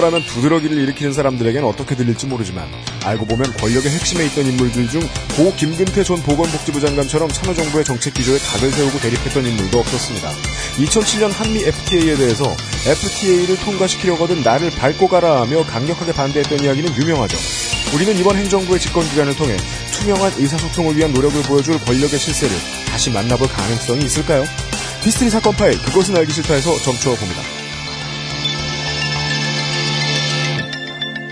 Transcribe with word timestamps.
선조라면 0.00 0.22
부드러기를 0.24 0.76
일으키는 0.78 1.12
사람들에겐 1.12 1.62
어떻게 1.64 1.94
들릴지 1.94 2.26
모르지만 2.26 2.66
알고 3.04 3.26
보면 3.26 3.52
권력의 3.56 3.90
핵심에 3.90 4.24
있던 4.26 4.46
인물들 4.46 4.88
중 4.88 5.00
고 5.36 5.54
김근태 5.54 6.02
전 6.02 6.20
보건복지부 6.22 6.80
장관처럼 6.80 7.30
참여정부의 7.30 7.84
정책 7.84 8.14
기조에 8.14 8.38
각을 8.38 8.70
세우고 8.72 8.98
대립했던 8.98 9.46
인물도 9.46 9.78
없었습니다. 9.78 10.30
2007년 10.78 11.30
한미 11.32 11.62
FTA에 11.64 12.16
대해서 12.16 12.44
FTA를 12.86 13.56
통과시키려거든 13.60 14.42
나를 14.42 14.70
밟고 14.70 15.08
가라 15.08 15.42
하며 15.42 15.64
강력하게 15.64 16.12
반대했던 16.12 16.60
이야기는 16.60 16.96
유명하죠. 16.96 17.38
우리는 17.94 18.16
이번 18.18 18.36
행정부의 18.36 18.80
집권기간을 18.80 19.36
통해 19.36 19.56
투명한 19.92 20.32
의사소통을 20.36 20.96
위한 20.96 21.12
노력을 21.12 21.40
보여줄 21.42 21.78
권력의 21.78 22.18
실세를 22.18 22.54
다시 22.88 23.10
만나볼 23.10 23.48
가능성이 23.48 24.04
있을까요? 24.04 24.44
히스테리 25.02 25.30
사건 25.30 25.54
파일 25.56 25.78
그것은 25.78 26.16
알기 26.16 26.32
싫다에서 26.32 26.76
점추어 26.80 27.14
봅니다. 27.14 27.59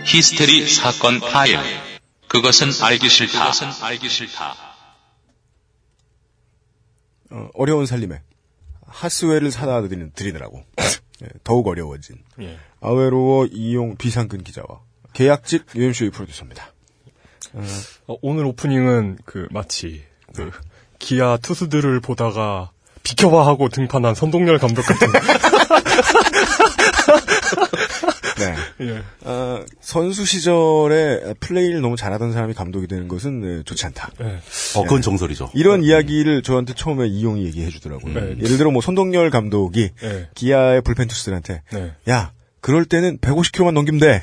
히스테리 0.08 0.66
사건 0.66 1.20
파일. 1.20 1.58
그것은 2.28 2.70
알기 2.82 3.10
싫다. 3.10 3.40
그것은 3.40 3.68
알기 3.82 4.08
싫다. 4.08 4.56
어, 7.30 7.50
어려운 7.52 7.84
살림에 7.84 8.22
하스웨를 8.86 9.50
사다 9.50 9.82
드리는, 9.82 10.10
드리느라고 10.14 10.64
예, 11.22 11.26
더욱 11.44 11.66
어려워진 11.66 12.16
예. 12.40 12.58
아웨로워 12.80 13.46
이용 13.52 13.96
비상근 13.96 14.44
기자와 14.44 14.80
계약직 15.12 15.66
UMC의 15.74 16.10
프로듀서입니다. 16.10 16.72
어, 18.06 18.16
오늘 18.22 18.46
오프닝은 18.46 19.18
그 19.26 19.46
마치 19.50 20.06
그 20.34 20.50
기아 20.98 21.36
투수들을 21.36 22.00
보다가 22.00 22.70
비켜봐 23.02 23.46
하고 23.46 23.68
등판한 23.68 24.14
선동열 24.14 24.58
감독 24.58 24.86
같은. 24.86 25.08
네. 28.38 28.54
예. 28.86 29.02
아, 29.24 29.62
선수 29.80 30.24
시절에 30.24 31.34
플레이를 31.40 31.80
너무 31.80 31.96
잘하던 31.96 32.32
사람이 32.32 32.54
감독이 32.54 32.86
되는 32.86 33.08
것은 33.08 33.40
네, 33.40 33.62
좋지 33.64 33.86
않다. 33.86 34.10
예. 34.22 34.40
어, 34.76 34.82
그건 34.84 35.02
정설이죠. 35.02 35.50
이런 35.54 35.82
이야기를 35.82 36.42
저한테 36.42 36.74
처음에 36.74 37.06
이용이 37.06 37.44
얘기해 37.46 37.70
주더라고요. 37.70 38.14
네. 38.14 38.20
예를 38.42 38.56
들어 38.58 38.70
뭐 38.70 38.80
손동열 38.82 39.30
감독이 39.30 39.90
예. 40.02 40.28
기아의 40.34 40.82
불펜 40.82 41.08
투수들한테 41.08 41.62
네. 41.72 41.92
야 42.08 42.32
그럴 42.60 42.84
때는 42.84 43.18
150km만 43.18 43.72
넘기면 43.72 44.00
돼. 44.00 44.20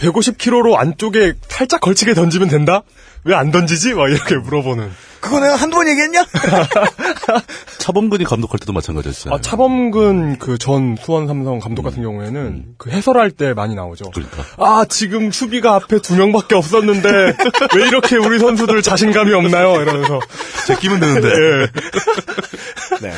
150km로 0.00 0.76
안쪽에 0.76 1.34
살짝 1.48 1.80
걸치게 1.80 2.14
던지면 2.14 2.48
된다? 2.48 2.82
왜 3.24 3.34
안 3.34 3.50
던지지? 3.50 3.92
막 3.94 4.08
이렇게 4.10 4.36
물어보는. 4.36 4.90
그거 5.20 5.38
내가 5.40 5.56
한두 5.56 5.76
번 5.76 5.86
얘기했냐? 5.88 6.24
차범근이 7.78 8.24
감독할 8.24 8.58
때도 8.60 8.72
마찬가지였어요. 8.72 9.34
아, 9.34 9.40
차범근 9.40 10.38
그 10.38 10.56
전 10.58 10.96
수원 11.00 11.26
삼성 11.26 11.58
감독 11.58 11.82
같은 11.82 12.02
경우에는 12.02 12.74
그 12.78 12.90
해설할 12.90 13.30
때 13.30 13.54
많이 13.54 13.74
나오죠. 13.74 14.10
그러니까. 14.10 14.44
아, 14.58 14.84
지금 14.88 15.30
수비가 15.30 15.74
앞에 15.76 16.00
두 16.00 16.16
명밖에 16.16 16.54
없었는데 16.54 17.08
왜 17.76 17.86
이렇게 17.88 18.16
우리 18.16 18.38
선수들 18.38 18.82
자신감이 18.82 19.32
없나요? 19.32 19.80
이러면서. 19.82 20.20
제끼면 20.66 21.00
되는데. 21.00 21.28
네. 23.02 23.12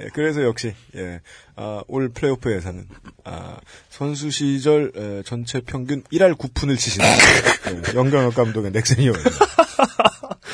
예, 0.00 0.08
그래서 0.12 0.42
역시 0.42 0.74
예, 0.96 1.20
아, 1.54 1.82
올 1.86 2.08
플레이오프에서는 2.08 2.84
아, 3.24 3.56
선수 3.90 4.30
시절 4.30 4.90
에, 4.96 5.22
전체 5.24 5.60
평균 5.60 6.02
1할 6.12 6.36
9푼을 6.36 6.76
치시는 6.76 7.06
예, 7.06 7.94
영경혁 7.96 8.34
감독의 8.34 8.72
넥센이었습 8.72 9.24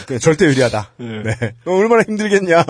그 0.06 0.18
절대 0.18 0.46
유리하다. 0.46 0.92
네. 0.98 1.54
너 1.64 1.72
얼마나 1.72 2.02
힘들겠냐? 2.02 2.64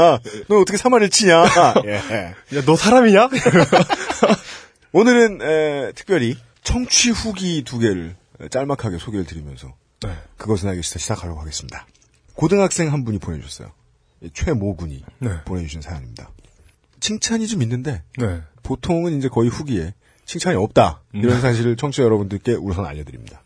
너 0.49 0.61
어떻게 0.61 0.77
3할을 0.77 1.11
치냐? 1.11 1.45
예. 1.87 2.35
야, 2.57 2.63
너 2.65 2.77
사람이냐? 2.77 3.29
오늘은 4.93 5.43
에, 5.43 5.93
특별히 5.93 6.37
청취 6.63 7.11
후기 7.11 7.63
두 7.65 7.79
개를 7.79 8.17
에, 8.41 8.49
짤막하게 8.49 8.99
소개를 8.99 9.25
드리면서 9.25 9.75
네. 10.03 10.17
그것은 10.37 10.69
알기 10.69 10.83
싫다 10.83 10.99
시작하려고 10.99 11.41
하겠습니다. 11.41 11.87
고등학생 12.35 12.93
한 12.93 13.05
분이 13.05 13.19
보내주셨어요. 13.19 13.71
예, 14.23 14.29
최모 14.33 14.77
군이 14.77 15.05
네. 15.19 15.31
보내주신 15.45 15.81
사연입니다. 15.81 16.31
칭찬이 17.01 17.47
좀 17.47 17.63
있는데 17.63 18.03
네. 18.19 18.43
보통은 18.63 19.17
이제 19.17 19.29
거의 19.29 19.49
후기에 19.49 19.95
칭찬이 20.27 20.57
없다 20.57 21.03
이런 21.13 21.41
사실을 21.41 21.77
청취자 21.77 22.03
여러분들께 22.05 22.53
우선 22.53 22.85
알려드립니다. 22.87 23.43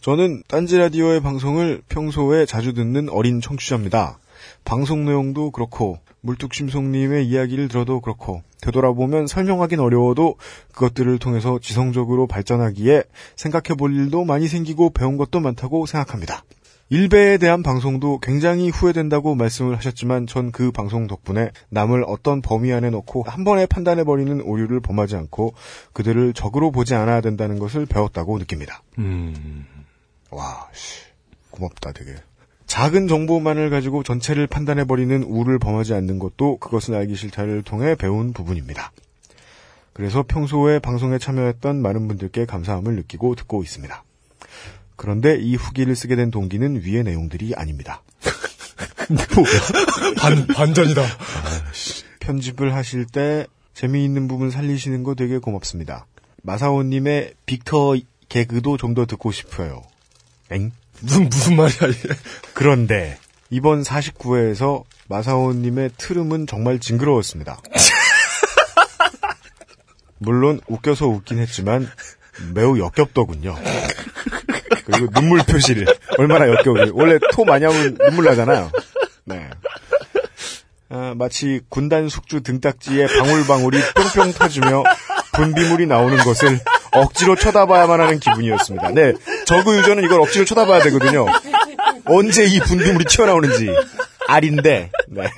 네. 0.00 0.04
저는 0.04 0.42
딴지 0.48 0.78
라디오의 0.78 1.20
방송을 1.20 1.82
평소에 1.88 2.46
자주 2.46 2.72
듣는 2.72 3.10
어린 3.10 3.40
청취자입니다. 3.40 4.18
방송 4.64 5.04
내용도 5.04 5.50
그렇고 5.50 5.98
물뚝심송님의 6.22 7.26
이야기를 7.26 7.68
들어도 7.68 8.00
그렇고 8.00 8.42
되돌아보면 8.62 9.26
설명하긴 9.26 9.78
어려워도 9.80 10.36
그것들을 10.72 11.18
통해서 11.18 11.58
지성적으로 11.60 12.26
발전하기에 12.26 13.04
생각해 13.36 13.76
볼 13.76 13.94
일도 13.94 14.24
많이 14.24 14.48
생기고 14.48 14.90
배운 14.90 15.16
것도 15.16 15.40
많다고 15.40 15.86
생각합니다. 15.86 16.44
일베에 16.88 17.38
대한 17.38 17.62
방송도 17.62 18.18
굉장히 18.18 18.68
후회된다고 18.68 19.36
말씀을 19.36 19.76
하셨지만 19.76 20.26
전 20.26 20.50
그 20.50 20.72
방송 20.72 21.06
덕분에 21.06 21.50
남을 21.68 22.04
어떤 22.06 22.42
범위 22.42 22.72
안에 22.72 22.90
넣고 22.90 23.22
한 23.22 23.44
번에 23.44 23.66
판단해버리는 23.66 24.40
오류를 24.40 24.80
범하지 24.80 25.14
않고 25.14 25.54
그들을 25.92 26.32
적으로 26.32 26.72
보지 26.72 26.94
않아야 26.94 27.20
된다는 27.20 27.60
것을 27.60 27.86
배웠다고 27.86 28.38
느낍니다. 28.38 28.82
음. 28.98 29.79
와, 30.30 30.68
씨. 30.72 31.02
고맙다, 31.50 31.92
되게. 31.92 32.14
작은 32.66 33.08
정보만을 33.08 33.68
가지고 33.70 34.02
전체를 34.04 34.46
판단해버리는 34.46 35.24
우를 35.24 35.58
범하지 35.58 35.92
않는 35.94 36.18
것도 36.20 36.58
그것은 36.58 36.94
알기 36.94 37.16
싫다를 37.16 37.62
통해 37.62 37.96
배운 37.96 38.32
부분입니다. 38.32 38.92
그래서 39.92 40.22
평소에 40.26 40.78
방송에 40.78 41.18
참여했던 41.18 41.82
많은 41.82 42.06
분들께 42.06 42.46
감사함을 42.46 42.94
느끼고 42.94 43.34
듣고 43.34 43.62
있습니다. 43.64 44.04
그런데 44.94 45.36
이 45.36 45.56
후기를 45.56 45.96
쓰게 45.96 46.14
된 46.14 46.30
동기는 46.30 46.84
위의 46.84 47.02
내용들이 47.02 47.54
아닙니다. 47.56 48.02
반, 50.16 50.46
반전이다. 50.46 51.02
편집을 52.20 52.74
하실 52.74 53.04
때 53.04 53.46
재미있는 53.74 54.28
부분 54.28 54.50
살리시는 54.50 55.02
거 55.02 55.14
되게 55.14 55.38
고맙습니다. 55.38 56.06
마사오님의 56.42 57.34
빅터 57.46 57.96
개그도 58.28 58.76
좀 58.76 58.94
더 58.94 59.06
듣고 59.06 59.32
싶어요. 59.32 59.82
엥? 60.50 60.72
무슨, 61.00 61.28
무슨 61.28 61.56
말이야, 61.56 61.88
이게. 61.88 62.08
그런데 62.54 63.18
이번 63.50 63.82
49회에서 63.82 64.84
마사오님의 65.08 65.90
트름은 65.96 66.46
정말 66.46 66.78
징그러웠습니다. 66.78 67.58
물론 70.18 70.60
웃겨서 70.68 71.06
웃긴 71.06 71.38
했지만 71.38 71.90
매우 72.54 72.78
역겹더군요. 72.78 73.56
그리고 74.84 75.10
눈물 75.12 75.40
표시를 75.40 75.86
얼마나 76.18 76.48
역겨운지 76.48 76.92
원래 76.94 77.18
토 77.32 77.44
많이 77.44 77.64
하면 77.64 77.96
눈물 77.96 78.26
나잖아요. 78.26 78.70
네. 79.24 79.48
아, 80.90 81.14
마치 81.16 81.60
군단 81.68 82.08
숙주 82.08 82.42
등딱지에 82.42 83.06
방울방울이 83.06 83.78
뿅뿅 83.94 84.32
터지며 84.32 84.82
분비물이 85.32 85.86
나오는 85.86 86.16
것을 86.18 86.58
억지로 86.92 87.36
쳐다봐야만 87.36 88.00
하는 88.00 88.18
기분이었습니다. 88.18 88.90
네, 88.90 89.12
저그 89.50 89.78
유저는 89.78 90.04
이걸 90.04 90.20
억지로 90.20 90.44
쳐다봐야 90.44 90.80
되거든요. 90.84 91.26
언제 92.04 92.44
이 92.44 92.60
분비물이 92.60 93.04
튀어나오는지 93.06 93.68
알인데, 94.28 94.92
네. 95.08 95.28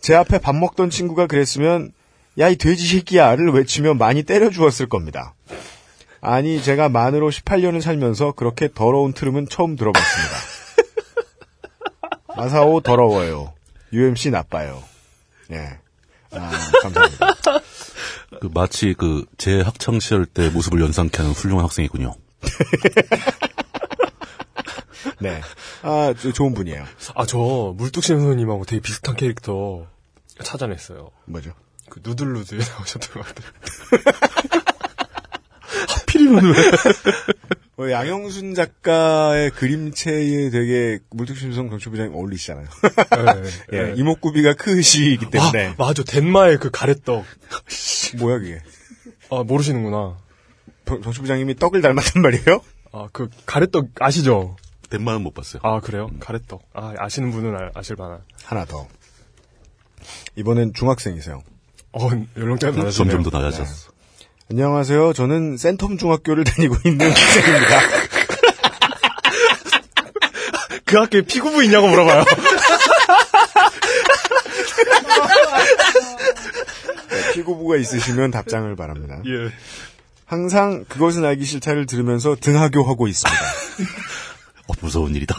제 0.00 0.14
앞에 0.14 0.38
밥 0.38 0.54
먹던 0.54 0.88
친구가 0.90 1.26
그랬으면 1.26 1.90
야 2.38 2.48
이 2.50 2.56
돼지 2.56 2.86
새끼야를 2.86 3.50
외치며 3.52 3.94
많이 3.94 4.22
때려 4.22 4.50
주었을 4.50 4.88
겁니다. 4.88 5.34
아니 6.20 6.62
제가 6.62 6.88
만으로 6.88 7.30
18년을 7.30 7.80
살면서 7.80 8.32
그렇게 8.32 8.68
더러운 8.72 9.12
트름은 9.12 9.48
처음 9.48 9.74
들어봤습니다. 9.76 10.34
마사오 12.36 12.80
더러워요. 12.80 13.52
UMC 13.92 14.30
나빠요. 14.30 14.82
예. 15.52 15.78
아, 16.32 16.50
감사합니다. 16.82 17.34
그 18.40 18.48
마치 18.52 18.94
그 18.94 19.24
제 19.38 19.60
학창 19.60 20.00
시절 20.00 20.24
때 20.26 20.48
모습을 20.50 20.80
연상케 20.80 21.18
하는 21.18 21.32
훌륭한 21.32 21.64
학생이군요. 21.64 22.14
네. 25.20 25.40
아, 25.82 26.14
저- 26.18 26.32
좋은 26.32 26.54
분이에요. 26.54 26.84
아, 27.14 27.26
저, 27.26 27.74
물뚝심 27.76 28.18
선생님하고 28.18 28.64
되게 28.64 28.80
비슷한 28.80 29.16
캐릭터 29.16 29.86
찾아냈어요. 30.42 31.10
뭐죠? 31.26 31.52
그 31.90 32.00
누들루드에 32.02 32.58
나오셨던 32.58 33.22
것 33.22 33.26
같아요. 33.26 33.50
하필이면 35.88 36.44
왜? 36.44 36.52
어, 37.76 37.90
양영순 37.90 38.54
작가의 38.54 39.50
그림체에 39.50 40.50
되게 40.50 41.00
물뚝심성 41.10 41.70
정치부장님 41.70 42.14
어울리시잖아요. 42.14 42.68
네, 43.42 43.50
예, 43.72 43.82
네. 43.82 43.94
이목구비가 43.96 44.54
크시기 44.54 45.28
때문에. 45.30 45.66
아, 45.68 45.74
맞아. 45.76 46.02
덴마의 46.04 46.58
그 46.58 46.70
가래떡. 46.70 47.24
뭐야, 48.18 48.38
그게? 48.38 48.60
아, 49.30 49.42
모르시는구나. 49.42 50.18
정- 50.86 51.02
정치 51.02 51.20
부장님이 51.20 51.56
떡을 51.56 51.80
닮았단 51.82 52.22
말이에요? 52.22 52.60
아, 52.92 53.08
그 53.12 53.28
가래떡 53.46 53.88
아시죠? 54.00 54.56
덴마는 54.90 55.22
못 55.22 55.34
봤어요. 55.34 55.60
아, 55.64 55.80
그래요? 55.80 56.08
가래떡. 56.20 56.62
아, 56.74 56.94
아시는 56.98 57.30
분은 57.32 57.54
아, 57.56 57.70
아실 57.74 57.96
만한. 57.96 58.20
하나 58.44 58.64
더. 58.64 58.86
이번엔 60.36 60.74
중학생이세요. 60.74 61.42
어, 61.92 62.08
연령대가 62.36 62.76
낮아지네요. 62.76 62.90
점점 62.90 63.22
더 63.22 63.30
낮아졌어. 63.38 63.90
안녕하세요. 64.50 65.12
저는 65.14 65.56
센텀 65.56 65.98
중학교를 65.98 66.44
다니고 66.44 66.76
있는 66.84 67.10
학생입니다. 67.10 67.80
그 70.84 70.96
학교에 70.98 71.22
피구부 71.22 71.64
있냐고 71.64 71.88
물어봐요. 71.88 72.24
피고부가 77.32 77.76
있으시면 77.76 78.30
답장을 78.30 78.74
바랍니다. 78.76 79.20
예. 79.26 79.50
항상 80.24 80.84
그것은 80.88 81.24
알기 81.24 81.44
싫다를 81.44 81.86
들으면서 81.86 82.36
등하교하고 82.40 83.08
있습니다. 83.08 83.40
어, 84.68 84.72
무서운 84.80 85.14
일이다. 85.14 85.36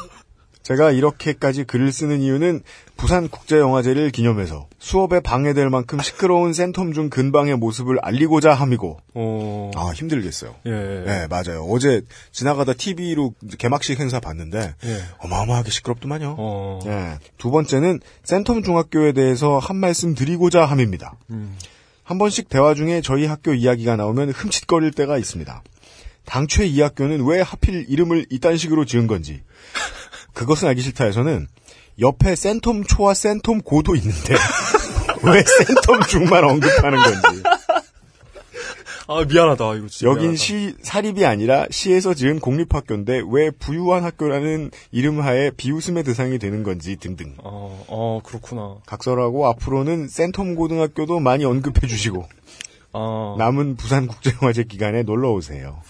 제가 0.66 0.90
이렇게까지 0.90 1.64
글을 1.66 1.92
쓰는 1.92 2.22
이유는 2.22 2.64
부산 2.98 3.30
국제영화제를 3.30 4.10
기념해서 4.10 4.68
수업에 4.80 5.20
방해될 5.20 5.70
만큼 5.70 6.00
시끄러운 6.00 6.54
센텀 6.54 6.96
중 6.96 7.12
근방의 7.12 7.56
모습을 7.58 8.00
알리고자 8.02 8.56
함이고 8.56 8.98
어. 9.14 9.72
아 9.76 9.92
힘들겠어요. 9.94 10.56
예. 10.66 10.72
네 10.72 11.28
맞아요. 11.28 11.68
어제 11.70 12.02
지나가다 12.32 12.74
TV로 12.74 13.36
개막식 13.60 14.00
행사 14.00 14.20
봤는데 14.20 14.74
예. 14.86 15.02
어마어마하게 15.20 15.70
시끄럽더만요. 15.70 16.36
어. 16.40 16.80
예. 16.88 17.20
두 17.38 17.52
번째는 17.52 18.00
센텀 18.24 18.66
중학교에 18.66 19.12
대해서 19.12 19.60
한 19.60 19.76
말씀 19.76 20.16
드리고자 20.16 20.66
함입니다. 20.66 21.14
음. 21.30 21.56
한 22.06 22.20
번씩 22.20 22.50
대화 22.50 22.76
중에 22.76 23.02
저희 23.02 23.26
학교 23.26 23.56
이야기가 23.56 23.96
나오면 23.96 24.30
흠칫거릴 24.30 24.92
때가 24.92 25.18
있습니다. 25.18 25.64
당최 26.24 26.68
이 26.68 26.80
학교는 26.80 27.26
왜 27.26 27.42
하필 27.42 27.84
이름을 27.90 28.28
이딴 28.30 28.58
식으로 28.58 28.86
지은 28.86 29.08
건지. 29.08 29.42
그것은 30.34 30.68
알기 30.68 30.82
싫다에서는 30.82 31.48
옆에 32.00 32.34
센텀 32.36 32.88
초와 32.88 33.14
센텀 33.14 33.64
고도 33.66 33.96
있는데 33.96 34.36
왜 35.24 35.42
센텀 35.42 36.08
중만 36.08 36.44
언급하는 36.44 37.00
건지. 37.00 37.44
아, 39.08 39.24
미안하다. 39.24 39.76
이거 39.76 39.88
진짜. 39.88 40.08
여긴 40.08 40.22
미안하다. 40.32 40.38
시 40.44 40.76
사립이 40.82 41.26
아니라 41.26 41.68
시에서 41.70 42.14
지은 42.14 42.40
공립학교인데 42.40 43.22
왜 43.30 43.52
부유한 43.52 44.04
학교라는 44.04 44.72
이름 44.92 45.22
하에 45.22 45.52
비웃음의 45.52 46.04
대상이 46.04 46.40
되는 46.40 46.64
건지 46.64 46.96
등등. 46.96 47.36
어, 47.38 47.86
어, 47.88 48.22
그렇구나. 48.24 48.78
각설하고 48.86 49.48
앞으로는 49.48 50.08
센텀 50.08 50.56
고등학교도 50.56 51.20
많이 51.20 51.46
언급해 51.46 51.88
주시고 51.88 52.26
아. 52.94 53.36
남은 53.38 53.76
부산 53.76 54.08
국제영화제 54.08 54.64
기간에 54.64 55.04
놀러 55.04 55.34
오세요. 55.34 55.82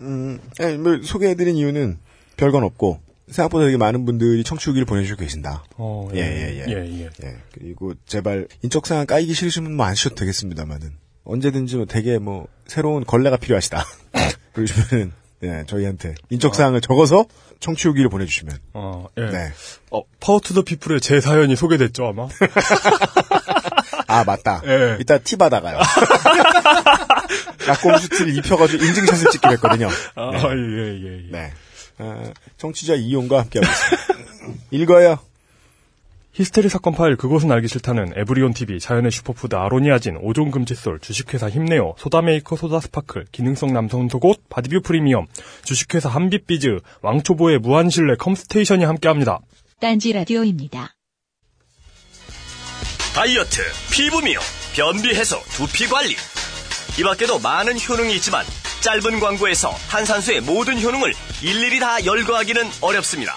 음, 0.00 0.38
아니, 0.60 0.76
뭐 0.78 1.00
소개해드린 1.02 1.56
이유는 1.56 1.98
별건 2.36 2.64
없고 2.64 3.00
생각보다 3.28 3.64
되게 3.64 3.76
많은 3.76 4.04
분들이 4.04 4.44
청취 4.44 4.70
후기를 4.70 4.86
보내주고 4.86 5.20
계신다. 5.20 5.64
어, 5.76 6.08
예, 6.14 6.20
예, 6.20 6.58
예. 6.58 6.64
예, 6.68 7.00
예. 7.00 7.10
예, 7.24 7.36
그리고 7.52 7.94
제발 8.06 8.46
인적 8.62 8.86
사항 8.86 9.06
까이기 9.06 9.34
싫으시면 9.34 9.74
뭐안 9.74 9.94
쓰셔도 9.94 10.14
되겠습니다만은 10.16 11.05
언제든지 11.26 11.76
뭐 11.76 11.86
되게 11.86 12.18
뭐 12.18 12.46
새로운 12.66 13.04
걸레가 13.04 13.36
필요하시다. 13.36 13.84
그러시면은 14.54 15.12
예, 15.42 15.64
저희한테 15.66 16.14
인적 16.30 16.54
사항을 16.54 16.80
적어서 16.80 17.26
청취 17.60 17.88
후기를 17.88 18.08
보내주시면 18.08 18.58
어, 18.72 19.06
예. 19.18 19.26
네. 19.26 19.52
어, 19.90 20.02
Power 20.20 20.40
to 20.40 20.49
the 20.49 20.62
People의 20.62 21.00
제 21.00 21.20
사연이 21.20 21.54
소개됐죠, 21.56 22.06
아마? 22.06 22.28
아 24.08 24.24
맞다. 24.24 24.62
예. 24.64 24.96
이따 25.00 25.18
티 25.18 25.36
받아가요. 25.36 25.78
야광 27.68 27.98
수트를 27.98 28.36
입혀가지고 28.38 28.84
인증샷을 28.84 29.30
찍기로 29.30 29.52
했거든요. 29.54 29.88
아, 30.14 30.30
예, 30.32 31.02
예, 31.02 31.04
예. 31.04 31.22
네. 31.30 31.52
아, 31.98 32.22
청취자 32.56 32.94
이용과 32.94 33.40
함께하고 33.40 33.70
있습니다. 33.70 34.62
읽어요. 34.70 35.18
히스테리 36.36 36.68
사건 36.68 36.92
파일 36.92 37.16
그것은 37.16 37.50
알기 37.50 37.66
싫다는 37.66 38.12
에브리온 38.14 38.52
TV, 38.52 38.78
자연의 38.78 39.10
슈퍼푸드 39.10 39.56
아로니아진, 39.56 40.18
오존 40.20 40.50
금칫솔, 40.50 41.00
주식회사 41.00 41.48
힘내요, 41.48 41.94
소다메이커 41.96 42.56
소다스파클, 42.56 43.24
기능성 43.32 43.72
남성 43.72 44.06
속옷, 44.06 44.46
바디뷰 44.50 44.82
프리미엄, 44.82 45.28
주식회사 45.64 46.10
한빛비즈, 46.10 46.80
왕초보의 47.00 47.60
무한실내 47.60 48.16
컴스테이션이 48.16 48.84
함께합니다. 48.84 49.38
딴지 49.80 50.12
라디오입니다. 50.12 50.94
다이어트, 53.14 53.62
피부 53.90 54.20
미용, 54.20 54.42
변비 54.74 55.14
해소, 55.14 55.38
두피 55.52 55.86
관리. 55.86 56.16
이 56.98 57.02
밖에도 57.02 57.38
많은 57.38 57.76
효능이 57.80 58.14
있지만 58.16 58.44
짧은 58.82 59.20
광고에서 59.20 59.70
탄산수의 59.88 60.42
모든 60.42 60.82
효능을 60.82 61.14
일일이 61.42 61.80
다 61.80 62.04
열거하기는 62.04 62.62
어렵습니다. 62.82 63.36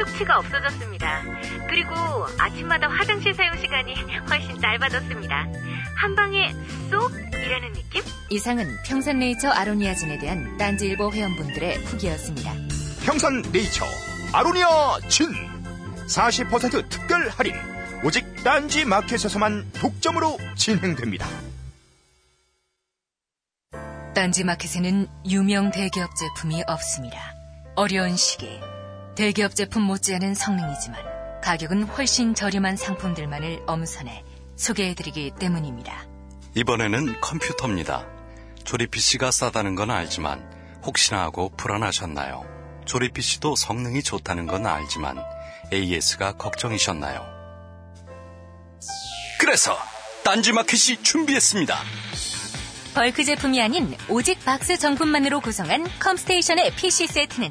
숙취가 0.00 0.38
없어졌습니다. 0.38 1.22
그리고 1.68 1.94
아침마다 2.38 2.88
화장실 2.88 3.34
사용 3.34 3.56
시간이 3.58 3.94
훨씬 4.28 4.60
짧아졌습니다. 4.60 5.46
한 5.96 6.14
방에 6.14 6.52
쏙 6.90 7.12
이라는 7.34 7.72
느낌? 7.74 8.02
이상은 8.30 8.66
평산네이처 8.86 9.50
아로니아진에 9.50 10.18
대한 10.18 10.56
딴지일보 10.56 11.12
회원분들의 11.12 11.84
후기였습니다. 11.84 12.52
평산 13.04 13.42
네이처 13.52 13.84
아로니아 14.32 15.00
진 15.08 15.28
40% 16.06 16.88
특별 16.88 17.28
할인 17.28 17.54
오직 18.04 18.24
딴지 18.42 18.84
마켓에서만 18.84 19.72
독점으로 19.72 20.38
진행됩니다. 20.56 21.26
딴지 24.14 24.44
마켓에는 24.44 25.06
유명 25.28 25.70
대기업 25.70 26.10
제품이 26.16 26.64
없습니다. 26.66 27.18
어려운 27.76 28.16
시기 28.16 28.60
대기업 29.16 29.54
제품 29.54 29.82
못지않은 29.82 30.34
성능이지만 30.34 31.00
가격은 31.42 31.84
훨씬 31.84 32.34
저렴한 32.34 32.76
상품들만을 32.76 33.64
엄선해 33.66 34.24
소개해드리기 34.56 35.32
때문입니다. 35.38 36.06
이번에는 36.54 37.20
컴퓨터입니다. 37.20 38.06
조립 38.64 38.90
PC가 38.90 39.30
싸다는 39.30 39.74
건 39.74 39.90
알지만 39.90 40.42
혹시나 40.84 41.22
하고 41.22 41.50
불안하셨나요? 41.56 42.44
조립 42.84 43.14
PC도 43.14 43.56
성능이 43.56 44.02
좋다는 44.02 44.46
건 44.46 44.66
알지만 44.66 45.18
AS가 45.72 46.32
걱정이셨나요? 46.32 47.24
그래서 49.38 49.76
딴지마켓이 50.24 51.02
준비했습니다. 51.02 51.76
벌크 52.94 53.24
제품이 53.24 53.62
아닌 53.62 53.96
오직 54.08 54.44
박스 54.44 54.76
정품만으로 54.76 55.40
구성한 55.40 55.86
컴스테이션의 56.00 56.74
PC 56.74 57.06
세트는 57.06 57.48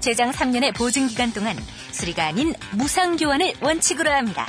최장 0.00 0.30
3년의 0.32 0.74
보증 0.74 1.06
기간 1.06 1.32
동안 1.32 1.56
수리가 1.92 2.26
아닌 2.26 2.54
무상 2.72 3.16
교환을 3.16 3.54
원칙으로 3.60 4.10
합니다. 4.10 4.46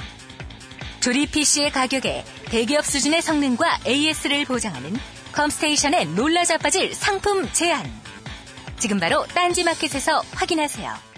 조립 1.01 1.31
PC의 1.31 1.71
가격에 1.71 2.23
대기업 2.45 2.85
수준의 2.85 3.21
성능과 3.21 3.79
AS를 3.87 4.45
보장하는 4.45 4.97
컴스테이션의 5.33 6.07
놀라 6.07 6.45
자빠질 6.45 6.93
상품 6.93 7.51
제안. 7.53 7.85
지금 8.77 8.99
바로 8.99 9.25
딴지마켓에서 9.27 10.23
확인하세요. 10.33 11.10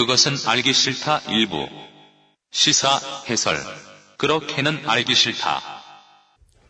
그것은 0.00 0.32
알기 0.46 0.72
싫다 0.72 1.18
일부. 1.30 1.68
시사 2.50 2.88
해설. 3.28 3.58
그렇게는 4.16 4.88
알기 4.88 5.14
싫다. 5.14 5.60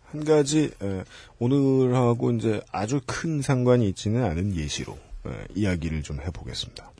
한 0.07 0.25
가지 0.25 0.73
에, 0.83 1.05
오늘하고 1.39 2.33
이제 2.33 2.61
아주 2.73 3.01
큰 3.07 3.41
상관이 3.41 3.89
있지는 3.91 4.25
않은 4.25 4.57
예시로 4.57 4.99
에, 5.29 5.31
이야기를 5.55 6.03
좀 6.03 6.21
해보겠습니다. 6.21 6.91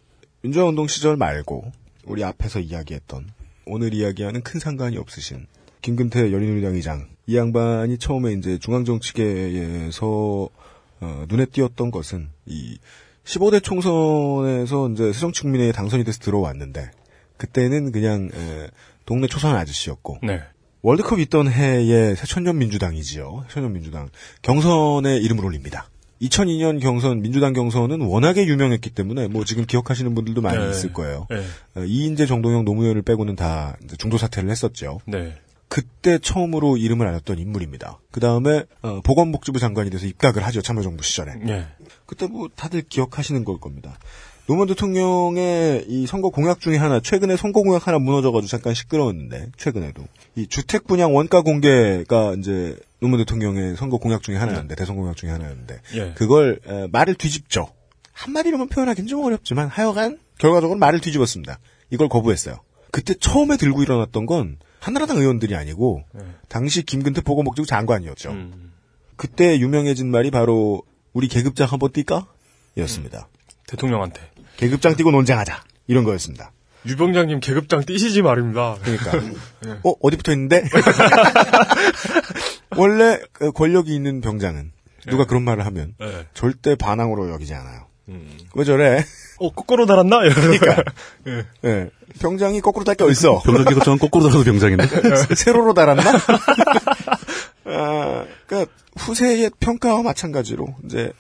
민주화운동 0.43 0.87
시절 0.87 1.17
말고 1.17 1.73
우리 2.05 2.23
앞에서 2.23 2.61
이야기했던 2.61 3.29
오늘 3.67 3.93
이야기하는 3.93 4.43
큰 4.43 4.61
상관이 4.61 4.99
없으신 4.99 5.49
김근태 5.83 6.31
열린우리당 6.31 6.77
의장 6.77 7.09
이 7.27 7.37
양반이 7.37 7.99
처음에 7.99 8.35
이제 8.35 8.57
중앙정치계에서 8.59 10.49
어, 11.01 11.25
눈에 11.29 11.47
띄었던 11.47 11.91
것은 11.91 12.29
이 12.47 12.79
15대 13.31 13.63
총선에서 13.63 14.91
이제 14.91 15.13
새정치국민회에 15.13 15.73
당선이 15.73 16.05
돼서 16.05 16.19
들어왔는데 16.19 16.91
그때는 17.37 17.93
그냥 17.93 18.29
에, 18.35 18.69
동네 19.07 19.29
초선 19.29 19.55
아저씨였고 19.57 20.19
네. 20.23 20.41
월드컵 20.83 21.21
있던 21.21 21.51
해에 21.51 22.15
새천년 22.15 22.59
민주당이지요. 22.59 23.45
새천년 23.47 23.73
민주당 23.73 24.09
경선에 24.43 25.19
이름을 25.19 25.45
올립니다. 25.45 25.89
2002년 26.23 26.81
경선 26.81 27.23
민주당 27.23 27.53
경선은 27.53 28.01
워낙에 28.03 28.47
유명했기 28.47 28.91
때문에 28.91 29.29
뭐 29.29 29.45
지금 29.45 29.65
기억하시는 29.65 30.15
분들도 30.15 30.43
많이 30.43 30.59
네. 30.59 30.71
있을 30.71 30.93
거예요. 30.93 31.27
네. 31.31 31.45
어, 31.77 31.85
이인재 31.85 32.27
정동영 32.27 32.65
노무현을 32.65 33.03
빼고는 33.03 33.37
다 33.37 33.77
이제 33.85 33.97
중도 33.97 34.19
사퇴를 34.19 34.51
했었죠. 34.51 35.01
네. 35.07 35.35
그때 35.69 36.19
처음으로 36.19 36.77
이름을 36.77 37.07
알았던 37.07 37.39
인물입니다. 37.39 38.01
그 38.11 38.19
다음에 38.21 38.65
어, 38.83 39.01
보건복지부 39.03 39.61
장관이 39.61 39.89
돼서 39.91 40.07
입각을 40.07 40.45
하죠 40.45 40.63
참여정부 40.63 41.05
시절에. 41.05 41.33
예. 41.47 41.69
그때 42.11 42.27
뭐 42.27 42.49
다들 42.57 42.83
기억하시는 42.83 43.45
걸 43.45 43.61
겁니다. 43.61 43.97
노무현 44.49 44.67
대통령의 44.67 45.85
이 45.87 46.09
선거 46.09 46.31
공약 46.31 46.59
중에 46.59 46.77
하나, 46.77 46.99
최근에 46.99 47.37
선거 47.37 47.63
공약 47.63 47.87
하나 47.87 48.01
무너져가지고 48.01 48.49
잠깐 48.49 48.75
시끄러웠는데, 48.75 49.53
최근에도. 49.57 50.03
이 50.35 50.49
주택 50.49 50.89
분양 50.89 51.15
원가 51.15 51.43
공개가 51.43 52.35
이제 52.37 52.77
노무현 52.99 53.21
대통령의 53.21 53.77
선거 53.77 53.99
공약 53.99 54.25
중에 54.25 54.35
하나였는데, 54.39 54.75
대선 54.75 54.97
공약 54.97 55.17
중에 55.17 55.31
하나였는데, 55.31 55.81
예. 55.95 56.13
그걸 56.15 56.59
에, 56.67 56.89
말을 56.91 57.15
뒤집죠. 57.15 57.69
한마디로만 58.11 58.71
표현하기는 58.71 59.07
좀 59.07 59.23
어렵지만, 59.23 59.69
하여간 59.69 60.19
결과적으로 60.37 60.81
말을 60.81 61.01
뒤집었습니다. 61.01 61.61
이걸 61.91 62.09
거부했어요. 62.09 62.57
그때 62.91 63.15
처음에 63.15 63.57
들고 63.57 63.85
일어났던 63.85 64.27
건 64.27 64.57
한나라당 64.81 65.19
의원들이 65.19 65.55
아니고, 65.55 66.03
당시 66.49 66.83
김근태 66.83 67.21
보건복지부 67.21 67.69
장관이었죠. 67.69 68.35
그때 69.15 69.61
유명해진 69.61 70.11
말이 70.11 70.33
바로 70.33 70.83
우리 71.13 71.29
계급장 71.29 71.67
한번 71.71 71.91
뛸까? 71.91 72.27
였습니다. 72.79 73.29
대통령한테. 73.67 74.21
계급장 74.57 74.97
뛰고 74.97 75.11
논쟁하자. 75.11 75.63
이런 75.87 76.05
거였습니다. 76.05 76.53
유병장님 76.87 77.41
계급장 77.41 77.85
뛰시지 77.85 78.23
말입니다. 78.23 78.77
그러니까. 78.83 79.37
어, 79.85 79.93
어디 80.01 80.17
붙어 80.17 80.33
있는데? 80.33 80.65
원래 82.77 83.21
그 83.33 83.53
권력이 83.53 83.95
있는 83.95 84.21
병장은 84.21 84.73
누가 85.09 85.27
그런 85.27 85.43
말을 85.43 85.67
하면 85.67 85.95
네. 85.99 86.27
절대 86.35 86.77
반항으로 86.77 87.31
여기지 87.31 87.55
않아요. 87.55 87.87
왜 88.55 88.65
저래? 88.65 89.05
어, 89.39 89.53
거꾸로 89.53 89.87
달았나? 89.87 90.19
그러니까. 90.35 90.83
예. 91.29 91.45
예. 91.65 91.91
병장이 92.19 92.61
거꾸로 92.61 92.85
달게 92.85 93.05
어딨어? 93.05 93.41
병장 93.43 93.65
계급장은 93.65 93.99
거꾸로 93.99 94.29
달아도 94.29 94.45
병장인데. 94.45 94.87
세로로 95.37 95.75
달았나? 95.75 96.03
아, 97.65 98.27
그러니까 98.47 98.73
후세의 98.97 99.51
평가와 99.61 100.03
마찬가지로 100.03 100.75
이제 100.85 101.13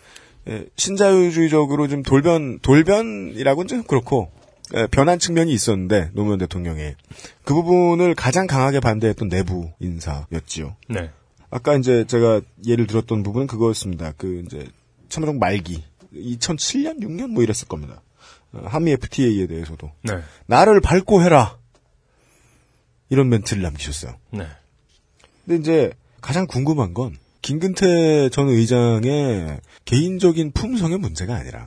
예, 0.49 0.67
신자유주의적으로 0.77 1.89
좀 1.89 2.03
돌변 2.03 2.61
돌변이라고는 2.61 3.69
좀 3.69 3.83
그렇고 3.83 4.31
예, 4.75 4.87
변한 4.87 5.19
측면이 5.19 5.53
있었는데 5.53 6.11
노무현 6.15 6.39
대통령의 6.39 6.97
그 7.45 7.55
부분을 7.55 8.15
가장 8.15 8.47
강하게 8.47 8.81
반대했던 8.81 9.29
내부 9.29 9.71
인사였지요. 9.81 10.77
네. 10.89 11.11
아까 11.51 11.77
이제 11.77 12.05
제가 12.07 12.41
예를 12.67 12.87
들었던 12.87 13.23
부분은 13.23 13.47
그거였습니다. 13.47 14.13
그 14.17 14.43
이제 14.47 14.67
참여정 15.09 15.39
말기 15.39 15.85
2007년 16.15 17.01
6년 17.01 17.29
뭐 17.29 17.43
이랬을 17.43 17.69
겁니다. 17.69 18.03
어, 18.53 18.63
한미 18.67 18.93
FTA에 18.93 19.47
대해서도 19.47 19.91
네. 20.03 20.21
나를 20.47 20.81
밟고 20.81 21.23
해라 21.23 21.59
이런 23.09 23.29
멘트를 23.29 23.63
남기셨어요. 23.63 24.15
네. 24.31 24.47
근데 25.45 25.61
이제 25.61 25.93
가장 26.21 26.47
궁금한 26.47 26.95
건 26.95 27.17
김근태 27.43 28.29
전 28.31 28.49
의장의 28.49 29.61
개인적인 29.85 30.53
품성의 30.53 30.99
문제가 30.99 31.35
아니라 31.37 31.67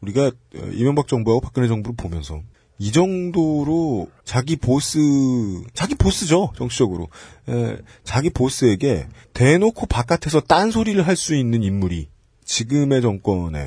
우리가 0.00 0.26
어, 0.26 0.70
이명박 0.72 1.08
정부하고 1.08 1.40
박근혜 1.40 1.68
정부를 1.68 1.94
보면서 1.96 2.42
이 2.78 2.90
정도로 2.90 4.08
자기 4.24 4.56
보스 4.56 4.98
자기 5.74 5.94
보스죠 5.94 6.52
정치적으로 6.56 7.08
에, 7.48 7.76
자기 8.02 8.30
보스에게 8.30 9.06
대놓고 9.32 9.86
바깥에서 9.86 10.40
딴 10.40 10.70
소리를 10.72 11.06
할 11.06 11.14
수 11.16 11.36
있는 11.36 11.62
인물이 11.62 12.08
지금의 12.44 13.00
정권의 13.02 13.62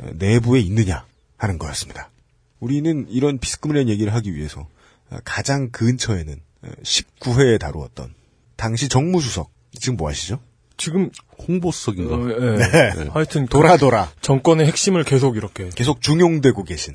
에, 0.00 0.12
내부에 0.14 0.60
있느냐 0.60 1.06
하는 1.36 1.58
거였습니다. 1.58 2.10
우리는 2.58 3.06
이런 3.08 3.38
비스크물한 3.38 3.88
얘기를 3.88 4.12
하기 4.14 4.34
위해서 4.34 4.66
어, 5.10 5.18
가장 5.24 5.70
근처에는 5.70 6.40
19회에 6.82 7.60
다루었던 7.60 8.12
당시 8.56 8.88
정무수석 8.88 9.52
지금 9.78 9.96
뭐 9.96 10.08
하시죠? 10.08 10.40
지금 10.76 11.10
홍보수석인가? 11.46 12.14
어, 12.14 12.28
예. 12.30 12.56
네. 12.56 13.08
하여튼 13.10 13.46
돌아 13.50 13.76
돌아 13.76 14.10
정권의 14.20 14.66
핵심을 14.66 15.04
계속 15.04 15.36
이렇게 15.36 15.70
계속 15.74 16.00
중용되고 16.00 16.62
계신 16.64 16.94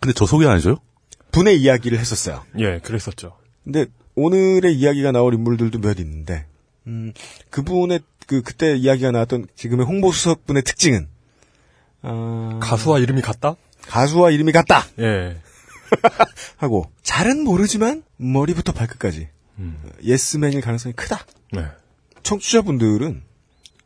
근데 0.00 0.12
저 0.14 0.26
소개 0.26 0.46
안 0.46 0.56
해줘요? 0.56 0.76
분의 1.30 1.60
이야기를 1.62 1.98
했었어요. 1.98 2.44
예, 2.58 2.78
그랬었죠. 2.80 3.38
근데 3.64 3.86
오늘의 4.14 4.74
이야기가 4.74 5.12
나올 5.12 5.32
인물들도 5.34 5.78
몇 5.78 5.98
있는데 5.98 6.46
음, 6.86 7.12
그분의 7.50 8.00
그 8.26 8.42
그때 8.42 8.76
이야기가 8.76 9.10
나왔던 9.12 9.46
지금의 9.56 9.86
홍보수석 9.86 10.46
분의 10.46 10.62
특징은 10.62 11.08
아, 12.02 12.58
가수와 12.60 12.98
이름이 12.98 13.22
같다? 13.22 13.56
가수와 13.86 14.30
이름이 14.30 14.52
같다 14.52 14.84
예. 14.98 15.40
하고 16.56 16.90
잘은 17.02 17.44
모르지만 17.44 18.02
머리부터 18.16 18.72
발끝까지 18.72 19.28
음. 19.58 19.76
예스맨일 20.02 20.60
가능성이 20.60 20.94
크다. 20.94 21.24
네. 21.52 21.64
청취자분들은 22.22 23.22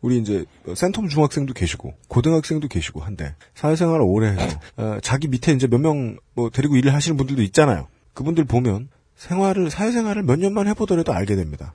우리 0.03 0.19
이제 0.19 0.45
센텀 0.67 1.09
중학생도 1.09 1.55
계시고 1.55 1.95
고등학생도 2.09 2.69
계시고 2.69 3.01
한데 3.01 3.35
사회생활을 3.55 4.05
오래 4.05 4.29
해서 4.31 4.61
어, 4.77 4.99
자기 5.03 5.27
밑에 5.29 5.53
이제 5.53 5.67
몇 5.67 5.81
명 5.81 6.19
뭐 6.35 6.51
데리고 6.51 6.77
일을 6.77 6.93
하시는 6.95 7.17
분들도 7.17 7.43
있잖아요. 7.43 7.89
그분들 8.15 8.45
보면 8.45 8.89
생활을 9.17 9.71
사회생활을 9.71 10.23
몇 10.23 10.39
년만 10.39 10.69
해보더라도 10.69 11.13
알게 11.13 11.35
됩니다. 11.35 11.73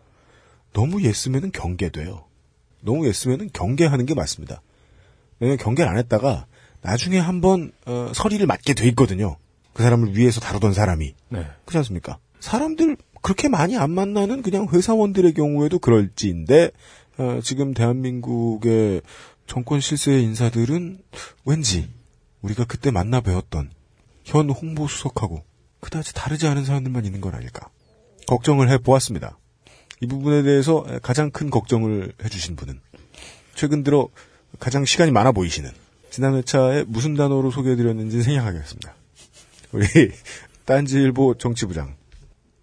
너무 0.73 1.01
예스면은 1.01 1.51
경계돼요. 1.51 2.23
너무 2.81 3.07
예스면은 3.07 3.49
경계하는 3.51 4.05
게 4.05 4.13
맞습니다. 4.13 4.61
왜냐면 5.39 5.57
경계를 5.57 5.89
안 5.91 5.97
했다가 5.97 6.45
나중에 6.81 7.17
한번 7.19 7.71
어, 7.85 8.11
서리를 8.13 8.45
맞게 8.45 8.75
돼 8.75 8.87
있거든요. 8.89 9.37
그 9.73 9.81
사람을 9.83 10.15
위해서 10.15 10.39
다루던 10.39 10.73
사람이 10.73 11.15
네. 11.29 11.47
그렇지 11.65 11.77
않습니까? 11.79 12.19
사람들 12.39 12.97
그렇게 13.21 13.47
많이 13.47 13.77
안 13.77 13.91
만나는 13.91 14.41
그냥 14.41 14.67
회사원들의 14.71 15.33
경우에도 15.33 15.79
그럴지인데 15.79 16.71
어, 17.17 17.39
지금 17.43 17.73
대한민국의 17.73 19.01
정권 19.45 19.79
실세의 19.79 20.23
인사들은 20.23 21.01
왠지 21.45 21.89
우리가 22.41 22.65
그때 22.65 22.89
만나 22.89 23.21
뵀던 23.21 23.69
현 24.23 24.49
홍보수석하고 24.49 25.43
그다지 25.79 26.13
다르지 26.13 26.47
않은 26.47 26.65
사람들만 26.65 27.05
있는 27.05 27.21
건 27.21 27.35
아닐까 27.35 27.69
걱정을 28.27 28.69
해 28.69 28.77
보았습니다. 28.77 29.37
이 29.99 30.07
부분에 30.07 30.41
대해서 30.43 30.85
가장 31.01 31.29
큰 31.31 31.49
걱정을 31.49 32.13
해주신 32.23 32.55
분은 32.55 32.79
최근 33.55 33.83
들어 33.83 34.09
가장 34.59 34.85
시간이 34.85 35.11
많아 35.11 35.31
보이시는 35.31 35.69
지난 36.09 36.35
회차에 36.35 36.85
무슨 36.87 37.15
단어로 37.15 37.51
소개해드렸는지 37.51 38.23
생각하겠습니다. 38.23 38.95
우리 39.73 39.85
딴지일보 40.65 41.35
정치부장 41.37 41.95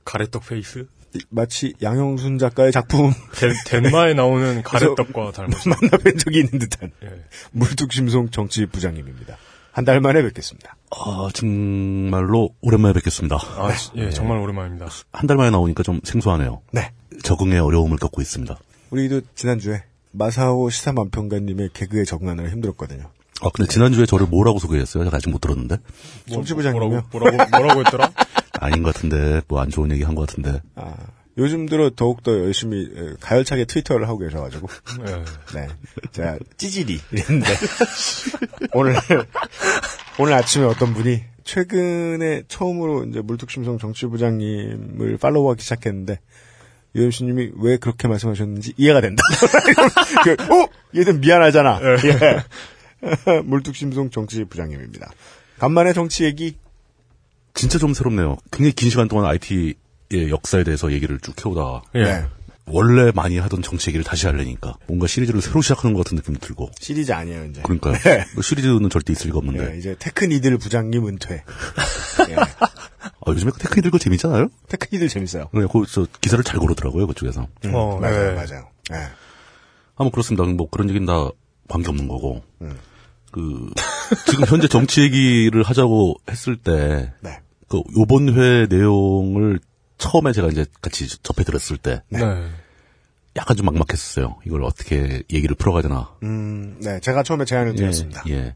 가래떡 0.09 0.47
face? 0.49 0.87
마치 1.29 1.75
양영순 1.83 2.39
작가의 2.39 2.73
작품 2.73 3.13
덴, 3.35 3.53
덴마에 3.83 4.15
나오는 4.15 4.63
가래떡과 4.63 5.33
닮았어. 5.33 5.71
만나뵌 5.71 6.19
적이 6.19 6.39
있는 6.41 6.59
듯한 6.59 6.91
예. 7.03 7.09
물뚝심송 7.53 8.31
정치 8.31 8.65
부장님입니다. 8.67 9.37
한 9.73 9.85
달 9.85 10.01
만에 10.01 10.23
뵙겠습니다. 10.23 10.77
아, 10.91 11.29
정말로 11.35 12.51
오랜만에 12.63 12.95
뵙겠습니다. 12.95 13.37
아, 13.37 13.73
지- 13.75 13.91
예, 13.97 14.11
정말 14.11 14.39
오랜만입니다. 14.39 14.89
한 15.13 15.27
달 15.27 15.37
만에 15.37 15.51
나오니까 15.51 15.83
좀 15.83 16.01
생소하네요. 16.05 16.63
네. 16.73 16.91
적응에 17.23 17.59
어려움을 17.59 17.99
겪고 17.99 18.21
있습니다. 18.23 18.57
우리도 18.91 19.21
지난주에 19.35 19.85
마사오 20.13 20.69
시사만평가님의 20.71 21.71
개그에 21.75 22.05
적응하느라 22.05 22.49
힘들었거든요. 22.49 23.11
아, 23.41 23.49
근데 23.55 23.71
지난주에 23.71 24.05
저를 24.07 24.27
뭐라고 24.27 24.59
소개했어요? 24.59 25.05
제가 25.05 25.17
아직 25.19 25.29
못 25.31 25.41
들었는데. 25.41 25.77
정치 26.29 26.55
부장님요? 26.55 26.89
뭐라고, 27.13 27.37
뭐라고, 27.37 27.57
뭐라고 27.57 27.81
했더라? 27.85 28.11
아닌 28.61 28.83
것 28.83 28.95
같은데, 28.95 29.41
뭐 29.49 29.61
안 29.61 29.71
좋은 29.71 29.91
얘기 29.93 30.03
한 30.03 30.15
것 30.15 30.27
같은데. 30.29 30.61
아, 30.77 30.95
요즘 31.37 31.67
들어 31.67 31.91
더욱 31.95 32.23
더 32.23 32.33
열심히 32.33 32.85
에, 32.97 33.15
가열차게 33.21 33.67
트위터를 33.67 34.09
하고 34.09 34.19
계셔가지고 34.19 34.67
예. 35.07 35.15
네. 35.59 35.69
제가 36.11 36.37
찌질이 36.57 36.99
이랬는데 37.13 37.47
오늘 38.75 38.97
오늘 40.19 40.33
아침에 40.33 40.65
어떤 40.65 40.95
분이 40.95 41.23
최근에 41.45 42.43
처음으로 42.49 43.05
이제 43.05 43.21
물뚝심송 43.21 43.79
정치부장님을 43.79 45.19
팔로우하기 45.19 45.63
시작했는데 45.63 46.19
유엠씨님이 46.97 47.53
왜 47.61 47.77
그렇게 47.77 48.09
말씀하셨는지 48.09 48.75
이해가 48.77 49.01
된다. 49.01 49.23
그, 50.25 50.33
어? 50.33 50.67
얘는 50.97 51.21
미안하잖아. 51.21 51.81
예. 52.05 53.41
물뚝심송 53.45 54.11
정치부장님입니다. 54.11 55.11
간만에 55.59 55.93
정치 55.93 56.25
얘기. 56.25 56.57
진짜 57.59 57.77
좀 57.77 57.93
새롭네요. 57.93 58.37
굉장히 58.53 58.73
긴 58.73 58.89
시간 58.89 59.09
동안 59.09 59.27
IT의 59.27 60.31
역사에 60.31 60.63
대해서 60.63 60.93
얘기를 60.93 61.19
쭉 61.19 61.35
해오다. 61.45 61.83
예. 61.97 62.03
네. 62.05 62.25
원래 62.67 63.11
많이 63.13 63.37
하던 63.39 63.63
정치 63.63 63.89
얘기를 63.89 64.05
다시 64.05 64.27
하려니까 64.27 64.77
뭔가 64.87 65.09
시리즈를 65.09 65.41
새로 65.41 65.61
시작하는 65.61 65.93
것 65.93 66.05
같은 66.05 66.17
느낌이 66.17 66.39
들고. 66.39 66.71
시리즈 66.79 67.11
아니에요, 67.11 67.47
이제. 67.47 67.63
그러니까요. 67.63 67.95
네. 67.95 68.25
뭐 68.35 68.43
시리즈는 68.43 68.89
절대 68.91 69.13
있을 69.13 69.27
리가 69.27 69.39
없는데. 69.39 69.73
네, 69.73 69.79
이제 69.79 69.97
테크니들 69.99 70.57
부장님 70.59 71.09
은퇴. 71.09 71.43
예. 72.31 72.37
아, 73.19 73.27
요즘에 73.27 73.51
그 73.51 73.59
테크니들 73.59 73.91
거 73.91 73.99
재밌잖아요? 73.99 74.51
테크니들 74.69 75.09
재밌어요. 75.09 75.49
네, 75.53 75.63
그, 75.73 75.85
저, 75.91 76.07
기사를 76.21 76.45
잘 76.45 76.61
고르더라고요, 76.61 77.09
그쪽에서. 77.09 77.49
음, 77.65 77.75
어, 77.75 77.99
맞아요, 77.99 78.35
네. 78.35 78.35
맞아요. 78.35 78.69
예. 78.93 78.97
아, 78.97 80.05
뭐, 80.05 80.11
그렇습니다. 80.13 80.45
뭐, 80.45 80.69
그런 80.71 80.89
얘기는 80.91 81.05
다 81.05 81.29
관계없는 81.69 82.07
거고. 82.07 82.45
음. 82.63 82.79
그, 83.33 83.69
지금 84.31 84.45
현재 84.47 84.69
정치 84.69 85.03
얘기를 85.03 85.65
하자고 85.65 86.17
했을 86.31 86.57
때, 86.57 87.13
네. 87.21 87.41
그, 87.69 87.83
요번 87.97 88.35
회 88.35 88.67
내용을 88.67 89.61
처음에 89.99 90.33
제가 90.33 90.49
이제 90.49 90.65
같이 90.81 91.07
접해 91.23 91.45
들었을 91.45 91.77
때, 91.77 92.03
네. 92.09 92.21
약간 93.37 93.57
좀 93.57 93.67
막막했었어요. 93.67 94.37
이걸 94.47 94.65
어떻게 94.65 95.23
얘기를 95.33 95.55
풀어가야 95.55 95.83
되나. 95.83 96.11
음, 96.23 96.79
네, 96.81 96.99
제가 97.01 97.23
처음에 97.23 97.45
제안을 97.45 97.75
드렸습니다. 97.75 98.25
예. 98.29 98.55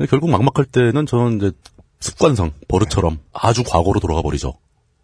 예. 0.00 0.06
결국 0.06 0.30
막막할 0.30 0.64
때는 0.64 1.06
저는 1.06 1.36
이제 1.36 1.52
습관상, 2.00 2.52
버릇처럼 2.68 3.18
아주 3.32 3.62
과거로 3.62 4.00
돌아가 4.00 4.22
버리죠. 4.22 4.54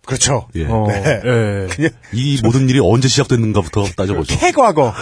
그렇죠. 0.09 0.49
예. 0.55 0.65
어, 0.65 0.87
네. 0.89 1.21
예. 1.23 1.67
그냥 1.69 1.91
이 2.15 2.41
모든 2.43 2.67
일이 2.71 2.81
언제 2.83 3.09
시작됐는가부터 3.09 3.85
따져보죠. 3.95 4.39
캐과거. 4.39 4.95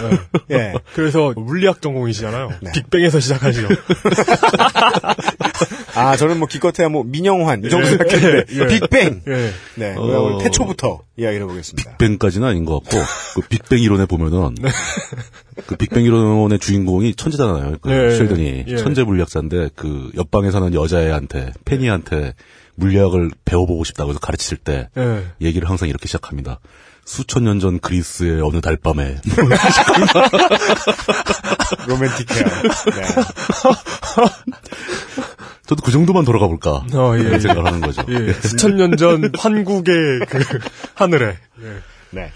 예. 0.50 0.75
그래서 0.94 1.32
물리학 1.36 1.80
전공이시잖아요. 1.80 2.50
네. 2.60 2.72
빅뱅에서 2.72 3.20
시작하시죠. 3.20 3.68
아, 5.94 6.16
저는 6.16 6.40
뭐 6.40 6.48
기껏해야 6.48 6.88
뭐 6.88 7.04
민영환 7.04 7.64
이 7.64 7.70
정도 7.70 7.86
생각했는데 7.86 8.52
예, 8.52 8.62
예. 8.62 8.66
빅뱅. 8.66 9.22
예. 9.28 9.52
네, 9.76 9.94
어. 9.96 10.38
태초부터 10.42 11.02
이야기를 11.16 11.44
해보겠습니다. 11.44 11.98
빅뱅까지는 11.98 12.48
아닌 12.48 12.64
것 12.64 12.82
같고 12.82 12.98
그 13.34 13.42
빅뱅 13.48 13.78
이론에 13.78 14.06
보면은 14.06 14.56
그 15.68 15.76
빅뱅 15.76 16.02
이론의 16.02 16.58
주인공이 16.58 17.14
천재잖아요. 17.14 17.76
그 17.80 17.92
예, 17.92 18.10
쉘든이 18.10 18.64
예. 18.66 18.76
천재 18.76 19.04
물리학자인데 19.04 19.70
그 19.76 20.10
옆방에 20.16 20.50
사는 20.50 20.75
여자애한테 20.75 21.52
페니한테 21.64 22.34
물리학을 22.76 23.30
배워보고 23.45 23.85
싶다고 23.85 24.11
해서 24.11 24.21
가르칠 24.21 24.56
때 24.59 24.88
예. 24.97 25.25
얘기를 25.40 25.68
항상 25.68 25.88
이렇게 25.88 26.06
시작합니다. 26.06 26.61
수천 27.04 27.45
년 27.45 27.61
전 27.61 27.78
그리스의 27.78 28.40
어느 28.42 28.61
달밤에 28.61 29.18
로맨틱해요. 31.87 32.45
네. 32.45 33.02
저도 35.66 35.83
그 35.83 35.90
정도만 35.90 36.25
돌아가 36.25 36.47
볼까 36.47 36.85
어, 36.95 37.14
예, 37.16 37.21
이런 37.21 37.35
예. 37.35 37.38
생각을 37.40 37.66
하는 37.66 37.80
거죠. 37.80 38.02
예. 38.09 38.33
수천 38.35 38.76
년전 38.76 39.33
환국의 39.37 40.21
그 40.28 40.38
하늘에. 40.95 41.37
예. 41.62 41.76
네. 42.11 42.30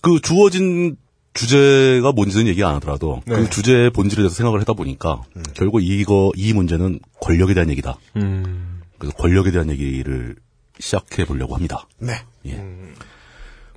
그 0.00 0.20
주어진 0.20 0.96
주제가 1.34 2.12
뭔지는 2.12 2.46
얘기 2.46 2.62
안 2.64 2.74
하더라도 2.76 3.22
네. 3.26 3.34
그 3.36 3.50
주제의 3.50 3.90
본질에 3.90 4.22
대해서 4.22 4.34
생각을 4.36 4.60
하다 4.60 4.74
보니까 4.74 5.20
결국 5.54 5.80
이거 5.82 6.30
이 6.36 6.52
문제는 6.52 7.00
권력에 7.20 7.54
대한 7.54 7.70
얘기다. 7.70 7.96
음. 8.16 8.75
그래서 8.98 9.16
권력에 9.16 9.50
대한 9.50 9.70
얘기를 9.70 10.36
시작해 10.78 11.24
보려고 11.24 11.54
합니다. 11.54 11.86
네. 11.98 12.12
예. 12.46 12.62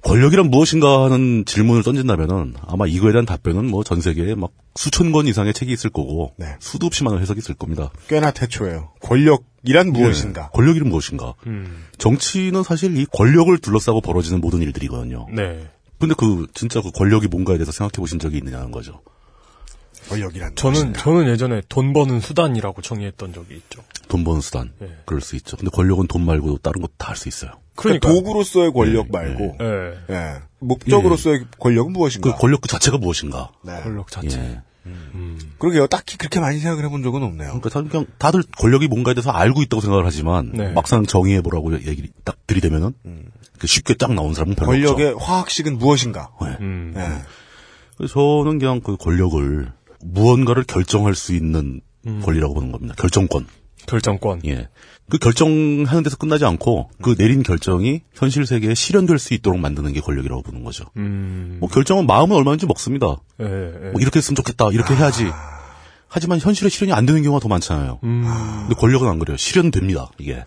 권력이란 0.02 0.50
무엇인가 0.50 1.04
하는 1.04 1.44
질문을 1.46 1.84
던진다면은 1.84 2.56
아마 2.66 2.88
이거에 2.88 3.12
대한 3.12 3.26
답변은 3.26 3.66
뭐 3.70 3.84
전 3.84 4.00
세계에 4.00 4.34
막 4.36 4.52
수천 4.76 5.12
권 5.12 5.28
이상의 5.28 5.54
책이 5.54 5.72
있을 5.74 5.90
거고 5.90 6.34
네. 6.38 6.56
수도 6.60 6.88
없이 6.88 7.04
많은 7.04 7.20
해석이 7.20 7.39
있을 7.39 7.56
겁니다. 7.56 7.91
꽤나 8.08 8.32
태초예요. 8.32 8.91
권력이란 9.02 9.91
무엇인가? 9.91 10.43
예. 10.43 10.48
권력이란 10.56 10.88
무엇인가? 10.88 11.34
음. 11.48 11.86
정치는 11.98 12.63
사실 12.63 12.96
이 12.98 13.06
권력을 13.06 13.58
둘러싸고 13.58 14.00
벌어지는 14.02 14.39
모든 14.39 14.62
일들이거든요. 14.62 15.28
네. 15.34 15.70
근데 16.00 16.15
그 16.17 16.48
진짜 16.54 16.82
그 16.82 16.91
권력이 16.91 17.28
뭔가에 17.28 17.58
대해서 17.58 17.74
생각해 17.74 17.91
보신 17.98 18.20
적이 18.20 18.38
있느냐는 18.38 18.72
거죠. 18.72 19.02
권력이란 20.10 20.56
저는 20.56 20.74
무엇인가? 20.74 21.02
저는 21.02 21.30
예전에 21.30 21.62
돈 21.69 21.93
버는 21.93 22.19
수단이라고 22.19 22.82
정의했던 22.82 23.34
적이 23.34 23.56
있죠. 23.56 23.82
돈 24.08 24.24
버는 24.24 24.41
수단. 24.41 24.72
예. 24.82 24.98
그럴 25.06 25.22
수 25.22 25.36
있죠. 25.36 25.58
근데 25.58 25.69
권력은 25.72 26.08
돈 26.08 26.26
말고 26.26 26.58
다른 26.58 26.82
것도 26.82 26.93
다할 26.98 27.15
수 27.15 27.28
있어요. 27.30 27.52
그러니까 27.76 28.10
도구로서의 28.10 28.74
권력 28.74 29.08
예, 29.08 29.12
말고 29.12 29.58
예. 29.62 30.13
예. 30.13 30.36
목적으로서의 30.60 31.45
권력은 31.60 31.93
무엇인가? 31.93 32.34
그 32.34 32.41
권력 32.41 32.62
그 32.62 32.67
자체가 32.67 32.98
무엇인가? 32.98 33.52
네. 33.63 33.80
권력 33.82 34.12
자체. 34.12 34.39
예. 34.39 34.62
그러게요. 35.60 35.88
딱히 35.88 36.17
그렇게 36.17 36.39
많이 36.39 36.60
생각을 36.60 36.84
해본 36.86 37.04
적은 37.04 37.22
없네요. 37.22 37.48
그러니까 37.50 37.69
다들 37.69 37.89
그냥 37.89 38.06
다들 38.17 38.43
권력이 38.58 38.88
뭔가에 38.88 39.13
대해서 39.13 39.30
알고 39.30 39.62
있다고 39.62 39.82
생각을 39.82 40.06
하지만 40.06 40.52
네. 40.54 40.72
막상 40.72 41.06
정의해 41.06 41.41
보라고 41.41 41.74
얘기 41.74 42.10
딱 42.24 42.38
들이대면은 42.48 42.93
그 43.60 43.67
쉽게 43.67 43.93
딱 43.95 44.13
나온 44.13 44.34
사람은 44.34 44.56
별로 44.56 44.72
없죠. 44.72 44.95
권력의 44.95 45.15
화학식은 45.19 45.78
무엇인가? 45.78 46.32
네. 46.41 46.58
음. 46.62 46.93
예. 46.95 47.24
그래서 47.98 48.13
저는 48.13 48.60
그냥 48.60 48.80
그 48.80 48.95
권력을 48.98 49.72
무언가를 50.04 50.64
결정할 50.64 51.16
수 51.16 51.34
있는 51.34 51.82
음. 52.08 52.22
권리라고 52.24 52.54
보는 52.54 52.72
겁니다. 52.72 52.96
결정권. 52.98 53.48
결정권. 53.86 54.42
예. 54.46 54.68
그 55.10 55.18
결정하는 55.18 56.04
데서 56.04 56.16
끝나지 56.18 56.46
않고 56.46 56.92
그 57.02 57.16
내린 57.16 57.42
결정이 57.42 58.02
현실 58.14 58.46
세계에 58.46 58.76
실현될 58.76 59.18
수 59.18 59.34
있도록 59.34 59.60
만드는 59.60 59.94
게 59.94 60.00
권력이라고 60.02 60.44
보는 60.44 60.64
거죠. 60.64 60.86
음. 60.98 61.58
뭐 61.60 61.68
결정은 61.68 62.06
마음은 62.06 62.36
얼마든지 62.36 62.68
먹습니다. 62.68 63.18
예, 63.42 63.46
예. 63.46 63.90
뭐 63.92 64.00
이렇게 64.00 64.20
했으면 64.20 64.36
좋겠다. 64.36 64.70
이렇게 64.72 64.96
해야지. 64.96 65.26
하지만 66.08 66.40
현실에 66.40 66.70
실현이 66.70 66.94
안 66.94 67.06
되는 67.06 67.22
경우가 67.24 67.40
더 67.42 67.48
많잖아요. 67.50 68.00
음. 68.04 68.24
근데 68.68 68.76
권력은 68.80 69.08
안 69.08 69.18
그래요. 69.20 69.38
실현됩니다. 69.38 70.12
이게. 70.20 70.44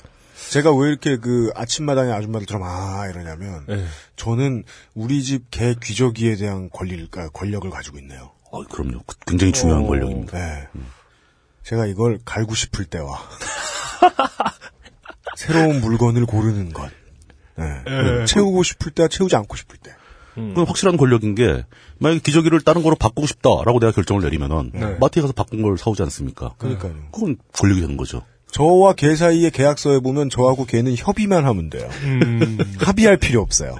제가 0.51 0.73
왜 0.75 0.89
이렇게 0.91 1.17
그 1.17 1.51
아침마당에 1.55 2.13
아줌마들 2.13 2.47
들으면 2.47 2.69
아 2.69 3.07
이러냐면 3.09 3.65
예. 3.71 3.85
저는 4.17 4.65
우리 4.95 5.23
집 5.25 5.51
개 5.51 5.75
귀저귀에 5.83 6.37
대한 6.37 6.69
권리를 6.71 7.09
아, 7.17 7.29
권력을 7.33 7.69
가지고 7.71 7.99
있네요. 7.99 8.31
어, 8.53 8.63
그럼요. 8.65 9.01
굉장히 9.27 9.53
중요한 9.53 9.83
어. 9.83 9.87
권력입니다. 9.87 10.39
네. 10.39 10.69
제가 11.65 11.87
이걸 11.87 12.21
갈고 12.25 12.55
싶을 12.55 12.85
때와 12.85 13.19
새로운 15.37 15.81
물건을 15.81 16.27
고르는 16.27 16.73
것. 16.73 16.91
네. 17.57 17.83
예. 17.87 18.25
채우고 18.27 18.63
싶을 18.63 18.93
때와 18.93 19.09
채우지 19.09 19.35
않고 19.35 19.57
싶을 19.57 19.79
때. 19.79 19.93
그건 20.35 20.67
확실한 20.67 20.97
권력인 20.97 21.35
게 21.35 21.65
만약에 21.99 22.21
기저귀를 22.21 22.63
다른 22.63 22.83
거로 22.83 22.97
바꾸고 22.97 23.27
싶다라고 23.27 23.81
내가 23.81 23.93
결정을 23.93 24.23
내리면은 24.23 24.71
네. 24.73 24.97
마트에 24.99 25.21
가서 25.21 25.35
바꾼 25.35 25.61
걸 25.61 25.77
사오지 25.77 26.03
않습니까? 26.05 26.55
그러니까요. 26.59 26.95
그건 27.13 27.37
권력이 27.53 27.83
되는 27.83 27.97
거죠. 27.99 28.23
저와 28.51 28.95
개 28.95 29.15
사이의 29.15 29.51
계약서에 29.51 30.01
보면 30.01 30.31
저하고 30.31 30.65
개는 30.65 30.95
협의만 30.97 31.45
하면 31.45 31.71
돼요. 31.71 31.89
음. 32.03 32.59
합의할 32.81 33.19
필요 33.19 33.41
없어요. 33.41 33.77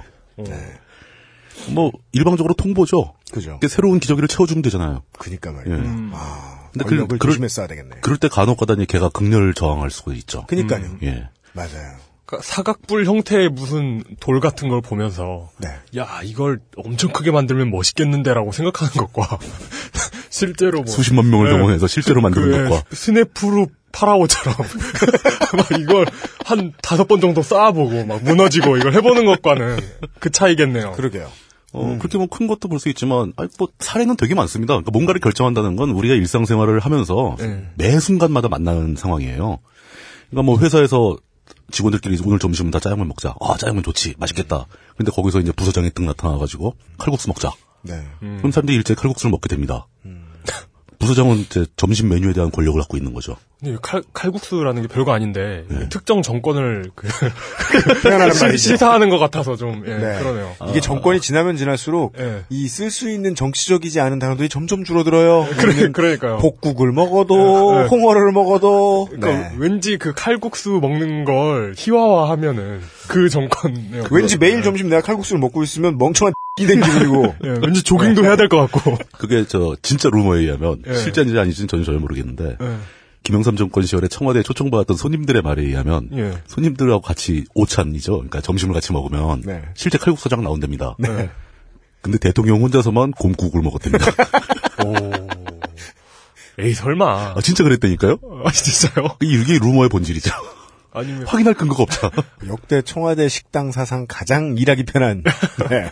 뭐 1.69 1.91
일방적으로 2.11 2.53
통보죠. 2.53 3.13
그죠? 3.31 3.55
이게 3.57 3.67
새로운 3.67 3.99
기저귀를 3.99 4.27
채워주면 4.27 4.61
되잖아요. 4.63 5.03
그니까 5.17 5.51
말이에요. 5.51 5.77
예. 5.77 5.83
아, 6.13 6.69
근데 6.71 6.85
그- 6.85 7.07
그럴- 7.07 7.19
조심해 7.19 7.47
써야 7.47 7.67
되겠네. 7.67 7.97
그럴 8.01 8.17
때 8.17 8.27
간혹 8.27 8.57
가다니 8.59 8.85
걔가 8.85 9.09
극렬 9.09 9.53
저항할 9.53 9.89
수가 9.89 10.13
있죠. 10.13 10.45
그니까요. 10.47 10.85
예. 11.03 11.27
맞아요. 11.53 11.93
그러니까 12.25 12.47
사각뿔 12.47 13.05
형태의 13.05 13.49
무슨 13.49 14.03
돌 14.19 14.39
같은 14.39 14.69
걸 14.69 14.81
보면서 14.81 15.49
네. 15.59 15.67
야 15.97 16.21
이걸 16.23 16.59
엄청 16.77 17.11
크게 17.11 17.31
만들면 17.31 17.69
멋있겠는데라고 17.69 18.51
생각하는 18.51 18.93
것과 18.93 19.37
실제로 20.29 20.81
뭐 20.81 20.91
수십만 20.91 21.29
명을 21.29 21.47
예. 21.47 21.51
동원해서 21.51 21.87
실제로 21.87 22.21
만드는 22.21 22.49
그, 22.51 22.57
예, 22.57 22.69
것과 22.69 22.83
스네프루 22.91 23.67
파라오처럼 23.91 24.55
막 25.57 25.79
이걸 25.79 26.05
한 26.45 26.73
다섯 26.81 27.07
번 27.07 27.21
정도 27.21 27.43
쌓아보고 27.43 28.05
막 28.05 28.23
무너지고 28.23 28.77
이걸 28.77 28.93
해보는 28.93 29.25
것과는 29.25 29.77
그 30.19 30.31
차이겠네요. 30.31 30.93
그러게요. 30.93 31.29
어, 31.73 31.97
그렇게 31.97 32.17
뭐 32.17 32.27
큰 32.27 32.47
것도 32.47 32.67
볼 32.67 32.79
수 32.79 32.89
있지만, 32.89 33.33
아니, 33.35 33.49
뭐, 33.57 33.67
사례는 33.79 34.15
되게 34.15 34.35
많습니다. 34.35 34.73
그러니까 34.73 34.91
뭔가를 34.91 35.19
결정한다는 35.21 35.75
건 35.75 35.89
우리가 35.91 36.13
일상생활을 36.15 36.79
하면서 36.79 37.35
네. 37.39 37.67
매 37.75 37.99
순간마다 37.99 38.47
만나는 38.47 38.95
상황이에요. 38.95 39.59
그러니까 40.29 40.43
뭐 40.45 40.59
회사에서 40.59 41.17
직원들끼리 41.71 42.17
오늘 42.25 42.39
점심은 42.39 42.71
다 42.71 42.79
짜장면 42.79 43.07
먹자. 43.07 43.35
아, 43.41 43.57
짜장면 43.57 43.83
좋지. 43.83 44.15
맛있겠다. 44.17 44.67
근데 44.97 45.11
거기서 45.11 45.39
이제 45.39 45.51
부서장이 45.51 45.89
뜩 45.91 46.03
나타나가지고 46.05 46.75
칼국수 46.97 47.27
먹자. 47.29 47.51
네. 47.81 48.01
그럼 48.19 48.51
사람들이 48.51 48.77
일제히 48.77 48.95
칼국수를 48.95 49.31
먹게 49.31 49.49
됩니다. 49.49 49.87
부서장은 50.99 51.37
이제 51.39 51.65
점심 51.75 52.09
메뉴에 52.09 52.33
대한 52.33 52.49
권력을 52.51 52.79
갖고 52.79 52.97
있는 52.97 53.13
거죠. 53.13 53.35
근데 53.63 53.77
칼, 53.81 54.03
칼국수라는 54.13 54.81
게 54.81 54.87
별거 54.89 55.13
아닌데 55.13 55.63
특정 55.89 56.21
정권을 56.21 56.91
그, 56.95 57.07
표현하는 58.03 58.33
시- 58.33 58.43
말이죠. 58.43 58.57
시사하는 58.71 59.09
것 59.09 59.19
같아서 59.19 59.55
좀 59.55 59.83
예, 59.87 59.95
네. 59.95 60.19
그러네요. 60.19 60.51
이게 60.69 60.81
정권이 60.81 61.21
지나면 61.21 61.55
지날수록 61.55 62.13
예. 62.19 62.43
이쓸 62.49 62.91
수 62.91 63.09
있는 63.09 63.35
정치적이지 63.35 64.01
않은 64.01 64.19
단어들이 64.19 64.49
점점 64.49 64.83
줄어들어요. 64.83 65.47
그래, 65.57 65.71
우리는 65.73 65.93
그러니까요. 65.93 66.37
복국을 66.37 66.91
먹어도 66.91 67.81
네. 67.83 67.87
홍어를 67.87 68.31
먹어도 68.33 69.07
그러니까 69.11 69.49
네. 69.49 69.55
왠지 69.57 69.97
그 69.97 70.13
칼국수 70.13 70.79
먹는 70.81 71.23
걸 71.23 71.73
희화화하면은 71.77 72.81
그 73.07 73.29
정권 73.29 73.75
왠지 74.11 74.37
매일 74.37 74.61
점심 74.61 74.89
내가 74.89 75.01
칼국수를 75.01 75.39
먹고 75.39 75.63
있으면 75.63 75.97
멍청한 75.97 76.33
이된 76.59 76.81
기분이고 76.81 77.35
예, 77.45 77.49
왠지 77.65 77.81
조깅도 77.81 78.23
해야 78.25 78.35
될 78.35 78.47
것 78.49 78.57
같고. 78.69 78.97
그게 79.17 79.45
저 79.47 79.75
진짜 79.81 80.09
루머에 80.11 80.41
의하면 80.41 80.83
예. 80.87 80.93
실제인지 80.95 81.37
아닌지는 81.39 81.67
전혀 81.67 81.83
전혀 81.83 81.97
모르겠는데 81.99 82.57
예. 82.61 82.67
김영삼 83.23 83.55
정권 83.55 83.83
시절에 83.83 84.07
청와대에 84.09 84.43
초청받았던 84.43 84.97
손님들의 84.97 85.41
말에 85.41 85.63
의하면 85.63 86.09
예. 86.13 86.33
손님들하고 86.47 87.01
같이 87.01 87.45
오찬이죠. 87.55 88.11
그러니까 88.13 88.41
점심을 88.41 88.73
같이 88.73 88.91
먹으면 88.91 89.41
네. 89.45 89.61
실제 89.75 89.97
칼국수장 89.97 90.43
나온답니다. 90.43 90.95
네. 90.99 91.29
근데 92.01 92.17
대통령 92.17 92.61
혼자서만 92.61 93.11
곰국을 93.11 93.61
먹었답니다. 93.61 94.05
에이 96.59 96.73
설마. 96.73 97.33
아, 97.35 97.41
진짜 97.41 97.63
그랬다니까요? 97.63 98.17
아 98.45 98.51
진짜요? 98.51 99.17
이게 99.21 99.57
루머의 99.57 99.89
본질이죠. 99.89 100.29
아니면 100.93 101.25
확인할 101.25 101.55
근거가 101.55 101.83
없잖아. 101.83 102.11
역대 102.47 102.81
청와대 102.83 103.27
식당 103.29 103.71
사상 103.71 104.05
가장 104.07 104.55
일하기 104.57 104.83
편한. 104.83 105.23
네. 105.69 105.91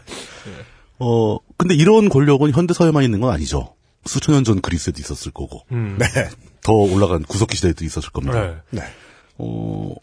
어, 0.99 1.37
근데 1.57 1.73
이런 1.73 2.09
권력은 2.09 2.51
현대 2.51 2.73
사회만 2.75 3.03
있는 3.03 3.21
건 3.21 3.31
아니죠. 3.33 3.73
수천 4.05 4.35
년 4.35 4.43
전 4.43 4.61
그리스에도 4.61 4.99
있었을 4.99 5.31
거고. 5.31 5.61
음. 5.71 5.97
네. 5.97 6.05
더 6.63 6.73
올라간 6.73 7.23
구석기 7.23 7.55
시대에도 7.55 7.85
있었을 7.85 8.11
겁니다. 8.11 8.41
네. 8.41 8.55
네. 8.69 8.83
어, 9.37 9.95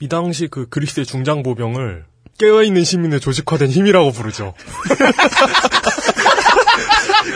이 0.00 0.08
당시 0.08 0.48
그 0.48 0.68
그리스의 0.68 1.06
중장 1.06 1.42
보병을 1.42 2.04
깨어있는 2.38 2.84
시민의 2.84 3.20
조직화된 3.20 3.70
힘이라고 3.70 4.12
부르죠. 4.12 4.54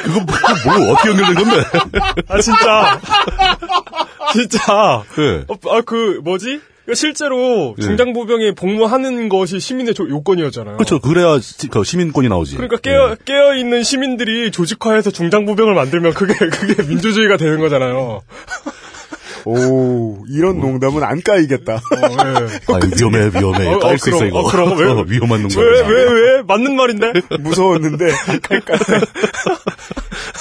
그거 0.04 0.20
뭐, 0.20 0.78
뭐 0.78 0.92
어떻게 0.92 1.10
연결된 1.10 1.34
건데? 1.34 1.64
아 2.28 2.40
진짜 2.40 3.00
진짜 4.32 5.04
네. 5.16 5.44
아그 5.70 6.20
뭐지 6.24 6.60
실제로 6.94 7.74
예. 7.78 7.82
중장보병에 7.82 8.52
복무하는 8.52 9.28
것이 9.28 9.60
시민의 9.60 9.94
조- 9.94 10.08
요건이었잖아요. 10.08 10.76
그렇죠. 10.76 10.98
그래야 11.00 11.38
시, 11.40 11.68
그 11.68 11.84
시민권이 11.84 12.28
나오지. 12.28 12.54
그러니까 12.56 12.76
깨어 12.78 13.16
깨어 13.24 13.54
있는 13.56 13.82
시민들이 13.82 14.50
조직화해서 14.50 15.10
중장보병을 15.10 15.74
만들면 15.74 16.14
그게 16.14 16.34
그게 16.48 16.82
민주주의가 16.82 17.36
되는 17.36 17.58
거잖아요. 17.60 18.22
오, 19.44 20.24
이런 20.28 20.58
농담은 20.60 21.02
안 21.04 21.22
까이겠다. 21.22 21.74
어, 21.74 21.78
예. 22.02 22.44
아, 22.74 22.80
위험해, 22.96 23.30
위험해. 23.34 23.66
어, 23.74 23.78
깔 23.78 23.94
어, 23.94 23.96
수 23.96 24.10
있어, 24.10 24.26
이거. 24.26 24.40
어, 24.40 24.50
그럼 24.50 24.76
왜- 24.78 24.86
어, 24.90 25.04
위험한 25.08 25.42
농담. 25.42 25.62
왜 25.62 25.80
왜 25.82 26.04
왜 26.36 26.42
맞는 26.42 26.74
말인데? 26.76 27.12
무서웠는데, 27.40 28.10
깔깔. 28.42 28.78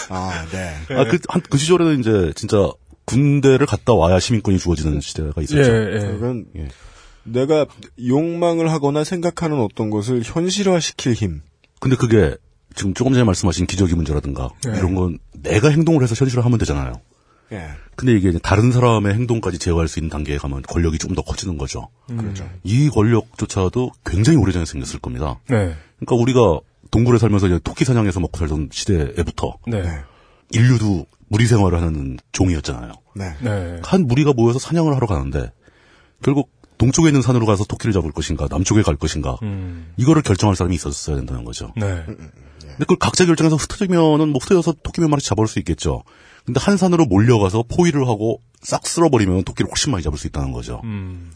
아, 0.10 0.46
네. 0.52 0.96
아, 0.96 1.04
그, 1.06 1.20
한, 1.30 1.42
그 1.50 1.58
시절에는 1.58 2.00
이제, 2.00 2.32
진짜, 2.36 2.70
군대를 3.08 3.66
갔다 3.66 3.94
와야 3.94 4.20
시민권이 4.20 4.60
주어지는 4.60 5.02
시대가 5.02 5.42
있었죠. 5.42 5.62
예, 5.62 5.96
예. 5.96 6.00
그건 6.00 6.46
내가 7.24 7.66
욕망을 8.06 8.72
하거나 8.72 9.04
생각하는 9.04 9.60
어떤 9.60 9.90
것을 9.90 10.22
현실화시킬 10.24 11.14
힘. 11.14 11.42
근데 11.80 11.96
그게, 11.96 12.36
지금 12.76 12.94
조금 12.94 13.14
전에 13.14 13.24
말씀하신 13.24 13.66
기저귀 13.66 13.96
문제라든가, 13.96 14.50
네. 14.66 14.78
이런 14.78 14.94
건 14.94 15.18
내가 15.34 15.70
행동을 15.70 16.04
해서 16.04 16.16
현실화하면 16.16 16.60
되잖아요. 16.60 16.94
예. 17.54 17.70
근데 17.96 18.14
이게 18.14 18.38
다른 18.44 18.72
사람의 18.72 19.14
행동까지 19.14 19.58
제어할 19.58 19.88
수 19.88 20.00
있는 20.00 20.10
단계에 20.10 20.38
가면 20.38 20.64
권력이 20.64 20.98
좀 20.98 21.16
더 21.16 21.22
커지는 21.22 21.58
거죠. 21.58 21.88
그렇죠. 22.08 22.48
이 22.64 22.90
권력조차도 22.90 23.92
굉장히 24.06 24.38
오래전에 24.38 24.66
생겼을 24.66 25.00
겁니다. 25.00 25.40
네. 25.50 25.74
그러니까 26.00 26.16
우리가 26.16 26.60
동굴에 26.92 27.18
살면서 27.18 27.48
이제 27.48 27.60
토끼 27.64 27.86
사냥해서 27.86 28.20
먹고 28.20 28.38
살던 28.38 28.70
시대에부터 28.72 29.58
네. 29.66 29.82
인류도 30.52 31.06
무리 31.28 31.48
생활을 31.48 31.82
하는 31.82 32.18
종이었잖아요. 32.32 32.94
네. 33.16 33.34
네. 33.42 33.82
한 33.84 34.08
무리가 34.08 34.34
모여서 34.34 34.60
사냥을 34.60 34.96
하러 34.96 35.08
가는데 35.08 35.52
결국 36.24 36.52
동쪽에 36.78 37.10
있는 37.10 37.22
산으로 37.22 37.46
가서 37.46 37.64
토끼를 37.66 37.94
잡을 37.94 38.12
것인가 38.12 38.48
남쪽에 38.50 38.82
갈 38.82 38.96
것인가 38.96 39.38
음. 39.42 39.92
이거를 39.98 40.22
결정할 40.22 40.56
사람이 40.56 40.76
있었어야 40.76 41.16
된다는 41.16 41.44
거죠. 41.44 41.74
네. 41.76 42.04
근데 42.06 42.80
그걸 42.80 42.98
각자 42.98 43.26
결정해서 43.26 43.56
흩어지면은 43.56 44.30
뭐 44.30 44.40
흩어져서 44.40 44.76
토끼 44.84 45.02
몇 45.02 45.08
마리 45.08 45.22
잡을 45.22 45.48
수 45.48 45.60
있겠죠. 45.60 46.04
근데 46.46 46.60
한 46.62 46.78
산으로 46.78 47.06
몰려가서 47.06 47.64
포위를 47.68 48.08
하고 48.08 48.42
싹 48.62 48.86
쓸어버리면 48.86 49.44
토끼를 49.44 49.70
훨씬 49.72 49.92
많이 49.92 50.04
잡을 50.04 50.18
수 50.18 50.28
있다는 50.28 50.52
거죠. 50.52 50.82
음. 50.84 51.32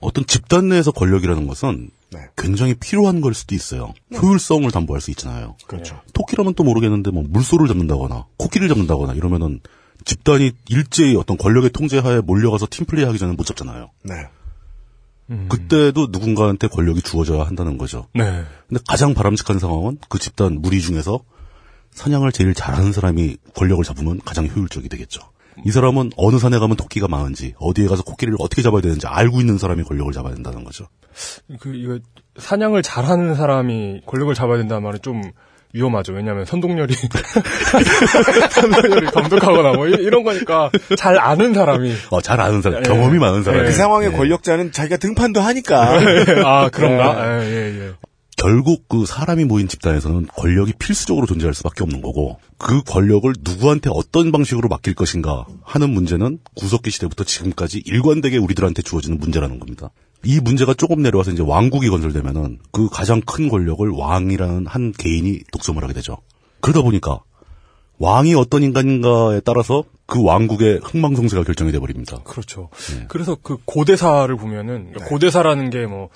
어떤 0.00 0.26
집단 0.26 0.68
내에서 0.68 0.92
권력이라는 0.92 1.46
것은 1.46 1.90
네. 2.12 2.20
굉장히 2.36 2.74
필요한 2.74 3.20
걸 3.20 3.34
수도 3.34 3.54
있어요. 3.54 3.92
효율성을 4.14 4.70
담보할 4.70 5.00
수 5.00 5.10
있잖아요. 5.10 5.56
그렇죠. 5.66 6.00
토끼라면 6.12 6.54
또 6.54 6.64
모르겠는데 6.64 7.10
뭐 7.10 7.24
물소를 7.26 7.68
잡는다거나 7.68 8.26
코끼리를 8.36 8.68
잡는다거나 8.68 9.14
이러면은 9.14 9.60
집단이 10.04 10.52
일제히 10.68 11.16
어떤 11.16 11.36
권력의 11.36 11.70
통제하에 11.70 12.20
몰려가서 12.20 12.68
팀플레이 12.70 13.04
하기 13.06 13.18
전에 13.18 13.32
못 13.32 13.44
잡잖아요. 13.44 13.90
네. 14.04 14.14
음. 15.30 15.46
그때도 15.48 16.08
누군가한테 16.10 16.68
권력이 16.68 17.02
주어져야 17.02 17.44
한다는 17.44 17.78
거죠. 17.78 18.06
네. 18.14 18.44
근데 18.68 18.82
가장 18.86 19.14
바람직한 19.14 19.58
상황은 19.58 19.98
그 20.08 20.18
집단 20.18 20.60
무리 20.60 20.80
중에서 20.80 21.20
사냥을 21.90 22.30
제일 22.30 22.54
잘하는 22.54 22.92
사람이 22.92 23.38
권력을 23.54 23.82
잡으면 23.82 24.20
가장 24.24 24.46
효율적이 24.46 24.88
되겠죠. 24.88 25.22
이 25.64 25.70
사람은 25.70 26.10
어느 26.16 26.38
산에 26.38 26.58
가면 26.58 26.76
토끼가 26.76 27.08
많은지 27.08 27.54
어디에 27.58 27.86
가서 27.86 28.02
코끼리를 28.02 28.36
어떻게 28.40 28.62
잡아야 28.62 28.82
되는지 28.82 29.06
알고 29.06 29.40
있는 29.40 29.58
사람이 29.58 29.82
권력을 29.84 30.12
잡아야 30.12 30.34
된다는 30.34 30.64
거죠. 30.64 30.86
그 31.60 31.74
이거 31.74 31.98
사냥을 32.38 32.82
잘하는 32.82 33.34
사람이 33.34 34.02
권력을 34.06 34.34
잡아야 34.34 34.58
된다는 34.58 34.82
말은 34.82 34.98
좀 35.02 35.22
위험하죠. 35.72 36.12
왜냐하면 36.12 36.44
선동열이 36.44 36.94
선동열이 38.50 39.06
감독하거나 39.06 39.72
뭐 39.72 39.88
이- 39.88 39.92
이런 39.92 40.22
거니까 40.22 40.70
잘 40.96 41.18
아는 41.18 41.54
사람이 41.54 41.92
어, 42.10 42.20
잘 42.20 42.40
아는 42.40 42.62
사람, 42.62 42.78
예. 42.78 42.82
경험이 42.82 43.18
많은 43.18 43.42
사람. 43.42 43.64
그 43.64 43.72
상황의 43.72 44.12
예. 44.12 44.16
권력자는 44.16 44.72
자기가 44.72 44.96
등판도 44.98 45.40
하니까. 45.40 45.98
아 46.44 46.68
그런가? 46.70 47.42
예, 47.42 47.46
예, 47.46 47.86
예. 47.88 47.92
결국 48.36 48.86
그 48.88 49.06
사람이 49.06 49.44
모인 49.44 49.66
집단에서는 49.66 50.26
권력이 50.26 50.74
필수적으로 50.78 51.26
존재할 51.26 51.54
수밖에 51.54 51.82
없는 51.82 52.02
거고 52.02 52.38
그 52.58 52.82
권력을 52.82 53.32
누구한테 53.40 53.90
어떤 53.92 54.30
방식으로 54.30 54.68
맡길 54.68 54.94
것인가 54.94 55.46
하는 55.62 55.90
문제는 55.90 56.38
구석기 56.54 56.90
시대부터 56.90 57.24
지금까지 57.24 57.82
일관되게 57.84 58.36
우리들한테 58.36 58.82
주어지는 58.82 59.18
문제라는 59.18 59.58
겁니다. 59.58 59.90
이 60.22 60.40
문제가 60.40 60.74
조금 60.74 61.02
내려와서 61.02 61.30
이제 61.30 61.42
왕국이 61.42 61.88
건설되면은 61.88 62.58
그 62.72 62.88
가장 62.90 63.20
큰 63.22 63.48
권력을 63.48 63.88
왕이라는 63.88 64.66
한 64.66 64.92
개인이 64.92 65.40
독점을 65.52 65.82
하게 65.82 65.94
되죠. 65.94 66.18
그러다 66.60 66.82
보니까 66.82 67.20
왕이 67.98 68.34
어떤 68.34 68.62
인간인가에 68.62 69.40
따라서 69.40 69.84
그 70.04 70.22
왕국의 70.22 70.80
흥망성쇠가 70.82 71.44
결정이 71.44 71.72
돼 71.72 71.78
버립니다. 71.78 72.18
그렇죠. 72.24 72.68
예. 72.92 73.06
그래서 73.08 73.36
그 73.40 73.56
고대사를 73.64 74.34
보면은 74.36 74.90
그러니까 74.90 75.06
고대사라는 75.06 75.70
게 75.70 75.86
뭐 75.86 76.10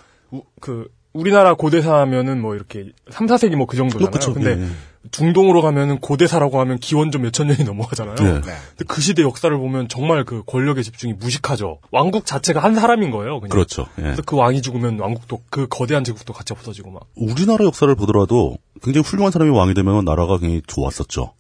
그 0.61 0.89
우리나라 1.13 1.55
고대사면은 1.55 2.41
뭐 2.41 2.55
이렇게 2.55 2.93
3, 3.11 3.27
4세기 3.27 3.57
뭐 3.57 3.67
그 3.67 3.77
정도잖아요. 3.77 4.11
그쵸. 4.11 4.33
근데 4.33 4.57
예, 4.59 4.63
예. 4.63 4.69
중동으로 5.11 5.63
가면은 5.63 5.99
고대사라고 5.99 6.61
하면 6.61 6.79
기원전 6.79 7.23
몇천 7.23 7.47
년이 7.49 7.65
넘어가잖아요. 7.65 8.17
예. 8.21 8.25
네. 8.25 8.41
근데 8.41 8.85
그 8.87 9.01
시대 9.01 9.23
역사를 9.23 9.57
보면 9.57 9.89
정말 9.89 10.25
그 10.25 10.43
권력의 10.47 10.85
집중이 10.85 11.15
무식하죠. 11.15 11.79
왕국 11.91 12.27
자체가 12.27 12.61
한 12.61 12.75
사람인 12.75 13.11
거예요. 13.11 13.41
그냥. 13.41 13.51
그렇죠. 13.51 13.87
예. 13.99 14.03
그래서 14.03 14.23
그 14.23 14.37
왕이 14.37 14.63
죽으면 14.63 15.01
왕국도 15.01 15.43
그 15.51 15.67
거대한 15.69 16.05
제국도 16.05 16.33
같이 16.33 16.53
없어지고 16.53 16.91
막. 16.91 17.03
우리나라 17.17 17.65
역사를 17.65 17.93
보더라도 17.95 18.57
굉장히 18.83 19.05
훌륭한 19.07 19.33
사람이 19.33 19.51
왕이 19.51 19.75
되면 19.75 20.05
나라가 20.05 20.39
굉장히 20.39 20.63
좋았었죠. 20.67 21.33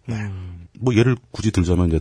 뭐 0.80 0.94
예를 0.94 1.16
굳이 1.30 1.50
들자면 1.52 1.88
이제 1.88 2.00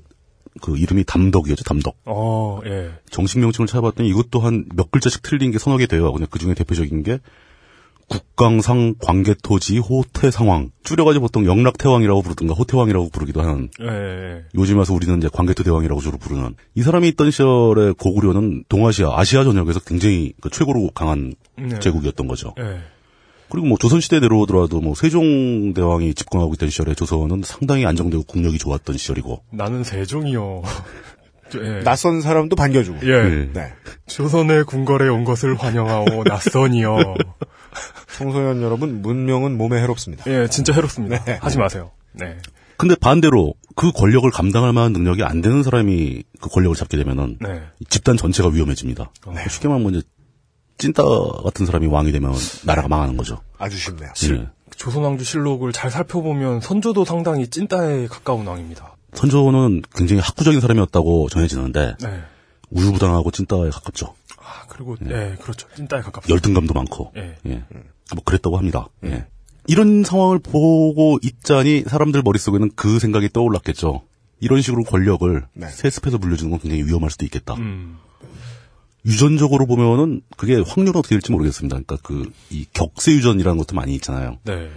그 0.62 0.78
이름이 0.78 1.04
담덕이었죠, 1.06 1.64
담덕. 1.64 1.96
어, 2.06 2.60
예. 2.66 2.92
정식 3.12 3.40
명칭을 3.40 3.68
찾아봤더니 3.68 4.10
이것도 4.10 4.40
한몇 4.40 4.92
글자씩 4.92 5.22
틀린 5.22 5.52
게 5.52 5.60
서너 5.60 5.78
개 5.78 5.86
돼요. 5.86 6.12
근데 6.12 6.26
그 6.30 6.40
중에 6.40 6.54
대표적인 6.54 7.04
게 7.04 7.20
국강상 8.10 8.96
광개토지 9.00 9.78
호태상황. 9.78 10.72
줄여가지고 10.84 11.28
보통 11.28 11.46
영락태왕이라고 11.46 12.22
부르든가 12.24 12.54
호태왕이라고 12.56 13.10
부르기도 13.10 13.42
하는 13.42 13.70
예, 13.82 13.86
예. 13.86 14.44
요즘 14.56 14.78
와서 14.80 14.94
우리는 14.94 15.18
이제 15.20 15.30
광개토 15.32 15.64
대왕이라고 15.64 16.02
주로 16.02 16.18
부르는 16.18 16.56
이 16.76 16.82
사람이 16.82 17.08
있던 17.10 17.32
시절에 17.32 17.94
고구려는 17.98 18.64
동아시아, 18.68 19.12
아시아 19.16 19.44
전역에서 19.44 19.82
굉장히 19.82 20.34
그 20.42 20.50
최고로 20.50 20.90
강한 20.96 21.36
네. 21.58 21.80
제국이었던 21.80 22.28
거죠. 22.28 22.54
예. 22.60 22.80
그리고 23.50 23.68
뭐 23.68 23.78
조선시대 23.78 24.20
내려오더라도 24.20 24.80
뭐 24.80 24.96
세종대왕이 24.96 26.14
집권하고 26.14 26.54
있던 26.54 26.70
시절에 26.70 26.94
조선은 26.94 27.42
상당히 27.44 27.86
안정되고 27.86 28.24
국력이 28.24 28.58
좋았던 28.58 28.98
시절이고. 28.98 29.44
나는 29.52 29.84
세종이요. 29.84 30.62
예. 31.56 31.84
낯선 31.84 32.22
사람도 32.22 32.56
반겨주고. 32.56 33.00
예. 33.04 33.50
네. 33.54 33.74
조선의 34.08 34.66
궁궐에 34.66 35.08
온 35.10 35.24
것을 35.24 35.56
환영하오 35.56 36.24
낯선이요. 36.28 37.16
청소년 38.18 38.62
여러분, 38.62 39.02
문명은 39.02 39.58
몸에 39.58 39.82
해롭습니다. 39.82 40.24
예, 40.28 40.48
진짜 40.48 40.74
해롭습니다. 40.74 41.24
네. 41.24 41.40
하지 41.42 41.58
마세요. 41.58 41.92
네. 42.14 42.38
근데 42.78 42.96
반대로 42.96 43.54
그 43.76 43.92
권력을 43.92 44.30
감당할 44.32 44.74
만한 44.74 44.94
능력이 44.94 45.24
안 45.24 45.42
되는 45.42 45.64
사람이 45.64 46.24
그 46.40 46.50
권력을 46.50 46.76
잡게 46.76 46.98
되면은 46.98 47.38
네. 47.42 47.62
집단 47.90 48.16
전체가 48.18 48.50
위험해집니다. 48.50 49.12
쉽게 49.50 49.68
말하면 49.68 49.96
이제 49.96 50.08
찐따 50.78 51.04
같은 51.44 51.66
사람이 51.66 51.88
왕이 51.88 52.12
되면 52.14 52.34
나라가 52.66 52.88
망하는 52.88 53.18
거죠. 53.18 53.42
아주 53.58 53.78
쉽네요. 53.78 54.12
예. 54.32 54.48
조선왕조 54.78 55.26
실록을 55.26 55.74
잘 55.74 55.92
살펴보면 55.92 56.62
선조도 56.62 57.04
상당히 57.04 57.48
찐따에 57.48 58.08
가까운 58.08 58.48
왕입니다. 58.48 58.96
선조는 59.14 59.84
굉장히 59.96 60.22
학구적인 60.22 60.62
사람이었다고 60.62 61.30
전해지는데 61.30 61.96
네. 62.02 62.24
우유부단하고 62.70 63.32
찐따에 63.32 63.70
가깝죠. 63.70 64.14
아, 64.38 64.66
그리고, 64.68 64.96
예, 65.10 65.36
그렇죠. 65.42 65.68
찐따에 65.76 66.02
가깝죠. 66.02 66.32
열등감도 66.34 66.74
많고. 66.74 67.12
예. 67.18 67.36
예. 67.48 67.64
뭐 68.14 68.24
그랬다고 68.24 68.58
합니다. 68.58 68.88
예. 69.06 69.26
이런 69.68 70.04
상황을 70.04 70.40
보고 70.40 71.20
있자니 71.22 71.84
사람들 71.88 72.22
머릿속에는 72.24 72.72
그 72.76 73.00
생각이 73.00 73.30
떠올랐겠죠. 73.30 74.04
이런 74.40 74.62
식으로 74.62 74.84
권력을 74.84 75.46
네. 75.54 75.68
세습해서 75.68 76.18
물려주는 76.18 76.50
건 76.50 76.60
굉장히 76.60 76.84
위험할 76.86 77.12
수도 77.12 77.26
있겠다. 77.26 77.56
음. 77.56 77.98
유전적으로 79.06 79.66
보면은 79.66 80.22
그게 80.38 80.56
확률은 80.66 80.98
어떻게 81.00 81.16
될지 81.16 81.32
모르겠습니다. 81.32 81.80
그러니까 81.80 81.98
그 81.98 82.32
이 82.52 82.66
격세 82.74 83.12
유전이라는 83.14 83.58
것도 83.58 83.76
많이 83.76 83.94
있잖아요. 83.96 84.38
네. 84.44 84.70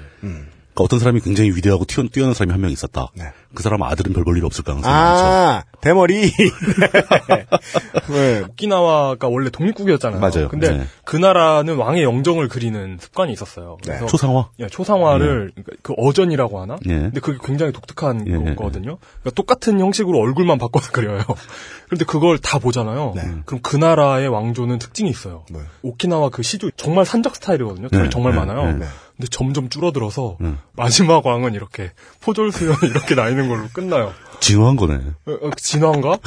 그러니까 0.74 0.84
어떤 0.84 0.98
사람이 0.98 1.20
굉장히 1.20 1.50
위대하고 1.50 1.84
튀어, 1.84 2.04
뛰어난 2.10 2.34
사람이 2.34 2.52
한 2.52 2.60
명 2.62 2.70
있었다. 2.70 3.08
네. 3.14 3.24
그 3.54 3.62
사람 3.62 3.82
아들은 3.82 4.12
별 4.14 4.24
볼 4.24 4.36
일 4.38 4.44
없을 4.46 4.64
가능성이 4.64 4.92
많죠. 4.94 5.24
아, 5.24 5.62
대머리. 5.82 6.32
네. 8.08 8.40
오키나와가 8.48 9.28
원래 9.28 9.50
독립국이었잖아요. 9.50 10.20
맞아요. 10.20 10.48
근데 10.48 10.70
네. 10.78 10.84
그 11.04 11.16
나라는 11.16 11.76
왕의 11.76 12.02
영정을 12.02 12.48
그리는 12.48 12.96
습관이 13.00 13.32
있었어요. 13.32 13.76
그래서 13.84 14.06
초상화. 14.06 14.48
예, 14.60 14.66
초상화를 14.68 15.50
그러니까 15.54 15.72
그 15.82 15.94
어전이라고 15.96 16.60
하나? 16.60 16.76
예. 16.88 16.94
근데 16.94 17.20
그게 17.20 17.38
굉장히 17.44 17.72
독특한 17.72 18.24
예, 18.26 18.54
거거든요. 18.54 18.98
그러니까 19.20 19.30
똑같은 19.34 19.80
형식으로 19.80 20.18
얼굴만 20.18 20.58
바꿔서 20.58 20.90
그려요. 20.92 21.20
그런데 21.86 22.04
그걸 22.06 22.38
다 22.38 22.58
보잖아요. 22.58 23.14
그럼 23.44 23.60
그 23.62 23.76
나라의 23.76 24.28
왕조는 24.28 24.78
특징이 24.78 25.10
있어요. 25.10 25.44
네. 25.50 25.58
오키나와 25.82 26.30
그 26.30 26.42
시조 26.42 26.70
정말 26.76 27.04
산적 27.04 27.36
스타일이거든요. 27.36 27.88
털이 27.88 28.04
네, 28.04 28.08
정말 28.10 28.32
네, 28.32 28.38
많아요. 28.38 28.78
네. 29.22 29.26
근데 29.26 29.26
점점 29.30 29.68
줄어들어서 29.68 30.36
마지막 30.76 31.24
왕은 31.24 31.54
이렇게 31.54 31.92
포졸수염 32.20 32.76
이렇게 32.82 33.14
나 33.14 33.28
있는 33.28 33.48
걸로 33.48 33.64
끝나요. 33.72 34.12
진화한 34.40 34.74
거네. 34.74 34.94
어, 35.26 35.32
어, 35.40 35.50
진화인가? 35.56 36.18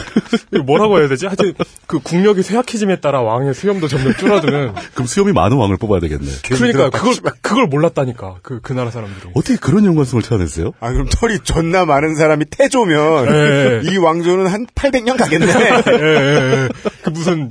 뭐라고 0.66 1.00
해야 1.00 1.10
되지? 1.10 1.26
하여튼 1.26 1.54
그 1.86 2.00
국력이 2.00 2.44
쇠약해짐에 2.44 3.02
따라 3.02 3.22
왕의 3.22 3.54
수염도 3.54 3.90
점점 3.90 4.16
줄어드는. 4.16 4.74
그럼 4.96 5.06
수염이 5.06 5.34
많은 5.34 5.58
왕을 5.58 5.76
뽑아야 5.76 6.00
되겠네. 6.00 6.26
그러니까 6.48 6.90
그걸 6.92 7.14
그걸 7.42 7.68
몰랐다니까 7.68 8.38
그 8.42 8.60
그 8.62 8.72
나라 8.72 8.90
사람들이. 8.90 9.32
어떻게 9.36 9.58
그런 9.58 9.84
연관성을 9.86 10.24
찾아냈어요? 10.24 10.72
아, 10.80 10.92
그럼 10.94 11.08
털이 11.12 11.40
존나 11.44 11.84
많은 11.86 12.16
사람이 12.16 12.46
태조면 12.50 13.28
예, 13.28 13.82
이 13.92 13.98
왕조는 13.98 14.48
한 14.48 14.66
800년 14.68 15.18
가겠네. 15.18 15.46
예, 15.48 15.94
예, 15.94 16.64
예. 16.64 16.70
그 17.04 17.10
무슨 17.10 17.50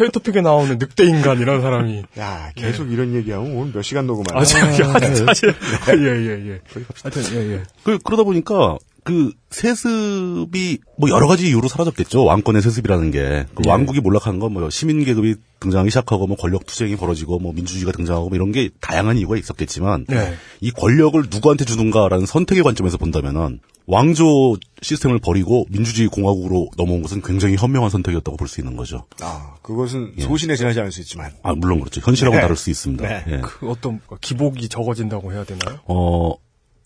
헬토픽에 0.00 0.40
나오는 0.40 0.78
늑대 0.78 1.04
인간 1.04 1.38
이런 1.40 1.60
사람이. 1.60 2.04
야, 2.18 2.50
계속 2.56 2.90
이런 2.90 3.14
얘기하면 3.14 3.52
오늘 3.54 3.72
몇 3.74 3.82
시간 3.82 4.06
녹음하나? 4.06 4.40
아, 4.40 4.44
사실, 4.92 5.10
네. 5.10 5.24
사실, 5.26 5.54
예, 5.98 6.06
예, 6.06 6.50
예. 6.52 6.60
하여튼, 7.02 7.22
예, 7.34 7.54
예. 7.54 7.62
그, 7.84 7.98
그러다 7.98 8.24
보니까 8.24 8.76
그 9.06 9.32
세습이 9.50 10.78
뭐 10.98 11.08
여러 11.10 11.26
가지 11.28 11.46
이유로 11.48 11.68
사라졌겠죠. 11.68 12.24
왕권의 12.24 12.60
세습이라는 12.62 13.10
게. 13.12 13.46
그 13.54 13.62
예. 13.64 13.70
왕국이 13.70 14.00
몰락한 14.00 14.38
건 14.40 14.52
뭐 14.52 14.68
시민 14.70 15.04
계급이 15.04 15.34
등장하기 15.60 15.90
시작하고 15.90 16.26
뭐 16.26 16.36
권력 16.36 16.66
투쟁이 16.66 16.96
벌어지고 16.96 17.38
뭐 17.38 17.52
민주주의가 17.52 17.92
등장하고 17.92 18.28
뭐 18.28 18.36
이런 18.36 18.52
게 18.52 18.70
다양한 18.80 19.16
이유가 19.18 19.36
있었겠지만 19.36 20.06
네. 20.08 20.34
이 20.60 20.70
권력을 20.70 21.20
누구한테 21.30 21.64
주는가라는 21.64 22.26
선택의 22.26 22.62
관점에서 22.62 22.96
본다면은 22.96 23.60
왕조 23.88 24.56
시스템을 24.82 25.20
버리고 25.20 25.64
민주주의 25.70 26.08
공화국으로 26.08 26.70
넘어온 26.76 27.02
것은 27.02 27.22
굉장히 27.22 27.54
현명한 27.56 27.88
선택이었다고 27.90 28.36
볼 28.36 28.48
수 28.48 28.60
있는 28.60 28.76
거죠. 28.76 29.04
아, 29.20 29.54
그것은 29.62 30.14
소신에 30.18 30.56
지나지 30.56 30.80
않을 30.80 30.90
수 30.90 31.00
있지만. 31.02 31.30
아 31.44 31.52
물론 31.54 31.78
그렇죠. 31.80 32.00
현실하고 32.00 32.34
네. 32.36 32.42
다를 32.42 32.56
수 32.56 32.70
있습니다. 32.70 33.06
네. 33.08 33.24
예. 33.28 33.40
그 33.42 33.68
어떤 33.70 34.00
기복이 34.20 34.68
적어진다고 34.68 35.32
해야 35.32 35.44
되나요? 35.44 35.78
어 35.86 36.34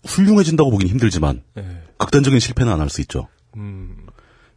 훌륭해진다고 0.05 0.71
보긴 0.71 0.87
힘들지만 0.87 1.41
예. 1.57 1.65
극단적인 1.97 2.39
실패는 2.39 2.71
안 2.71 2.79
할 2.79 2.89
수 2.89 3.01
있죠. 3.01 3.27
음, 3.57 3.95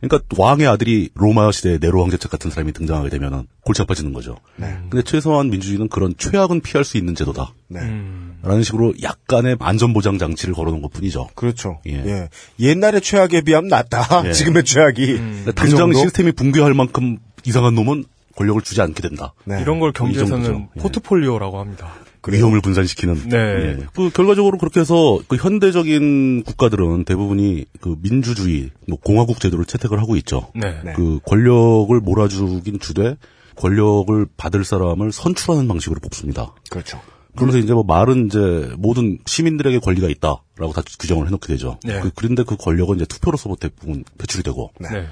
그러니까 0.01 0.27
왕의 0.37 0.67
아들이 0.67 1.11
로마 1.15 1.51
시대의 1.53 1.79
네로 1.81 2.03
황제책 2.03 2.31
같은 2.31 2.51
사람이 2.51 2.73
등장하게 2.73 3.09
되면은 3.11 3.47
골치 3.63 3.81
아파지는 3.83 4.13
거죠. 4.13 4.37
네. 4.57 4.77
근데 4.91 5.03
최소한 5.03 5.51
민주주의는 5.51 5.89
그런 5.89 6.15
최악은 6.19 6.61
피할 6.61 6.85
수 6.85 6.97
있는 6.99 7.15
제도다. 7.15 7.53
네. 7.69 7.81
음. 7.81 8.39
라는 8.43 8.63
식으로 8.63 8.93
약간의 9.03 9.57
안전보장 9.61 10.19
장치를 10.19 10.55
걸어놓은 10.55 10.83
것 10.83 10.93
뿐이죠. 10.93 11.29
그렇죠. 11.35 11.81
예. 11.87 11.93
예. 12.05 12.29
옛날의 12.61 13.01
최악에 13.01 13.41
비하면 13.43 13.69
낫다. 13.69 14.27
예. 14.27 14.33
지금의 14.35 14.65
최악이. 14.65 15.07
근데 15.17 15.45
그 15.47 15.55
당장 15.55 15.79
정도? 15.79 15.99
시스템이 15.99 16.33
붕괴할 16.33 16.75
만큼 16.75 17.19
이상한 17.47 17.75
놈은 17.75 18.05
권력을 18.37 18.61
주지 18.63 18.81
않게 18.83 19.01
된다. 19.01 19.33
네. 19.45 19.61
이런 19.63 19.81
걸이 19.81 19.93
경제에서는. 19.95 20.69
예. 20.77 20.81
포트폴리오라고 20.81 21.59
합니다. 21.61 21.93
위험을 22.33 22.61
분산시키는. 22.61 23.29
네. 23.29 23.37
예. 23.37 23.87
그 23.95 24.11
결과적으로 24.11 24.59
그렇게 24.59 24.81
해서 24.81 25.21
그 25.29 25.37
현대적인 25.37 26.45
국가들은 26.45 27.05
대부분이 27.05 27.67
그 27.81 27.97
민주주의, 28.01 28.71
뭐 28.89 28.99
공화국 28.99 29.41
제도를 29.41 29.65
채택을 29.65 30.01
하고 30.01 30.17
있죠. 30.17 30.51
네. 30.55 30.81
네. 30.85 30.93
그 30.95 31.21
권력을 31.27 31.99
몰아주긴 32.01 32.81
주되 32.81 33.17
권력을 33.57 34.27
받을 34.37 34.65
사람을 34.65 35.13
선출하는 35.13 35.69
방식으로 35.69 36.01
뽑습니다. 36.01 36.55
그렇죠. 36.71 37.01
그러면서 37.37 37.59
이제 37.59 37.73
뭐 37.73 37.83
말은 37.83 38.27
이제 38.27 38.73
모든 38.79 39.19
시민들에게 39.27 39.81
권리가 39.81 40.09
있다라고 40.09 40.73
다 40.73 40.83
규정을 41.01 41.27
해놓게 41.27 41.49
되죠. 41.49 41.79
네. 41.85 42.01
그, 42.01 42.11
그런데 42.15 42.45
그 42.45 42.57
권력은 42.57 42.97
이제 42.97 43.05
투표로서 43.07 43.55
대부분 43.59 44.05
배출이 44.19 44.43
되고. 44.43 44.71
네. 44.79 45.07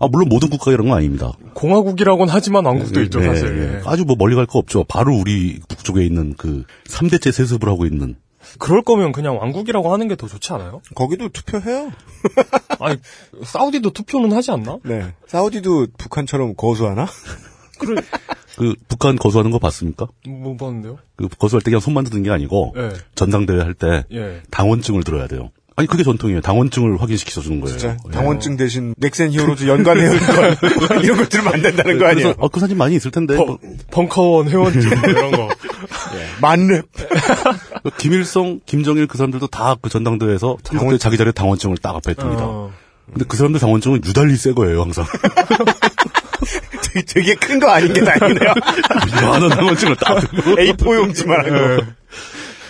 아 0.00 0.06
물론 0.06 0.28
모든 0.28 0.48
국가가 0.50 0.72
이런 0.72 0.88
건 0.88 0.98
아닙니다. 0.98 1.32
공화국이라고는 1.54 2.32
하지만 2.32 2.64
왕국도 2.64 3.02
있죠, 3.02 3.18
네, 3.20 3.26
사실. 3.26 3.56
네. 3.58 3.74
예. 3.78 3.82
아주 3.84 4.04
뭐 4.04 4.14
멀리 4.16 4.36
갈 4.36 4.46
거 4.46 4.58
없죠. 4.60 4.84
바로 4.84 5.14
우리 5.16 5.58
북쪽에 5.68 6.04
있는 6.04 6.34
그 6.36 6.64
3대째 6.86 7.32
세습을 7.32 7.68
하고 7.68 7.84
있는 7.84 8.16
그럴 8.58 8.82
거면 8.82 9.10
그냥 9.12 9.36
왕국이라고 9.38 9.92
하는 9.92 10.06
게 10.08 10.14
더 10.16 10.26
좋지 10.28 10.52
않아요? 10.54 10.80
거기도 10.94 11.28
투표해요. 11.28 11.90
아니, 12.80 12.96
사우디도 13.44 13.90
투표는 13.90 14.32
하지 14.32 14.52
않나? 14.52 14.78
네. 14.84 15.12
사우디도 15.26 15.88
북한처럼 15.98 16.54
거수하나? 16.56 17.06
그래, 17.78 18.00
그 18.56 18.74
북한 18.88 19.16
거수하는 19.16 19.50
거 19.50 19.58
봤습니까? 19.58 20.06
못 20.26 20.56
봤는데요? 20.56 20.98
그 21.16 21.28
거수할 21.28 21.60
때 21.62 21.70
그냥 21.70 21.80
손만 21.80 22.04
드는 22.04 22.22
게 22.22 22.30
아니고 22.30 22.74
예. 22.76 22.90
전당대회 23.16 23.60
할때 23.60 24.04
예. 24.12 24.40
당원증을 24.50 25.02
들어야 25.02 25.26
돼요. 25.26 25.50
아니 25.78 25.86
그게 25.86 26.02
전통이에요. 26.02 26.40
당원증을 26.40 27.00
확인시켜 27.00 27.40
주는 27.40 27.60
거예요. 27.60 27.78
진짜 27.78 27.96
예. 28.06 28.10
당원증 28.10 28.56
대신 28.56 28.94
넥센 28.98 29.30
히어로즈 29.32 29.68
연관해올 29.68 30.18
걸 30.18 30.56
이런 31.04 31.16
걸 31.18 31.28
들으면 31.28 31.54
안 31.54 31.62
된다는 31.62 31.98
거 31.98 32.06
아니에요? 32.06 32.24
그래서 32.28 32.34
어, 32.38 32.48
그 32.48 32.58
사진 32.58 32.76
많이 32.76 32.96
있을 32.96 33.10
텐데 33.12 33.36
벙, 33.36 33.46
뭐, 33.46 33.58
벙커원 33.92 34.48
회원증 34.48 34.80
이런 35.08 35.30
거. 35.30 35.48
만렙. 36.40 36.84
그 37.84 37.90
김일성, 37.96 38.58
김정일 38.66 39.06
그 39.06 39.16
사람들도 39.18 39.46
다 39.46 39.76
그 39.80 39.88
전당대회에서 39.88 40.56
당원 40.64 40.98
자기 40.98 41.16
자리 41.16 41.32
당원증을 41.32 41.76
딱 41.76 41.94
앞에 41.94 42.14
둡니다. 42.18 42.42
어. 42.44 42.72
근데 43.06 43.24
그 43.28 43.36
사람들 43.36 43.60
당원증은 43.60 44.02
유달리 44.04 44.34
새 44.36 44.52
거예요, 44.52 44.82
항상. 44.82 45.06
되게, 46.82 47.04
되게 47.06 47.34
큰 47.36 47.60
거 47.60 47.68
아닌 47.70 47.92
게 47.92 48.02
다행이네요. 48.02 48.52
많은 49.22 49.48
당원증을 49.50 49.96
딱 49.96 50.20
두고. 50.34 50.56
A4 50.56 50.96
용지만 50.96 51.38
하고. 51.52 51.82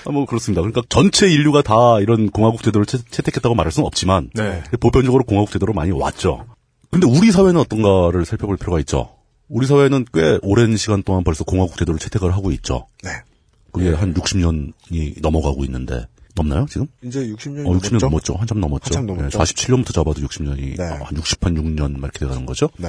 아, 0.08 0.12
뭐 0.12 0.24
그렇습니다. 0.24 0.62
그러니까 0.62 0.82
전체 0.88 1.30
인류가 1.30 1.60
다 1.60 2.00
이런 2.00 2.30
공화국 2.30 2.62
제도를 2.62 2.86
채, 2.86 2.98
택했다고 3.10 3.54
말할 3.54 3.70
수는 3.70 3.86
없지만 3.86 4.30
네. 4.32 4.62
보편적으로 4.80 5.22
공화국 5.24 5.50
제도로 5.52 5.74
많이 5.74 5.90
왔죠. 5.92 6.46
근데 6.90 7.06
우리 7.06 7.30
사회는 7.30 7.60
어떤가를 7.60 8.24
살펴볼 8.24 8.56
필요가 8.56 8.80
있죠. 8.80 9.14
우리 9.48 9.66
사회는 9.66 10.06
꽤 10.14 10.38
오랜 10.42 10.76
시간 10.78 11.02
동안 11.02 11.24
벌써 11.24 11.44
공화국 11.44 11.76
제도를 11.76 11.98
채택을 12.00 12.32
하고 12.32 12.50
있죠. 12.52 12.86
네. 13.04 13.10
그게 13.70 13.90
한 13.90 14.14
60년이 14.14 15.20
넘어가고 15.20 15.64
있는데 15.66 16.06
넘나요 16.34 16.64
지금? 16.70 16.86
이제 17.02 17.20
60년이 17.20 17.66
어, 17.66 17.78
60년 17.78 18.00
넘었죠? 18.00 18.34
한참 18.34 18.60
넘었죠. 18.60 18.86
한참 18.86 19.06
넘었죠. 19.06 19.38
47년부터 19.38 19.92
잡아도 19.92 20.22
60년이 20.22 20.78
네. 20.78 20.84
한 20.84 21.14
60한 21.14 21.54
6년 21.58 21.98
막 21.98 22.04
이렇게 22.04 22.20
돼가는 22.20 22.46
거죠. 22.46 22.70
네. 22.78 22.88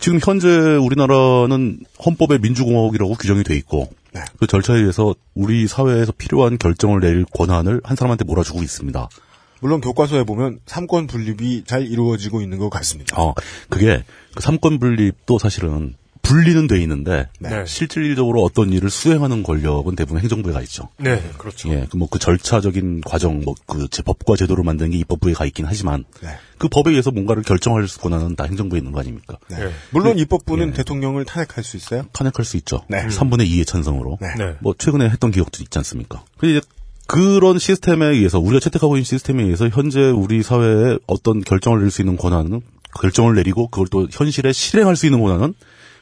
지금 0.00 0.20
현재 0.22 0.48
우리나라는 0.48 1.80
헌법에 2.04 2.38
민주공화국이라고 2.38 3.14
규정이 3.14 3.42
돼 3.42 3.56
있고 3.56 3.90
네. 4.12 4.22
그 4.38 4.46
절차에 4.46 4.78
의해서 4.78 5.14
우리 5.34 5.66
사회에서 5.66 6.12
필요한 6.12 6.58
결정을 6.58 7.00
내릴 7.00 7.24
권한을 7.24 7.80
한 7.84 7.96
사람한테 7.96 8.24
몰아주고 8.24 8.62
있습니다. 8.62 9.08
물론 9.60 9.80
교과서에 9.80 10.24
보면 10.24 10.60
삼권 10.66 11.08
분립이 11.08 11.64
잘 11.66 11.82
이루어지고 11.86 12.40
있는 12.40 12.58
것 12.58 12.70
같습니다. 12.70 13.20
어, 13.20 13.34
그게 13.68 14.04
그 14.34 14.42
삼권 14.42 14.78
분립도 14.78 15.38
사실은 15.38 15.94
분리는 16.22 16.66
돼 16.66 16.80
있는데 16.82 17.28
네. 17.38 17.64
실질적으로 17.66 18.42
어떤 18.42 18.72
일을 18.72 18.90
수행하는 18.90 19.42
권력은 19.42 19.96
대부분 19.96 20.20
행정부에 20.20 20.52
가 20.52 20.60
있죠. 20.62 20.88
네, 20.98 21.22
그렇죠. 21.38 21.68
예, 21.70 21.86
뭐그 21.94 22.18
절차적인 22.18 23.02
과정, 23.02 23.40
뭐그 23.40 23.88
법과 24.04 24.36
제도를 24.36 24.64
만드는 24.64 24.90
게 24.90 24.98
입법부에 24.98 25.32
가 25.32 25.44
있긴 25.46 25.66
하지만 25.66 26.04
네. 26.22 26.28
그 26.58 26.68
법에 26.68 26.90
의해서 26.90 27.10
뭔가를 27.10 27.42
결정할 27.42 27.86
권한은 27.86 28.36
다 28.36 28.44
행정부에 28.44 28.78
있는 28.78 28.92
거 28.92 29.00
아닙니까? 29.00 29.38
네. 29.48 29.64
예. 29.64 29.70
물론 29.90 30.18
입법부는 30.18 30.68
예. 30.68 30.72
대통령을 30.72 31.24
탄핵할 31.24 31.64
수 31.64 31.76
있어요. 31.76 32.04
탄핵할 32.12 32.44
수 32.44 32.56
있죠. 32.58 32.84
네. 32.88 33.06
3분의 33.06 33.48
2의 33.48 33.66
찬성으로. 33.66 34.18
네. 34.20 34.28
네. 34.36 34.56
뭐 34.60 34.74
최근에 34.76 35.08
했던 35.08 35.30
기억도 35.30 35.62
있지 35.62 35.78
않습니까? 35.78 36.24
근데 36.36 36.56
이제 36.56 36.66
그런 37.06 37.58
시스템에 37.58 38.06
의해서 38.06 38.38
우리가 38.38 38.60
채택하고 38.60 38.96
있는 38.96 39.04
시스템에 39.04 39.42
의해서 39.42 39.68
현재 39.68 40.00
우리 40.00 40.42
사회에 40.42 40.98
어떤 41.06 41.40
결정을 41.40 41.78
내릴 41.78 41.90
수 41.90 42.02
있는 42.02 42.18
권한은 42.18 42.60
결정을 43.00 43.34
내리고 43.34 43.68
그걸 43.68 43.86
또 43.88 44.06
현실에 44.10 44.52
실행할 44.52 44.94
수 44.94 45.06
있는 45.06 45.20
권한은 45.20 45.54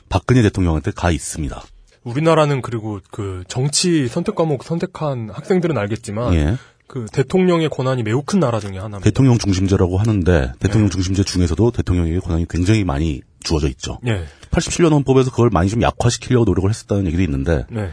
박근혜 0.08 0.42
대통령한테 0.42 0.90
가 0.90 1.10
있습니다. 1.10 1.62
우리나라는 2.04 2.62
그리고 2.62 3.00
그 3.10 3.42
정치 3.48 4.06
선택 4.08 4.36
과목 4.36 4.62
선택한 4.62 5.30
학생들은 5.30 5.76
알겠지만 5.76 6.34
예. 6.34 6.56
그 6.86 7.06
대통령의 7.12 7.68
권한이 7.68 8.04
매우 8.04 8.22
큰 8.22 8.38
나라 8.38 8.60
중에 8.60 8.76
하나입니다. 8.76 9.00
대통령 9.00 9.38
중심제라고 9.38 9.98
하는데 9.98 10.40
네. 10.40 10.52
대통령 10.60 10.88
중심제 10.88 11.24
중에서도 11.24 11.72
대통령에게 11.72 12.20
권한이 12.20 12.46
굉장히 12.48 12.84
많이 12.84 13.22
주어져 13.40 13.68
있죠. 13.68 13.98
예. 14.06 14.24
87년 14.50 14.92
헌법에서 14.92 15.30
그걸 15.30 15.50
많이 15.50 15.68
좀 15.68 15.82
약화시키려고 15.82 16.44
노력을 16.44 16.70
했었다는 16.70 17.06
얘기도 17.06 17.22
있는데 17.22 17.66
네. 17.70 17.90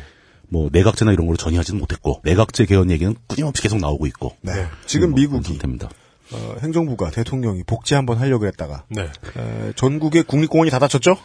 뭐 0.47 0.69
내각제나 0.71 1.11
이런 1.11 1.25
걸로 1.25 1.35
전이하지는 1.35 1.79
못했고 1.79 2.21
내각제 2.23 2.65
개헌 2.65 2.91
얘기는 2.91 3.15
끊임없이 3.27 3.63
계속 3.63 3.79
나오고 3.79 4.05
있고 4.07 4.35
네. 4.41 4.67
지금 4.85 5.09
뭐 5.09 5.19
미국이 5.19 5.57
됩니다. 5.57 5.89
어, 6.33 6.55
행정부가 6.61 7.11
대통령이 7.11 7.63
복지 7.63 7.93
한번 7.95 8.17
하려고 8.17 8.45
했다가 8.47 8.83
네. 8.89 9.03
에, 9.03 9.73
전국의 9.75 10.23
국립공원이 10.23 10.71
다 10.71 10.79
닫혔죠? 10.79 11.17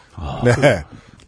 네. 0.45 0.83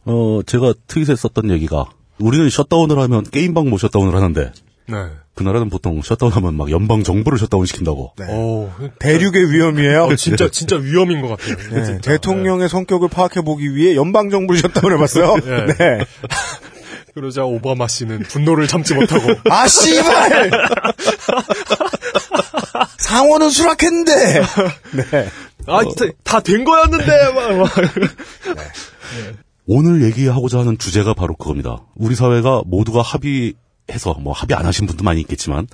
어, 0.06 0.42
제가 0.46 0.74
트윗에 0.88 1.16
썼던 1.16 1.50
얘기가 1.52 1.86
우리는 2.20 2.50
셧다운을 2.50 2.98
하면 3.00 3.24
게임방 3.24 3.70
못 3.70 3.78
셧다운을 3.80 4.16
하는데 4.16 4.52
네. 4.88 4.96
그 5.34 5.44
나라는 5.44 5.70
보통 5.70 6.02
셧다운하면 6.02 6.56
막 6.56 6.70
연방 6.72 7.04
정부를 7.04 7.40
셧다운 7.40 7.66
시킨다고. 7.66 8.14
네. 8.18 8.26
오, 8.30 8.70
대륙의 9.00 9.52
위엄이에요. 9.52 10.04
어, 10.06 10.16
진짜 10.16 10.50
진짜 10.50 10.76
위엄인 10.76 11.22
것 11.22 11.30
같아요. 11.30 11.56
네, 11.72 11.86
진짜. 11.86 12.12
대통령의 12.12 12.68
성격을 12.68 13.08
파악해 13.10 13.42
보기 13.42 13.74
위해 13.76 13.96
연방 13.96 14.30
정부를 14.30 14.60
셧다운 14.62 14.94
해 14.94 14.98
봤어요. 14.98 15.36
네. 15.46 15.66
네. 15.78 16.06
그러자 17.14 17.44
오바마 17.44 17.88
씨는 17.88 18.20
분노를 18.24 18.68
참지 18.68 18.94
못하고 18.94 19.28
아 19.50 19.68
씨발! 19.68 20.52
상원은 23.12 23.50
수락했는데. 23.50 24.14
네. 25.12 25.30
아 25.68 25.84
진짜 25.84 26.12
다된 26.24 26.64
거였는데 26.64 27.34
막, 27.34 27.58
막. 27.58 27.72
오늘 29.68 30.02
얘기하고자 30.04 30.60
하는 30.60 30.78
주제가 30.78 31.14
바로 31.14 31.36
그겁니다. 31.36 31.84
우리 31.96 32.16
사회가 32.16 32.64
모두가 32.66 33.02
합의해서 33.02 34.14
뭐 34.20 34.34
합의 34.34 34.58
안 34.58 34.66
하신 34.66 34.88
분도 34.88 35.04
많이 35.04 35.20
있겠지만 35.22 35.68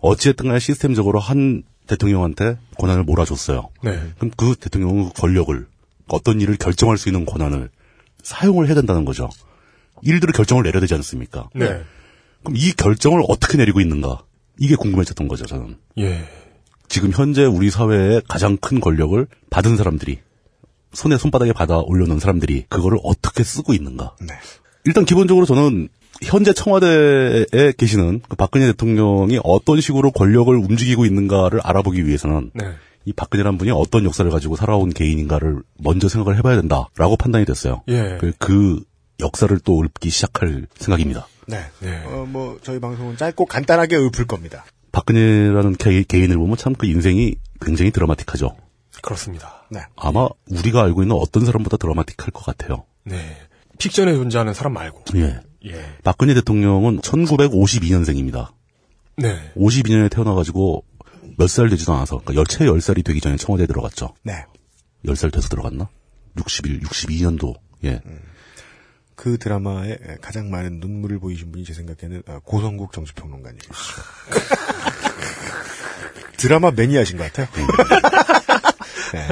어찌됐든 0.00 0.48
간에 0.48 0.58
시스템적으로 0.58 1.20
한 1.20 1.62
대통령한테 1.86 2.56
권한을 2.78 3.04
몰아줬어요. 3.04 3.68
네. 3.82 4.00
그럼 4.16 4.30
그 4.36 4.54
대통령은 4.58 5.10
그 5.10 5.20
권력을 5.20 5.66
어떤 6.08 6.40
일을 6.40 6.56
결정할 6.56 6.96
수 6.96 7.08
있는 7.08 7.26
권한을 7.26 7.68
사용을 8.22 8.66
해야 8.66 8.74
된다는 8.74 9.04
거죠. 9.04 9.28
일들을 10.02 10.32
결정을 10.32 10.64
내려야 10.64 10.80
되지 10.80 10.94
않습니까? 10.94 11.50
네. 11.54 11.82
그럼 12.42 12.56
이 12.56 12.72
결정을 12.72 13.22
어떻게 13.28 13.58
내리고 13.58 13.80
있는가? 13.80 14.22
이게 14.58 14.76
궁금해졌던 14.76 15.28
거죠, 15.28 15.46
저는. 15.46 15.76
예. 15.98 16.26
지금 16.90 17.12
현재 17.12 17.44
우리 17.44 17.70
사회의 17.70 18.20
가장 18.28 18.56
큰 18.56 18.80
권력을 18.80 19.24
받은 19.48 19.76
사람들이 19.76 20.18
손에 20.92 21.16
손바닥에 21.16 21.52
받아 21.52 21.78
올려놓은 21.78 22.18
사람들이 22.18 22.66
그거를 22.68 22.98
어떻게 23.04 23.44
쓰고 23.44 23.72
있는가? 23.72 24.16
네. 24.20 24.34
일단 24.84 25.04
기본적으로 25.04 25.46
저는 25.46 25.88
현재 26.20 26.52
청와대에 26.52 27.72
계시는 27.78 28.22
그 28.28 28.34
박근혜 28.34 28.66
대통령이 28.66 29.38
어떤 29.44 29.80
식으로 29.80 30.10
권력을 30.10 30.52
움직이고 30.52 31.06
있는가를 31.06 31.60
알아보기 31.62 32.06
위해서는 32.06 32.50
네. 32.54 32.64
이 33.04 33.12
박근혜라는 33.12 33.56
분이 33.56 33.70
어떤 33.70 34.04
역사를 34.04 34.28
가지고 34.28 34.56
살아온 34.56 34.90
개인인가를 34.90 35.62
먼저 35.78 36.08
생각을 36.08 36.36
해봐야 36.38 36.56
된다라고 36.56 37.16
판단이 37.16 37.44
됐어요. 37.44 37.82
예. 37.88 38.18
그, 38.20 38.32
그 38.38 38.82
역사를 39.20 39.56
또 39.60 39.80
읊기 39.84 40.10
시작할 40.10 40.66
생각입니다. 40.76 41.28
네. 41.46 41.60
네. 41.78 42.02
어, 42.06 42.26
뭐, 42.28 42.58
저희 42.62 42.80
방송은 42.80 43.16
짧고 43.16 43.46
간단하게 43.46 43.96
읊을 43.96 44.26
겁니다. 44.26 44.64
박근혜라는 44.92 45.76
개, 45.76 46.02
개인을 46.02 46.36
보면 46.36 46.56
참 46.56 46.74
그 46.74 46.86
인생이 46.86 47.36
굉장히 47.60 47.90
드라마틱하죠. 47.90 48.56
그렇습니다. 49.02 49.64
네. 49.70 49.80
아마 49.96 50.28
우리가 50.50 50.82
알고 50.82 51.02
있는 51.02 51.16
어떤 51.16 51.44
사람보다 51.44 51.76
드라마틱할 51.76 52.30
것 52.32 52.44
같아요. 52.44 52.84
네. 53.04 53.16
픽션에 53.78 54.14
존재하는 54.14 54.52
사람 54.54 54.74
말고. 54.74 55.04
예. 55.16 55.40
예. 55.66 55.84
박근혜 56.02 56.34
대통령은 56.34 57.00
1952년생입니다. 57.00 58.48
네. 59.16 59.52
52년에 59.56 60.10
태어나가지고 60.10 60.84
몇 61.38 61.48
살 61.48 61.68
되지도 61.70 61.94
않아서, 61.94 62.18
그러니까 62.18 62.34
열채 62.34 62.64
10살이 62.66 63.04
되기 63.04 63.20
전에 63.20 63.36
청와대에 63.36 63.66
들어갔죠. 63.66 64.14
네. 64.22 64.44
10살 65.06 65.32
돼서 65.32 65.48
들어갔나? 65.48 65.88
61, 66.36 66.80
62년도, 66.80 67.54
예. 67.84 68.00
그 69.20 69.36
드라마에 69.36 69.98
가장 70.22 70.48
많은 70.48 70.80
눈물을 70.80 71.18
보이신 71.18 71.52
분이 71.52 71.64
제 71.64 71.74
생각에는 71.74 72.22
어, 72.26 72.38
고성국 72.42 72.94
정치평론가님. 72.94 73.58
드라마 76.38 76.70
매니아신 76.70 77.18
것 77.18 77.30
같아요. 77.30 77.46
네. 79.12 79.28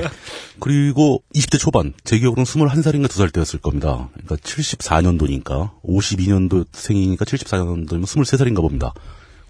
그리고 0.60 1.22
20대 1.34 1.58
초반, 1.58 1.94
제 2.04 2.18
기억으로는 2.18 2.44
21살인가 2.44 3.06
2살 3.06 3.32
때였을 3.32 3.60
겁니다. 3.60 4.10
그러니까 4.12 4.36
74년도니까, 4.36 5.80
52년도 5.82 6.66
생이니까 6.70 7.24
74년도면 7.24 8.04
23살인가 8.04 8.56
봅니다. 8.56 8.92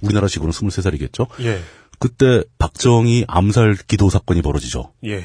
우리나라식으로는 0.03 0.53
23살이겠죠? 0.53 1.27
예. 1.41 1.61
그때 1.99 2.45
박정희 2.59 3.25
암살 3.27 3.77
기도 3.89 4.09
사건이 4.09 4.43
벌어지죠. 4.43 4.93
예. 5.07 5.25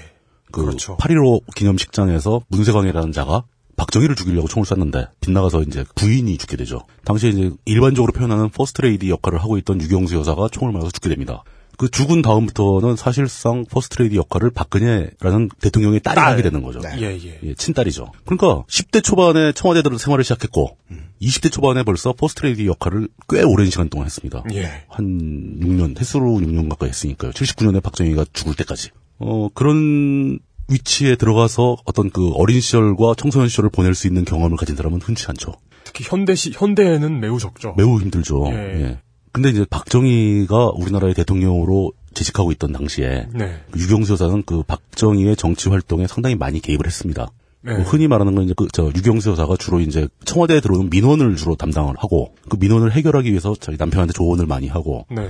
그 0.52 0.66
그렇죠. 0.66 0.98
8.15 0.98 1.54
기념식장에서 1.54 2.42
문세광이라는 2.48 3.12
자가 3.12 3.44
박정희를 3.76 4.16
죽이려고 4.16 4.48
총을 4.48 4.66
쐈는데 4.66 5.08
빗나가서 5.22 5.64
이제 5.64 5.84
부인이 5.96 6.38
죽게 6.38 6.58
되죠. 6.58 6.82
당시에 7.06 7.30
이제 7.32 7.52
일반적으로 7.66 8.14
표현하는 8.14 8.50
퍼스트레이디 8.50 9.10
역할을 9.10 9.40
하고 9.42 9.58
있던 9.58 9.82
육영수 9.82 10.16
여사가 10.16 10.50
총을 10.52 10.72
맞아서 10.74 10.92
죽게 10.92 11.10
됩니다. 11.10 11.44
그 11.76 11.90
죽은 11.90 12.22
다음부터는 12.22 12.96
사실상 12.96 13.66
퍼스트레이디 13.66 14.16
역할을 14.16 14.52
박근혜라는 14.52 15.50
대통령의 15.60 16.02
딸이 16.02 16.16
딸. 16.16 16.32
하게 16.32 16.44
되는 16.44 16.62
거죠. 16.62 16.80
네. 16.80 16.90
예, 17.00 17.18
예. 17.18 17.40
예, 17.44 17.54
친딸이죠. 17.56 18.12
그러니까 18.26 18.64
10대 18.68 19.04
초반에 19.04 19.54
청와대들은 19.54 19.98
생활을 19.98 20.24
시작했고 20.24 20.78
20대 21.22 21.52
초반에 21.52 21.82
벌써 21.84 22.14
퍼스트레이디 22.14 22.68
역할을 22.68 23.08
꽤 23.28 23.42
오랜 23.42 23.70
시간 23.72 23.90
동안 23.90 24.06
했습니다. 24.06 24.44
예. 24.54 24.84
한 24.88 25.58
6년, 25.62 26.00
횟수로 26.00 26.36
6년 26.36 26.70
가까이 26.70 26.90
했으니까요. 26.90 27.32
79년에 27.32 27.82
박정희가 27.82 28.26
죽을 28.34 28.54
때까지. 28.56 28.90
어, 29.18 29.50
그런 29.54 30.38
위치에 30.70 31.16
들어가서 31.16 31.78
어떤 31.86 32.10
그 32.10 32.32
어린 32.34 32.62
시절과 32.62 33.16
청소년 33.18 33.50
시절을 33.50 33.70
보낼 33.70 33.96
수 33.96 34.08
있는 34.08 34.26
경험을 34.26 34.58
가진 34.58 34.76
사람은 34.76 35.02
흔치 35.02 35.26
않죠. 35.28 35.54
특히 35.84 36.06
현대시 36.08 36.52
현대에는 36.54 37.20
매우 37.20 37.40
적죠. 37.40 37.74
매우 37.78 38.00
힘들죠. 38.00 38.46
예. 38.48 38.82
예. 38.82 39.00
근데 39.32 39.50
이제 39.50 39.66
박정희가 39.70 40.72
우리나라의 40.76 41.16
대통령으로 41.16 41.92
재직하고 42.14 42.52
있던 42.52 42.72
당시에 42.72 43.28
네. 43.34 43.62
그 43.72 43.80
유경수 43.80 44.14
여사는 44.14 44.44
그 44.44 44.64
박정희의 44.64 45.36
정치 45.36 45.70
활동에 45.70 46.08
상당히 46.08 46.36
많이 46.36 46.60
개입을 46.60 46.86
했습니다. 46.86 47.28
네. 47.62 47.74
뭐 47.76 47.84
흔히 47.84 48.08
말하는 48.08 48.36
건 48.36 48.44
이제 48.44 48.54
그 48.56 48.68
저 48.72 48.92
유경수 48.96 49.32
여사가 49.32 49.56
주로 49.58 49.80
이제 49.80 50.08
청와대에 50.26 50.60
들어오는 50.60 50.90
민원을 50.90 51.36
주로 51.36 51.56
담당을 51.56 51.96
하고 51.98 52.36
그 52.50 52.58
민원을 52.60 52.92
해결하기 52.92 53.30
위해서 53.30 53.56
자기 53.60 53.78
남편한테 53.78 54.14
조언을 54.14 54.46
많이 54.46 54.68
하고 54.68 55.06
네. 55.10 55.30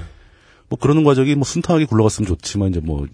뭐 0.67 0.79
그러는 0.79 1.03
과정이 1.03 1.35
뭐 1.35 1.45
순탄하게 1.45 1.85
굴러갔으면 1.85 2.27
좋지만 2.27 2.69
이제 2.69 2.79
뭐 2.81 3.07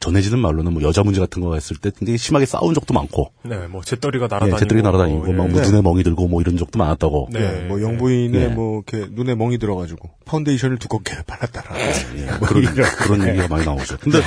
전해지는 0.00 0.38
말로는 0.40 0.72
뭐 0.74 0.82
여자 0.82 1.02
문제 1.02 1.20
같은 1.20 1.42
거 1.42 1.54
했을 1.54 1.76
때 1.76 1.90
굉장히 1.96 2.18
심하게 2.18 2.44
싸운 2.46 2.74
적도 2.74 2.92
많고 2.92 3.32
네. 3.44 3.66
뭐 3.68 3.82
잿더리가 3.82 4.24
예, 4.24 4.28
날아다니고. 4.28 4.58
재떨이 4.58 4.82
날아다니고 4.82 5.28
예. 5.28 5.32
막뭐 5.32 5.60
네. 5.60 5.68
눈에 5.68 5.80
멍이 5.82 6.02
들고 6.02 6.28
뭐 6.28 6.40
이런 6.40 6.56
적도 6.56 6.78
많았다고. 6.78 7.28
네. 7.32 7.40
예, 7.40 7.66
뭐 7.68 7.80
영부인의 7.80 8.42
예. 8.42 8.48
뭐 8.48 8.82
이렇게 8.88 9.08
눈에 9.12 9.34
멍이 9.34 9.58
들어가지고 9.58 10.10
파운데이션을 10.24 10.78
두껍게 10.78 11.14
발랐다라. 11.26 11.76
예, 12.16 12.24
뭐 12.38 12.48
그런. 12.48 12.64
그런 12.98 13.28
얘기가 13.28 13.48
많이 13.48 13.64
나오죠. 13.64 13.98
근데 13.98 14.18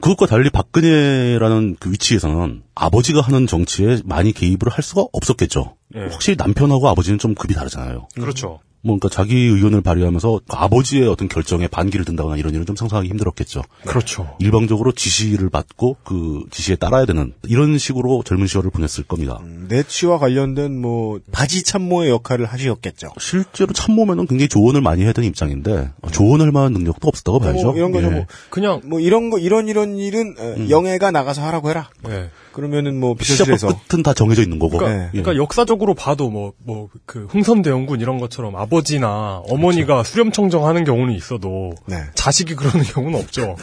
그것과 0.00 0.26
달리 0.26 0.50
박근혜라는 0.50 1.76
그 1.78 1.90
위치에서는 1.92 2.62
아버지가 2.74 3.20
하는 3.20 3.46
정치에 3.46 3.98
많이 4.04 4.32
개입을 4.32 4.68
할 4.70 4.82
수가 4.82 5.04
없었겠죠. 5.12 5.76
예. 5.96 6.00
확실히 6.10 6.36
남편하고 6.36 6.88
아버지는 6.88 7.18
좀 7.18 7.34
급이 7.34 7.54
다르잖아요. 7.54 8.08
그렇죠. 8.14 8.60
뭐 8.82 8.96
그러니까 8.98 9.08
자기 9.08 9.36
의견을 9.36 9.82
발휘하면서 9.82 10.40
그 10.48 10.56
아버지의 10.56 11.06
어떤 11.06 11.28
결정에 11.28 11.68
반기를 11.68 12.04
든다거나 12.06 12.36
이런 12.36 12.54
일은 12.54 12.64
좀 12.64 12.76
상상하기 12.76 13.08
힘들었겠죠. 13.10 13.62
그렇죠. 13.84 14.34
일방적으로 14.38 14.92
지시를 14.92 15.50
받고 15.50 15.98
그 16.02 16.44
지시에 16.50 16.76
따라야 16.76 17.04
되는 17.04 17.34
이런 17.44 17.76
식으로 17.76 18.22
젊은 18.24 18.46
시절을 18.46 18.70
보냈을 18.70 19.04
겁니다. 19.04 19.40
내치와 19.68 20.18
관련된 20.18 20.80
뭐 20.80 21.20
바지 21.30 21.62
참모의 21.62 22.10
역할을 22.10 22.46
하시었겠죠. 22.46 23.08
실제로 23.18 23.72
참모면은 23.72 24.26
굉장히 24.26 24.48
조언을 24.48 24.80
많이 24.80 25.02
해야 25.02 25.12
되는 25.12 25.28
입장인데 25.28 25.90
어, 26.00 26.10
조언할 26.10 26.50
만한 26.50 26.72
능력도 26.72 27.06
없었다고 27.06 27.40
봐야죠. 27.40 27.66
뭐 27.66 27.76
이런 27.76 27.92
거죠. 27.92 28.06
예. 28.06 28.10
뭐, 28.10 28.26
그냥 28.48 28.80
뭐 28.84 29.00
이런 29.00 29.28
거 29.28 29.38
이런 29.38 29.68
이런 29.68 29.98
일은 29.98 30.36
어, 30.38 30.68
영애가 30.70 31.10
나가서 31.10 31.42
하라고 31.42 31.68
해라. 31.68 31.90
예. 32.08 32.30
그러면은 32.52 32.98
뭐 32.98 33.14
비서실에서 33.14 33.68
끝은 33.88 34.02
다 34.02 34.12
정해져 34.12 34.42
있는 34.42 34.58
거고. 34.58 34.78
그러니까, 34.78 34.98
네. 34.98 35.04
예. 35.14 35.22
그러니까 35.22 35.36
역사적으로 35.42 35.94
봐도 35.94 36.30
뭐 36.30 36.52
뭐 36.64 36.88
그 37.06 37.26
흥선대원군 37.30 38.00
이런 38.00 38.18
것처럼 38.18 38.56
아버지나 38.56 39.42
어머니가 39.48 40.02
수렴청정 40.02 40.66
하는 40.66 40.84
경우는 40.84 41.14
있어도 41.14 41.72
네. 41.86 41.96
자식이 42.14 42.54
그러는 42.56 42.82
경우는 42.84 43.18
없죠. 43.20 43.56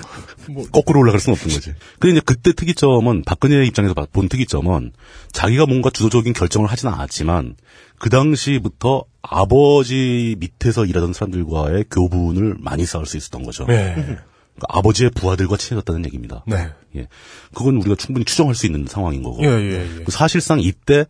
뭐 0.50 0.66
거꾸로 0.72 1.00
올라갈 1.02 1.20
수는 1.20 1.34
없던 1.36 1.52
거지. 1.54 1.74
근데 2.00 2.14
이제 2.14 2.22
그때 2.26 2.54
특이점은 2.54 3.24
박근혜 3.26 3.66
입장에서 3.66 3.94
봐- 3.94 4.08
본 4.12 4.30
특이점은 4.30 4.92
자기가 5.34 5.66
뭔가 5.66 5.90
주도적인 5.90 6.34
결정을 6.34 6.70
하지는 6.70 6.94
않았지만 6.94 7.56
그 8.00 8.10
당시부터 8.10 9.04
아버지 9.22 10.36
밑에서 10.40 10.86
일하던 10.86 11.14
사람들과의 11.14 11.86
교분을 11.92 12.56
많이 12.60 12.86
쌓을 12.86 13.06
수 13.06 13.18
있었던 13.18 13.44
거죠. 13.44 13.66
네. 13.66 13.96
그러니까 14.58 14.80
아버지의 14.80 15.12
부하들과 15.12 15.58
친해졌다는 15.58 16.06
얘기입니다. 16.06 16.44
네. 16.48 16.70
예. 16.96 17.08
그건 17.54 17.78
우리가 17.78 17.96
충분히 17.96 18.26
추정할 18.26 18.56
수 18.56 18.66
있는 18.66 18.86
상황인 18.88 19.24
거고. 19.24 19.44
예, 19.44 19.50
예, 19.50 20.00
예. 20.00 20.04
그 20.04 20.12
사실상 20.12 20.60
이때 20.60 21.06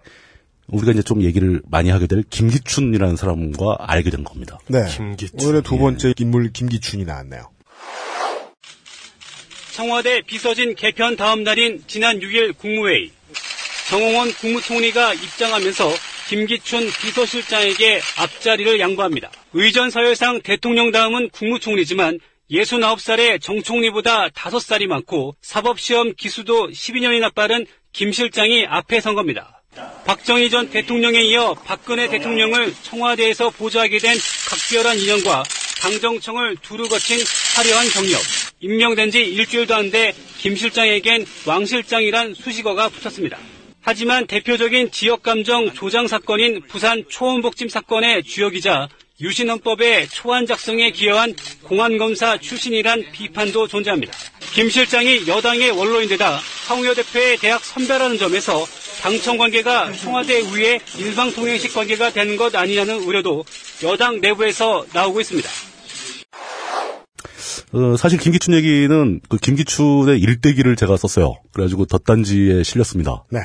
우리가 0.68 0.91
이제 0.91 1.02
좀 1.02 1.24
얘기를 1.24 1.62
많이 1.70 1.89
하게 1.89 2.08
될 2.08 2.24
김기춘이라는 2.30 3.16
사람과 3.16 3.78
알게 3.80 4.10
된 4.10 4.24
겁니다. 4.26 4.60
네. 4.68 4.86
김기춘. 4.89 5.39
오늘의 5.41 5.64
두 5.64 5.78
번째 5.78 6.14
인물 6.18 6.52
김기춘이 6.52 7.06
나왔네요. 7.06 7.50
청와대 9.74 10.22
비서진 10.22 10.76
개편 10.76 11.16
다음 11.16 11.43
날인 11.43 11.84
지난 11.88 12.20
6일 12.20 12.58
국무회의. 12.58 13.12
정홍원 13.89 14.34
국무총리가 14.34 15.14
입장하면서 15.14 15.89
김기춘 16.28 16.89
비서실장에게 17.02 18.02
앞자리를 18.18 18.80
양보합니다. 18.82 19.32
의전 19.54 19.89
서열상 19.89 20.41
대통령 20.41 20.91
다음은 20.91 21.30
국무총리지만 21.30 22.20
69살의 22.52 23.41
정 23.41 23.62
총리보다 23.62 24.30
5살이 24.30 24.88
많고 24.88 25.36
사법시험 25.41 26.14
기수도 26.16 26.70
12년이나 26.70 27.34
빠른 27.34 27.66
김 27.91 28.12
실장이 28.12 28.66
앞에 28.68 29.02
선 29.02 29.16
겁니다. 29.16 29.62
박정희 30.06 30.50
전 30.50 30.70
대통령에 30.70 31.22
이어 31.24 31.54
박근혜 31.66 32.08
대통령을 32.10 32.74
청와대에서 32.84 33.50
보좌하게 33.52 34.00
된 34.00 34.18
각별한 34.50 34.98
인연과 34.98 35.43
당정청을 35.82 36.58
두루 36.62 36.88
거친 36.88 37.20
화려한 37.56 37.88
경력. 37.89 38.20
임명된 38.60 39.12
지 39.12 39.20
일주일도 39.20 39.76
안 39.76 39.91
돼 39.91 40.14
김 40.39 40.56
실장에겐 40.56 41.26
왕 41.45 41.66
실장이란 41.66 42.34
수식어가 42.34 42.89
붙었습니다. 42.89 43.38
하지만 43.82 44.28
대표적인 44.28 44.91
지역감정 44.91 45.74
조장 45.74 46.08
사건인 46.08 46.62
부산 46.68 47.04
초원복짐 47.10 47.70
사건의 47.70 48.24
주역이자 48.24 48.88
유신헌법의 49.20 50.09
초안 50.09 50.45
작성에 50.45 50.91
기여한 50.91 51.34
공안검사 51.63 52.38
출신이란 52.38 53.03
비판도 53.11 53.68
존재합니다. 53.68 54.13
김 54.53 54.70
실장이 54.70 55.28
여당의 55.28 55.72
원로인데다 55.72 56.39
황우여 56.68 56.93
대표의 56.93 57.38
대학 57.38 57.63
선배라는 57.63 58.18
점에서 58.18 58.63
당청 59.01 59.38
관계가 59.38 59.91
청와대 59.93 60.41
위에 60.53 60.80
일방통행식 60.99 61.74
관계가 61.74 62.11
되는 62.11 62.38
것 62.38 62.55
아니냐는 62.55 62.97
우려도 63.03 63.43
여당 63.84 64.22
내부에서 64.22 64.86
나오고 64.93 65.22
있습니다. 65.22 65.49
어, 67.74 67.97
사실 67.97 68.20
김기춘 68.20 68.53
얘기는 68.53 69.20
그 69.30 69.38
김기춘의 69.38 70.20
일대기를 70.20 70.76
제가 70.76 70.95
썼어요. 70.95 71.36
그래가지고 71.53 71.86
덧단지에 71.86 72.63
실렸습니다. 72.63 73.24
네. 73.30 73.39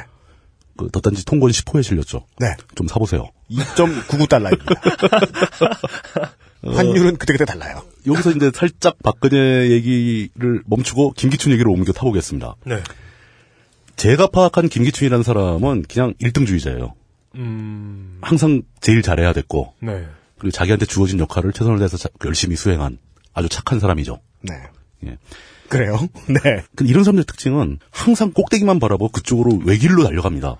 그 0.76 0.88
덧단지 0.90 1.24
통권 1.24 1.50
10호에 1.50 1.82
실렸죠. 1.82 2.26
네. 2.38 2.54
좀 2.74 2.86
사보세요. 2.88 3.28
2.99달러입니다. 3.50 4.74
환율은 6.64 7.16
그때그때 7.16 7.44
달라요. 7.44 7.82
여기서 8.06 8.30
이제 8.32 8.50
살짝 8.54 8.96
박근혜 9.02 9.70
얘기를 9.70 10.62
멈추고 10.66 11.12
김기춘 11.12 11.52
얘기를 11.52 11.70
옮겨 11.70 11.92
타보겠습니다. 11.92 12.54
네. 12.66 12.82
제가 13.96 14.28
파악한 14.28 14.68
김기춘이라는 14.68 15.22
사람은 15.22 15.82
그냥 15.88 16.14
1등주의자예요. 16.20 16.92
음, 17.34 18.18
항상 18.22 18.62
제일 18.80 19.02
잘해야 19.02 19.32
됐고 19.32 19.74
네. 19.80 20.06
그리고 20.38 20.50
자기한테 20.52 20.86
주어진 20.86 21.18
역할을 21.18 21.52
최선을 21.52 21.78
다해서 21.78 21.96
자- 21.96 22.08
열심히 22.24 22.56
수행한 22.56 22.98
아주 23.32 23.48
착한 23.48 23.80
사람이죠. 23.80 24.20
네. 24.42 24.54
예. 25.06 25.18
그래요? 25.72 25.98
네. 26.28 26.62
근데 26.76 26.90
이런 26.90 27.02
사람들의 27.02 27.24
특징은 27.24 27.78
항상 27.90 28.32
꼭대기만 28.32 28.78
바라보고 28.78 29.10
그쪽으로 29.10 29.60
외길로 29.64 30.04
달려갑니다. 30.04 30.56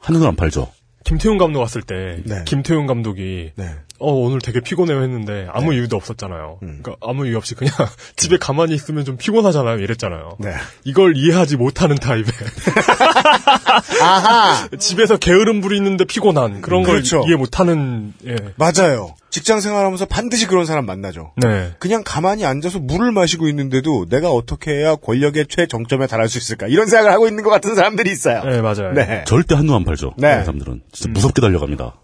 하늘은 0.00 0.26
안 0.26 0.34
팔죠. 0.36 0.72
김태훈 1.04 1.38
감독 1.38 1.60
왔을 1.60 1.82
때 1.82 2.20
네. 2.24 2.42
김태훈 2.46 2.88
감독이 2.88 3.52
네. 3.54 3.64
어 4.00 4.12
오늘 4.12 4.40
되게 4.40 4.58
피곤해요 4.60 5.02
했는데 5.02 5.46
아무 5.52 5.72
이유도 5.72 5.96
없었잖아요. 5.96 6.56
그러니까 6.58 6.96
아무 7.00 7.28
이유 7.28 7.36
없이 7.36 7.54
그냥 7.54 7.72
집에 8.16 8.38
가만히 8.38 8.74
있으면 8.74 9.04
좀 9.04 9.16
피곤하잖아요. 9.16 9.78
이랬잖아요. 9.78 10.36
네. 10.40 10.50
이걸 10.82 11.16
이해하지 11.16 11.58
못하는 11.58 11.94
타입의 11.94 12.26
아하! 14.02 14.68
집에서 14.78 15.16
게으름 15.16 15.60
부리는데 15.60 16.06
피곤한 16.06 16.60
그런 16.60 16.82
걸 16.82 16.94
그렇죠. 16.96 17.22
이해 17.28 17.36
못하는 17.36 18.12
예. 18.26 18.34
맞아요. 18.56 19.14
직장 19.36 19.60
생활하면서 19.60 20.06
반드시 20.06 20.46
그런 20.46 20.64
사람 20.64 20.86
만나죠. 20.86 21.34
네. 21.36 21.74
그냥 21.78 22.02
가만히 22.02 22.46
앉아서 22.46 22.78
물을 22.78 23.12
마시고 23.12 23.48
있는데도 23.50 24.06
내가 24.08 24.30
어떻게 24.30 24.70
해야 24.70 24.96
권력의 24.96 25.44
최정점에 25.50 26.06
달할 26.06 26.30
수 26.30 26.38
있을까 26.38 26.68
이런 26.68 26.86
생각을 26.86 27.12
하고 27.12 27.28
있는 27.28 27.44
것 27.44 27.50
같은 27.50 27.74
사람들이 27.74 28.10
있어요. 28.10 28.42
네, 28.44 28.62
맞아요. 28.62 28.94
네. 28.94 29.24
절대 29.26 29.54
한눈 29.54 29.74
안 29.74 29.84
팔죠. 29.84 30.14
네. 30.16 30.30
그런 30.30 30.44
사람들은 30.46 30.80
진짜 30.90 31.10
무섭게 31.12 31.42
달려갑니다. 31.42 31.96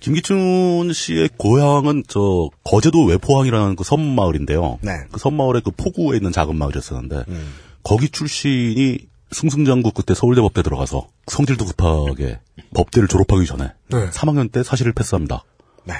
김기춘 0.00 0.92
씨의 0.92 1.30
고향은 1.36 2.02
저 2.08 2.48
거제도 2.64 3.04
외포항이라는 3.04 3.76
그 3.76 3.84
섬 3.84 4.00
마을인데요. 4.00 4.80
네. 4.82 4.92
그 5.12 5.20
섬 5.20 5.36
마을의 5.36 5.62
그 5.64 5.70
포구에 5.70 6.16
있는 6.16 6.32
작은 6.32 6.56
마을이었었는데 6.56 7.22
거기 7.84 8.08
출신이 8.08 8.98
승승장구 9.30 9.92
그때 9.92 10.12
서울대 10.12 10.40
법대 10.40 10.62
들어가서 10.62 11.06
성질도 11.28 11.66
급하게 11.66 12.40
법대를 12.74 13.06
졸업하기 13.06 13.46
전에 13.46 13.70
네. 13.92 14.10
3학년 14.10 14.50
때 14.50 14.64
사실을 14.64 14.92
패스합니다. 14.92 15.44
네. 15.84 15.94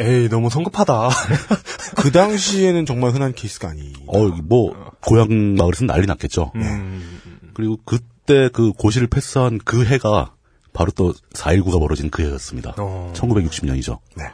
에이 0.00 0.28
너무 0.28 0.50
성급하다. 0.50 1.10
그 1.96 2.12
당시에는 2.12 2.86
정말 2.86 3.10
흔한 3.10 3.32
케이스가 3.32 3.70
아니. 3.70 3.92
어, 4.06 4.28
뭐 4.28 4.92
고향 5.00 5.54
마을에서는 5.54 5.86
난리 5.86 6.06
났겠죠. 6.06 6.52
음, 6.54 7.20
그리고 7.54 7.78
그때 7.84 8.48
그 8.52 8.72
고시를 8.72 9.08
패스한 9.08 9.58
그 9.64 9.84
해가 9.84 10.34
바로 10.72 10.92
또 10.92 11.12
4.19가 11.32 11.80
벌어진 11.80 12.10
그 12.10 12.22
해였습니다. 12.22 12.74
어. 12.78 13.12
1960년이죠. 13.14 13.98
네. 14.16 14.24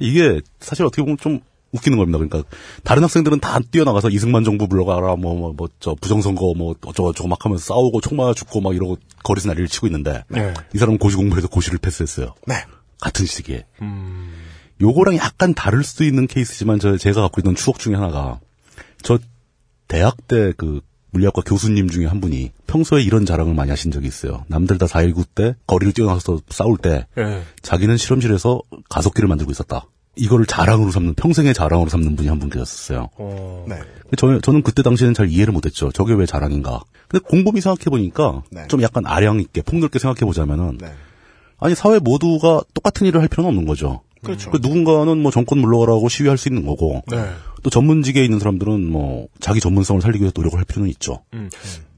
이게 0.00 0.40
사실 0.60 0.84
어떻게 0.84 1.02
보면 1.02 1.16
좀 1.18 1.40
웃기는 1.72 1.96
겁니다. 1.96 2.18
그러니까 2.18 2.48
다른 2.84 3.02
학생들은 3.02 3.40
다 3.40 3.58
뛰어나가서 3.70 4.10
이승만 4.10 4.44
정부 4.44 4.68
불러가라 4.68 5.16
뭐뭐뭐 5.16 5.68
저 5.80 5.94
부정선거 6.00 6.54
뭐 6.56 6.74
어쩌고 6.84 7.12
저쩌고 7.12 7.28
막 7.28 7.44
하면서 7.44 7.64
싸우고 7.64 8.00
총 8.02 8.16
맞아 8.16 8.34
죽고 8.34 8.60
막 8.60 8.74
이러고 8.74 8.98
거리에서 9.22 9.48
난리를 9.48 9.68
치고 9.68 9.86
있는데 9.86 10.22
네. 10.28 10.52
이 10.74 10.78
사람은 10.78 10.98
고시 10.98 11.16
공부해서 11.16 11.48
고시를 11.48 11.78
패스했어요. 11.78 12.34
네. 12.46 12.56
같은 13.00 13.24
시기에. 13.26 13.64
음, 13.80 14.32
요거랑 14.82 15.16
약간 15.16 15.54
다를 15.54 15.82
수도 15.84 16.04
있는 16.04 16.26
케이스지만 16.26 16.78
저 16.78 16.96
제가 16.98 17.22
갖고 17.22 17.40
있는 17.40 17.54
추억 17.54 17.78
중에 17.78 17.94
하나가 17.94 18.40
저 19.02 19.18
대학 19.88 20.16
때 20.28 20.52
그 20.56 20.80
물리학과 21.14 21.42
교수님 21.42 21.88
중에 21.90 22.06
한 22.06 22.20
분이 22.22 22.52
평소에 22.66 23.02
이런 23.02 23.26
자랑을 23.26 23.52
많이 23.54 23.68
하신 23.70 23.90
적이 23.90 24.06
있어요. 24.08 24.44
남들 24.48 24.78
다 24.78 24.86
4.19 24.86 25.26
때 25.34 25.54
거리를 25.66 25.92
뛰어나가서 25.92 26.40
싸울 26.48 26.78
때 26.78 27.06
예. 27.18 27.42
자기는 27.60 27.98
실험실에서 27.98 28.62
가속기를 28.88 29.28
만들고 29.28 29.52
있었다. 29.52 29.84
이거를 30.16 30.46
자랑으로 30.46 30.90
삼는 30.90 31.14
평생의 31.14 31.52
자랑으로 31.52 31.90
삼는 31.90 32.16
분이 32.16 32.28
한 32.28 32.38
분 32.38 32.48
계셨어요. 32.48 33.10
어, 33.18 33.66
네. 33.68 33.76
저, 34.16 34.40
저는 34.40 34.62
그때 34.62 34.82
당시에는 34.82 35.12
잘 35.12 35.28
이해를 35.28 35.52
못했죠. 35.52 35.92
저게 35.92 36.14
왜 36.14 36.24
자랑인가. 36.24 36.80
근데 37.08 37.22
곰곰이 37.28 37.60
생각해 37.60 37.84
보니까 37.90 38.42
네. 38.50 38.66
좀 38.68 38.80
약간 38.82 39.04
아량 39.06 39.38
있게 39.38 39.60
폭넓게 39.60 39.98
생각해 39.98 40.20
보자면은 40.20 40.78
네. 40.78 40.94
아니 41.58 41.74
사회 41.74 41.98
모두가 41.98 42.62
똑같은 42.72 43.06
일을 43.06 43.20
할 43.20 43.28
필요는 43.28 43.48
없는 43.50 43.66
거죠. 43.66 44.00
그렇죠. 44.22 44.50
그 44.50 44.58
누군가는 44.60 45.18
뭐 45.18 45.30
정권 45.30 45.58
물러가라고 45.58 46.08
시위할 46.08 46.38
수 46.38 46.48
있는 46.48 46.66
거고 46.66 47.02
네. 47.08 47.24
또 47.62 47.70
전문직에 47.70 48.24
있는 48.24 48.38
사람들은 48.38 48.90
뭐 48.90 49.28
자기 49.40 49.60
전문성을 49.60 50.00
살리기 50.00 50.22
위해서 50.22 50.32
노력을 50.36 50.56
할 50.58 50.64
필요는 50.64 50.90
있죠. 50.90 51.22
음. 51.34 51.50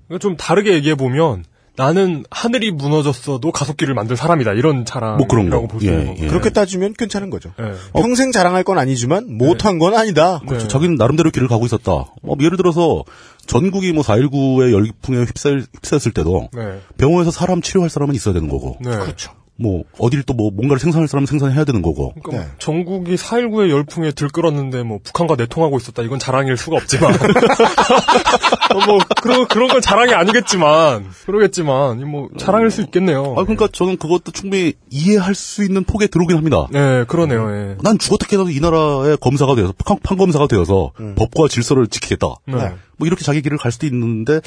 이거 0.09 0.19
좀 0.19 0.37
다르게 0.37 0.75
얘기해 0.75 0.95
보면 0.95 1.45
나는 1.77 2.25
하늘이 2.31 2.71
무너졌어도 2.71 3.51
가속기를 3.51 3.95
만들 3.95 4.17
사람이다 4.17 4.53
이런 4.53 4.85
자랑이라고 4.85 5.19
뭐 5.19 5.27
그런 5.27 5.51
거. 5.51 5.67
볼수 5.67 5.87
예, 5.87 5.91
있는 5.91 6.07
거고. 6.07 6.23
예. 6.23 6.27
그렇게 6.29 6.51
따지면 6.51 6.95
괜찮은 6.95 7.31
거죠. 7.31 7.53
예. 7.59 7.73
평생 8.01 8.31
자랑할 8.31 8.63
건 8.63 8.79
아니지만 8.79 9.37
못한 9.37 9.79
건 9.79 9.95
아니다. 9.95 10.41
네. 10.49 10.59
자기는 10.69 10.95
나름대로 10.95 11.31
길을 11.31 11.49
가고 11.49 11.67
있었다. 11.67 11.93
어, 11.93 12.35
예를 12.41 12.57
들어서 12.57 13.03
전국이 13.47 13.93
뭐 13.93 14.05
4.19의 14.05 14.73
열풍에 14.73 15.25
휩싸일, 15.25 15.65
휩싸였을 15.75 16.13
때도 16.13 16.49
네. 16.53 16.81
병원에서 16.97 17.33
사람 17.33 17.61
치료할 17.61 17.91
사람은 17.91 18.15
있어야 18.15 18.35
되는 18.35 18.49
거고 18.49 18.79
네. 18.81 18.91
그렇죠. 18.91 19.33
뭐 19.57 19.85
어딜 19.99 20.23
또 20.23 20.35
뭐 20.35 20.51
뭔가를 20.51 20.81
생산할 20.81 21.07
사람은 21.07 21.27
생산해야 21.27 21.65
되는 21.65 21.81
거고 21.81 22.13
그러니까 22.21 22.45
네. 22.45 22.51
전국이 22.59 23.15
4.19의 23.15 23.71
열풍에 23.71 24.11
들끓었는데 24.11 24.83
뭐 24.83 24.99
북한과 25.05 25.37
내통하고 25.37 25.77
있었다 25.77 26.03
이건 26.03 26.19
자랑일 26.19 26.57
수가 26.57 26.77
없지만 26.77 27.15
어, 27.15 27.17
뭐 28.87 28.99
그런 29.23 29.47
그런 29.47 29.69
건 29.69 29.81
자랑이 29.81 30.13
아니겠지만 30.13 31.07
그러겠지만 31.27 32.09
뭐 32.11 32.29
자랑일 32.37 32.71
수 32.71 32.83
있겠네요. 32.83 33.35
아 33.39 33.43
그러니까 33.43 33.69
저는 33.73 33.97
그것도 33.97 34.33
충분히 34.33 34.75
이해할 34.91 35.35
수 35.35 35.65
있는 35.65 35.85
폭에 35.85 36.07
들어오긴 36.09 36.37
합니다. 36.37 36.67
네 36.73 37.05
그러네요. 37.05 37.51
예. 37.53 37.77
난 37.83 37.99
죽었다 37.99 38.27
깨도 38.27 38.51
이 38.51 38.61
나라의 38.61 39.17
검사가 39.21 39.55
되어서 39.55 39.73
판, 39.85 39.99
판검사가 40.03 40.47
되어서 40.49 40.93
법과 41.17 41.49
질서를 41.49 41.87
지키겠다. 41.87 42.27
네. 42.47 42.75
뭐 42.97 43.07
이렇게 43.07 43.25
자기 43.25 43.43
길을 43.43 43.59
갈 43.59 43.73
수도 43.73 43.87
있는데 43.87 44.41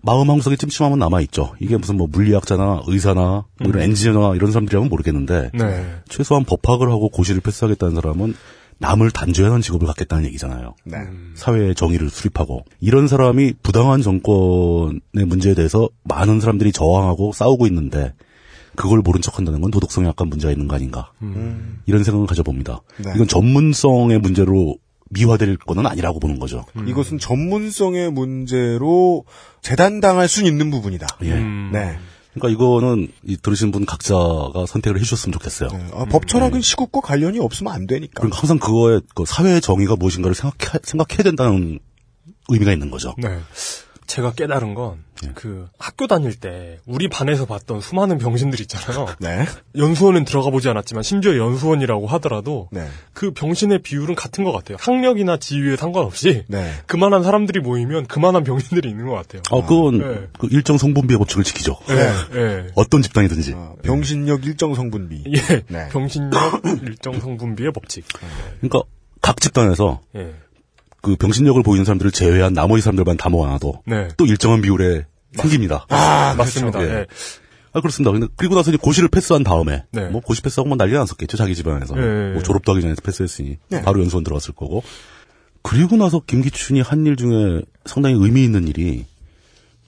마음 0.00 0.30
한 0.30 0.36
구석에 0.36 0.56
찜찜함은 0.56 0.98
남아 0.98 1.20
있죠. 1.22 1.54
이게 1.60 1.76
무슨 1.76 1.96
뭐 1.96 2.06
물리학자나 2.10 2.82
의사나 2.86 3.44
뭐 3.60 3.68
이런 3.68 3.82
엔지니어나 3.82 4.36
이런 4.36 4.52
사람들이라면 4.52 4.88
모르겠는데 4.88 5.50
네. 5.54 5.86
최소한 6.08 6.44
법학을 6.44 6.90
하고 6.90 7.08
고시를 7.08 7.40
패스하겠다는 7.40 7.94
사람은 7.96 8.34
남을 8.78 9.10
단죄하는 9.10 9.54
하는 9.54 9.62
직업을 9.62 9.88
갖겠다는 9.88 10.24
얘기잖아요. 10.26 10.74
네. 10.84 10.98
사회의 11.34 11.74
정의를 11.74 12.10
수립하고 12.10 12.64
이런 12.80 13.08
사람이 13.08 13.54
부당한 13.62 14.02
정권의 14.02 15.00
문제에 15.26 15.54
대해서 15.54 15.88
많은 16.04 16.38
사람들이 16.40 16.70
저항하고 16.70 17.32
싸우고 17.32 17.66
있는데 17.66 18.14
그걸 18.76 19.00
모른 19.00 19.20
척한다는 19.20 19.60
건 19.60 19.72
도덕성에 19.72 20.06
약간 20.06 20.28
문제가 20.28 20.52
있는 20.52 20.68
거 20.68 20.76
아닌가 20.76 21.10
이런 21.86 22.04
생각을 22.04 22.28
가져봅니다. 22.28 22.82
네. 22.98 23.12
이건 23.16 23.26
전문성의 23.26 24.20
문제로 24.20 24.76
미화될 25.10 25.56
거는 25.56 25.86
아니라고 25.86 26.20
보는 26.20 26.38
거죠. 26.38 26.64
이것은 26.86 27.18
전문성의 27.18 28.12
문제로 28.12 29.24
재단당할 29.62 30.28
수 30.28 30.44
있는 30.44 30.70
부분이다. 30.70 31.06
예. 31.22 31.32
음. 31.32 31.70
네. 31.72 31.98
그러니까 32.34 32.50
이거는 32.50 33.08
이 33.24 33.36
들으신 33.36 33.72
분 33.72 33.84
각자가 33.84 34.66
선택을 34.66 34.98
해주셨으면 34.98 35.32
좋겠어요. 35.32 35.70
네. 35.70 35.86
아, 35.92 36.04
법 36.04 36.26
철학은 36.26 36.60
시국과 36.60 37.00
관련이 37.00 37.38
없으면 37.40 37.72
안 37.72 37.86
되니까. 37.86 38.20
그러니까 38.20 38.38
항상 38.38 38.58
그거에 38.58 39.00
그 39.14 39.24
사회의 39.26 39.60
정의가 39.60 39.96
무엇인가를 39.96 40.34
생각해, 40.34 40.78
생각해야 40.82 41.24
된다는 41.24 41.80
의미가 42.48 42.72
있는 42.72 42.90
거죠. 42.90 43.14
네. 43.18 43.38
제가 44.06 44.32
깨달은 44.32 44.74
건 44.74 45.04
그 45.34 45.68
학교 45.78 46.06
다닐 46.06 46.34
때 46.34 46.78
우리 46.86 47.08
반에서 47.08 47.46
봤던 47.46 47.80
수많은 47.80 48.18
병신들 48.18 48.60
있잖아요. 48.62 49.06
네. 49.20 49.44
연수원은 49.76 50.24
들어가 50.24 50.50
보지 50.50 50.68
않았지만 50.68 51.02
심지어 51.02 51.36
연수원이라고 51.36 52.06
하더라도 52.06 52.68
네. 52.70 52.86
그 53.12 53.32
병신의 53.32 53.82
비율은 53.82 54.14
같은 54.14 54.44
것 54.44 54.52
같아요. 54.52 54.76
학력이나 54.80 55.38
지위에 55.38 55.76
상관없이 55.76 56.44
네. 56.48 56.72
그만한 56.86 57.22
사람들이 57.22 57.60
모이면 57.60 58.06
그만한 58.06 58.44
병신들이 58.44 58.88
있는 58.88 59.06
것 59.06 59.14
같아요. 59.14 59.42
어, 59.50 59.62
그건 59.62 59.98
네. 59.98 60.26
그 60.38 60.48
일정 60.50 60.78
성분비의 60.78 61.18
법칙을 61.18 61.44
지키죠. 61.44 61.76
네. 61.88 62.12
네. 62.32 62.66
어떤 62.74 63.02
집단이든지. 63.02 63.54
병신력 63.82 64.46
일정 64.46 64.74
성분비. 64.74 65.24
예. 65.34 65.62
네. 65.68 65.88
병신력 65.90 66.62
일정 66.82 67.18
성분비의 67.20 67.72
법칙. 67.72 68.04
그러니까 68.60 68.82
각 69.20 69.40
집단에서 69.40 70.00
예. 70.16 70.34
그 71.02 71.16
병신력을 71.16 71.62
보이는 71.62 71.84
사람들을 71.84 72.10
제외한 72.12 72.52
나머지 72.54 72.82
사람들만 72.82 73.16
다 73.16 73.28
모아놔도 73.28 73.82
네. 73.86 74.08
또 74.16 74.26
일정한 74.26 74.60
비율에 74.62 75.06
생깁니다. 75.34 75.86
아, 75.90 76.34
맞습니다. 76.36 76.82
예. 76.82 76.88
예. 77.00 77.06
아, 77.72 77.80
그렇습니다. 77.80 78.10
근데 78.12 78.26
그리고 78.36 78.54
나서 78.54 78.70
이제 78.70 78.78
고시를 78.80 79.08
패스한 79.08 79.44
다음에 79.44 79.84
네. 79.92 80.08
뭐 80.08 80.20
고시 80.20 80.42
패스하고 80.42 80.68
뭐 80.68 80.76
난리가 80.76 80.98
났었겠죠. 81.00 81.36
자기 81.36 81.54
집안에서. 81.54 81.94
예, 81.98 82.02
예. 82.30 82.32
뭐 82.32 82.42
졸업도 82.42 82.72
하기 82.72 82.82
전에 82.82 82.94
패스했으니 83.02 83.58
네. 83.68 83.82
바로 83.82 84.00
연수원 84.00 84.24
들어갔을 84.24 84.54
거고. 84.54 84.82
그리고 85.62 85.96
나서 85.96 86.20
김기춘이 86.26 86.80
한 86.80 87.06
일 87.06 87.16
중에 87.16 87.62
상당히 87.84 88.16
의미 88.18 88.42
있는 88.44 88.66
일이 88.68 89.04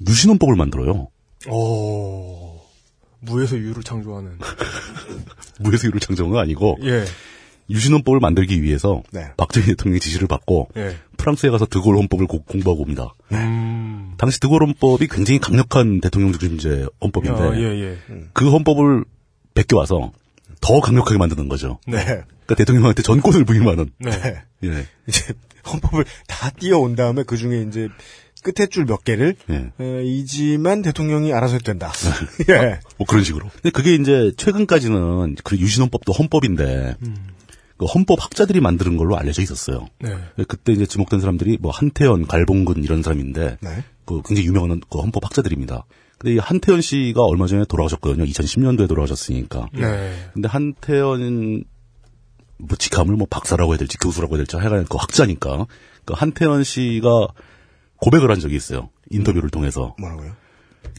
유신헌법을 0.07 0.57
만들어요. 0.57 1.09
오. 1.49 2.61
무에서 3.21 3.57
유를 3.57 3.83
창조하는. 3.83 4.39
무에서 5.61 5.87
유를 5.89 6.01
창조한 6.01 6.31
건 6.33 6.41
아니고 6.43 6.79
예. 6.85 7.05
유신헌법을 7.71 8.21
만들기 8.21 8.63
위해서 8.63 9.03
네. 9.13 9.29
박정희 9.37 9.67
대통령의 9.69 10.01
지시를 10.01 10.27
받고 10.29 10.69
예. 10.77 10.97
프랑스에 11.17 11.51
가서 11.51 11.67
드골 11.67 11.97
헌법을 11.97 12.27
고- 12.27 12.43
공부하고 12.43 12.83
옵니다. 12.83 13.15
음. 13.33 14.15
당시 14.19 14.41
드골 14.41 14.63
헌법이 14.63 15.07
굉장히 15.09 15.39
강력한 15.39 16.01
대통령 16.01 16.33
중심제 16.33 16.87
헌법인데 17.03 17.41
아, 17.41 17.55
예, 17.57 17.63
예. 17.93 17.99
그 18.33 18.51
헌법을 18.51 19.05
베껴 19.55 19.77
와서 19.77 20.13
더 20.61 20.81
강력하게 20.81 21.17
만드는 21.19 21.49
거죠. 21.49 21.79
네. 21.87 22.05
그러니까 22.05 22.55
대통령한테 22.57 23.03
전권을 23.03 23.45
부임하는. 23.45 23.91
네. 23.99 24.11
예. 24.65 24.87
이제 25.07 25.33
헌법을 25.67 26.05
다 26.27 26.51
띄워온 26.51 26.97
다음에 26.97 27.23
그 27.23 27.37
중에 27.37 27.63
이제 27.69 27.89
끝에 28.43 28.67
줄 28.69 28.87
몇 28.87 29.05
개를 29.05 29.37
예. 29.51 29.71
어, 29.79 30.01
이지만 30.03 30.81
대통령이 30.83 31.33
알아서 31.33 31.55
해도 31.55 31.65
된다. 31.65 31.93
예. 32.49 32.81
뭐 32.97 33.07
그런 33.07 33.23
식으로. 33.23 33.49
근데 33.53 33.71
그게 33.71 33.95
이제 33.95 34.33
최근까지는 34.39 35.37
그 35.45 35.57
유신헌법도 35.59 36.13
헌법인데 36.13 36.97
그 37.81 37.87
헌법 37.87 38.23
학자들이 38.23 38.61
만드는 38.61 38.99
걸로 38.99 39.17
알려져 39.17 39.41
있었어요. 39.41 39.89
네. 40.01 40.11
그때 40.47 40.71
이제 40.73 40.85
지목된 40.85 41.19
사람들이 41.19 41.57
뭐 41.63 41.71
한태현, 41.71 42.27
갈봉근 42.27 42.85
이런 42.85 43.03
사람인데 43.03 43.57
네. 43.59 43.85
그 44.05 44.21
굉장히 44.21 44.49
유명한 44.49 44.83
그 44.91 44.99
헌법 44.99 45.25
학자들입니다. 45.25 45.87
근데 46.19 46.35
이 46.35 46.39
한태현 46.39 46.83
씨가 46.83 47.25
얼마 47.25 47.47
전에 47.47 47.65
돌아가셨거든요. 47.65 48.27
2010년도에 48.27 48.87
돌아가셨으니까. 48.87 49.71
네. 49.73 50.13
근데 50.35 50.47
한태현 50.47 51.65
뭐 52.59 52.77
직함을 52.77 53.17
뭐 53.17 53.27
박사라고 53.31 53.73
해야 53.73 53.79
될지 53.79 53.97
교수라고 53.97 54.35
해야 54.35 54.41
될지 54.41 54.57
하여간 54.57 54.85
그 54.85 54.99
학자니까 54.99 55.67
그 56.05 56.13
한태현 56.15 56.65
씨가 56.65 57.29
고백을 57.97 58.31
한 58.31 58.41
적이 58.41 58.57
있어요. 58.57 58.91
인터뷰를 59.09 59.49
통해서 59.49 59.97
뭐라고요? 59.99 60.33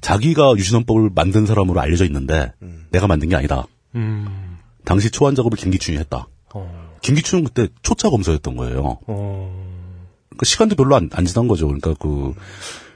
자기가 0.02 0.56
유신헌법을 0.58 1.12
만든 1.14 1.46
사람으로 1.46 1.80
알려져 1.80 2.06
있는데 2.06 2.54
내가 2.90 3.06
만든 3.06 3.30
게 3.30 3.36
아니다. 3.36 3.68
음. 3.94 4.58
당시 4.84 5.12
초안 5.12 5.36
작업을 5.36 5.60
김기춘이 5.60 6.00
했다. 6.00 6.26
어. 6.54 6.92
김기춘은 7.02 7.44
그때 7.44 7.68
초차 7.82 8.10
검사였던 8.10 8.56
거예요. 8.56 8.98
어. 9.08 9.72
그 10.38 10.46
시간도 10.46 10.76
별로 10.76 10.96
안, 10.96 11.10
안 11.14 11.26
지난 11.26 11.48
거죠. 11.48 11.68
그러니까 11.68 11.94
그 12.00 12.34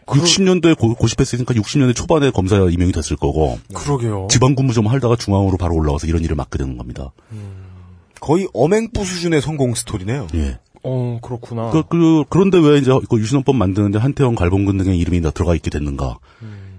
60년도에 0.06 0.78
고, 0.78 0.94
고시했으니까 0.96 1.54
60년대 1.54 1.96
초반에 1.96 2.32
검사 2.32 2.58
임명이 2.58 2.92
됐을 2.92 3.16
거고 3.18 3.60
그러게요. 3.74 4.28
지방 4.30 4.56
근무 4.56 4.74
좀 4.74 4.88
하다가 4.88 5.16
중앙으로 5.16 5.58
바로 5.58 5.76
올라와서 5.76 6.08
이런 6.08 6.24
일을 6.24 6.36
맡게 6.36 6.58
되는 6.58 6.78
겁니다. 6.78 7.12
거의 8.20 8.48
엄행부 8.54 9.04
수준의 9.04 9.42
성공 9.42 9.76
스토리네요. 9.76 10.28
예. 10.36 10.60
어, 10.84 11.20
그렇구나. 11.22 11.72
그, 11.72 11.84
그, 11.90 12.24
그런데 12.30 12.60
왜 12.60 12.78
이제 12.78 12.92
그 13.10 13.20
유신헌법 13.20 13.56
만드는데 13.56 13.98
한태원 13.98 14.36
갈봉근 14.36 14.78
등의 14.78 14.98
이름이 15.00 15.22
다 15.22 15.32
들어가 15.32 15.56
있게 15.56 15.70
됐는가. 15.70 16.20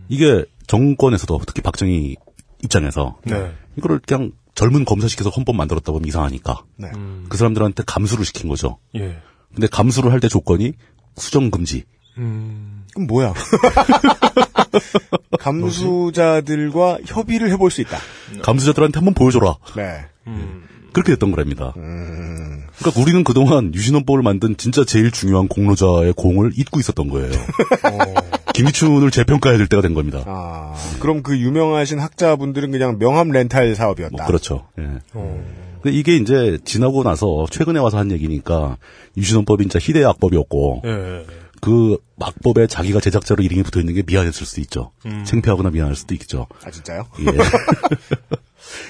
이게 0.08 0.44
정권에서도 0.66 1.40
특히 1.46 1.62
박정희 1.62 2.16
입장에서 2.62 3.16
네. 3.24 3.52
이거를 3.76 4.00
그냥 4.06 4.32
젊은 4.56 4.84
검사시켜서 4.84 5.30
헌법 5.30 5.54
만들었다고 5.54 5.98
하면 5.98 6.08
이상하니까 6.08 6.64
네. 6.76 6.88
음. 6.96 7.26
그 7.28 7.36
사람들한테 7.36 7.84
감수를 7.86 8.24
시킨 8.24 8.48
거죠. 8.48 8.78
예. 8.96 9.18
근데 9.54 9.68
감수를 9.68 10.10
할 10.12 10.18
때 10.20 10.28
조건이 10.28 10.72
수정 11.16 11.50
금지. 11.50 11.84
음. 12.18 12.84
그럼 12.94 13.06
뭐야? 13.06 13.34
감수자들과 15.38 16.98
협의를 17.06 17.50
해볼 17.52 17.70
수 17.70 17.80
있다. 17.82 17.98
감수자들한테 18.42 18.98
한번 18.98 19.14
보여줘라. 19.14 19.56
네. 19.76 20.06
음. 20.26 20.64
그렇게 20.92 21.12
됐던 21.12 21.30
거랍니다. 21.30 21.74
음. 21.76 22.62
그러니까 22.78 23.00
우리는 23.00 23.22
그동안 23.24 23.72
유신헌법을 23.74 24.22
만든 24.22 24.56
진짜 24.56 24.84
제일 24.84 25.10
중요한 25.10 25.48
공로자의 25.48 26.14
공을 26.14 26.52
잊고 26.56 26.80
있었던 26.80 27.08
거예요. 27.08 27.32
김기춘을 28.56 29.10
재평가해야 29.10 29.58
될 29.58 29.66
때가 29.66 29.82
된 29.82 29.94
겁니다. 29.94 30.22
아, 30.26 30.74
그럼 30.98 31.22
그 31.22 31.38
유명하신 31.38 31.98
학자분들은 31.98 32.70
그냥 32.70 32.98
명함 32.98 33.30
렌탈 33.30 33.74
사업이었다. 33.74 34.16
뭐 34.16 34.26
그렇죠. 34.26 34.66
예. 34.78 34.84
어. 35.12 35.44
근데 35.82 35.96
이게 35.96 36.16
이제 36.16 36.58
지나고 36.64 37.02
나서 37.02 37.46
최근에 37.50 37.78
와서 37.78 37.98
한 37.98 38.10
얘기니까 38.10 38.78
유신헌법이 39.16 39.64
진짜 39.64 39.78
희대의 39.78 40.06
악법이었고 40.06 40.82
예. 40.84 41.26
그 41.60 41.98
악법에 42.20 42.66
자기가 42.66 43.00
제작자로 43.00 43.42
이름이 43.42 43.62
붙어 43.62 43.80
있는 43.80 43.94
게 43.94 44.02
미안했을 44.06 44.46
수도 44.46 44.60
있죠. 44.62 44.90
음. 45.04 45.24
창피하거나 45.24 45.70
미안할 45.70 45.94
수도 45.94 46.14
있죠. 46.14 46.46
아, 46.64 46.70
진짜요? 46.70 47.06
예. 47.20 47.24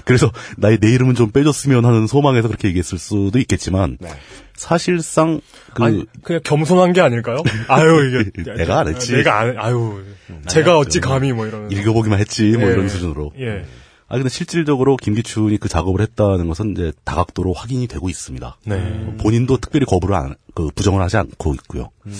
그래서 0.04 0.30
나의 0.56 0.78
내 0.78 0.90
이름은 0.92 1.14
좀 1.14 1.30
빼줬으면 1.30 1.84
하는 1.84 2.06
소망에서 2.06 2.48
그렇게 2.48 2.68
얘기했을 2.68 2.98
수도 2.98 3.38
있겠지만 3.38 3.98
네. 4.00 4.08
사실상 4.56 5.40
그 5.74 5.84
아니, 5.84 6.04
그냥 6.22 6.40
겸손한 6.44 6.92
게 6.92 7.00
아닐까요? 7.00 7.38
아유, 7.68 8.30
이게. 8.34 8.54
내가 8.56 8.80
안 8.80 8.88
했지. 8.88 9.12
내가 9.12 9.40
안, 9.40 9.54
아유. 9.58 10.02
제가 10.48 10.78
어찌 10.78 11.00
감히 11.00 11.32
뭐 11.32 11.46
이러면. 11.46 11.70
읽어보기만 11.70 12.18
했지 12.18 12.52
뭐 12.52 12.68
예. 12.68 12.72
이런 12.72 12.88
수준으로. 12.88 13.32
예. 13.38 13.64
아 14.08 14.14
근데 14.14 14.28
실질적으로 14.28 14.96
김기춘이 14.96 15.58
그 15.58 15.68
작업을 15.68 16.00
했다는 16.00 16.46
것은 16.46 16.72
이제 16.72 16.92
다각도로 17.04 17.52
확인이 17.52 17.88
되고 17.88 18.08
있습니다. 18.08 18.56
네. 18.64 19.16
본인도 19.18 19.56
특별히 19.56 19.84
거부를 19.84 20.14
안, 20.14 20.34
그 20.54 20.68
부정을 20.74 21.02
하지 21.02 21.16
않고 21.16 21.54
있고요. 21.54 21.90
음. 22.06 22.12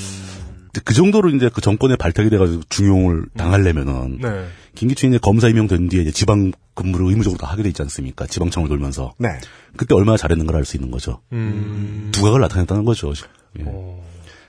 그 0.84 0.95
정도로 0.95 1.30
이제 1.30 1.49
그 1.53 1.61
정권에 1.61 1.97
발탁이 1.97 2.28
돼가지고 2.28 2.62
중용을 2.68 3.26
당하려면은 3.37 4.18
네. 4.20 4.47
김기춘이 4.76 5.10
이제 5.10 5.18
검사 5.20 5.48
임명된 5.48 5.88
뒤에 5.88 6.02
이제 6.02 6.12
지방 6.12 6.52
근무를 6.74 7.08
의무적으로 7.08 7.38
다 7.38 7.48
하게 7.48 7.62
돼 7.64 7.70
있지 7.70 7.82
않습니까? 7.82 8.26
지방청을 8.26 8.68
돌면서 8.68 9.14
네. 9.18 9.28
그때 9.76 9.94
얼마나 9.94 10.16
잘했는가를 10.16 10.58
알 10.58 10.64
수 10.64 10.76
있는 10.76 10.90
거죠. 10.90 11.20
음. 11.32 12.10
두각을 12.12 12.40
나타냈다는 12.40 12.84
거죠. 12.84 13.12
예. 13.58 13.64
어. 13.66 14.04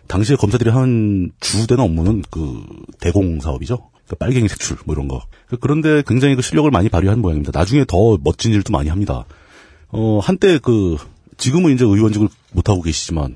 당시에 0.07 0.35
검사들이 0.35 0.69
한 0.69 1.31
주된 1.39 1.79
업무는 1.79 2.23
그 2.29 2.63
대공 2.99 3.39
사업이죠. 3.39 3.89
그 4.07 4.15
빨갱이 4.15 4.47
색출 4.47 4.77
뭐 4.85 4.93
이런 4.95 5.07
거. 5.07 5.21
그런데 5.59 6.01
굉장히 6.07 6.35
그 6.35 6.41
실력을 6.41 6.69
많이 6.71 6.87
발휘한 6.89 7.19
모양입니다. 7.19 7.57
나중에 7.57 7.83
더 7.85 8.17
멋진 8.23 8.53
일도 8.53 8.71
많이 8.71 8.89
합니다. 8.89 9.25
어 9.89 10.19
한때 10.19 10.59
그 10.59 10.97
지금은 11.37 11.73
이제 11.73 11.83
의원직을 11.85 12.29
못 12.51 12.69
하고 12.69 12.81
계시지만 12.81 13.35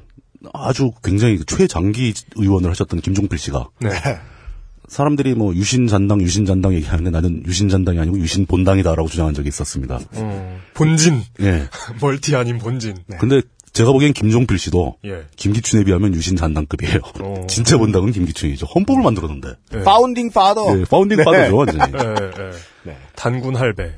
아주 0.53 0.91
굉장히 1.03 1.37
그 1.37 1.45
최장기 1.45 2.13
의원을 2.35 2.69
하셨던 2.71 3.01
김종필 3.01 3.37
씨가 3.37 3.69
네. 3.79 3.89
사람들이 4.91 5.35
뭐 5.35 5.55
유신 5.55 5.87
잔당 5.87 6.19
유신 6.19 6.45
잔당 6.45 6.73
얘기하는데 6.73 7.11
나는 7.11 7.43
유신 7.45 7.69
잔당이 7.69 7.97
아니고 7.97 8.19
유신 8.19 8.45
본당이다라고 8.45 9.07
주장한 9.07 9.33
적이 9.33 9.47
있었습니다. 9.47 10.01
어. 10.15 10.59
본진. 10.73 11.21
예. 11.39 11.69
multi 12.01 12.36
아닌 12.35 12.57
본진. 12.57 12.97
근데 13.17 13.41
제가 13.71 13.93
보기엔 13.93 14.11
김종필 14.11 14.59
씨도 14.59 14.97
예. 15.05 15.23
김기춘에 15.37 15.85
비하면 15.85 16.13
유신 16.13 16.35
잔당급이에요. 16.35 16.99
어. 17.21 17.47
진짜 17.47 17.77
본당은 17.77 18.11
김기춘이죠. 18.11 18.65
헌법을 18.65 19.01
만들었는데. 19.01 19.53
예. 19.75 19.79
founding 19.84 20.30
father. 20.30 20.78
예, 20.77 20.83
founding 20.84 21.19
네. 21.19 21.23
father죠, 21.24 21.55
완전히. 21.55 21.93
예, 21.93 22.43
예. 22.43 22.51
네. 22.83 22.97
단군 23.15 23.55
할배. 23.55 23.93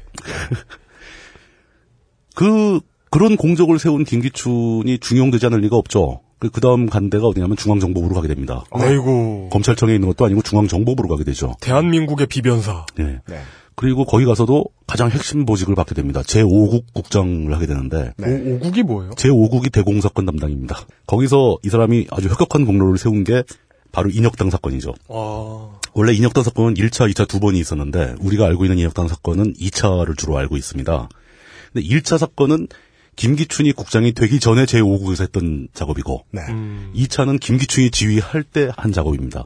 그, 2.36 2.82
그런 3.10 3.36
공적을 3.36 3.80
세운 3.80 4.04
김기춘이 4.04 5.00
중용되지 5.00 5.48
않을 5.48 5.62
리가 5.62 5.76
없죠. 5.76 6.22
그, 6.44 6.50
그 6.50 6.60
다음 6.60 6.88
간 6.88 7.10
데가 7.10 7.28
어디냐면 7.28 7.56
중앙정보부로 7.56 8.14
가게 8.14 8.28
됩니다. 8.28 8.66
아이고. 8.72 9.48
검찰청에 9.50 9.94
있는 9.94 10.10
것도 10.10 10.26
아니고 10.26 10.42
중앙정보부로 10.42 11.08
가게 11.08 11.24
되죠. 11.24 11.56
대한민국의 11.62 12.28
비변사. 12.28 12.86
예. 13.00 13.04
네. 13.04 13.40
그리고 13.76 14.04
거기 14.04 14.26
가서도 14.26 14.66
가장 14.86 15.10
핵심 15.10 15.46
보직을 15.46 15.74
받게 15.74 15.96
됩니다. 15.96 16.22
제5국 16.22 16.84
국장을 16.94 17.52
하게 17.54 17.66
되는데, 17.66 18.12
네. 18.18 18.28
오, 18.28 18.56
오국이 18.56 18.84
뭐예요? 18.84 19.12
제5국이 19.12 19.72
대공사건 19.72 20.26
담당입니다. 20.26 20.86
거기서 21.08 21.60
이 21.64 21.70
사람이 21.70 22.08
아주 22.12 22.28
혁혁한 22.28 22.66
공로를 22.66 22.98
세운 22.98 23.24
게 23.24 23.44
바로 23.94 24.10
인혁당 24.10 24.50
사건이죠. 24.50 24.94
아. 25.08 25.70
원래 25.94 26.14
인혁당 26.14 26.44
사건은 26.44 26.74
1차, 26.74 27.10
2차 27.12 27.26
두 27.28 27.40
번이 27.40 27.58
있었는데 27.58 28.16
우리가 28.20 28.46
알고 28.48 28.66
있는 28.66 28.80
인혁당 28.80 29.08
사건은 29.08 29.54
2차를 29.54 30.18
주로 30.18 30.38
알고 30.38 30.58
있습니다. 30.58 31.10
근데 31.72 31.88
1차 31.88 32.18
사건은 32.18 32.68
김기춘이 33.16 33.72
국장이 33.74 34.12
되기 34.14 34.40
전에 34.40 34.66
제5국에서 34.66 35.22
했던 35.24 35.68
작업이고 35.74 36.26
네. 36.32 36.42
음. 36.50 36.92
2차는 36.96 37.40
김기춘이 37.40 37.92
지휘할 37.92 38.44
때 38.44 38.70
한 38.76 38.92
작업입니다. 38.92 39.46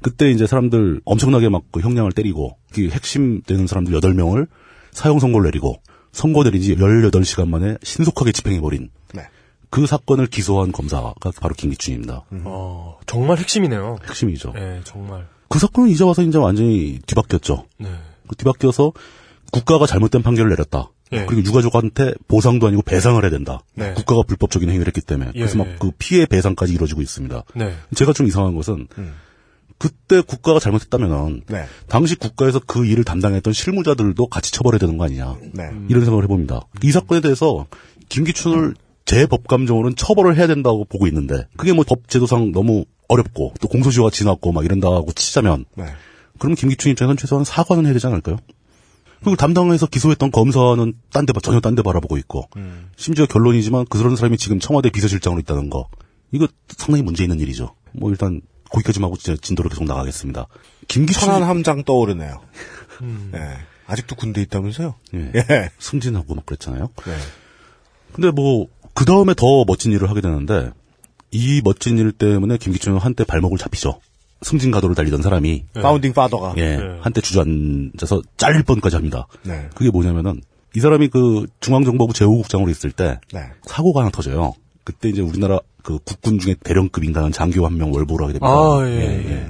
그때 0.00 0.30
이제 0.30 0.46
사람들 0.46 1.00
엄청나게 1.04 1.48
막 1.48 1.62
그 1.72 1.80
형량을 1.80 2.12
때리고 2.12 2.56
그 2.72 2.88
핵심 2.88 3.42
되는 3.42 3.66
사람들 3.66 3.98
8명을 4.00 4.46
사형 4.92 5.18
선고를 5.18 5.46
내리고 5.46 5.82
선고 6.12 6.44
내린 6.44 6.62
지 6.62 6.74
18시간 6.76 7.48
만에 7.48 7.76
신속하게 7.82 8.32
집행해버린 8.32 8.90
네. 9.14 9.22
그 9.70 9.86
사건을 9.86 10.26
기소한 10.28 10.72
검사가 10.72 11.14
바로 11.40 11.54
김기춘입니다. 11.54 12.24
어, 12.44 12.98
정말 13.06 13.38
핵심이네요. 13.38 13.98
핵심이죠. 14.06 14.52
네, 14.54 14.80
정말. 14.84 15.26
그 15.48 15.58
사건은 15.58 15.90
이제 15.90 16.04
와서 16.04 16.22
이제 16.22 16.38
완전히 16.38 16.98
뒤바뀌었죠. 17.06 17.66
네. 17.78 17.90
그 18.28 18.36
뒤바뀌어서 18.36 18.92
국가가 19.52 19.86
잘못된 19.86 20.22
판결을 20.22 20.50
내렸다. 20.50 20.90
예. 21.12 21.24
그리고 21.26 21.44
유가족한테 21.48 22.12
보상도 22.26 22.66
아니고 22.66 22.82
배상을 22.82 23.22
해야 23.22 23.30
된다. 23.30 23.60
네. 23.74 23.92
국가가 23.94 24.22
불법적인 24.22 24.68
행위를 24.68 24.86
했기 24.88 25.00
때문에. 25.00 25.30
예, 25.34 25.38
그래서 25.40 25.58
예. 25.58 25.64
막그 25.64 25.92
피해 25.98 26.26
배상까지 26.26 26.72
이루어지고 26.72 27.02
있습니다. 27.02 27.42
네. 27.54 27.74
제가 27.94 28.12
좀 28.12 28.26
이상한 28.26 28.54
것은 28.54 28.88
그때 29.78 30.20
국가가 30.20 30.58
잘못했다면 30.58 31.42
네. 31.48 31.64
당시 31.88 32.16
국가에서 32.16 32.60
그 32.66 32.84
일을 32.84 33.04
담당했던 33.04 33.52
실무자들도 33.52 34.26
같이 34.26 34.50
처벌해야 34.52 34.78
되는 34.78 34.98
거 34.98 35.04
아니냐. 35.04 35.36
네. 35.52 35.70
이런 35.88 36.04
생각을 36.04 36.24
해봅니다. 36.24 36.62
이 36.82 36.90
사건에 36.90 37.20
대해서 37.20 37.66
김기춘을 38.08 38.74
제 39.04 39.26
법감정으로는 39.26 39.96
처벌을 39.96 40.36
해야 40.36 40.46
된다고 40.46 40.84
보고 40.84 41.06
있는데 41.06 41.46
그게 41.56 41.72
뭐 41.72 41.84
법 41.84 42.08
제도상 42.08 42.52
너무 42.52 42.84
어렵고 43.08 43.54
또 43.60 43.68
공소시효가 43.68 44.10
지났고 44.10 44.52
막 44.52 44.64
이런다고 44.66 45.12
치자면 45.14 45.64
네. 45.76 45.84
그럼 46.38 46.54
김기춘 46.54 46.90
입장에서는 46.92 47.16
최소한 47.16 47.44
사과는 47.44 47.86
해야 47.86 47.94
되지 47.94 48.06
않을까요? 48.06 48.36
그리고 49.20 49.36
담당해서 49.36 49.86
기소했던 49.86 50.30
검사는 50.30 50.92
딴 51.12 51.26
데 51.26 51.32
전혀 51.42 51.60
딴 51.60 51.74
데 51.74 51.82
바라보고 51.82 52.16
있고 52.18 52.48
심지어 52.96 53.26
결론이지만 53.26 53.86
그런 53.86 54.16
사람이 54.16 54.36
지금 54.38 54.58
청와대 54.60 54.90
비서실장으로 54.90 55.40
있다는 55.40 55.70
거 55.70 55.88
이거 56.32 56.46
상당히 56.76 57.02
문제 57.02 57.24
있는 57.24 57.40
일이죠. 57.40 57.74
뭐 57.92 58.10
일단 58.10 58.40
거기까지만 58.70 59.06
하고 59.06 59.16
진짜 59.16 59.40
진도로 59.40 59.68
계속 59.68 59.84
나가겠습니다. 59.84 60.46
김기춘 60.88 61.22
천안 61.28 61.42
함장 61.42 61.84
떠오르네요. 61.84 62.40
예. 63.34 63.58
아직도 63.86 64.16
군대 64.16 64.42
있다면서요? 64.42 64.94
예. 65.14 65.32
예. 65.34 65.70
승진하고 65.78 66.34
막 66.34 66.44
그랬잖아요. 66.46 66.90
네. 67.06 67.16
근데 68.12 68.30
뭐 68.30 68.68
그 68.98 69.04
다음에 69.04 69.32
더 69.32 69.64
멋진 69.64 69.92
일을 69.92 70.10
하게 70.10 70.20
되는데 70.20 70.72
이 71.30 71.60
멋진 71.62 71.98
일 71.98 72.10
때문에 72.10 72.56
김기춘은 72.56 72.98
한때 72.98 73.22
발목을 73.22 73.56
잡히죠. 73.56 74.00
승진 74.42 74.70
가도를 74.70 74.94
달리던 74.94 75.22
사람이 75.22 75.64
파운딩 75.74 76.12
파더가. 76.12 76.54
예, 76.58 76.78
한때 77.00 77.20
주저앉아서 77.20 78.22
잘릴 78.36 78.62
뻔까지 78.62 78.96
합니다. 78.96 79.26
네. 79.42 79.68
그게 79.74 79.90
뭐냐면은 79.90 80.40
이 80.76 80.80
사람이 80.80 81.08
그 81.08 81.46
중앙정보부 81.60 82.12
제5국장으로 82.12 82.70
있을 82.70 82.92
때 82.92 83.18
네. 83.32 83.40
사고가 83.64 84.00
하나 84.00 84.10
터져요. 84.10 84.54
그때 84.84 85.08
이제 85.08 85.20
우리나라 85.22 85.60
그 85.82 85.98
국군 86.04 86.38
중에 86.38 86.54
대령급인가는 86.62 87.32
장교 87.32 87.64
한 87.66 87.74
명 87.76 87.92
월북을 87.92 88.22
하게 88.22 88.32
됩니다. 88.34 88.46
아, 88.48 88.80
예, 88.86 89.46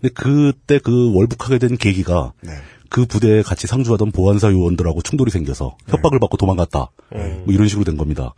근데 0.00 0.12
그때 0.14 0.78
그 0.78 1.14
월북하게 1.14 1.58
된 1.58 1.76
계기가 1.76 2.32
네. 2.42 2.50
그 2.88 3.04
부대에 3.06 3.42
같이 3.42 3.66
상주하던 3.66 4.12
보안사 4.12 4.50
요원들하고 4.52 5.02
충돌이 5.02 5.30
생겨서 5.30 5.76
협박을 5.88 6.18
받고 6.20 6.36
도망갔다. 6.36 6.90
네. 7.12 7.42
뭐 7.44 7.54
이런 7.54 7.68
식으로 7.68 7.84
된 7.84 7.96
겁니다. 7.96 8.34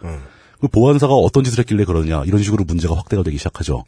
그 0.61 0.67
보안사가 0.69 1.15
어떤 1.15 1.45
짓을 1.45 1.61
했길래 1.61 1.85
그러냐 1.85 2.25
이런 2.25 2.43
식으로 2.43 2.65
문제가 2.65 2.95
확대가 2.97 3.23
되기 3.23 3.39
시작하죠. 3.39 3.85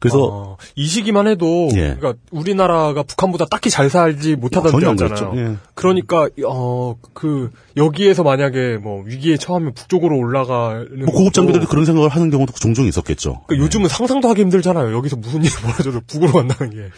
그래서 0.00 0.28
어, 0.30 0.56
이 0.76 0.86
시기만 0.86 1.26
해도 1.26 1.68
예. 1.74 1.94
그러니까 1.98 2.14
우리나라가 2.30 3.02
북한보다 3.02 3.46
딱히 3.46 3.70
잘 3.70 3.88
살지 3.88 4.36
못하던 4.36 4.70
때였잖아요. 4.78 5.32
예. 5.36 5.56
그러니까 5.74 6.28
어 6.46 6.96
그 7.14 7.50
여기에서 7.76 8.22
만약에 8.22 8.76
뭐 8.76 9.02
위기에 9.04 9.36
처하면 9.36 9.72
북쪽으로 9.72 10.18
올라가는 10.18 11.04
뭐 11.06 11.14
고급 11.14 11.32
장비들도 11.32 11.66
그런 11.68 11.84
생각을 11.86 12.08
하는 12.10 12.30
경우도 12.30 12.52
종종 12.54 12.86
있었겠죠. 12.86 13.42
그러니까 13.46 13.64
요즘은 13.64 13.88
상상도 13.88 14.28
하기 14.28 14.42
힘들잖아요. 14.42 14.94
여기서 14.94 15.16
무슨 15.16 15.42
일이 15.42 15.52
벌어져도 15.62 16.00
북으로 16.06 16.32
간다는 16.32 16.72
게. 16.74 16.90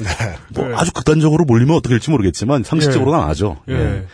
뭐 0.55 0.67
네. 0.69 0.75
아주 0.75 0.93
극단적으로 0.93 1.45
몰리면 1.45 1.77
어떻게 1.77 1.91
될지 1.95 2.11
모르겠지만 2.11 2.65
상식적으로는 2.65 3.21
안 3.21 3.29
하죠. 3.29 3.59
예. 3.69 3.75
예. 3.75 4.07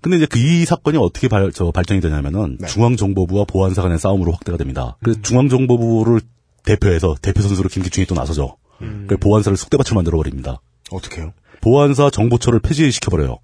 근데 0.00 0.16
이제 0.16 0.26
그 0.26 0.38
이 0.38 0.64
사건이 0.64 0.96
어떻게 0.96 1.28
발, 1.28 1.52
저 1.52 1.70
발전이 1.70 2.00
되냐면은 2.00 2.56
중앙정보부와 2.66 3.44
보안사 3.44 3.82
간의 3.82 3.98
싸움으로 3.98 4.32
확대가 4.32 4.56
됩니다. 4.56 4.96
음. 5.00 5.04
그 5.04 5.22
중앙정보부를 5.22 6.20
대표해서 6.64 7.14
대표 7.20 7.42
선수로 7.42 7.68
김기춘이 7.68 8.06
또 8.06 8.14
나서죠. 8.14 8.56
음. 8.82 9.04
그 9.08 9.16
보안사를 9.16 9.56
쑥대밭을 9.56 9.94
만들어 9.94 10.16
버립니다. 10.18 10.60
어떻게요? 10.90 11.32
보안사 11.60 12.10
정보처를 12.10 12.60
폐지시켜 12.60 13.10
버려요. 13.10 13.38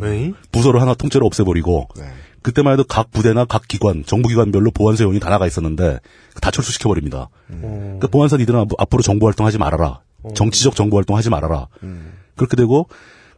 왜? 0.00 0.32
부서를 0.52 0.80
하나 0.80 0.94
통째로 0.94 1.26
없애버리고 1.26 1.88
그때만 2.42 2.74
해도 2.74 2.84
각 2.84 3.10
부대나 3.10 3.44
각 3.44 3.66
기관, 3.68 4.04
정부기관별로 4.06 4.70
보안사 4.70 5.04
요원이 5.04 5.20
다 5.20 5.28
나가 5.30 5.46
있었는데 5.46 5.98
다 6.40 6.50
철수시켜 6.50 6.88
버립니다. 6.88 7.28
그러니까 7.48 8.06
보안사 8.08 8.36
니들은 8.36 8.60
앞- 8.60 8.68
앞으로 8.78 9.02
정보 9.02 9.26
활동하지 9.26 9.58
말아라. 9.58 10.00
정치적 10.34 10.74
정보 10.76 10.96
활동하지 10.96 11.28
말아라. 11.30 11.68
그렇게 12.36 12.56
되고 12.56 12.88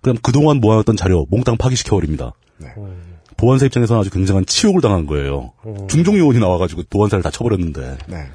그럼 0.02 0.16
그동안 0.22 0.58
모아놨던 0.58 0.96
자료 0.96 1.26
몽땅 1.30 1.56
파기시켜 1.56 1.96
버립니다. 1.96 2.32
보안사 3.36 3.66
입장에서는 3.66 4.00
아주 4.00 4.10
굉장한 4.10 4.46
치욕을 4.46 4.80
당한 4.80 5.06
거예요. 5.06 5.52
중종 5.88 6.18
요원이 6.18 6.38
나와가지고 6.40 6.82
보안사를 6.90 7.22
다 7.22 7.30
쳐버렸는데. 7.30 7.98
네. 8.08 8.26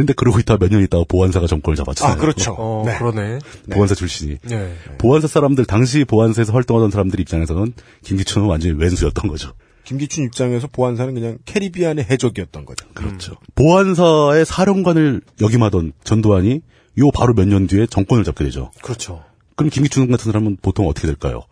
근데 0.00 0.12
그러고 0.14 0.38
있다 0.38 0.56
몇 0.56 0.70
년 0.70 0.82
있다가 0.82 1.04
보안사가 1.08 1.46
정권을 1.46 1.76
잡았잖아요. 1.76 2.14
아, 2.14 2.16
그렇죠. 2.18 2.54
어, 2.58 2.84
네. 2.86 2.96
그러네. 2.96 3.38
보안사 3.70 3.94
출신이. 3.94 4.38
네. 4.48 4.74
보안사 4.98 5.28
사람들 5.28 5.66
당시 5.66 6.04
보안사에서 6.04 6.52
활동하던 6.54 6.90
사람들 6.90 7.20
입장에서는 7.20 7.72
김기춘은 8.02 8.48
완전히 8.48 8.74
왼수였던 8.78 9.28
거죠. 9.28 9.52
김기춘 9.84 10.24
입장에서 10.24 10.68
보안사는 10.68 11.12
그냥 11.14 11.38
캐리비안의 11.44 12.06
해적이었던 12.10 12.64
거죠. 12.64 12.86
그렇죠. 12.94 13.34
보안사의 13.54 14.44
사령관을 14.46 15.20
역임하던 15.40 15.92
전두환이 16.04 16.62
요 16.98 17.10
바로 17.12 17.34
몇 17.34 17.46
년 17.46 17.66
뒤에 17.66 17.86
정권을 17.86 18.24
잡게 18.24 18.44
되죠. 18.44 18.70
그렇죠. 18.82 19.22
그럼 19.56 19.68
김기춘 19.70 20.10
같은 20.10 20.24
사람은 20.32 20.58
보통 20.62 20.88
어떻게 20.88 21.06
될까요? 21.06 21.42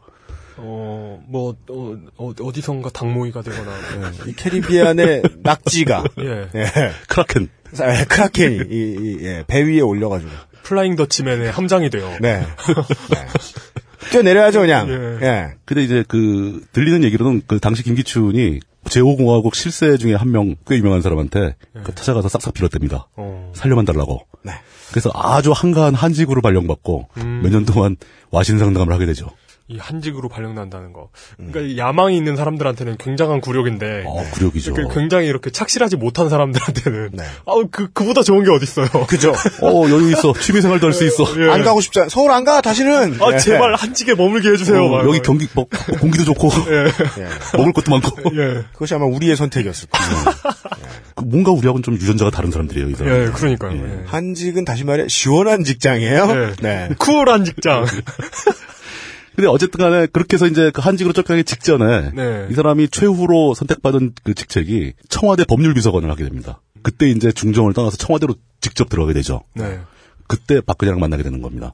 어, 0.59 1.23
뭐, 1.29 1.55
어, 1.69 1.97
어, 2.17 2.33
어 2.41 2.53
디선가 2.53 2.91
닭모이가 2.91 3.43
되거나. 3.43 3.73
이 4.27 4.33
캐리비안의 4.33 5.23
낙지가 5.43 6.05
예. 6.21 6.49
예. 6.55 6.67
크라켄. 7.09 7.49
예, 7.81 8.05
크라켄이 8.05 8.57
이, 8.71 8.97
이, 9.01 9.19
예, 9.25 9.45
배 9.47 9.63
위에 9.63 9.81
올려가지고 9.81 10.31
플라잉 10.63 10.97
더치맨의 10.97 11.51
함장이 11.51 11.91
돼요. 11.91 12.11
네. 12.21 12.41
네. 12.41 13.27
뛰어내려야죠 14.11 14.61
그냥. 14.61 14.89
예. 14.89 15.27
예. 15.27 15.49
근데 15.65 15.83
이제 15.85 16.05
그 16.09 16.65
들리는 16.73 17.05
얘기로는 17.05 17.43
그 17.47 17.59
당시 17.61 17.83
김기춘이 17.83 18.61
제5공화국 18.85 19.55
실세 19.55 19.97
중에 19.99 20.15
한 20.15 20.31
명 20.31 20.55
꽤 20.67 20.77
유명한 20.77 21.03
사람한테 21.03 21.57
그 21.85 21.95
찾아가서 21.95 22.29
싹싹 22.29 22.55
빌었답니다. 22.55 23.09
어. 23.17 23.53
살려만 23.55 23.85
달라고. 23.85 24.27
네. 24.45 24.53
그래서 24.91 25.11
아주 25.13 25.53
한가한 25.53 25.95
한직으로 25.95 26.41
발령받고 26.41 27.09
음. 27.19 27.41
몇년 27.43 27.67
동안 27.67 27.97
와신상담을 28.31 28.93
하게 28.95 29.05
되죠. 29.07 29.27
이 29.71 29.77
한직으로 29.79 30.31
발령난다는 30.31 30.95
거. 30.95 31.11
그러니까 31.37 31.61
이 31.61 31.77
야망이 31.77 32.17
있는 32.17 32.37
사람들한테는 32.37 32.97
굉장한 32.97 33.43
굴욕인데. 33.43 34.05
어, 34.07 34.25
굴욕이죠. 34.33 34.73
그 34.73 34.89
굉장히 34.95 35.27
이렇게 35.29 35.51
착실하지 35.51 35.97
못한 35.97 36.31
사람들한테는. 36.31 37.11
네. 37.13 37.25
아우, 37.47 37.69
그, 37.71 37.89
그보다 37.93 38.23
좋은 38.23 38.45
게 38.45 38.51
어딨어요. 38.51 39.07
그죠. 39.07 39.33
어, 39.61 39.85
여유 39.91 40.11
있어. 40.13 40.33
취미생활도 40.33 40.87
할 40.87 40.93
수 40.95 41.05
있어. 41.05 41.25
예. 41.45 41.51
안 41.53 41.63
가고 41.65 41.83
싶지 41.83 42.01
않. 42.01 42.09
서울 42.09 42.31
안 42.31 42.45
가 42.45 42.63
다시는. 42.63 43.19
아, 43.21 43.33
예. 43.35 43.39
제발 43.39 43.75
한직에 43.75 44.15
머물게 44.15 44.49
해주세요. 44.53 44.83
어, 44.85 44.89
막. 44.89 45.07
여기 45.07 45.21
경기, 45.21 45.47
뭐, 45.55 45.67
공기도 46.01 46.25
좋고, 46.25 46.49
예. 46.73 47.57
먹을 47.59 47.73
것도 47.75 47.91
많고. 47.91 48.23
예. 48.37 48.63
그것이 48.73 48.95
아마 48.95 49.05
우리의 49.05 49.37
선택이었을 49.37 49.89
거예요. 49.91 50.35
그 51.15 51.25
뭔가 51.25 51.51
우리하고는 51.51 51.83
좀 51.83 51.95
유전자가 51.95 52.31
다른 52.31 52.51
사람들이에요, 52.51 52.89
이 52.89 52.95
사람. 52.95 53.13
예, 53.13 53.31
그러니까요. 53.33 53.73
예. 53.77 54.03
한직은 54.07 54.65
다시 54.65 54.85
말해 54.85 55.07
시원한 55.09 55.63
직장이에요. 55.65 56.29
예. 56.31 56.53
네. 56.63 56.89
쿨한 56.99 57.45
직장. 57.45 57.85
근데 59.39 59.47
어쨌든 59.51 59.79
간에 59.79 60.07
그렇게 60.07 60.35
해서 60.35 60.49
이제 60.49 60.73
그 60.73 60.81
한직으로 60.81 61.13
쫓겨나기 61.13 61.45
직전에 61.45 62.11
네. 62.11 62.49
이 62.51 62.55
사람이 62.55 62.89
최후로 62.89 63.55
선택받은 63.55 64.15
그 64.25 64.35
직책이 64.35 64.95
청와대 65.09 65.45
법률비서관을 65.45 66.11
하게 66.11 66.25
됩니다. 66.25 66.61
그때 66.83 67.09
이제 67.09 67.31
중정을 67.31 67.73
떠나서 67.73 67.97
청와대로 67.99 68.35
직접 68.61 68.89
들어가게 68.89 69.15
되죠. 69.15 69.43
네. 69.55 69.79
그때 70.27 70.61
박근혜랑 70.61 70.99
만나게 70.99 71.23
되는 71.23 71.41
겁니다. 71.41 71.73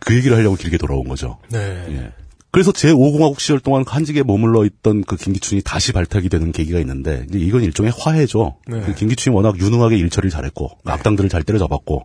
그 0.00 0.14
얘기를 0.16 0.36
하려고 0.36 0.56
길게 0.56 0.76
돌아온 0.76 1.08
거죠. 1.08 1.38
네. 1.48 1.86
예. 1.88 2.12
그래서 2.50 2.72
제5공화국 2.72 3.40
시절 3.40 3.58
동안 3.58 3.84
한직에 3.86 4.22
머물러 4.22 4.66
있던 4.66 5.02
그 5.02 5.16
김기춘이 5.16 5.62
다시 5.62 5.94
발탁이 5.94 6.28
되는 6.28 6.52
계기가 6.52 6.78
있는데 6.80 7.24
이건 7.32 7.62
일종의 7.62 7.90
화해죠. 7.96 8.56
네. 8.66 8.82
그 8.82 8.94
김기춘이 8.94 9.34
워낙 9.34 9.58
유능하게 9.58 9.96
일처리를 9.96 10.30
잘했고 10.30 10.72
악당들을 10.84 11.30
잘 11.30 11.42
때려잡았고 11.42 12.04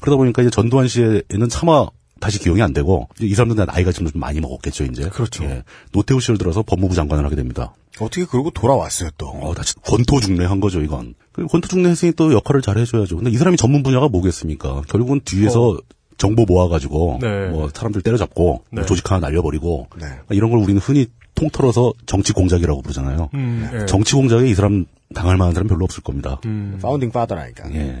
그러다 0.00 0.16
보니까 0.16 0.42
이제 0.42 0.50
전두환 0.52 0.86
씨에는 0.86 1.48
차마 1.50 1.88
다시 2.20 2.38
기용이 2.38 2.62
안 2.62 2.72
되고 2.72 3.08
이 3.20 3.34
사람들은 3.34 3.66
나이가 3.66 3.92
좀 3.92 4.08
많이 4.14 4.40
먹었겠죠 4.40 4.84
이제. 4.84 5.08
그렇죠. 5.08 5.44
예. 5.44 5.62
노태우 5.92 6.20
시절 6.20 6.38
들어서 6.38 6.62
법무부 6.62 6.94
장관을 6.94 7.24
하게 7.24 7.36
됩니다. 7.36 7.74
어떻게 8.00 8.24
그러고 8.24 8.50
돌아왔어요 8.50 9.10
또. 9.18 9.28
어, 9.28 9.54
다시 9.54 9.74
권토 9.82 10.20
중래한 10.20 10.60
거죠 10.60 10.80
이건. 10.80 11.14
그 11.32 11.46
권토 11.46 11.68
중래 11.68 11.90
했으니 11.90 12.12
또 12.12 12.32
역할을 12.32 12.62
잘 12.62 12.78
해줘야죠. 12.78 13.16
근데 13.16 13.30
이 13.30 13.36
사람이 13.36 13.56
전문 13.56 13.82
분야가 13.82 14.08
뭐겠습니까? 14.08 14.82
결국은 14.88 15.20
뒤에서 15.24 15.78
정보 16.18 16.44
모아가지고 16.46 17.18
네. 17.20 17.48
뭐 17.48 17.68
사람들 17.72 18.02
때려잡고 18.02 18.44
뭐 18.44 18.62
네. 18.70 18.86
조직 18.86 19.10
하나 19.10 19.20
날려버리고 19.20 19.88
네. 20.00 20.06
이런 20.30 20.50
걸 20.50 20.60
우리는 20.60 20.80
흔히 20.80 21.06
통틀어서 21.34 21.92
정치 22.06 22.32
공작이라고 22.32 22.80
부르잖아요. 22.80 23.28
음, 23.34 23.70
예. 23.74 23.86
정치 23.86 24.14
공작에 24.14 24.48
이 24.48 24.54
사람 24.54 24.86
당할 25.14 25.36
만한 25.36 25.52
사람 25.52 25.68
별로 25.68 25.84
없을 25.84 26.02
겁니다. 26.02 26.40
음. 26.46 26.78
파운딩 26.80 27.10
파더라니까. 27.10 27.70
예. 27.74 28.00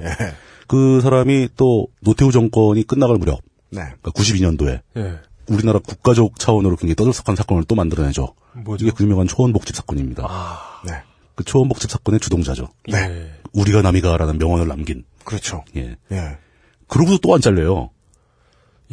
그 0.66 1.00
사람이 1.02 1.50
또 1.56 1.88
노태우 2.00 2.32
정권이 2.32 2.84
끝나갈 2.84 3.18
무렵 3.18 3.40
네. 3.70 3.82
그러니까 4.00 4.10
92년도에 4.12 4.80
예. 4.96 5.20
우리나라 5.48 5.78
국가적 5.78 6.38
차원으로 6.38 6.76
굉장히 6.76 6.94
떠들썩한 6.96 7.36
사건을 7.36 7.64
또 7.64 7.74
만들어내죠. 7.74 8.34
뭐죠? 8.64 8.84
이게 8.84 8.94
그 8.96 9.04
유명한 9.04 9.26
초원복집 9.26 9.76
사건입니다. 9.76 10.24
아, 10.28 10.82
네. 10.86 10.92
그 11.34 11.44
초원복집 11.44 11.90
사건의 11.90 12.20
주동자죠. 12.20 12.68
네. 12.88 13.32
우리가 13.52 13.82
남이가라는 13.82 14.38
명언을 14.38 14.66
남긴. 14.68 15.04
그렇죠. 15.24 15.64
예. 15.76 15.96
예. 16.12 16.38
그러고도 16.88 17.18
또 17.18 17.34
안 17.34 17.40
잘려요. 17.40 17.90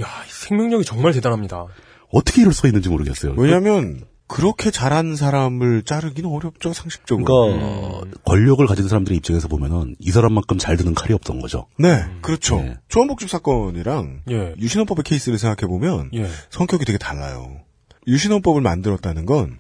야, 0.02 0.06
이 0.28 0.32
생명력이 0.32 0.84
정말 0.86 1.14
대단합니다. 1.14 1.66
어떻게 2.12 2.42
이럴 2.42 2.54
수가 2.54 2.68
있는지 2.68 2.90
모르겠어요. 2.90 3.34
왜냐면 3.38 4.02
그렇게 4.34 4.72
잘한 4.72 5.16
사람을 5.16 5.84
자르기는 5.84 6.28
어렵죠 6.28 6.74
상식적으로. 6.74 7.24
그러니까 7.24 8.20
권력을 8.26 8.66
가진 8.66 8.88
사람들의 8.88 9.16
입장에서 9.18 9.48
보면은 9.48 9.96
이 10.00 10.10
사람만큼 10.10 10.58
잘 10.58 10.76
드는 10.76 10.96
칼이 10.96 11.14
없던 11.14 11.40
거죠. 11.40 11.68
네, 11.78 12.04
그렇죠. 12.24 12.56
네. 12.56 12.76
조원복집 12.88 13.30
사건이랑 13.30 14.22
예. 14.32 14.56
유신헌법의 14.58 15.04
케이스를 15.04 15.38
생각해 15.38 15.70
보면 15.70 16.10
예. 16.16 16.28
성격이 16.50 16.84
되게 16.84 16.98
달라요. 16.98 17.60
유신헌법을 18.08 18.62
만들었다는 18.62 19.28
건 19.28 19.60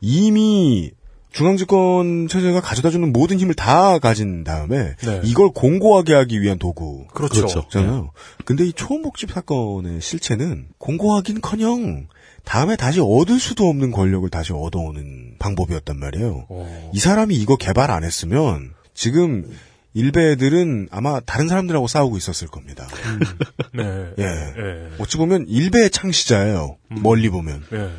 이미 0.00 0.92
중앙집권 1.32 2.28
체제가 2.28 2.62
가져다주는 2.62 3.12
모든 3.12 3.38
힘을 3.38 3.52
다 3.52 3.98
가진 3.98 4.44
다음에 4.44 4.94
네. 4.96 5.20
이걸 5.24 5.50
공고하게 5.50 6.14
하기 6.14 6.40
위한 6.40 6.58
도구. 6.58 7.06
그렇죠. 7.12 7.34
그렇죠. 7.34 7.66
잖아요. 7.68 8.12
근데 8.46 8.64
이 8.64 8.72
초원복집 8.72 9.32
사건의 9.32 10.00
실체는 10.00 10.68
공고하긴커녕 10.78 12.06
다음에 12.46 12.76
다시 12.76 13.00
얻을 13.00 13.40
수도 13.40 13.68
없는 13.68 13.90
권력을 13.90 14.26
다시 14.30 14.52
얻어오는 14.52 15.34
방법이었단 15.40 15.98
말이에요. 15.98 16.46
어. 16.48 16.90
이 16.94 16.98
사람이 17.00 17.34
이거 17.34 17.56
개발 17.56 17.90
안 17.90 18.04
했으면 18.04 18.72
지금 18.94 19.50
일베 19.94 20.30
애들은 20.30 20.88
아마 20.92 21.18
다른 21.20 21.48
사람들하고 21.48 21.88
싸우고 21.88 22.16
있었을 22.16 22.46
겁니다. 22.46 22.86
네. 23.74 24.12
예. 24.18 24.24
예. 24.24 24.90
어찌 24.98 25.16
보면 25.16 25.46
일베의 25.48 25.90
창시자예요. 25.90 26.76
멀리 26.88 27.30
보면. 27.30 27.64
예. 27.72 27.90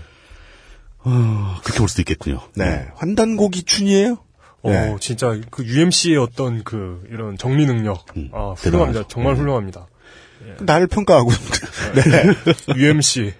아, 1.03 1.59
그렇게 1.63 1.79
볼 1.79 1.89
수도 1.89 2.01
있겠군요. 2.03 2.39
네. 2.55 2.87
환단고기 2.95 3.63
춘이에요? 3.63 4.17
어, 4.61 4.71
네. 4.71 4.95
진짜 5.01 5.37
그 5.51 5.65
UMC의 5.65 6.17
어떤 6.17 6.63
그 6.63 7.03
이런 7.11 7.37
정리 7.37 7.65
능력. 7.65 8.05
음, 8.15 8.29
아, 8.33 8.53
훌륭합니다. 8.57 9.01
대단하죠. 9.01 9.07
정말 9.09 9.33
네. 9.33 9.41
훌륭합니다. 9.41 9.87
나를 10.61 10.87
평가하고. 10.87 11.31
네. 11.31 12.75
UMC. 12.79 13.33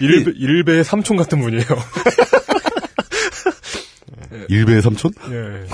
일베, 0.00 0.32
일베의 0.36 0.84
삼촌 0.84 1.16
같은 1.16 1.40
분이에요. 1.40 1.64
일베의 4.48 4.82
삼촌? 4.82 5.12
예. 5.30 5.66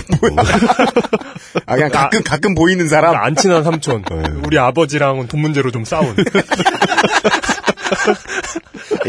아, 1.67 1.75
그냥 1.75 1.91
가끔, 1.91 2.23
가끔 2.23 2.55
보이는 2.55 2.87
사람? 2.89 3.17
안 3.17 3.35
친한 3.35 3.65
삼촌. 3.65 4.05
우리 4.45 4.59
아버지랑은 4.59 5.29
돈 5.29 5.41
문제로 5.41 5.71
좀 5.71 5.85
싸운. 5.85 6.15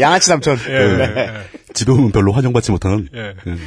양아치 0.00 0.26
삼촌. 0.26 0.58
예. 0.68 0.72
네. 0.72 1.14
예. 1.16 1.32
집에 1.74 1.92
오면 1.92 2.12
별로 2.12 2.32
환영받지 2.32 2.72
못하는. 2.72 3.08
예. 3.14 3.34
음. 3.46 3.58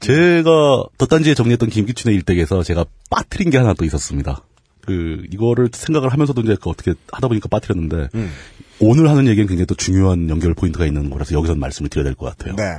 제가 0.00 0.84
덧단지에 0.96 1.34
정리했던 1.34 1.68
김기춘의 1.70 2.16
일대에서 2.16 2.62
제가 2.62 2.84
빠뜨린 3.10 3.50
게 3.50 3.58
하나 3.58 3.74
또 3.74 3.84
있었습니다. 3.84 4.42
그 4.82 5.22
이거를 5.30 5.68
생각을 5.72 6.12
하면서도 6.12 6.40
이제 6.42 6.56
그 6.60 6.70
어떻게 6.70 6.94
하다 7.12 7.28
보니까 7.28 7.48
빠뜨렸는데 7.48 8.08
음. 8.14 8.32
오늘 8.80 9.08
하는 9.10 9.26
얘기는 9.26 9.46
굉장히 9.46 9.66
또 9.66 9.74
중요한 9.74 10.28
연결 10.30 10.54
포인트가 10.54 10.86
있는 10.86 11.10
거라서 11.10 11.34
여기서 11.34 11.54
말씀을 11.54 11.88
드려야 11.90 12.04
될 12.04 12.14
것 12.14 12.26
같아요. 12.26 12.56
네. 12.56 12.78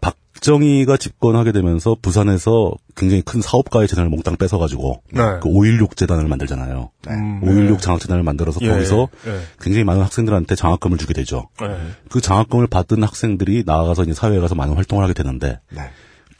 박정희가 0.00 0.96
집권하게 0.96 1.52
되면서 1.52 1.96
부산에서 2.00 2.72
굉장히 2.96 3.22
큰 3.22 3.40
사업가의 3.42 3.88
재산을 3.88 4.08
몽땅 4.10 4.36
뺏어가지고 4.36 5.02
네. 5.12 5.22
그 5.42 5.48
5.16 5.48 5.96
재단을 5.96 6.26
만들잖아요. 6.28 6.90
음, 7.08 7.40
5.16 7.42 7.80
장학재단을 7.80 8.22
만들어서 8.22 8.58
예, 8.62 8.68
거기서 8.68 9.08
예. 9.26 9.40
굉장히 9.60 9.84
많은 9.84 10.02
학생들한테 10.02 10.54
장학금을 10.54 10.96
주게 10.98 11.12
되죠. 11.12 11.48
예. 11.62 11.66
그 12.08 12.20
장학금을 12.22 12.66
받은 12.68 13.02
학생들이 13.02 13.64
나아가서 13.66 14.04
이제 14.04 14.14
사회에 14.14 14.40
가서 14.40 14.54
많은 14.54 14.74
활동을 14.74 15.04
하게 15.04 15.12
되는데 15.12 15.58
네. 15.70 15.82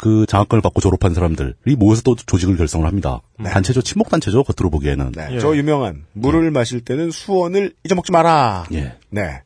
그 0.00 0.24
장학금을 0.26 0.62
받고 0.62 0.80
졸업한 0.80 1.12
사람들이 1.12 1.76
모여서 1.76 2.00
또 2.00 2.16
조직을 2.16 2.56
결성을 2.56 2.86
합니다. 2.86 3.20
단체죠, 3.44 3.82
친목 3.82 4.08
단체죠. 4.08 4.44
겉으로 4.44 4.70
보기에는. 4.70 5.12
네. 5.12 5.28
예. 5.32 5.38
저 5.38 5.54
유명한 5.54 6.06
물을 6.14 6.50
마실 6.50 6.80
때는 6.80 7.10
수원을 7.10 7.74
잊어먹지 7.84 8.10
마라. 8.10 8.64
예. 8.72 8.94
네. 9.10 9.42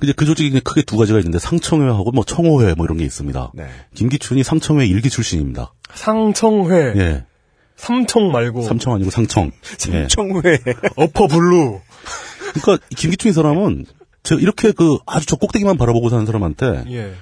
근데 0.00 0.14
그 0.14 0.24
조직이 0.24 0.58
크게 0.60 0.82
두 0.82 0.96
가지가 0.96 1.18
있는데 1.18 1.38
상청회하고 1.38 2.12
뭐 2.12 2.24
청호회 2.24 2.74
뭐 2.74 2.86
이런 2.86 2.96
게 2.96 3.04
있습니다. 3.04 3.52
네. 3.52 3.66
김기춘이 3.94 4.42
상청회 4.42 4.86
일기 4.86 5.10
출신입니다. 5.10 5.74
상청회. 5.92 6.94
예. 6.96 7.24
삼청 7.76 8.32
말고. 8.32 8.62
삼청 8.62 8.94
아니고 8.94 9.10
상청. 9.10 9.50
예. 9.92 10.06
청회. 10.06 10.60
upper 10.96 11.26
blue. 11.26 11.80
그러니까 12.54 12.86
김기춘 12.96 13.30
이 13.30 13.34
사람은 13.34 13.84
저 14.22 14.36
이렇게 14.36 14.72
그 14.72 14.96
아주 15.04 15.26
저 15.26 15.36
꼭대기만 15.36 15.76
바라보고 15.76 16.08
사는 16.08 16.24
사람한테 16.24 16.84
예. 16.88 17.12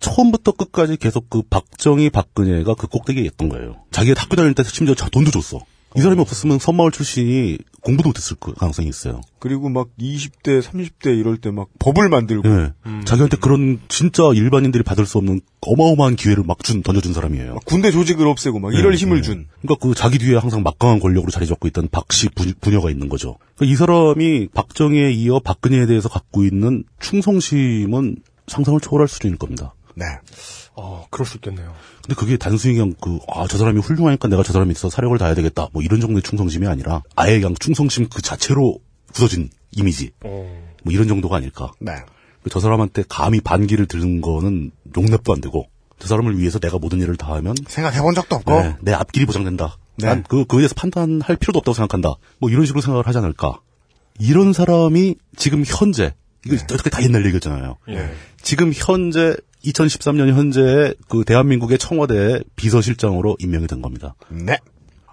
처음부터 0.00 0.52
끝까지 0.52 0.96
계속 0.96 1.28
그 1.30 1.42
박정희 1.42 2.10
박근혜가 2.10 2.74
그 2.74 2.86
꼭대기에 2.86 3.24
있던 3.24 3.48
거예요. 3.48 3.76
자기가 3.90 4.20
학교 4.20 4.36
다닐 4.36 4.54
때 4.54 4.62
심지어 4.64 4.94
자- 4.94 5.08
돈도 5.08 5.30
줬어. 5.30 5.60
이 5.96 6.00
사람이 6.02 6.20
없었으면 6.20 6.58
선마을 6.58 6.90
출신이 6.90 7.56
공부도 7.80 8.10
못했을 8.10 8.36
그 8.38 8.52
가능성이 8.52 8.88
있어요. 8.88 9.22
그리고 9.38 9.70
막 9.70 9.88
20대, 9.98 10.60
30대 10.60 11.18
이럴 11.18 11.38
때 11.38 11.50
막 11.50 11.68
법을 11.78 12.10
만들고. 12.10 12.46
예. 12.46 12.72
자기한테 13.06 13.38
그런 13.38 13.80
진짜 13.88 14.24
일반인들이 14.34 14.82
받을 14.84 15.06
수 15.06 15.16
없는 15.16 15.40
어마어마한 15.62 16.16
기회를 16.16 16.42
막 16.44 16.62
준, 16.62 16.82
던져준 16.82 17.14
사람이에요. 17.14 17.54
막 17.54 17.64
군대 17.64 17.90
조직을 17.90 18.26
없애고 18.26 18.58
막 18.58 18.74
이럴 18.74 18.92
예, 18.92 18.96
힘을 18.98 19.18
예. 19.18 19.22
준. 19.22 19.46
그러니까 19.62 19.86
그 19.88 19.94
자기 19.94 20.18
뒤에 20.18 20.36
항상 20.36 20.62
막강한 20.62 21.00
권력으로 21.00 21.30
자리 21.30 21.46
잡고 21.46 21.66
있던 21.68 21.88
박씨 21.90 22.28
부- 22.30 22.52
부녀가 22.60 22.90
있는 22.90 23.08
거죠. 23.08 23.38
그러니까 23.56 23.72
이 23.72 23.76
사람이 23.76 24.48
박정희에 24.52 25.12
이어 25.12 25.38
박근혜에 25.40 25.86
대해서 25.86 26.10
갖고 26.10 26.44
있는 26.44 26.84
충성심은 27.00 28.16
상상을 28.48 28.80
초월할 28.80 29.08
수준일 29.08 29.38
겁니다. 29.38 29.74
네. 29.96 30.04
어, 30.74 31.06
그럴 31.10 31.26
수 31.26 31.38
있겠네요. 31.38 31.74
근데 32.02 32.14
그게 32.14 32.36
단순히 32.36 32.74
그냥 32.74 32.94
그, 33.00 33.18
아, 33.28 33.46
저 33.48 33.58
사람이 33.58 33.80
훌륭하니까 33.80 34.28
내가 34.28 34.42
저 34.42 34.52
사람이 34.52 34.70
있어 34.72 34.90
사력을 34.90 35.16
다해야 35.18 35.34
되겠다. 35.34 35.68
뭐 35.72 35.82
이런 35.82 36.00
정도의 36.00 36.22
충성심이 36.22 36.66
아니라 36.66 37.02
아예 37.16 37.40
그냥 37.40 37.54
충성심 37.58 38.08
그 38.08 38.22
자체로 38.22 38.78
굳어진 39.12 39.50
이미지. 39.72 40.12
어. 40.24 40.74
뭐 40.84 40.92
이런 40.92 41.08
정도가 41.08 41.36
아닐까. 41.36 41.72
네. 41.80 41.92
저 42.50 42.60
사람한테 42.60 43.04
감히 43.08 43.40
반기를 43.40 43.86
드는 43.86 44.20
거는 44.20 44.70
용납도 44.96 45.32
안 45.32 45.40
되고 45.40 45.68
저 45.98 46.06
사람을 46.08 46.38
위해서 46.38 46.58
내가 46.58 46.78
모든 46.78 47.00
일을 47.00 47.16
다 47.16 47.32
하면 47.34 47.54
생각해본 47.66 48.14
적도 48.14 48.36
없고. 48.36 48.52
네, 48.52 48.76
내 48.82 48.92
앞길이 48.92 49.26
보장된다. 49.26 49.78
네. 49.96 50.08
난 50.08 50.22
그, 50.22 50.44
그에 50.44 50.58
대해서 50.58 50.74
판단할 50.74 51.36
필요도 51.36 51.58
없다고 51.58 51.74
생각한다. 51.74 52.14
뭐 52.38 52.50
이런 52.50 52.66
식으로 52.66 52.82
생각을 52.82 53.06
하지 53.06 53.18
않을까. 53.18 53.60
이런 54.18 54.52
사람이 54.52 55.16
지금 55.36 55.64
현재, 55.66 56.14
이거 56.44 56.56
어떻게 56.56 56.90
다 56.90 57.02
옛날 57.02 57.24
얘기였잖아요. 57.26 57.76
예. 57.88 58.14
지금 58.42 58.72
현재, 58.74 59.36
2013년 59.66 60.28
현재 60.34 60.94
그 61.08 61.24
대한민국의 61.24 61.78
청와대 61.78 62.40
비서실장으로 62.56 63.36
임명이 63.40 63.66
된 63.66 63.82
겁니다. 63.82 64.14
네. 64.28 64.58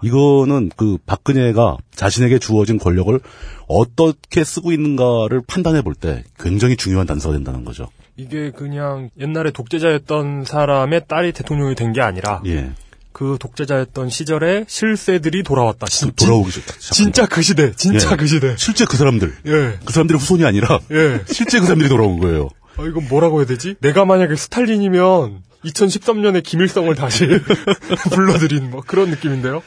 이거는 0.02 0.70
그 0.76 0.98
박근혜가 1.06 1.78
자신에게 1.94 2.38
주어진 2.38 2.78
권력을 2.78 3.18
어떻게 3.66 4.44
쓰고 4.44 4.72
있는가를 4.72 5.40
판단해 5.46 5.82
볼 5.82 5.94
때 5.94 6.24
굉장히 6.38 6.76
중요한 6.76 7.06
단서가 7.06 7.34
된다는 7.34 7.64
거죠. 7.64 7.88
이게 8.16 8.50
그냥 8.50 9.10
옛날에 9.18 9.50
독재자였던 9.50 10.44
사람의 10.44 11.02
딸이 11.08 11.32
대통령이 11.32 11.74
된 11.74 11.92
게 11.92 12.00
아니라 12.00 12.42
예. 12.46 12.72
그 13.12 13.38
독재자였던 13.40 14.10
시절에 14.10 14.64
실세들이 14.68 15.42
돌아왔다. 15.44 15.86
진, 15.86 16.10
돌아오기 16.14 16.50
좋다. 16.50 16.74
진짜 16.80 17.26
그 17.26 17.42
시대. 17.42 17.72
진짜 17.72 18.10
예. 18.12 18.16
그 18.16 18.26
시대. 18.26 18.54
실제 18.58 18.84
그 18.84 18.96
사람들. 18.96 19.32
예. 19.46 19.78
그 19.84 19.92
사람들의 19.92 20.20
후손이 20.20 20.44
아니라 20.44 20.80
예. 20.90 21.20
실제 21.26 21.60
그 21.60 21.66
사람들이 21.66 21.88
돌아온 21.88 22.18
거예요. 22.18 22.50
아, 22.76 22.82
이건 22.84 23.08
뭐라고 23.08 23.38
해야 23.38 23.46
되지? 23.46 23.76
내가 23.80 24.04
만약에 24.04 24.36
스탈린이면 24.36 25.42
2013년에 25.64 26.42
김일성을 26.42 26.94
다시 26.94 27.26
불러들인 28.12 28.70
뭐 28.70 28.82
그런 28.86 29.10
느낌인데요. 29.10 29.62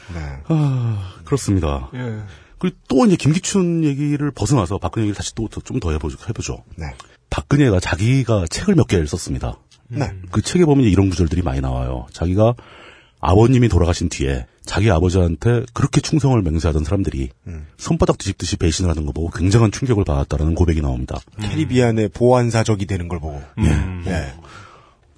아, 0.46 1.14
그렇습니다. 1.24 1.90
예. 1.94 2.18
그리고 2.58 2.76
또 2.88 3.06
이제 3.06 3.16
김기춘 3.16 3.84
얘기를 3.84 4.30
벗어나서 4.30 4.78
박근혜 4.78 5.04
얘기를 5.04 5.16
다시 5.16 5.34
또 5.34 5.48
좀 5.48 5.80
더 5.80 5.92
해보죠. 5.92 6.18
해보죠. 6.28 6.64
네. 6.76 6.86
박근혜가 7.30 7.80
자기가 7.80 8.46
책을 8.50 8.74
몇 8.74 8.86
개를 8.88 9.06
썼습니다. 9.06 9.58
네. 9.88 10.10
그 10.30 10.42
책에 10.42 10.64
보면 10.64 10.86
이런 10.86 11.08
구절들이 11.08 11.42
많이 11.42 11.60
나와요. 11.60 12.06
자기가 12.12 12.54
아버님이 13.20 13.68
돌아가신 13.68 14.08
뒤에 14.08 14.46
자기 14.68 14.90
아버지한테 14.90 15.62
그렇게 15.72 16.02
충성을 16.02 16.40
맹세하던 16.42 16.84
사람들이 16.84 17.30
손바닥 17.78 18.18
뒤집듯이 18.18 18.56
배신을 18.58 18.90
하는 18.90 19.06
거 19.06 19.12
보고 19.12 19.30
굉장한 19.30 19.72
충격을 19.72 20.04
받았다라는 20.04 20.54
고백이 20.54 20.82
나옵니다. 20.82 21.18
캐리비안의 21.40 22.10
보안사적이 22.10 22.84
되는 22.84 23.08
걸 23.08 23.18
보고. 23.18 23.42
예. 23.64 24.34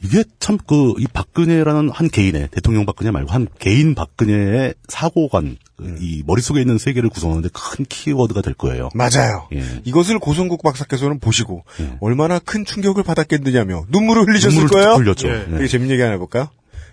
이게 0.03 0.25
참 0.39 0.57
그 0.57 0.95
이 0.99 1.07
박근혜라는 1.13 1.91
한 1.91 2.09
개인의 2.09 2.49
대통령 2.53 2.87
박근혜 2.87 3.11
말고 3.11 3.31
한 3.33 3.49
개인 3.59 3.95
박근혜의 3.97 4.75
사고관 4.89 5.57
그이 5.77 6.23
머릿속에 6.27 6.61
있는 6.61 6.79
세계를 6.79 7.11
구성하는데 7.11 7.49
큰 7.53 7.85
키워드가 7.87 8.41
될 8.43 8.55
거예요. 8.55 8.89
맞아요. 8.95 9.49
예. 9.53 9.63
이것을 9.85 10.21
고성국 10.21 10.63
박사께서는 10.63 11.19
보시고 11.19 11.65
예. 11.81 11.99
얼마나 12.01 12.39
큰 12.39 12.65
충격을 12.65 13.03
받았겠느냐며 13.03 13.87
눈물을 13.89 14.23
흘리셨을 14.29 14.57
눈물을 14.59 14.69
거예요. 14.81 14.95
흘렸죠. 14.97 15.29
예. 15.29 15.33
네. 15.49 15.57
되게 15.59 15.67
재밌는 15.67 15.93
얘기 15.93 16.01
하나 16.03 16.15
해볼까요? 16.15 16.49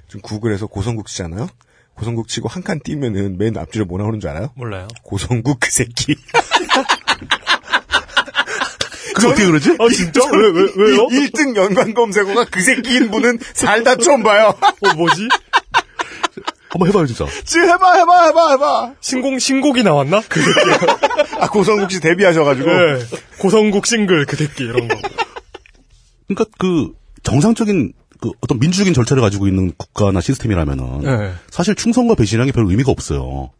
지금 0.07 0.21
구글에서 0.21 0.65
고성국 0.67 1.05
치잖아요. 1.07 1.47
고성국 1.97 2.27
치고 2.27 2.47
한칸 2.47 2.79
띄면은 2.83 3.37
맨 3.39 3.57
앞줄에 3.57 3.83
뭐 3.85 3.97
나오는 3.97 4.19
줄 4.19 4.29
알아요? 4.29 4.51
몰라요. 4.55 4.87
고성국 5.03 5.59
그 5.59 5.71
새끼. 5.71 6.15
그게 9.15 9.27
어떻게 9.27 9.45
그러지? 9.47 9.71
아 9.79 9.89
진짜? 9.89 10.21
왜, 10.31 10.47
왜, 10.51 10.67
왜요? 10.75 11.07
1등 11.07 11.55
연관 11.55 11.95
검색어가 11.95 12.45
그 12.51 12.61
새끼인 12.61 13.09
분은 13.09 13.39
살다 13.55 13.95
처음 13.95 14.21
봐요. 14.21 14.53
어, 14.61 14.93
뭐지? 14.95 15.27
한번 16.69 16.89
해봐요, 16.89 17.07
진짜. 17.07 17.25
지금 17.45 17.67
해봐, 17.69 17.95
해봐, 17.95 18.25
해봐, 18.27 18.51
해봐. 18.51 18.93
신곡, 19.01 19.39
신곡이 19.39 19.81
나왔나? 19.81 20.21
그 20.29 20.39
새끼. 20.39 20.59
아, 21.39 21.49
고성국 21.49 21.89
씨 21.89 21.99
데뷔하셔가지고. 21.99 22.69
네. 22.69 22.99
고성국 23.39 23.87
싱글 23.87 24.25
그 24.25 24.35
새끼 24.35 24.65
이런 24.65 24.87
거. 24.87 24.95
그러니까 26.27 26.45
그 26.59 26.91
정상적인 27.23 27.93
그 28.19 28.31
어떤 28.41 28.59
민주적인 28.59 28.93
절차를 28.93 29.21
가지고 29.21 29.47
있는 29.47 29.71
국가나 29.77 30.21
시스템이라면은 30.21 31.01
네. 31.01 31.33
사실 31.49 31.75
충성과 31.75 32.15
배신이라는 32.15 32.51
게별 32.51 32.69
의미가 32.69 32.91
없어요. 32.91 33.51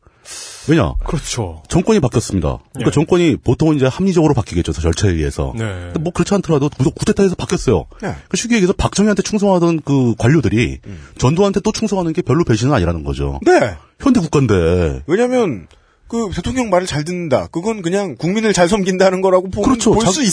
왜냐? 0.68 0.94
그렇죠. 1.06 1.64
정권이 1.70 2.02
바뀌었습니다. 2.02 2.60
그러니까 2.74 2.88
예. 2.88 2.92
정권이 2.92 3.38
보통은 3.38 3.78
이제 3.78 3.86
합리적으로 3.86 4.34
바뀌겠죠. 4.34 4.74
절차에 4.74 5.12
의해서. 5.12 5.54
네. 5.56 5.94
뭐 6.02 6.12
그렇지 6.12 6.34
않더라도 6.34 6.70
구속 6.70 6.94
쿠데타에서 6.96 7.36
바뀌었어요. 7.36 7.86
네. 8.02 8.14
그 8.28 8.36
쉽게 8.36 8.56
얘기해서 8.56 8.74
박정희한테 8.74 9.22
충성하던 9.22 9.82
그 9.86 10.16
관료들이 10.18 10.80
전두환한테 11.18 11.62
또 11.62 11.72
충성하는 11.72 12.12
게 12.12 12.22
별로 12.22 12.44
배신은 12.44 12.74
아니라는 12.74 13.06
거죠. 13.06 13.40
네. 13.46 13.76
현대 14.00 14.20
국가인데. 14.20 15.04
왜냐면, 15.08 15.68
그, 16.08 16.30
대통령 16.34 16.70
말을 16.70 16.88
잘 16.88 17.04
듣는다. 17.04 17.48
그건 17.52 17.82
그냥 17.82 18.16
국민을 18.16 18.54
잘 18.54 18.68
섬긴다는 18.70 19.22
거라고 19.22 19.50
보, 19.50 19.62
그렇죠. 19.62 19.92
자- 19.98 20.06
볼수 20.12 20.24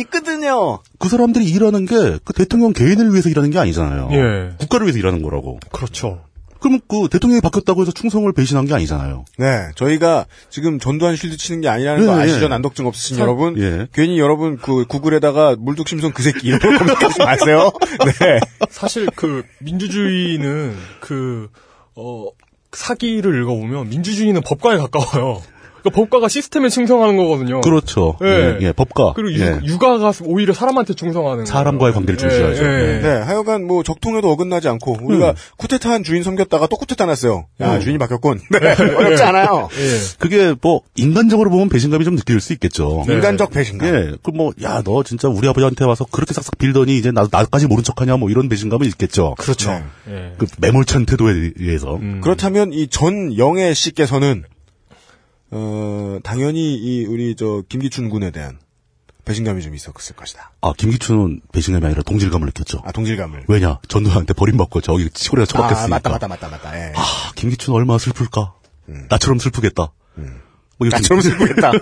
있거든요. 0.00 0.80
그 0.98 1.08
사람들이 1.08 1.44
일하는 1.46 1.86
게 1.86 2.18
그 2.24 2.32
대통령 2.34 2.72
개인을 2.72 3.10
위해서 3.12 3.28
일하는 3.28 3.50
게 3.50 3.58
아니잖아요. 3.58 4.08
예. 4.12 4.54
국가를 4.58 4.86
위해서 4.86 4.98
일하는 4.98 5.22
거라고. 5.22 5.58
그렇죠. 5.72 6.24
그러면 6.60 6.80
그 6.86 7.08
대통령이 7.10 7.40
바뀌었다고 7.40 7.80
해서 7.82 7.90
충성을 7.90 8.32
배신한 8.32 8.66
게 8.66 8.74
아니잖아요. 8.74 9.24
네, 9.36 9.70
저희가 9.74 10.26
지금 10.48 10.78
전두환 10.78 11.16
쉴드 11.16 11.36
치는 11.36 11.60
게 11.60 11.68
아니라는 11.68 12.06
거 12.06 12.16
예, 12.18 12.22
아시죠? 12.22 12.44
예. 12.44 12.48
난독증 12.48 12.86
없으신 12.86 13.16
사- 13.16 13.22
여러분. 13.22 13.58
예. 13.58 13.88
괜히 13.92 14.20
여러분 14.20 14.58
그 14.58 14.84
구글에다가 14.86 15.56
물뚝심송 15.58 16.12
그 16.12 16.22
새끼 16.22 16.46
이런 16.46 16.60
거 16.60 16.68
검색하지 16.78 17.18
마세요. 17.18 17.72
네. 18.20 18.38
사실 18.70 19.08
그 19.16 19.42
민주주의는 19.58 20.76
그, 21.00 21.48
어, 21.96 22.26
사기를 22.76 23.40
읽어보면 23.42 23.88
민주주의는 23.88 24.40
법과에 24.42 24.78
가까워요. 24.78 25.42
그러니까 25.82 25.90
법과가 26.00 26.28
시스템에 26.28 26.68
충성하는 26.68 27.16
거거든요. 27.16 27.60
그렇죠. 27.60 28.16
예. 28.22 28.26
예, 28.26 28.58
예, 28.60 28.72
법과. 28.72 29.12
그리고 29.14 29.32
유, 29.32 29.40
예. 29.42 29.58
육아가 29.64 30.12
오히려 30.24 30.52
사람한테 30.52 30.94
충성하는 30.94 31.44
사람과의. 31.44 31.92
관계를 31.92 32.14
예, 32.14 32.18
중시하죠. 32.18 32.64
예. 32.64 33.00
네, 33.02 33.08
하여간 33.22 33.66
뭐 33.66 33.82
적통에도 33.82 34.30
어긋나지 34.30 34.68
않고 34.68 34.98
우리가 35.02 35.30
음. 35.30 35.34
쿠데타한 35.58 36.04
주인 36.04 36.22
섬겼다가 36.22 36.66
또 36.68 36.76
쿠데타 36.76 37.06
났어요. 37.06 37.46
야, 37.60 37.74
음. 37.76 37.80
주인이 37.80 37.98
바뀌었군. 37.98 38.40
네, 38.50 38.58
어렵지 38.96 39.22
않아요. 39.22 39.68
그게 40.18 40.54
뭐 40.62 40.82
인간적으로 40.94 41.50
보면 41.50 41.68
배신감이 41.68 42.04
좀 42.04 42.16
느낄 42.16 42.40
수 42.40 42.52
있겠죠. 42.52 43.04
네. 43.06 43.14
인간적 43.14 43.50
배신감. 43.50 43.88
예. 43.88 44.12
그뭐 44.22 44.52
야 44.62 44.82
너 44.84 45.02
진짜 45.02 45.28
우리 45.28 45.46
아버지한테 45.48 45.84
와서 45.84 46.04
그렇게 46.10 46.34
싹싹 46.34 46.58
빌더니 46.58 46.96
이제 46.96 47.10
나 47.12 47.26
나까지 47.30 47.66
모른 47.66 47.84
척하냐 47.84 48.16
뭐 48.16 48.30
이런 48.30 48.48
배신감은 48.48 48.86
있겠죠. 48.88 49.34
그렇죠. 49.38 49.70
예. 50.08 50.10
네. 50.10 50.32
그 50.38 50.46
매몰찬 50.58 51.06
태도에 51.06 51.52
의해서. 51.56 51.96
음. 51.96 52.20
그렇다면 52.22 52.72
이 52.72 52.86
전 52.90 53.36
영애 53.38 53.72
씨께서는 53.74 54.44
어 55.52 56.18
당연히 56.22 56.74
이 56.74 57.04
우리 57.04 57.36
저 57.36 57.62
김기춘 57.68 58.08
군에 58.08 58.30
대한 58.30 58.58
배신감이 59.24 59.62
좀 59.62 59.74
있었을 59.74 60.16
것이다. 60.16 60.52
아 60.60 60.72
김기춘은 60.76 61.42
배신감이 61.52 61.84
아니라 61.86 62.02
동질감을 62.02 62.46
느꼈죠. 62.46 62.82
아 62.84 62.90
동질감을. 62.92 63.44
왜냐 63.48 63.78
전두환한테 63.86 64.32
버림받고 64.34 64.80
저기 64.80 65.08
시골에 65.14 65.44
처박혔으니까. 65.44 65.84
아 65.84 65.88
맞다 65.88 66.10
맞다 66.10 66.26
맞다 66.28 66.48
맞다. 66.48 66.76
예. 66.76 66.92
아, 66.96 67.32
김기춘 67.36 67.74
얼마나 67.74 67.98
슬플까? 67.98 68.54
나처럼 69.08 69.38
슬프겠다. 69.38 69.92
뭐 70.78 70.86
이렇게 70.88 70.96
나처럼 70.96 71.20
슬프겠다. 71.20 71.72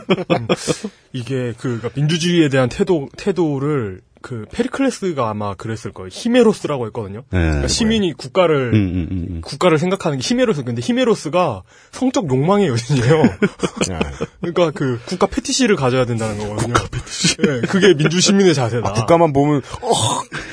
이게 1.14 1.54
그 1.56 1.80
민주주의에 1.94 2.48
대한 2.50 2.68
태도 2.68 3.08
태도를 3.16 4.02
그 4.22 4.44
페리클레스가 4.52 5.30
아마 5.30 5.54
그랬을 5.54 5.92
거예요. 5.92 6.10
히메로스라고 6.12 6.86
했거든요. 6.86 7.22
네. 7.30 7.38
그러니까 7.38 7.68
시민이 7.68 8.12
국가를 8.14 8.72
음, 8.72 8.74
음, 8.74 9.08
음, 9.10 9.26
음. 9.30 9.40
국가를 9.40 9.78
생각하는 9.78 10.18
게 10.18 10.22
히메로스. 10.26 10.64
근데 10.64 10.82
히메로스가 10.82 11.62
성적 11.90 12.28
욕망의 12.28 12.68
여신이에요. 12.68 13.22
그러니까 14.40 14.70
그 14.72 15.00
국가 15.06 15.26
패티시를 15.26 15.76
가져야 15.76 16.04
된다는 16.04 16.38
거거든요. 16.38 16.74
국가 16.74 16.88
패티시. 16.90 17.36
예, 17.46 17.60
그게 17.66 17.94
민주 17.94 18.20
시민의 18.20 18.54
자세다. 18.54 18.90
아, 18.90 18.92
국가만 18.92 19.32
보면 19.32 19.62
어. 19.80 19.90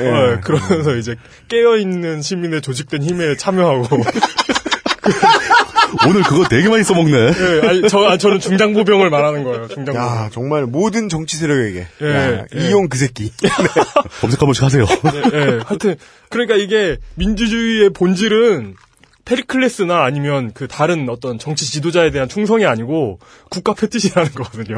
예. 0.02 0.06
예, 0.06 0.40
그러면서 0.42 0.96
이제 0.96 1.16
깨어 1.50 1.78
있는 1.78 2.22
시민의 2.22 2.62
조직된 2.62 3.04
힘에 3.04 3.36
참여하고. 3.36 3.88
오늘 6.08 6.24
그거 6.24 6.48
되게 6.48 6.68
많이 6.70 6.84
써먹네. 6.84 7.12
예, 7.12 7.68
아니, 7.68 7.90
저, 7.90 8.04
아, 8.04 8.18
저는 8.18 8.40
중장보병을 8.40 9.10
말하는 9.10 9.44
거예요. 9.44 9.68
중장보병. 9.68 9.96
야 9.96 10.30
정말 10.32 10.66
모든 10.66 11.10
정치 11.10 11.38
세력에게 11.38 11.88
예, 12.02 12.06
야, 12.06 12.46
예. 12.56 12.68
이용 12.68 12.90
그 12.90 12.98
새끼. 12.98 13.32
검색 14.22 14.42
한 14.42 14.48
번씩 14.48 14.64
하세요. 14.64 14.84
예, 14.84 15.38
예. 15.38 15.60
하여튼 15.66 15.96
그러니까 16.30 16.56
이게 16.56 16.98
민주주의의 17.16 17.92
본질은 17.92 18.76
페리클레스나 19.26 20.04
아니면 20.04 20.52
그 20.54 20.68
다른 20.68 21.10
어떤 21.10 21.38
정치 21.38 21.70
지도자에 21.70 22.12
대한 22.12 22.30
충성이 22.30 22.66
아니고 22.66 23.20
국가 23.50 23.74
패티시라는 23.74 24.32
거거든요. 24.32 24.78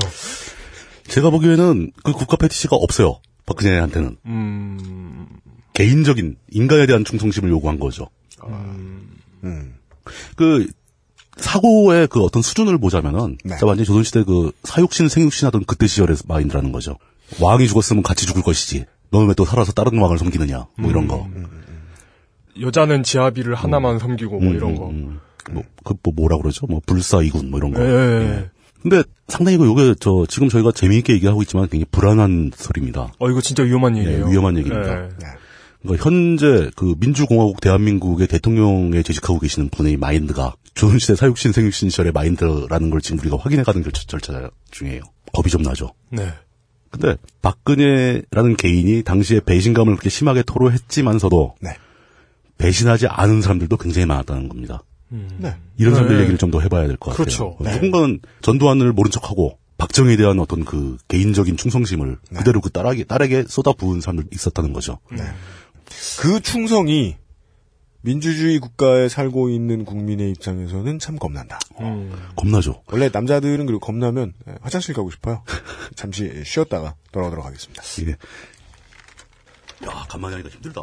제가 1.07 1.29
보기에는 1.29 1.91
그 2.03 2.11
국가 2.13 2.37
패티시가 2.37 2.75
없어요. 2.75 3.19
박근혜한테는. 3.45 4.17
음, 4.25 5.27
개인적인 5.73 6.35
인간에 6.51 6.85
대한 6.85 7.05
충성심을 7.05 7.49
요구한 7.49 7.79
거죠. 7.79 8.09
음. 9.43 9.75
그 10.35 10.67
사고의 11.41 12.07
그 12.07 12.21
어떤 12.21 12.41
수준을 12.41 12.77
보자면은 12.77 13.37
네. 13.43 13.51
진짜 13.55 13.65
완전 13.65 13.81
히 13.83 13.85
조선시대 13.85 14.23
그 14.23 14.51
사육신 14.63 15.09
생육신 15.09 15.45
하던 15.47 15.63
그때 15.65 15.87
시절의 15.87 16.17
마인드라는 16.27 16.71
거죠. 16.71 16.97
왕이 17.39 17.67
죽었으면 17.67 18.03
같이 18.03 18.25
죽을 18.25 18.41
것이지. 18.41 18.85
너는 19.11 19.27
왜 19.27 19.33
또 19.33 19.45
살아서 19.45 19.71
다른 19.71 19.97
왕을 19.99 20.17
섬기느냐. 20.19 20.67
뭐 20.77 20.89
이런 20.89 21.07
거. 21.07 21.27
여자는 22.59 23.03
지하비를 23.03 23.55
하나만 23.55 23.99
섬기고 23.99 24.39
뭐 24.39 24.53
이런 24.53 24.75
거. 24.75 24.89
음, 24.89 25.19
뭐, 25.51 25.63
그, 25.83 25.93
뭐, 26.03 26.13
뭐라 26.15 26.37
그러죠? 26.37 26.67
뭐, 26.67 26.81
불사이군, 26.85 27.49
뭐 27.49 27.59
이런 27.59 27.71
거. 27.73 27.81
예, 27.81 27.85
예, 27.85 28.21
예. 28.37 28.49
근데 28.81 29.03
상당히 29.27 29.55
이거 29.55 29.65
요게 29.65 29.95
저, 29.99 30.25
지금 30.29 30.49
저희가 30.49 30.71
재미있게 30.71 31.13
얘기하고 31.13 31.41
있지만 31.41 31.67
굉장히 31.69 31.85
불안한 31.91 32.51
설입니다. 32.55 33.11
어, 33.19 33.29
이거 33.29 33.41
진짜 33.41 33.63
위험한 33.63 33.97
얘기예요. 33.97 34.25
예, 34.27 34.31
위험한 34.31 34.57
얘기입니다. 34.57 35.03
예. 35.05 35.09
그러니까 35.81 36.03
현재 36.05 36.69
그 36.75 36.95
민주공화국 36.99 37.61
대한민국의 37.61 38.27
대통령에 38.27 39.01
재직하고 39.01 39.39
계시는 39.39 39.69
분의 39.69 39.97
마인드가 39.97 40.55
조선시대 40.73 41.15
사육신 41.15 41.51
생육신 41.53 41.89
시절의 41.89 42.11
마인드라는 42.11 42.89
걸 42.89 43.01
지금 43.01 43.19
우리가 43.19 43.37
확인해가는 43.37 43.83
절차, 43.83 44.03
절차 44.07 44.49
중이에요. 44.71 45.01
겁이 45.33 45.49
좀 45.49 45.61
나죠. 45.61 45.91
네. 46.09 46.33
근데 46.89 47.15
박근혜라는 47.41 48.55
개인이 48.57 49.03
당시에 49.03 49.39
배신감을 49.41 49.93
그렇게 49.93 50.09
심하게 50.09 50.41
토로했지만서도 50.43 51.55
네. 51.61 51.75
배신하지 52.57 53.07
않은 53.07 53.41
사람들도 53.41 53.77
굉장히 53.77 54.05
많았다는 54.05 54.49
겁니다. 54.49 54.83
네. 55.37 55.55
이런 55.77 55.93
사람들 55.93 56.15
네. 56.17 56.21
얘기를 56.23 56.37
좀 56.37 56.51
더 56.51 56.59
해봐야 56.61 56.87
될 56.87 56.97
것 56.97 57.11
같아요. 57.11 57.25
그렇죠. 57.25 57.45
어, 57.59 57.63
누군가는 57.71 58.19
전두환을 58.41 58.91
모른 58.93 59.11
척하고 59.11 59.57
박정희에 59.77 60.17
대한 60.17 60.39
어떤 60.39 60.65
그 60.65 60.97
개인적인 61.07 61.55
충성심을 61.57 62.17
그대로 62.35 62.59
그 62.59 62.69
딸에게, 62.69 63.05
딸에게 63.05 63.45
쏟아 63.47 63.71
부은 63.71 64.01
사람들 64.01 64.25
있었다는 64.33 64.73
거죠. 64.73 64.99
그 66.19 66.41
충성이 66.41 67.17
민주주의 68.01 68.59
국가에 68.59 69.09
살고 69.09 69.49
있는 69.49 69.83
국민의 69.83 70.31
입장에서는 70.31 70.99
참 70.99 71.17
겁난다. 71.17 71.59
음. 71.81 72.11
겁나죠. 72.35 72.83
원래 72.87 73.09
남자들은 73.11 73.65
그리고 73.65 73.79
겁나면 73.79 74.33
예, 74.47 74.55
화장실 74.61 74.93
가고 74.93 75.11
싶어요. 75.11 75.43
잠시 75.95 76.43
쉬었다가 76.45 76.95
돌아오도록 77.11 77.45
하겠습니다. 77.45 77.83
이게 77.99 78.11
야 79.85 80.05
간만에 80.09 80.35
하니까 80.35 80.49
힘들다. 80.49 80.81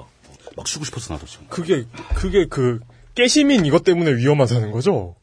막 0.56 0.66
쉬고 0.66 0.84
싶었어 0.84 1.14
나도 1.14 1.26
지금. 1.26 1.46
그게, 1.48 1.84
그게 2.14 2.46
그, 2.46 2.80
깨시민 3.14 3.66
이것 3.66 3.84
때문에 3.84 4.12
위험하다는 4.16 4.70
거죠? 4.72 5.16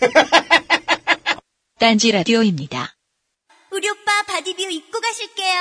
딴지 1.78 2.10
라디오입니다. 2.12 2.96
우리 3.72 3.88
오빠 3.88 4.22
바디뷰 4.26 4.62
입고 4.62 5.00
가실게요. 5.00 5.56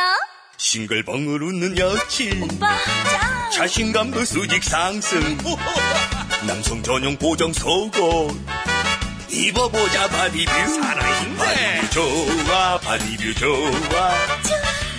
싱글벙글 0.58 1.44
웃는 1.44 1.78
여친 1.78 2.44
오빠, 2.44 2.76
짱! 2.78 3.37
자신감도 3.58 4.24
수직 4.24 4.64
상승. 4.64 5.20
남성 6.46 6.84
전용 6.84 7.18
보정 7.18 7.52
속옷. 7.52 8.40
입어보자 9.30 10.08
바디뷰. 10.10 10.52
살아있네. 10.52 11.82
바디뷰 11.82 11.90
좋아 11.92 12.78
바디뷰 12.80 13.34
좋아. 13.34 14.12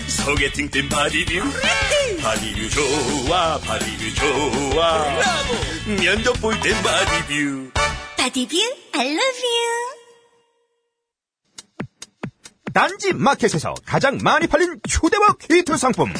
소개팅 0.09 0.68
땐 0.70 0.88
바디뷰. 0.88 1.40
바디뷰 2.20 2.68
좋아 2.70 3.59
바디뷰 3.61 4.14
좋아. 4.14 5.04
면접 6.02 6.32
볼 6.40 6.61
땐 6.61 6.74
바디뷰. 6.82 7.70
바디뷰, 8.16 8.56
I 8.94 9.06
love 9.06 9.42
you. 9.42 9.88
딴지 12.74 13.12
마켓에서 13.12 13.74
가장 13.86 14.18
많이 14.22 14.46
팔린 14.46 14.78
휴대와 14.88 15.36
히트 15.48 15.76
상품 15.78 16.12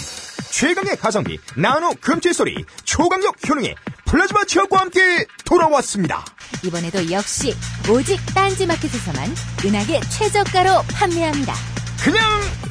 최강의 0.51 0.97
가성비 0.97 1.39
나노 1.57 1.95
금칠소리 2.01 2.65
초강력 2.85 3.37
효능의 3.49 3.75
플라즈마 4.07 4.45
치약과 4.45 4.81
함께 4.81 5.27
돌아왔습니다. 5.45 6.25
이번에도 6.65 7.11
역시 7.11 7.55
오직 7.91 8.19
딴지마켓에서만 8.35 9.35
은하계 9.65 10.01
최저가로 10.09 10.83
판매합니다. 10.93 11.55
그냥 12.03 12.23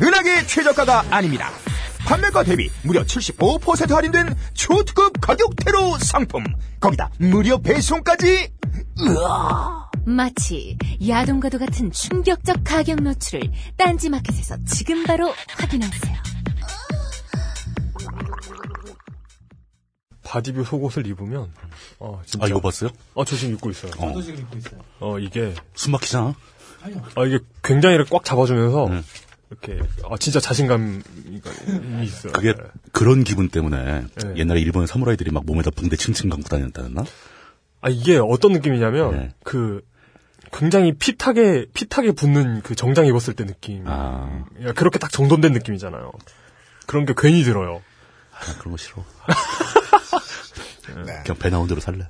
은하계 0.02 0.48
최저가가 0.48 1.06
아닙니다. 1.12 1.52
판매가 2.06 2.44
대비 2.44 2.70
무려 2.84 3.04
75% 3.04 3.94
할인된 3.94 4.36
초특급 4.54 5.20
가격대로 5.22 5.98
상품. 6.00 6.44
거기다 6.80 7.10
무료 7.20 7.62
배송까지. 7.62 8.50
으아. 9.02 9.88
마치 10.06 10.78
야동과도 11.06 11.60
같은 11.60 11.92
충격적 11.92 12.62
가격 12.64 13.02
노출을 13.02 13.52
딴지마켓에서 13.78 14.56
지금 14.66 15.04
바로 15.04 15.34
확인하세요. 15.58 16.27
바디뷰 20.28 20.66
속옷을 20.66 21.08
입으면 21.08 21.50
어 22.00 22.22
진짜 22.26 22.46
아, 22.46 22.50
이거 22.50 22.60
봤어요? 22.60 22.90
어, 23.14 23.24
저 23.24 23.38
지금 23.38 23.54
입고 23.54 23.70
있어요. 23.70 23.92
어. 23.98 24.22
지금 24.22 24.42
입고 24.42 24.58
있어요. 24.58 24.82
어, 25.00 25.20
이게 25.20 25.54
숨 25.74 25.94
막히잖아. 25.94 26.36
아 27.16 27.26
이게 27.26 27.40
굉장히 27.64 27.96
이렇게 27.96 28.10
꽉 28.12 28.26
잡아주면서 28.26 28.88
음. 28.88 29.04
이렇게 29.50 29.80
아 30.10 30.18
진짜 30.18 30.42
자신감이 30.42 31.02
있어요. 32.04 32.34
그게 32.34 32.54
네. 32.54 32.64
그런 32.92 33.24
기분 33.24 33.48
때문에 33.48 34.06
네. 34.16 34.34
옛날에 34.36 34.60
일본 34.60 34.86
사무라이들이 34.86 35.32
막 35.32 35.46
몸에다 35.46 35.72
붕대 35.72 35.96
칭칭 35.96 36.30
감고 36.30 36.50
다녔다였나? 36.50 37.06
아 37.80 37.90
이게 37.90 38.18
어떤 38.18 38.52
느낌이냐면 38.52 39.12
네. 39.12 39.34
그 39.44 39.82
굉장히 40.52 40.94
fit하게 40.94 41.68
fit하게 41.74 42.12
붙는 42.12 42.62
그 42.64 42.76
정장 42.76 43.06
입었을 43.06 43.34
때 43.34 43.46
느낌. 43.46 43.84
아, 43.86 44.46
야, 44.66 44.74
그렇게 44.74 45.00
딱 45.00 45.12
정돈된 45.12 45.54
느낌이잖아요. 45.54 46.12
그런 46.86 47.06
게 47.06 47.14
괜히 47.18 47.44
들어요. 47.44 47.82
아, 48.34 48.58
그런 48.60 48.72
거 48.72 48.78
싫어. 48.78 49.04
네. 51.06 51.20
그냥 51.24 51.38
배 51.40 51.50
나온 51.50 51.68
대로 51.68 51.80
살래. 51.82 52.08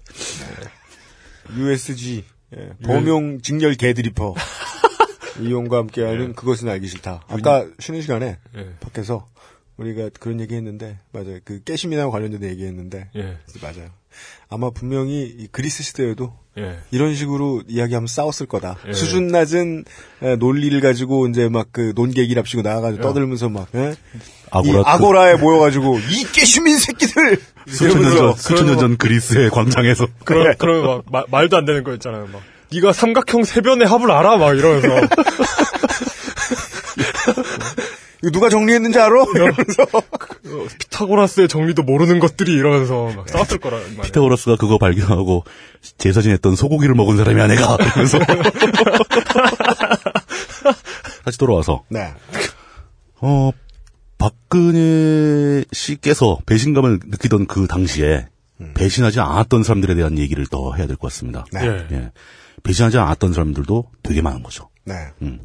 USG 1.57 2.23
예, 2.57 2.69
범용 2.83 3.41
직렬 3.41 3.75
개드리퍼 3.75 4.35
이용과 5.41 5.77
함께하는 5.77 6.33
그것은 6.33 6.69
알기 6.69 6.87
싫다. 6.87 7.23
아까 7.27 7.67
쉬는 7.79 8.01
시간에 8.01 8.37
예. 8.55 8.69
밖에서 8.79 9.27
우리가 9.77 10.09
그런 10.19 10.39
얘기했는데 10.41 10.97
맞아요. 11.11 11.39
그 11.45 11.61
깨심이나 11.63 12.09
관련된 12.09 12.43
얘기했는데 12.43 13.09
예. 13.15 13.37
맞아요. 13.61 13.89
아마 14.49 14.71
분명히 14.71 15.23
이 15.25 15.47
그리스 15.51 15.83
시대에도 15.83 16.33
예. 16.57 16.79
이런 16.89 17.13
식으로 17.13 17.61
이야기하면 17.67 18.07
싸웠을 18.07 18.47
거다. 18.47 18.77
예. 18.87 18.93
수준 18.93 19.27
낮은 19.27 19.85
에, 20.23 20.35
논리를 20.37 20.79
가지고 20.81 21.27
이제 21.27 21.47
막 21.49 21.67
그 21.71 21.93
논객이랍시고 21.95 22.63
나와가지고 22.63 23.03
예. 23.03 23.07
떠들면서 23.07 23.49
막 23.49 23.67
예? 23.75 23.93
아고라 24.51 24.79
이 24.79 24.83
아고라에 24.85 25.35
모여가지고 25.35 25.99
이 26.09 26.23
깨슈민 26.31 26.77
새끼들 26.77 27.39
수천 27.67 28.01
년 28.01 28.15
전, 28.17 28.33
수천 28.35 28.65
년 28.67 28.77
전 28.79 28.97
그리스의 28.97 29.49
광장에서 29.49 30.07
그런 30.23 30.55
그런 30.57 30.85
막 30.85 31.03
마- 31.11 31.23
말도 31.29 31.57
안 31.57 31.65
되는 31.65 31.83
거 31.83 31.93
있잖아요. 31.93 32.27
막 32.31 32.41
네가 32.71 32.93
삼각형 32.93 33.43
세변의 33.43 33.87
합을 33.87 34.09
알아? 34.11 34.37
막 34.37 34.57
이러면서 34.57 34.87
이거 38.23 38.31
누가 38.31 38.49
정리했는지 38.49 38.99
알아? 38.99 39.25
이러면서 39.35 39.83
어, 39.93 40.65
피타고라스의 40.79 41.47
정리도 41.47 41.83
모르는 41.83 42.19
것들이 42.19 42.51
이러면서 42.51 43.11
막 43.15 43.29
싸웠을 43.29 43.59
거란 43.59 43.79
말이에요. 43.81 44.01
피타고라스가 44.01 44.55
그거 44.55 44.77
발견하고 44.79 45.43
제사진했던 45.99 46.55
소고기를 46.55 46.95
먹은 46.95 47.15
사람이 47.17 47.39
아내가 47.39 47.77
그래서 47.93 48.17
다시 51.23 51.37
돌아와서 51.37 51.83
네. 51.89 52.11
어 53.21 53.51
박근혜 54.17 55.63
씨께서 55.71 56.39
배신감을 56.45 56.99
느끼던 57.05 57.45
그 57.47 57.67
당시에 57.67 58.27
배신하지 58.73 59.19
않았던 59.19 59.63
사람들에 59.63 59.95
대한 59.95 60.17
얘기를 60.17 60.45
더 60.47 60.73
해야 60.73 60.87
될 60.87 60.95
것 60.97 61.07
같습니다. 61.11 61.45
네. 61.53 61.61
예. 61.65 61.87
예. 61.91 62.11
배신하지 62.63 62.97
않았던 62.97 63.33
사람들도 63.33 63.91
되게 64.03 64.21
많은 64.21 64.41
거죠. 64.41 64.69
네. 64.83 64.95
음. 65.21 65.39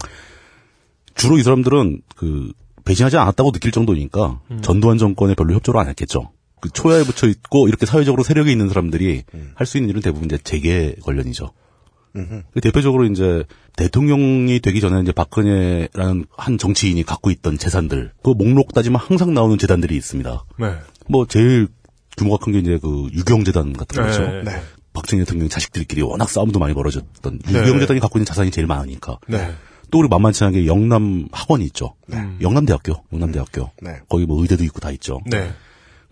주로 1.14 1.36
이 1.38 1.42
사람들은 1.42 2.00
그 2.16 2.52
배신하지 2.84 3.18
않았다고 3.18 3.52
느낄 3.52 3.70
정도니까 3.70 4.40
전두환 4.62 4.96
정권에 4.98 5.34
별로 5.34 5.54
협조를 5.54 5.78
안 5.78 5.88
했겠죠. 5.88 6.30
그 6.60 6.70
초야에 6.70 7.04
붙여 7.04 7.26
있고 7.28 7.68
이렇게 7.68 7.84
사회적으로 7.86 8.22
세력이 8.22 8.50
있는 8.50 8.68
사람들이 8.68 9.24
할 9.54 9.66
수 9.66 9.76
있는 9.76 9.90
일은 9.90 10.00
대부분 10.00 10.24
이제 10.26 10.38
재계 10.42 10.96
관련이죠. 11.04 11.52
그 12.12 12.60
대표적으로 12.60 13.04
이제 13.06 13.44
대통령이 13.76 14.60
되기 14.60 14.80
전에 14.80 15.00
이제 15.00 15.12
박근혜라는 15.12 16.26
한 16.36 16.58
정치인이 16.58 17.02
갖고 17.04 17.30
있던 17.30 17.58
재산들 17.58 18.12
그 18.22 18.30
목록 18.30 18.72
따지면 18.74 19.00
항상 19.00 19.34
나오는 19.34 19.56
재단들이 19.58 19.96
있습니다. 19.96 20.44
네. 20.58 20.74
뭐 21.08 21.26
제일 21.26 21.68
규모가 22.18 22.44
큰 22.44 22.52
게 22.52 22.58
이제 22.58 22.78
그 22.82 23.08
유경재단 23.12 23.72
같은 23.72 24.02
거죠. 24.04 24.20
네. 24.20 24.42
네. 24.44 24.62
박정희 24.92 25.24
대통령 25.24 25.48
자식들끼리 25.48 26.02
워낙 26.02 26.28
싸움도 26.28 26.58
많이 26.58 26.74
벌어졌던 26.74 27.38
네. 27.46 27.58
유경재단이 27.60 27.98
갖고 28.00 28.18
있는 28.18 28.26
자산이 28.26 28.50
제일 28.50 28.66
많으니까. 28.66 29.18
네. 29.26 29.54
또 29.90 29.98
우리 29.98 30.08
만만치 30.08 30.44
않게 30.44 30.66
영남 30.66 31.28
학원이 31.32 31.64
있죠. 31.66 31.94
음. 32.12 32.38
영남대학교, 32.42 32.94
영남대학교. 33.12 33.70
네. 33.82 34.00
거기 34.08 34.26
뭐 34.26 34.40
의대도 34.42 34.64
있고 34.64 34.80
다 34.80 34.90
있죠. 34.90 35.20
네. 35.26 35.52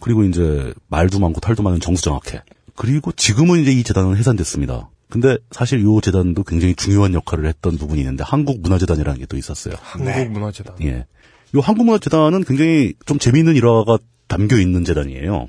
그리고 0.01 0.25
이제 0.25 0.73
말도 0.89 1.19
많고 1.19 1.41
탈도 1.41 1.63
많은 1.63 1.81
정수정학회. 1.81 2.43
그리고 2.75 3.13
지금은 3.13 3.61
이제 3.61 3.73
이 3.73 3.83
재단은 3.83 4.17
해산됐습니다. 4.17 4.89
근데 5.11 5.37
사실 5.51 5.81
이 5.81 6.01
재단도 6.03 6.45
굉장히 6.45 6.75
중요한 6.75 7.15
역할을 7.15 7.47
했던 7.47 7.77
부분이 7.77 8.01
있는데 8.01 8.25
한국문화재단이라는 8.25 9.19
게 9.21 9.27
또 9.27 9.37
있었어요. 9.37 9.75
한국문화재단. 9.79 10.77
예. 10.83 11.07
이 11.55 11.59
한국문화재단은 11.59 12.45
굉장히 12.45 12.95
좀 13.07 13.19
재미있는 13.19 13.57
일화가 13.57 13.99
담겨 14.29 14.59
있는 14.59 14.85
재단이에요. 14.85 15.49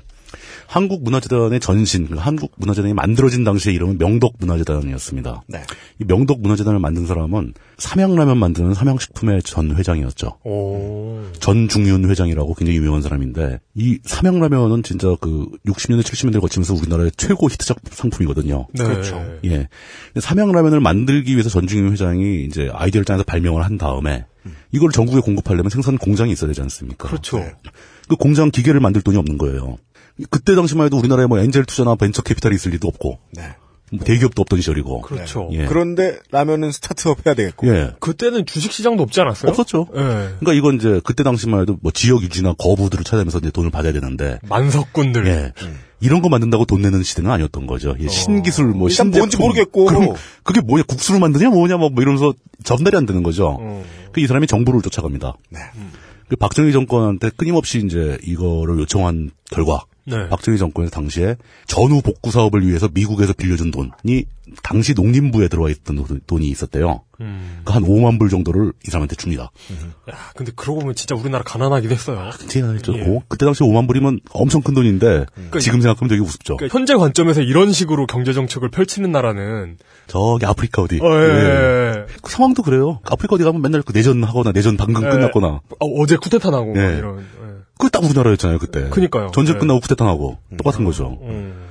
한국문화재단의 0.66 1.60
전신, 1.60 2.08
그 2.08 2.16
한국문화재단이 2.16 2.94
만들어진 2.94 3.44
당시의 3.44 3.74
이름은 3.76 3.98
명덕문화재단이었습니다. 3.98 5.42
네. 5.48 5.62
이 6.00 6.04
명덕문화재단을 6.04 6.78
만든 6.78 7.06
사람은 7.06 7.54
삼양라면 7.78 8.38
만드는 8.38 8.74
삼양식품의 8.74 9.42
전 9.42 9.76
회장이었죠. 9.76 10.38
오. 10.44 11.20
전중윤 11.40 12.08
회장이라고 12.08 12.54
굉장히 12.54 12.78
유명한 12.78 13.02
사람인데 13.02 13.60
이 13.74 13.98
삼양라면은 14.04 14.82
진짜 14.82 15.14
그 15.20 15.46
60년대 15.66 16.02
70년대 16.02 16.40
거치면서 16.40 16.74
우리나라의 16.74 17.12
최고 17.16 17.48
히트작 17.48 17.78
상품이거든요. 17.90 18.68
네. 18.72 18.84
그렇죠. 18.84 19.22
예. 19.44 19.68
삼양라면을 20.18 20.80
만들기 20.80 21.32
위해서 21.32 21.48
전중윤 21.48 21.92
회장이 21.92 22.44
이제 22.44 22.70
아이디어를 22.72 23.04
짜서 23.04 23.22
발명을 23.24 23.64
한 23.64 23.78
다음에 23.78 24.24
이걸 24.72 24.90
전국에 24.90 25.20
공급하려면 25.20 25.70
생산 25.70 25.98
공장이 25.98 26.32
있어야 26.32 26.48
되지 26.48 26.62
않습니까? 26.62 27.08
그렇죠. 27.08 27.44
그 28.08 28.16
공장 28.16 28.50
기계를 28.50 28.80
만들 28.80 29.02
돈이 29.02 29.16
없는 29.16 29.38
거예요. 29.38 29.78
그때 30.30 30.54
당시만 30.54 30.86
해도 30.86 30.98
우리나라에 30.98 31.26
뭐 31.26 31.38
엔젤 31.38 31.64
투자나 31.64 31.94
벤처 31.94 32.22
캐피탈이 32.22 32.54
있을 32.54 32.72
리도 32.72 32.88
없고 32.88 33.18
네. 33.32 33.54
뭐 33.90 34.04
대기업도 34.04 34.40
없던 34.40 34.58
시절이고. 34.60 35.02
그렇죠. 35.02 35.50
예. 35.52 35.66
그런데 35.66 36.18
라면은 36.30 36.72
스타트업 36.72 37.26
해야 37.26 37.34
되겠고. 37.34 37.68
예. 37.68 37.92
그때는 38.00 38.46
주식 38.46 38.72
시장도 38.72 39.02
없지 39.02 39.20
않았어요? 39.20 39.50
없었죠. 39.50 39.86
예. 39.92 39.98
그러니까 39.98 40.54
이건 40.54 40.76
이제 40.76 41.00
그때 41.04 41.22
당시만 41.22 41.60
해도 41.60 41.76
뭐 41.82 41.92
지역 41.92 42.22
유지나 42.22 42.54
거부들을 42.54 43.04
찾아내면서 43.04 43.38
이제 43.38 43.50
돈을 43.50 43.70
받아야 43.70 43.92
되는데 43.92 44.38
만석꾼들. 44.48 45.26
예. 45.26 45.52
이런 46.00 46.22
거 46.22 46.30
만든다고 46.30 46.64
돈 46.64 46.80
내는 46.80 47.02
시대는 47.02 47.30
아니었던 47.30 47.66
거죠. 47.66 47.94
예, 48.00 48.08
신기술 48.08 48.68
뭐 48.68 48.88
일단 48.88 49.06
신제품. 49.06 49.18
뭔지 49.20 49.36
모르겠고. 49.36 49.84
그럼 49.84 50.14
그게 50.42 50.60
뭐냐 50.62 50.84
국수를 50.84 51.20
만드냐 51.20 51.50
뭐냐 51.50 51.76
뭐 51.76 51.90
이러면서 51.98 52.32
전달이 52.64 52.96
안 52.96 53.04
되는 53.04 53.22
거죠. 53.22 53.58
어. 53.60 53.84
그이 54.12 54.26
사람이 54.26 54.46
정부를 54.46 54.80
쫓아갑니다. 54.80 55.34
네. 55.50 55.60
그 56.28 56.36
박정희 56.36 56.72
정권한테 56.72 57.30
끊임없이 57.36 57.82
이제 57.84 58.16
이거를 58.24 58.78
요청한 58.78 59.30
결과 59.50 59.84
네. 60.04 60.28
박정희 60.28 60.58
정권의 60.58 60.90
당시에 60.90 61.36
전후 61.66 62.02
복구 62.02 62.30
사업을 62.30 62.66
위해서 62.66 62.88
미국에서 62.92 63.32
빌려준 63.32 63.70
돈이 63.70 64.24
당시 64.64 64.94
농림부에 64.94 65.46
들어와 65.48 65.70
있던 65.70 65.96
돈- 66.04 66.20
돈이 66.26 66.48
있었대요. 66.48 67.02
음. 67.20 67.60
그한 67.64 67.84
5만 67.84 68.18
불 68.18 68.28
정도를 68.28 68.72
이 68.84 68.90
사람한테 68.90 69.14
줍니다. 69.14 69.50
야, 70.10 70.14
근데 70.34 70.50
그러고 70.56 70.80
보면 70.80 70.96
진짜 70.96 71.14
우리나라 71.14 71.44
가난하기도 71.44 71.94
했어요. 71.94 72.30
했죠. 72.74 72.92
예. 72.98 73.02
오, 73.06 73.22
그때 73.28 73.44
당시 73.46 73.62
5만 73.62 73.86
불이면 73.86 74.18
엄청 74.32 74.60
큰 74.60 74.74
돈인데 74.74 75.26
지금 75.60 75.80
생각하면 75.80 76.08
되게 76.08 76.20
우습죠. 76.20 76.56
그러니까 76.56 76.76
현재 76.76 76.94
관점에서 76.96 77.40
이런 77.42 77.72
식으로 77.72 78.06
경제 78.06 78.32
정책을 78.32 78.70
펼치는 78.70 79.12
나라는 79.12 79.78
저기 80.08 80.44
아프리카 80.46 80.82
어디. 80.82 80.98
어, 81.00 81.06
예, 81.14 81.28
예. 81.28 81.92
예. 82.00 82.06
그 82.20 82.30
상황도 82.32 82.62
그래요. 82.64 82.98
아프리카 83.04 83.36
어디 83.36 83.44
가면 83.44 83.62
맨날 83.62 83.82
그 83.82 83.92
내전 83.92 84.24
하거나 84.24 84.50
내전 84.50 84.76
방금 84.76 85.04
예. 85.04 85.08
끝났거나. 85.10 85.60
어, 85.78 86.06
제 86.06 86.16
쿠데타 86.16 86.50
나고 86.50 86.74
막 86.74 86.76
예. 86.82 86.98
이런. 86.98 87.24
예. 87.72 87.78
그게 87.78 87.90
딱 87.90 88.04
우리나라였잖아요, 88.04 88.58
그때. 88.58 88.88
그니까요. 88.90 89.30
전쟁 89.32 89.56
예. 89.56 89.58
끝나고 89.58 89.80
쿠데타 89.80 90.04
나고. 90.04 90.38
똑같은 90.58 90.84
거죠. 90.84 91.18
음. 91.22 91.68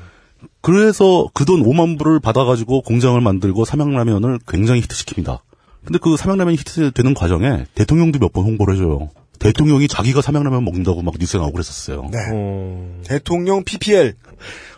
그래서 0.61 1.29
그 1.33 1.45
돈 1.45 1.63
5만 1.63 1.97
불을 1.97 2.19
받아가지고 2.19 2.81
공장을 2.81 3.19
만들고 3.21 3.65
삼양라면을 3.65 4.39
굉장히 4.47 4.81
히트시킵니다. 4.81 5.39
근데 5.85 5.99
그 5.99 6.15
삼양라면이 6.17 6.57
히트되는 6.57 7.13
과정에 7.13 7.65
대통령도 7.75 8.19
몇 8.19 8.31
번 8.33 8.43
홍보를 8.45 8.75
해줘요. 8.75 9.09
대통령이 9.39 9.87
자기가 9.87 10.21
삼양라면 10.21 10.63
먹는다고 10.63 11.01
막 11.01 11.15
뉴스에 11.19 11.39
나오고 11.39 11.53
그랬었어요. 11.53 12.09
네. 12.11 12.17
어, 12.31 13.01
대통령 13.05 13.63
PPL. 13.63 14.13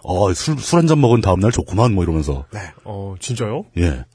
어, 0.04 0.34
술, 0.34 0.58
술 0.58 0.78
한 0.80 0.88
잔 0.88 1.02
먹은 1.02 1.20
다음날 1.20 1.52
좋구만, 1.52 1.94
뭐 1.94 2.04
이러면서. 2.06 2.46
네. 2.54 2.60
어, 2.86 3.16
진짜요? 3.20 3.66
예. 3.78 4.06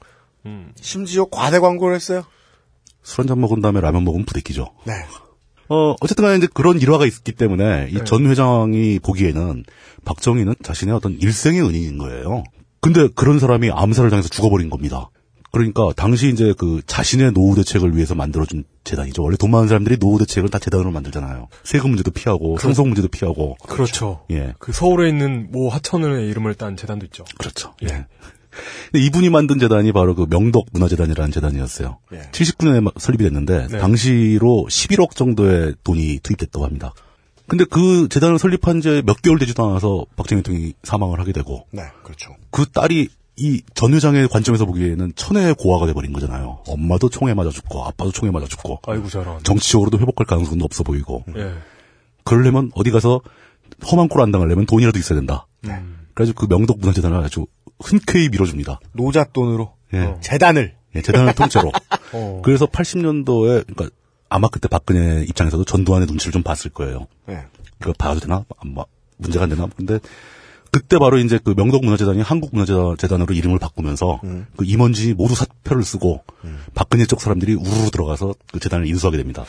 심지어 0.81 1.25
과대 1.29 1.59
광고를 1.59 1.95
했어요. 1.95 2.23
술 3.03 3.21
한 3.23 3.27
잔 3.27 3.39
먹은 3.41 3.61
다음에 3.61 3.79
라면 3.81 4.03
먹으면 4.03 4.25
부대끼죠. 4.25 4.71
네. 4.85 4.93
어, 5.69 5.95
어쨌든 6.01 6.23
간에 6.25 6.37
이제 6.37 6.47
그런 6.53 6.79
일화가 6.81 7.05
있기 7.05 7.31
때문에 7.33 7.89
이 7.91 8.03
전 8.05 8.25
회장이 8.27 8.99
보기에는 8.99 9.63
박정희는 10.05 10.55
자신의 10.63 10.95
어떤 10.95 11.13
일생의 11.19 11.61
은인인 11.61 11.97
거예요. 11.97 12.43
근데 12.81 13.07
그런 13.13 13.39
사람이 13.39 13.69
암살을 13.71 14.09
당해서 14.09 14.29
죽어버린 14.29 14.69
겁니다. 14.69 15.09
그러니까 15.51 15.89
당시 15.95 16.29
이제 16.29 16.53
그 16.57 16.81
자신의 16.85 17.33
노후 17.33 17.55
대책을 17.55 17.95
위해서 17.95 18.13
만들어준 18.13 18.65
재단이죠. 18.83 19.23
원래 19.23 19.35
돈 19.35 19.49
많은 19.51 19.67
사람들이 19.67 19.97
노후 19.97 20.19
대책을 20.19 20.49
다 20.49 20.59
재단으로 20.59 20.91
만들잖아요. 20.91 21.47
세금 21.63 21.89
문제도 21.89 22.11
피하고 22.11 22.57
상속 22.59 22.87
문제도 22.87 23.07
피하고. 23.07 23.55
그렇죠. 23.67 24.21
예. 24.31 24.53
그 24.59 24.71
서울에 24.71 25.09
있는 25.09 25.49
모 25.51 25.69
하천의 25.69 26.29
이름을 26.29 26.53
딴 26.55 26.77
재단도 26.77 27.05
있죠. 27.07 27.25
그렇죠. 27.39 27.73
예. 27.83 28.05
근데 28.91 29.05
이분이 29.05 29.29
만든 29.29 29.59
재단이 29.59 29.91
바로 29.91 30.15
그 30.15 30.25
명덕 30.29 30.65
문화재단이라는 30.71 31.31
재단이었어요. 31.31 31.97
예. 32.13 32.29
79년에 32.31 32.99
설립이 32.99 33.23
됐는데 33.23 33.67
네. 33.69 33.77
당시로 33.79 34.65
11억 34.69 35.15
정도의 35.15 35.75
돈이 35.83 36.19
투입됐다고 36.23 36.65
합니다. 36.65 36.93
근데 37.47 37.65
그 37.65 38.07
재단을 38.09 38.37
설립한 38.37 38.81
지 38.81 39.01
몇 39.05 39.21
개월 39.23 39.39
되지도 39.39 39.67
않아서 39.69 40.05
박정희 40.15 40.43
대통령이 40.43 40.73
사망을 40.83 41.19
하게 41.19 41.31
되고 41.31 41.65
네, 41.71 41.81
그렇죠. 42.03 42.35
그 42.51 42.65
딸이 42.67 43.09
이 43.41 43.61
전 43.73 43.93
회장의 43.93 44.27
관점에서 44.27 44.65
보기에는 44.65 45.13
천혜의 45.15 45.55
고아가 45.55 45.85
돼버린 45.87 46.11
거잖아요. 46.11 46.59
엄마도 46.67 47.07
총에 47.09 47.33
맞아 47.33 47.49
죽고 47.49 47.85
아빠도 47.85 48.11
총에 48.11 48.31
맞아 48.31 48.45
죽고 48.47 48.81
아이고 48.85 49.07
저런. 49.07 49.41
정치적으로도 49.43 49.97
회복할 49.97 50.25
가능성도 50.27 50.65
없어 50.65 50.83
보이고 50.83 51.23
예. 51.37 51.53
그러려면 52.25 52.69
어디 52.75 52.91
가서 52.91 53.21
험한 53.89 54.09
꼴 54.09 54.21
안 54.21 54.31
당하려면 54.31 54.65
돈이라도 54.65 54.99
있어야 54.99 55.17
된다. 55.17 55.47
네. 55.61 55.79
그래서 56.19 56.33
그 56.33 56.47
명덕 56.47 56.79
문화재단을 56.79 57.17
아주 57.23 57.47
흔쾌히 57.79 58.27
밀어줍니다. 58.27 58.81
노자 58.91 59.23
돈으로 59.23 59.71
예. 59.93 60.17
재단을 60.19 60.75
예, 60.93 61.01
재단을 61.01 61.33
통째로. 61.33 61.71
어. 62.11 62.41
그래서 62.43 62.65
80년도에 62.65 63.65
그러니까 63.65 63.95
아마 64.27 64.49
그때 64.49 64.67
박근혜 64.67 65.23
입장에서도 65.23 65.63
전두환의 65.63 66.07
눈치를 66.07 66.33
좀 66.33 66.43
봤을 66.43 66.71
거예요. 66.71 67.07
네. 67.25 67.45
이거 67.79 67.93
봐도 67.97 68.19
되나? 68.19 68.43
뭐, 68.65 68.85
문제가 69.15 69.45
안 69.45 69.49
되나? 69.49 69.69
근데 69.77 69.99
그때 70.71 70.97
바로 70.99 71.17
이제 71.17 71.39
그 71.43 71.53
명덕문화재단이 71.55 72.21
한국문화재단으로 72.21 73.33
이름을 73.33 73.59
바꾸면서 73.59 74.21
그 74.55 74.65
임원진이 74.65 75.13
모두 75.13 75.35
사표를 75.35 75.83
쓰고 75.83 76.23
박근혜 76.73 77.05
쪽 77.05 77.21
사람들이 77.21 77.53
우르르 77.53 77.89
들어가서 77.91 78.35
그 78.51 78.59
재단을 78.59 78.87
인수하게 78.87 79.17
됩니다. 79.17 79.45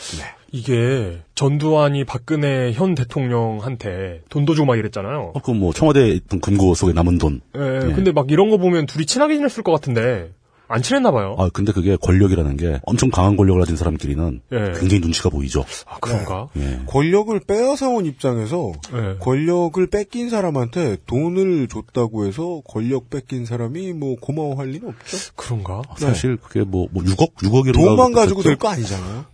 이게 0.51 1.21
전두환이 1.35 2.03
박근혜 2.03 2.73
현 2.73 2.93
대통령한테 2.95 4.21
돈도 4.29 4.53
주고 4.55 4.65
막 4.65 4.77
이랬잖아요. 4.77 5.33
그뭐 5.43 5.73
청와대에 5.73 6.09
있던 6.09 6.41
금고 6.41 6.73
속에 6.73 6.93
남은 6.93 7.17
돈. 7.17 7.41
예, 7.55 7.59
예. 7.59 7.93
근데 7.93 8.11
막 8.11 8.29
이런 8.31 8.49
거 8.49 8.57
보면 8.57 8.85
둘이 8.85 9.05
친하게 9.05 9.35
지냈을 9.35 9.63
것 9.63 9.71
같은데 9.71 10.31
안 10.71 10.81
친했나 10.81 11.11
봐요. 11.11 11.35
아 11.37 11.49
근데 11.53 11.71
그게 11.71 11.95
권력이라는 11.95 12.57
게 12.57 12.79
엄청 12.83 13.09
강한 13.09 13.35
권력을 13.35 13.59
가진 13.61 13.75
사람끼리는 13.75 14.41
예. 14.51 14.57
굉장히 14.79 14.99
눈치가 14.99 15.29
보이죠. 15.29 15.65
아, 15.85 15.97
그런가? 15.99 16.47
예. 16.57 16.79
권력을 16.87 17.37
빼앗아 17.41 17.89
온 17.89 18.05
입장에서 18.05 18.71
예. 18.93 19.17
권력을 19.19 19.85
뺏긴 19.87 20.29
사람한테 20.29 20.97
돈을 21.05 21.67
줬다고 21.67 22.25
해서 22.25 22.61
권력 22.67 23.09
뺏긴 23.09 23.45
사람이 23.45 23.93
뭐 23.93 24.15
고마워할 24.21 24.67
리는 24.69 24.87
없죠. 24.87 25.17
그런가? 25.35 25.81
사실 25.97 26.37
그게 26.37 26.61
뭐, 26.63 26.87
뭐 26.91 27.03
6억 27.03 27.35
6억이라고 27.35 27.73
돈만 27.85 28.11
가지고 28.13 28.41
될 28.43 28.55
거 28.57 28.69
아니잖아요. 28.69 29.25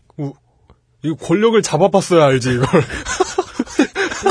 이거 1.03 1.15
권력을 1.15 1.61
잡아봤어야 1.61 2.25
알지 2.25 2.53
이걸. 2.53 2.65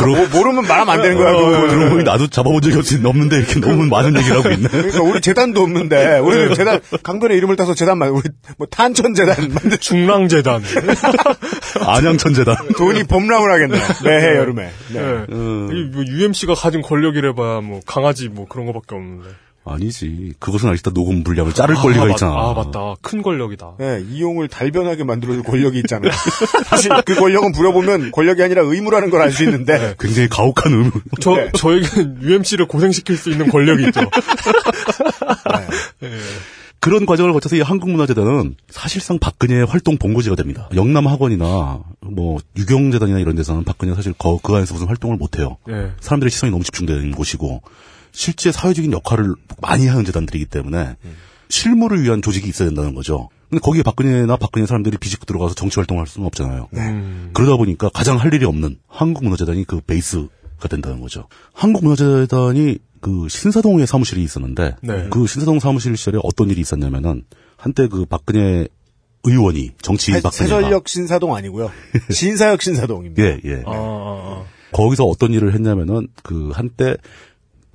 뭐, 0.00 0.26
모르면 0.32 0.66
말하면 0.66 0.94
안 0.94 1.02
되는 1.02 1.16
거야. 1.16 1.32
그러고 1.32 1.50
그거는. 1.50 1.90
보니 1.90 2.04
나도 2.04 2.26
잡아본 2.28 2.60
적이 2.62 2.76
없지 2.78 3.00
없는데 3.04 3.36
이렇게 3.38 3.60
너무 3.60 3.84
많은 3.86 4.16
얘기를 4.16 4.36
하고 4.38 4.50
있네. 4.50 4.68
그러니까 4.68 5.02
우리 5.02 5.20
재단도 5.20 5.62
없는데 5.62 6.18
우리는 6.18 6.54
재단 6.54 6.80
강변의 7.02 7.36
이름을 7.38 7.56
따서 7.56 7.74
재단만 7.74 8.10
우리 8.10 8.28
뭐 8.58 8.66
탄천 8.70 9.14
재단 9.14 9.36
만들 9.54 9.78
중랑 9.78 10.28
재단. 10.28 10.62
안양천 11.86 12.34
재단. 12.34 12.56
돈이 12.76 13.04
범람을 13.04 13.50
하겠네. 13.52 13.78
매해 14.04 14.36
여름에. 14.36 14.70
네. 14.92 15.00
예. 15.00 15.24
이뭐 15.28 16.04
UMC가 16.06 16.54
가진 16.54 16.82
권력이래봐야 16.82 17.60
뭐 17.60 17.80
강아지 17.86 18.28
뭐 18.28 18.46
그런 18.48 18.66
거밖에 18.66 18.94
없는데. 18.94 19.28
아니지. 19.66 20.34
그것은 20.38 20.68
아직도 20.70 20.92
녹음 20.92 21.22
분량을 21.24 21.52
자를 21.52 21.74
권리가 21.74 22.04
맞- 22.04 22.10
있잖아. 22.12 22.32
아 22.32 22.52
맞다. 22.54 22.94
큰 23.02 23.22
권력이다. 23.22 23.74
네, 23.78 24.02
이용을 24.10 24.48
달변하게 24.48 25.04
만들어줄 25.04 25.42
권력이 25.42 25.78
있잖아요. 25.80 26.10
사실 26.66 26.90
그 27.04 27.14
권력은 27.16 27.52
부려보면 27.52 28.10
권력이 28.12 28.42
아니라 28.42 28.62
의무라는 28.62 29.10
걸 29.10 29.20
알 29.22 29.32
수 29.32 29.44
있는데 29.44 29.94
굉장히 29.98 30.28
가혹한 30.28 30.72
의무. 30.72 30.90
저 31.20 31.50
저에게는 31.52 32.22
UMC를 32.22 32.66
고생시킬 32.68 33.16
수 33.16 33.30
있는 33.30 33.48
권력이 33.50 33.84
있죠. 33.86 34.00
그런 36.80 37.04
과정을 37.04 37.32
거쳐서 37.32 37.56
이 37.56 37.60
한국문화재단은 37.62 38.54
사실상 38.68 39.18
박근혜의 39.18 39.66
활동 39.66 39.96
본고지가 39.98 40.36
됩니다. 40.36 40.68
영남학원이나 40.74 41.80
뭐 42.00 42.38
유경재단이나 42.56 43.18
이런 43.18 43.34
데서는 43.34 43.64
박근혜 43.64 43.92
사실 43.94 44.12
거- 44.12 44.38
그 44.40 44.54
안에서 44.54 44.74
무슨 44.74 44.86
활동을 44.86 45.16
못해요. 45.16 45.56
예. 45.68 45.90
사람들의 46.00 46.30
시선이 46.30 46.52
너무 46.52 46.62
집중되는 46.62 47.10
곳이고 47.12 47.62
실제 48.16 48.50
사회적인 48.50 48.92
역할을 48.92 49.34
많이 49.60 49.86
하는 49.86 50.04
재단들이기 50.06 50.46
때문에 50.46 50.96
실무를 51.50 52.02
위한 52.02 52.22
조직이 52.22 52.48
있어야 52.48 52.68
된다는 52.68 52.94
거죠. 52.94 53.28
근데 53.50 53.60
거기에 53.60 53.82
박근혜나 53.82 54.36
박근혜 54.38 54.66
사람들이 54.66 54.96
비집고 54.96 55.26
들어가서 55.26 55.54
정치 55.54 55.76
활동을 55.76 56.00
할 56.00 56.06
수는 56.06 56.26
없잖아요. 56.26 56.68
음. 56.74 57.30
그러다 57.34 57.56
보니까 57.56 57.90
가장 57.90 58.16
할 58.16 58.32
일이 58.32 58.46
없는 58.46 58.78
한국문화재단이 58.88 59.64
그 59.64 59.80
베이스가 59.82 60.68
된다는 60.70 61.00
거죠. 61.02 61.28
한국문화재단이 61.52 62.78
그 63.00 63.28
신사동에 63.28 63.84
사무실이 63.84 64.22
있었는데 64.22 64.76
네. 64.80 65.08
그 65.10 65.26
신사동 65.26 65.60
사무실 65.60 65.94
시절에 65.96 66.18
어떤 66.24 66.48
일이 66.48 66.62
있었냐면은 66.62 67.22
한때 67.58 67.86
그 67.86 68.06
박근혜 68.06 68.66
의원이 69.24 69.72
정치인 69.82 70.16
세- 70.16 70.22
박근혜가 70.22 70.56
세설역 70.60 70.88
신사동 70.88 71.34
아니고요. 71.34 71.70
신사역 72.10 72.62
신사동입니다. 72.62 73.22
예, 73.22 73.40
예. 73.44 73.62
아, 73.66 73.70
아, 73.70 73.74
아. 73.74 74.44
거기서 74.72 75.04
어떤 75.04 75.32
일을 75.32 75.52
했냐면은 75.54 76.08
그 76.22 76.50
한때 76.54 76.96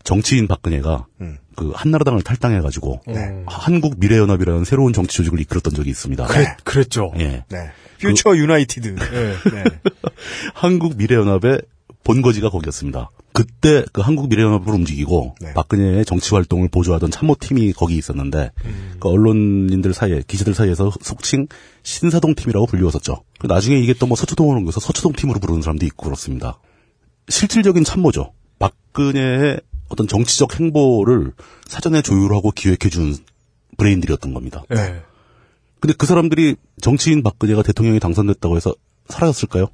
정치인 0.04 0.48
박근혜가 0.48 1.06
음. 1.22 1.38
그 1.56 1.72
한나라당을 1.76 2.22
탈당해가지고 2.22 3.02
네. 3.08 3.44
한국 3.46 4.00
미래연합이라는 4.00 4.64
새로운 4.66 4.94
정치 4.94 5.18
조직을 5.18 5.40
이끌었던 5.42 5.74
적이 5.74 5.90
있습니다. 5.92 6.26
그랬, 6.26 6.48
그랬죠. 6.64 7.12
예. 7.18 7.44
네. 7.50 7.72
퓨처 8.00 8.36
유나이티드. 8.36 8.88
예. 8.88 9.50
네. 9.52 9.64
한국 10.56 10.98
미래연합의 10.98 11.62
본거지가 12.04 12.50
거기였습니다. 12.50 13.12
그때 13.34 13.86
그 13.94 14.02
한국 14.02 14.28
미래연합을 14.30 14.74
움직이고 14.74 15.36
네. 15.40 15.54
박근혜의 15.54 16.04
정치 16.06 16.34
활동을 16.34 16.68
보조하던 16.70 17.12
참모팀이 17.12 17.74
거기 17.74 17.96
있었는데 17.96 18.52
그 19.00 19.08
언론인들 19.08 19.94
사이에 19.94 20.24
기자들 20.28 20.54
사이에서 20.54 20.92
속칭 21.02 21.48
신사동 21.84 22.36
팀이라고 22.36 22.66
불리웠었죠. 22.66 23.24
그 23.40 23.48
나중에 23.48 23.78
이게 23.80 23.94
또 23.94 24.08
뭐 24.08 24.16
서초동으로 24.18 24.58
옮겨서 24.58 24.80
서초동 24.80 25.14
팀으로 25.14 25.40
부르는 25.40 25.62
사람도 25.62 25.86
있고 25.86 26.06
그렇습니다. 26.06 26.60
실질적인 27.30 27.84
참모죠. 27.84 28.34
박근혜의 28.60 29.62
어떤 29.92 30.08
정치적 30.08 30.60
행보를 30.60 31.34
사전에 31.68 32.02
조율하고 32.02 32.52
기획해준 32.52 33.18
브레인들이었던 33.78 34.34
겁니다. 34.34 34.64
예. 34.72 35.02
근데 35.82 35.94
그 35.98 36.06
사람들이 36.06 36.56
정치인 36.82 37.24
박근혜가 37.24 37.64
대통령이 37.64 38.00
당선됐다고 38.00 38.56
해서 38.56 38.74
사라졌을까요? 39.10 39.68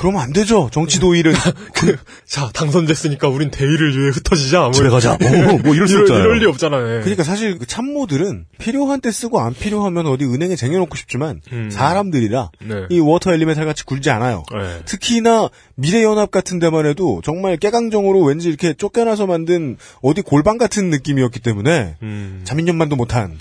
그러면 0.00 0.22
안 0.22 0.32
되죠. 0.32 0.70
정치 0.72 0.98
도 0.98 1.14
일은. 1.14 1.34
자, 2.24 2.48
당선됐으니까 2.54 3.28
우린 3.28 3.50
대의를 3.50 3.98
위해 3.98 4.08
흩어지자. 4.08 4.60
뭐 4.60 4.72
집에 4.72 4.88
가자. 4.88 5.12
어, 5.12 5.58
뭐 5.62 5.74
이럴 5.74 5.86
수 5.86 5.92
이럴, 5.92 6.04
없잖아요. 6.04 6.24
이럴 6.24 6.38
리 6.38 6.46
없잖아요. 6.46 6.96
예. 6.96 7.00
그러니까 7.00 7.22
사실 7.22 7.58
그 7.58 7.66
참모들은 7.66 8.46
필요한 8.56 9.02
때 9.02 9.10
쓰고 9.10 9.40
안 9.40 9.52
필요하면 9.52 10.06
어디 10.06 10.24
은행에 10.24 10.56
쟁여놓고 10.56 10.96
싶지만 10.96 11.42
음. 11.52 11.68
사람들이라 11.70 12.50
네. 12.62 12.86
이 12.88 12.98
water 12.98 13.34
elemental 13.34 13.66
같이 13.66 13.84
굴지 13.84 14.08
않아요. 14.08 14.42
예. 14.54 14.84
특히나 14.86 15.50
미래연합 15.74 16.30
같은 16.30 16.58
데만 16.60 16.86
해도 16.86 17.20
정말 17.22 17.58
깨강정으로 17.58 18.22
왠지 18.22 18.48
이렇게 18.48 18.72
쫓겨나서 18.72 19.26
만든 19.26 19.76
어디 20.00 20.22
골방 20.22 20.56
같은 20.56 20.88
느낌이었기 20.88 21.40
때문에 21.40 21.96
음. 22.00 22.40
자민련만도 22.44 22.96
못한 22.96 23.38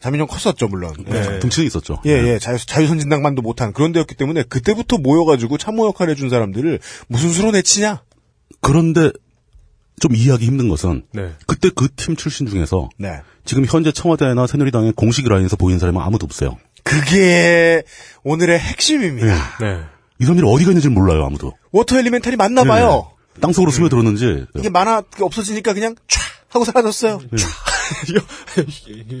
자민련 0.00 0.28
컸었죠 0.28 0.68
물론. 0.68 0.94
네. 1.06 1.38
등치는 1.40 1.66
있었죠. 1.66 2.00
예, 2.06 2.10
예, 2.10 2.38
자유, 2.38 2.58
자유선진당만도 2.58 3.42
못한 3.42 3.72
그런 3.72 3.92
데였기 3.92 4.14
때문에 4.14 4.42
그때부터 4.44 4.98
모여가지고 4.98 5.58
참모 5.58 5.86
역할 5.86 6.10
해준 6.10 6.28
사람들을 6.30 6.78
무슨 7.08 7.30
수로 7.32 7.50
내치냐? 7.50 8.02
그런데 8.60 9.10
좀 10.00 10.14
이해하기 10.14 10.44
힘든 10.44 10.68
것은 10.68 11.04
네. 11.12 11.32
그때 11.46 11.70
그 11.70 11.88
팀 11.96 12.16
출신 12.16 12.46
중에서 12.46 12.90
네. 12.98 13.20
지금 13.46 13.64
현재 13.64 13.92
청와대나 13.92 14.46
새누리당의 14.46 14.92
공식 14.92 15.26
라인에서 15.28 15.56
보이는 15.56 15.78
사람은 15.78 16.00
아무도 16.02 16.24
없어요. 16.24 16.58
그게 16.84 17.82
오늘의 18.22 18.58
핵심입니다. 18.58 19.34
네. 19.60 19.80
이 20.20 20.24
사람들이 20.24 20.46
어디가 20.48 20.70
있는지 20.70 20.88
몰라요, 20.88 21.24
아무도. 21.24 21.52
water 21.72 21.98
elemental이 21.98 22.36
맞나 22.36 22.64
봐요. 22.64 23.10
네. 23.34 23.40
땅속으로 23.40 23.70
스며들었는지 23.70 24.46
이게 24.56 24.68
마나 24.70 25.02
없어지니까 25.20 25.72
그냥 25.74 25.94
촤 26.08 26.20
하고 26.48 26.64
사라졌어요. 26.64 27.20
촤. 27.36 27.46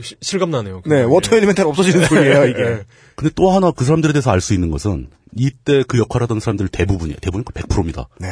시- 0.02 0.16
실감나네요. 0.20 0.82
네, 0.86 1.02
water 1.02 1.36
elemental 1.36 1.66
없어지는 1.66 2.06
소리예요 2.06 2.46
이게. 2.46 2.84
근데 3.14 3.32
또 3.34 3.50
하나 3.50 3.70
그 3.70 3.84
사람들에 3.84 4.12
대해서 4.12 4.30
알 4.30 4.40
수 4.40 4.54
있는 4.54 4.70
것은 4.70 5.08
이때 5.36 5.82
그 5.86 5.98
역할하던 5.98 6.40
사람들 6.40 6.68
대부분이 6.68 7.14
대부분 7.20 7.44
100%입니다. 7.44 8.08
네. 8.20 8.28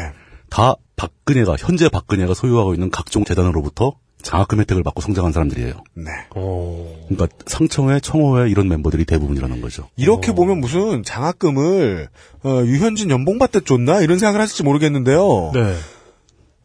다 0.51 0.75
박근혜가 0.97 1.57
현재 1.59 1.89
박근혜가 1.89 2.35
소유하고 2.35 2.75
있는 2.75 2.91
각종 2.91 3.25
재단으로부터 3.25 3.93
장학금 4.23 4.59
혜택을 4.61 4.83
받고 4.83 5.03
성장한 5.03 5.33
사람들이에요. 5.33 5.75
네. 5.95 6.05
어. 6.35 7.05
그러니까 7.09 7.37
상청회, 7.47 8.01
청호회 8.01 8.49
이런 8.49 8.69
멤버들이 8.69 9.05
대부분이라는 9.05 9.61
거죠. 9.61 9.89
이렇게 9.97 10.33
보면 10.33 10.61
무슨 10.61 11.03
장학금을 11.03 12.09
어, 12.45 12.63
유현진 12.65 13.11
연봉 13.11 13.39
받듯 13.39 13.67
줬나 13.67 14.01
이런 14.01 14.19
생각을 14.19 14.41
하실지 14.41 14.63
모르겠는데요. 14.63 15.51
네. 15.53 15.75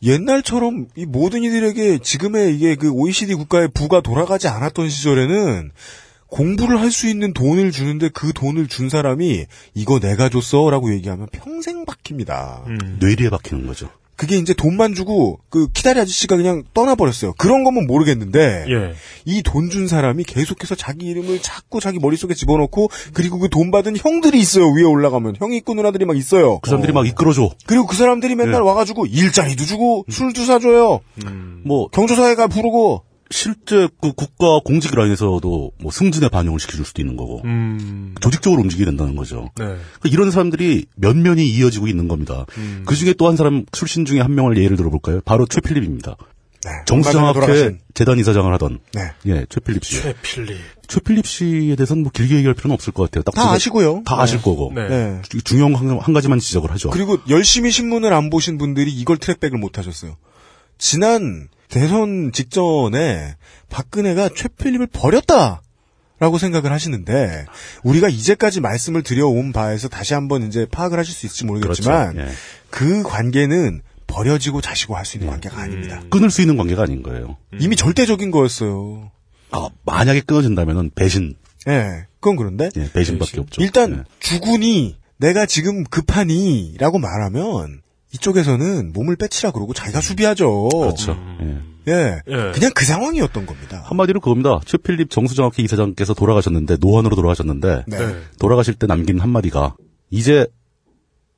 옛날처럼 0.02 0.88
이 0.96 1.06
모든 1.06 1.44
이들에게 1.44 2.00
지금의 2.00 2.56
이게 2.56 2.76
그 2.76 2.90
OECD 2.90 3.36
국가의 3.36 3.68
부가 3.74 4.02
돌아가지 4.02 4.48
않았던 4.48 4.90
시절에는 4.90 5.72
공부를 6.28 6.80
할 6.80 6.92
수 6.92 7.08
있는 7.10 7.34
돈을 7.34 7.72
주는데 7.72 8.10
그 8.10 8.34
돈을 8.34 8.68
준 8.68 8.90
사람이 8.90 9.46
이거 9.74 10.00
내가 10.00 10.30
줬어라고 10.30 10.94
얘기하면 10.94 11.28
평생 11.32 11.86
박힙니다. 11.86 12.66
뇌리에 13.00 13.30
박히는 13.30 13.66
거죠. 13.68 13.90
그게 14.20 14.36
이제 14.36 14.54
돈만 14.54 14.96
주고 14.96 15.40
그 15.50 15.70
키다리 15.72 15.98
아저씨가 16.02 16.36
그냥 16.36 16.64
떠나버렸어요. 16.74 17.36
그런 17.38 17.64
거면 17.64 17.88
모르겠는데 17.88 18.66
예. 18.68 18.94
이돈 19.24 19.70
준 19.70 19.88
사람이 19.88 20.26
계속해서 20.26 20.76
자기 20.76 21.06
이름을 21.06 21.40
자꾸 21.42 21.80
자기 21.80 22.00
머릿속에 22.00 22.34
집어넣고 22.34 22.90
그리고 23.14 23.40
그 23.40 23.48
돈 23.48 23.72
받은 23.72 23.96
형들이 23.98 24.38
있어요. 24.40 24.70
위에 24.72 24.84
올라가면 24.84 25.38
형이 25.40 25.56
있고 25.58 25.74
누나들이 25.74 26.04
막 26.04 26.18
있어요. 26.18 26.60
그 26.60 26.70
사람들이 26.70 26.92
막 26.92 27.08
이끌어줘. 27.08 27.50
그리고 27.66 27.88
그 27.88 27.96
사람들이 27.96 28.36
맨날 28.36 28.56
예. 28.56 28.60
와가지고 28.60 29.06
일자리도 29.06 29.64
주고 29.64 30.06
술도 30.10 30.44
사줘요. 30.44 31.00
뭐 31.64 31.88
경조사회가 31.88 32.48
부르고 32.48 33.04
실제 33.32 33.88
그 34.02 34.12
국가 34.14 34.60
공직 34.66 34.96
라인에서도 34.96 35.72
뭐 35.80 35.92
승진에 35.92 36.30
반영을 36.30 36.60
시켜줄 36.60 36.84
수도 36.86 37.02
있는 37.02 37.16
거고 37.16 37.42
음. 37.46 38.16
조직적으로 38.22 38.62
움직이게 38.62 38.86
된다는 38.86 39.16
거죠. 39.16 39.50
네. 39.56 39.66
그러니까 39.66 40.10
이런 40.12 40.32
사람들이 40.32 40.86
면면이 40.96 41.48
이어지고 41.48 41.88
있는 41.88 42.08
겁니다. 42.08 42.46
음. 42.58 42.84
그 42.88 42.96
중에 42.96 43.14
또 43.14 43.28
한 43.28 43.36
사람 43.38 43.66
출신 43.72 44.06
중에 44.06 44.20
한 44.22 44.34
명을 44.34 44.58
예를 44.58 44.76
들어볼까요? 44.78 45.22
바로 45.26 45.46
최필립입니다. 45.46 46.16
네. 46.66 46.72
정수장학회 46.88 47.34
돌아가신. 47.40 47.80
재단 47.94 48.18
이사장을 48.20 48.52
하던 48.54 48.80
네. 48.94 49.12
예 49.28 49.46
최필립 49.48 49.86
씨. 49.86 50.02
최필립. 50.02 50.58
최필립 50.88 51.26
씨에 51.28 51.76
대해서는 51.76 52.02
뭐 52.04 52.12
길게 52.12 52.36
얘기할 52.38 52.56
필요는 52.56 52.74
없을 52.74 52.92
것 52.92 53.04
같아요. 53.04 53.22
딱 53.24 53.34
다 53.36 53.52
아시고요. 53.52 54.02
다 54.06 54.16
네. 54.16 54.22
아실 54.24 54.42
거고. 54.42 54.72
네. 54.76 54.88
네. 54.90 55.22
주- 55.30 55.42
중요한 55.44 55.76
한, 55.76 56.00
한 56.00 56.14
가지만 56.14 56.40
지적을 56.40 56.72
하죠. 56.72 56.90
그리고 56.90 57.18
열심히 57.30 57.70
신문을 57.72 58.12
안 58.12 58.30
보신 58.32 58.58
분들이 58.58 58.92
이걸 58.92 59.18
트랙백을 59.18 59.60
못 59.60 59.78
하셨어요. 59.78 60.18
지난 60.80 61.48
대선 61.70 62.32
직전에 62.32 63.36
박근혜가 63.70 64.30
최필립을 64.36 64.88
버렸다. 64.88 65.62
라고 66.22 66.38
생각을 66.38 66.74
하시는데 66.74 67.46
우리가 67.84 68.10
이제까지 68.10 68.60
말씀을 68.60 69.04
드려온 69.04 69.54
바에서 69.54 69.88
다시 69.88 70.14
한번 70.14 70.46
이제 70.46 70.66
파악을 70.70 71.00
하실 71.00 71.14
수 71.14 71.26
있을지 71.26 71.46
모르겠지만 71.46 72.12
그렇죠. 72.16 72.30
예. 72.30 72.36
그 72.70 73.04
관계는 73.04 73.82
버려지고 74.06 74.60
자시고 74.60 74.98
할 74.98 75.06
수 75.06 75.16
있는 75.16 75.30
관계가 75.30 75.58
아닙니다. 75.62 76.02
끊을 76.10 76.30
수 76.30 76.42
있는 76.42 76.58
관계가 76.58 76.84
아닌 76.84 77.04
거예요. 77.04 77.38
이미 77.62 77.78
절대적인 77.78 78.32
거였어요. 78.32 79.12
아, 79.52 79.70
만약에 79.86 80.20
끊어진다면은 80.20 80.92
배신, 80.94 81.36
예, 81.70 82.06
그건 82.20 82.36
그런데 82.36 82.70
예, 82.76 82.92
배신밖에 82.92 83.40
없죠. 83.40 83.62
일단 83.62 84.00
예. 84.00 84.04
주군이 84.20 84.98
내가 85.20 85.46
지금 85.46 85.86
급하니라고 85.86 87.00
말하면 87.00 87.82
이쪽에서는 88.14 88.92
몸을 88.94 89.16
빼치라 89.16 89.52
그러고 89.52 89.74
자기가 89.74 90.02
수비하죠. 90.02 90.70
그렇죠. 90.70 91.18
예. 91.42 91.70
예, 91.88 92.22
예. 92.28 92.52
그냥 92.52 92.72
그 92.76 92.86
상황이었던 92.86 93.46
겁니다. 93.46 93.84
한마디로 93.86 94.20
그겁니다. 94.20 94.60
최필립 94.66 95.10
정수장학회 95.10 95.64
이사장께서 95.64 96.14
돌아가셨는데 96.14 96.78
노안으로 96.80 97.16
돌아가셨는데 97.16 97.86
네. 97.88 97.98
네. 97.98 98.22
돌아가실 98.40 98.76
때 98.76 98.86
남긴 98.86 99.20
한마디가 99.20 99.76
이제 100.10 100.46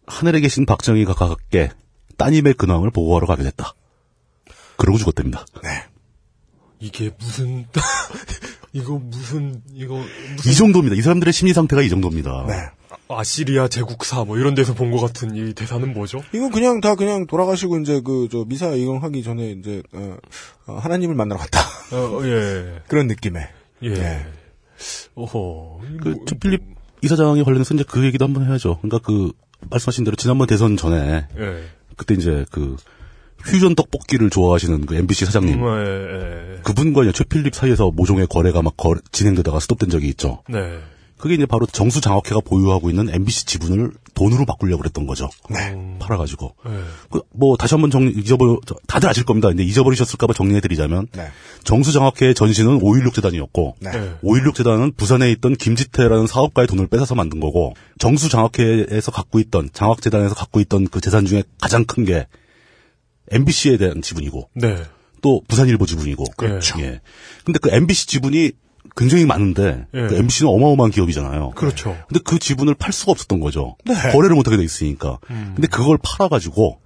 하늘에 0.08 0.40
계신 0.40 0.66
박정희가 0.66 1.14
가깝게 1.14 1.72
따님의 2.18 2.56
근황을 2.56 2.92
보고하러 2.92 3.28
가게 3.28 3.44
됐다. 3.44 3.74
그러고 4.78 4.98
죽었답니다. 4.98 5.46
네. 5.64 5.70
이게 6.80 7.12
무슨 7.20 7.66
이거 8.74 8.98
무슨 8.98 9.62
이거 9.74 9.96
무슨 10.36 10.52
이 10.52 10.56
정도입니다. 10.56 10.96
이 10.96 11.02
사람들의 11.02 11.32
심리 11.32 11.54
상태가 11.54 11.82
이 11.82 11.90
정도입니다. 11.90 12.46
네. 12.48 12.54
아시리아 13.20 13.68
제국사 13.68 14.24
뭐 14.24 14.38
이런 14.38 14.56
데서 14.56 14.74
본 14.74 14.92
것 14.92 15.00
같은 15.00 15.36
이 15.36 15.54
대사는 15.54 15.94
뭐죠? 15.94 16.22
이건 16.34 16.52
그냥 16.52 16.82
다 16.82 16.96
그냥 16.96 17.26
돌아가시고 17.28 17.80
이제 17.80 18.02
그 18.02 18.28
저 18.32 18.46
미사 18.48 18.70
이용하기 18.74 19.24
전에 19.24 19.52
이제 19.52 19.82
어, 19.94 20.18
어, 20.68 20.74
하나님을 20.78 21.16
만나러 21.16 21.40
갔다 21.40 21.60
어, 21.96 22.22
예. 22.24 22.82
그런 22.88 23.08
느낌의 23.08 23.48
예. 23.84 23.88
예. 23.90 24.26
오호. 25.16 25.82
그 26.02 26.16
최필립 26.28 26.62
이사장에 27.04 27.44
관련해서 27.44 27.74
이제 27.74 27.84
그 27.88 28.04
얘기도 28.06 28.26
한번 28.26 28.46
해야죠. 28.48 28.78
그러니까 28.82 29.00
그 29.00 29.32
말씀하신 29.70 30.04
대로 30.04 30.16
지난번 30.16 30.48
대선 30.48 30.78
전에 30.78 31.28
예. 31.38 31.64
그때 31.98 32.14
이제 32.16 32.46
그 32.52 32.76
퓨전 33.44 33.74
떡볶이를 33.76 34.30
좋아하시는 34.30 34.86
그 34.86 34.96
MBC 34.96 35.26
사장님 35.26 35.64
음, 35.64 35.86
예, 35.86 36.56
예. 36.58 36.62
그분과 36.62 37.04
이제 37.04 37.12
최필립 37.12 37.56
사이에서 37.56 37.90
모종의 37.92 38.28
거래가 38.28 38.62
막 38.62 38.78
거래- 38.78 39.02
진행되다가 39.12 39.60
스톱된 39.60 39.90
적이 39.90 40.10
있죠. 40.10 40.44
네. 40.48 40.80
그게 41.22 41.36
이제 41.36 41.46
바로 41.46 41.68
정수장학회가 41.68 42.42
보유하고 42.42 42.90
있는 42.90 43.14
MBC 43.14 43.46
지분을 43.46 43.92
돈으로 44.16 44.46
바꾸려고 44.46 44.82
그랬던 44.82 45.06
거죠. 45.06 45.30
네. 45.52 45.98
팔아가지고. 46.00 46.56
예. 46.66 46.72
그, 47.12 47.22
뭐, 47.32 47.56
다시 47.58 47.76
한번 47.76 47.92
정리, 47.92 48.12
잊어버, 48.12 48.60
저, 48.66 48.76
다들 48.88 49.08
아실 49.08 49.24
겁니다. 49.24 49.48
근데 49.48 49.64
잊어버리셨을까봐 49.64 50.34
정리해드리자면, 50.34 51.08
네. 51.14 51.28
정수장학회의 51.64 52.34
전신은 52.34 52.80
5.16 52.80 53.14
재단이었고, 53.14 53.76
네. 53.82 53.92
예. 53.94 54.18
5.16 54.24 54.56
재단은 54.56 54.94
부산에 54.98 55.32
있던 55.34 55.56
김지태라는 55.56 56.26
사업가의 56.26 56.68
돈을 56.68 56.88
뺏어서 56.88 57.14
만든 57.14 57.40
거고, 57.40 57.76
정수장학회에서 58.00 59.12
갖고 59.12 59.40
있던, 59.40 59.70
장학재단에서 59.74 60.34
갖고 60.34 60.60
있던 60.60 60.88
그 60.88 61.02
재산 61.02 61.26
중에 61.26 61.44
가장 61.62 61.86
큰 61.86 62.04
게, 62.04 62.26
MBC에 63.30 63.78
대한 63.78 64.02
지분이고, 64.02 64.50
네. 64.56 64.76
또 65.22 65.44
부산일보 65.48 65.86
지분이고. 65.86 66.26
그렇죠. 66.36 66.82
예. 66.82 67.00
근데 67.46 67.60
그 67.60 67.70
MBC 67.72 68.08
지분이 68.08 68.54
굉장히 68.96 69.26
많은데, 69.26 69.86
예. 69.94 70.08
그 70.08 70.16
MBC는 70.16 70.52
어마어마한 70.52 70.92
기업이잖아요. 70.92 71.52
그렇죠. 71.52 71.98
근데 72.08 72.20
그 72.24 72.40
지분을 72.40 72.76
팔 72.76 72.92
수가 72.92 73.12
없었던 73.14 73.40
거죠. 73.40 73.76
네. 73.86 73.94
거래를 74.12 74.36
못하게 74.36 74.58
돼 74.58 74.64
있으니까. 74.64 75.20
음. 75.30 75.54
근데 75.56 75.68
그걸 75.68 75.98
팔아가지고 76.04 76.80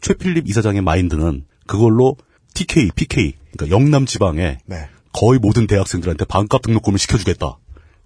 최필립 0.00 0.48
이사장의 0.48 0.82
마인드는 0.82 1.44
그걸로 1.66 2.16
TK, 2.54 2.90
PK, 2.94 3.34
그러니까 3.52 3.76
영남 3.76 4.06
지방에 4.06 4.58
네. 4.66 4.88
거의 5.12 5.38
모든 5.38 5.66
대학생들한테 5.66 6.24
반값 6.26 6.62
등록금을 6.62 6.98
시켜주겠다. 6.98 7.58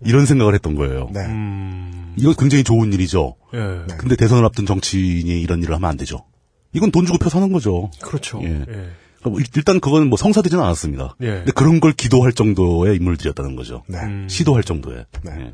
이런 0.05 0.27
생각을 0.27 0.55
했던 0.55 0.75
거예요. 0.75 1.11
네. 1.13 1.21
음. 1.21 2.15
이거 2.17 2.35
굉장히 2.35 2.65
좋은 2.65 2.93
일이죠. 2.93 3.37
예. 3.55 3.87
근데 3.97 4.17
대선을 4.17 4.45
앞둔 4.45 4.67
정치인이 4.67 5.41
이런 5.41 5.63
일을 5.63 5.75
하면 5.75 5.89
안 5.89 5.97
되죠. 5.97 6.25
이건 6.73 6.91
돈 6.91 7.07
주고 7.07 7.19
표 7.19 7.29
사는 7.29 7.53
거죠. 7.53 7.91
그렇죠. 8.01 8.41
예. 8.43 8.65
예. 8.69 8.91
뭐 9.31 9.39
일- 9.41 9.47
일단 9.57 9.81
그건 9.81 10.09
뭐 10.09 10.17
성사되지는 10.17 10.63
않았습니다. 10.63 11.17
예. 11.23 11.27
근데 11.27 11.53
그런 11.53 11.81
걸 11.81 11.93
기도할 11.93 12.33
정도의 12.33 12.97
인물들이었다는 12.97 13.57
거죠. 13.57 13.83
네. 13.87 13.99
음. 13.99 14.27
시도할 14.29 14.63
정도의. 14.65 15.05
네. 15.25 15.33
예. 15.39 15.53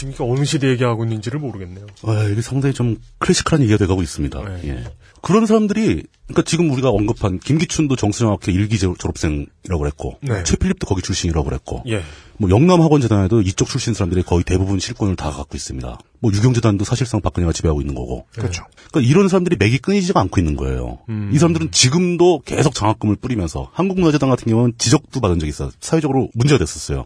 지금 0.00 0.14
이게 0.14 0.24
어느 0.24 0.46
시대 0.46 0.68
얘기하고 0.70 1.04
있는지를 1.04 1.38
모르겠네요. 1.40 1.86
아, 2.04 2.24
이게 2.24 2.40
상당히 2.40 2.72
좀 2.72 2.96
클래식한 3.18 3.60
얘기가 3.60 3.76
돼가고 3.76 4.00
있습니다. 4.00 4.42
네. 4.42 4.60
예. 4.68 4.84
그런 5.20 5.44
사람들이, 5.44 6.04
그러니까 6.26 6.42
지금 6.46 6.70
우리가 6.70 6.88
언급한 6.88 7.38
김기춘도 7.38 7.96
정수영학회 7.96 8.50
일기 8.50 8.78
제- 8.78 8.86
졸업생이라고 8.98 9.78
그랬고, 9.78 10.16
네. 10.22 10.42
최필립도 10.42 10.86
거기 10.86 11.02
출신이라고 11.02 11.44
그랬고, 11.44 11.82
예. 11.88 12.02
뭐 12.38 12.48
영남학원재단에도 12.48 13.42
이쪽 13.42 13.68
출신 13.68 13.92
사람들이 13.92 14.22
거의 14.22 14.42
대부분 14.42 14.78
실권을 14.78 15.16
다 15.16 15.30
갖고 15.30 15.54
있습니다. 15.54 15.98
뭐 16.20 16.32
유경재단도 16.32 16.86
사실상 16.86 17.20
박근혜가 17.20 17.52
지배하고 17.52 17.82
있는 17.82 17.94
거고. 17.94 18.24
그렇죠. 18.32 18.64
그러니까 18.90 19.10
이런 19.10 19.28
사람들이 19.28 19.56
맥이 19.58 19.76
끊이지가 19.78 20.18
않고 20.20 20.40
있는 20.40 20.56
거예요. 20.56 21.00
음. 21.10 21.30
이 21.34 21.38
사람들은 21.38 21.72
지금도 21.72 22.40
계속 22.46 22.74
장학금을 22.74 23.16
뿌리면서 23.16 23.68
한국문화재단 23.74 24.30
같은 24.30 24.50
경우는 24.50 24.72
지적도 24.78 25.20
받은 25.20 25.38
적이 25.40 25.50
있어요. 25.50 25.70
사회적으로 25.80 26.30
문제가 26.32 26.58
됐었어요. 26.58 27.04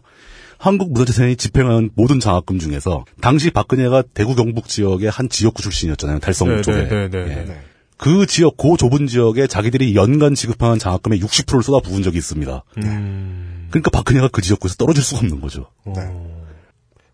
한국문화재단이 0.57 1.35
집행한 1.35 1.89
모든 1.95 2.19
장학금 2.19 2.59
중에서 2.59 3.05
당시 3.21 3.51
박근혜가 3.51 4.03
대구 4.13 4.35
경북 4.35 4.67
지역의 4.67 5.09
한 5.09 5.29
지역구 5.29 5.61
출신이었잖아요. 5.61 6.19
달성 6.19 6.55
네, 6.55 6.61
쪽에. 6.61 6.87
네, 6.87 7.09
네, 7.09 7.09
네, 7.09 7.19
예. 7.19 7.45
네. 7.45 7.61
그 7.97 8.25
지역, 8.25 8.57
그 8.57 8.75
좁은 8.77 9.07
지역에 9.07 9.47
자기들이 9.47 9.95
연간 9.95 10.35
지급하는 10.35 10.79
장학금의 10.79 11.21
60%를 11.21 11.63
쏟아 11.63 11.79
부은 11.79 12.03
적이 12.03 12.17
있습니다. 12.17 12.63
음. 12.83 13.67
그러니까 13.69 13.89
박근혜가 13.89 14.29
그 14.29 14.41
지역구에서 14.41 14.75
떨어질 14.75 15.03
수가 15.03 15.19
없는 15.19 15.39
거죠. 15.39 15.67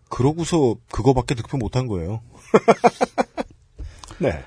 그러고서 0.08 0.76
그거밖에 0.90 1.34
득표 1.34 1.56
못한 1.56 1.86
거예요. 1.86 2.20
네. 4.18 4.42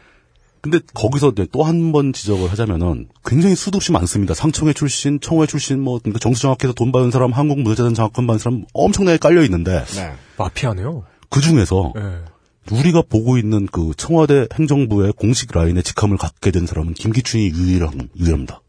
근데 0.65 0.79
거기서 0.95 1.31
또 1.51 1.63
한 1.63 1.91
번 1.91 2.11
지적을 2.11 2.51
하자면은 2.51 3.07
굉장히 3.23 3.55
수도 3.55 3.75
없이 3.77 3.91
많습니다. 3.91 4.33
상청회 4.33 4.73
출신, 4.73 5.19
청회 5.19 5.45
출신, 5.45 5.79
뭐 5.79 5.99
그러니까 5.99 6.17
정수장학회에서 6.19 6.73
돈 6.73 6.91
받은 6.91 7.11
사람, 7.11 7.31
한국 7.31 7.59
문화재단 7.59 7.93
장학금 7.93 8.25
받은 8.25 8.39
사람 8.39 8.65
엄청나게 8.73 9.17
깔려 9.19 9.43
있는데 9.43 9.83
네. 9.95 10.13
마피아네요. 10.37 11.03
그 11.29 11.39
중에서 11.41 11.93
예. 11.97 12.75
우리가 12.75 13.03
보고 13.07 13.37
있는 13.37 13.67
그 13.67 13.91
청와대 13.95 14.47
행정부의 14.55 15.13
공식 15.13 15.51
라인에 15.53 15.83
직함을 15.83 16.17
갖게 16.17 16.49
된 16.49 16.65
사람은 16.65 16.95
김기춘이 16.95 17.49
유일한 17.49 18.09
유일합니다. 18.19 18.61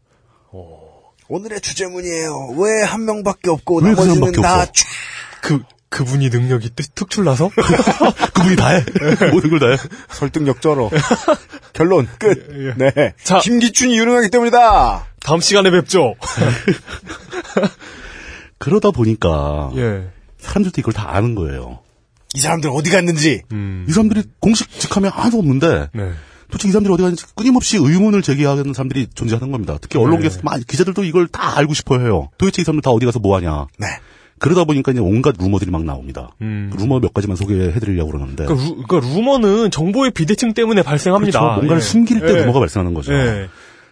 오늘의 1.29 1.59
주제문이에요. 1.61 2.55
왜 2.57 2.83
한 2.85 3.03
명밖에 3.05 3.49
없고 3.49 3.77
왜그 3.81 3.87
나머지는 3.89 4.15
사람밖에 4.15 4.41
다 4.41 4.61
없어? 4.61 4.71
촤- 4.71 4.85
그 5.41 5.63
그분이 5.89 6.29
능력이 6.29 6.71
특- 6.75 6.93
특출나서 6.95 7.49
그분이 8.33 8.55
다 8.57 8.69
해. 8.69 8.83
모든 9.31 9.49
걸 9.49 9.59
다 9.59 9.67
해. 9.69 9.77
설득력 10.09 10.61
쩔어. 10.61 10.89
결론 11.73 12.07
끝. 12.19 12.75
네. 12.77 13.13
자. 13.23 13.39
김기춘이 13.39 13.97
유능하기 13.97 14.29
때문이다. 14.29 15.05
다음 15.21 15.39
시간에 15.39 15.71
뵙죠. 15.71 16.15
그러다 18.57 18.91
보니까 18.91 19.71
예. 19.75 20.09
사람들도 20.39 20.81
이걸 20.81 20.93
다 20.93 21.15
아는 21.15 21.35
거예요. 21.35 21.79
이 22.33 22.39
사람들 22.39 22.69
어디 22.73 22.89
갔는지. 22.89 23.41
음. 23.51 23.85
이 23.87 23.91
사람들이 23.91 24.23
공식 24.39 24.69
직함이 24.79 25.07
하나도 25.07 25.37
없는데 25.39 25.89
네. 25.93 26.11
도대체 26.51 26.69
이 26.69 26.71
사람들이 26.71 26.93
어디 26.93 27.03
가는지 27.03 27.25
끊임없이 27.35 27.77
의문을 27.77 28.21
제기하는 28.21 28.73
사람들이 28.73 29.07
존재하는 29.13 29.51
겁니다. 29.51 29.77
특히 29.81 29.99
언론계에서 29.99 30.41
많이 30.43 30.65
기자들도 30.65 31.03
이걸 31.03 31.27
다 31.27 31.57
알고 31.57 31.73
싶어 31.73 31.99
해요. 31.99 32.29
도대체 32.37 32.61
이 32.61 32.65
사람들 32.65 32.81
다 32.81 32.91
어디 32.91 33.05
가서 33.05 33.19
뭐 33.19 33.35
하냐. 33.37 33.67
네. 33.77 33.87
그러다 34.39 34.63
보니까 34.65 34.91
이제 34.91 35.01
온갖 35.01 35.35
루머들이 35.39 35.71
막 35.71 35.83
나옵니다. 35.83 36.29
음. 36.41 36.69
그 36.71 36.77
루머 36.81 36.99
몇 36.99 37.13
가지만 37.13 37.35
소개해드리려고 37.37 38.11
그러는데. 38.11 38.45
그러니까, 38.45 38.67
루, 38.67 38.83
그러니까 38.87 39.09
루머는 39.13 39.71
정보의 39.71 40.11
비대칭 40.11 40.53
때문에 40.53 40.81
발생합니다. 40.83 41.39
그렇죠. 41.39 41.55
뭔가를 41.55 41.81
예. 41.81 41.85
숨길 41.85 42.19
때 42.21 42.27
예. 42.33 42.35
루머가 42.41 42.59
발생하는 42.59 42.93
거죠. 42.93 43.13
예. 43.13 43.47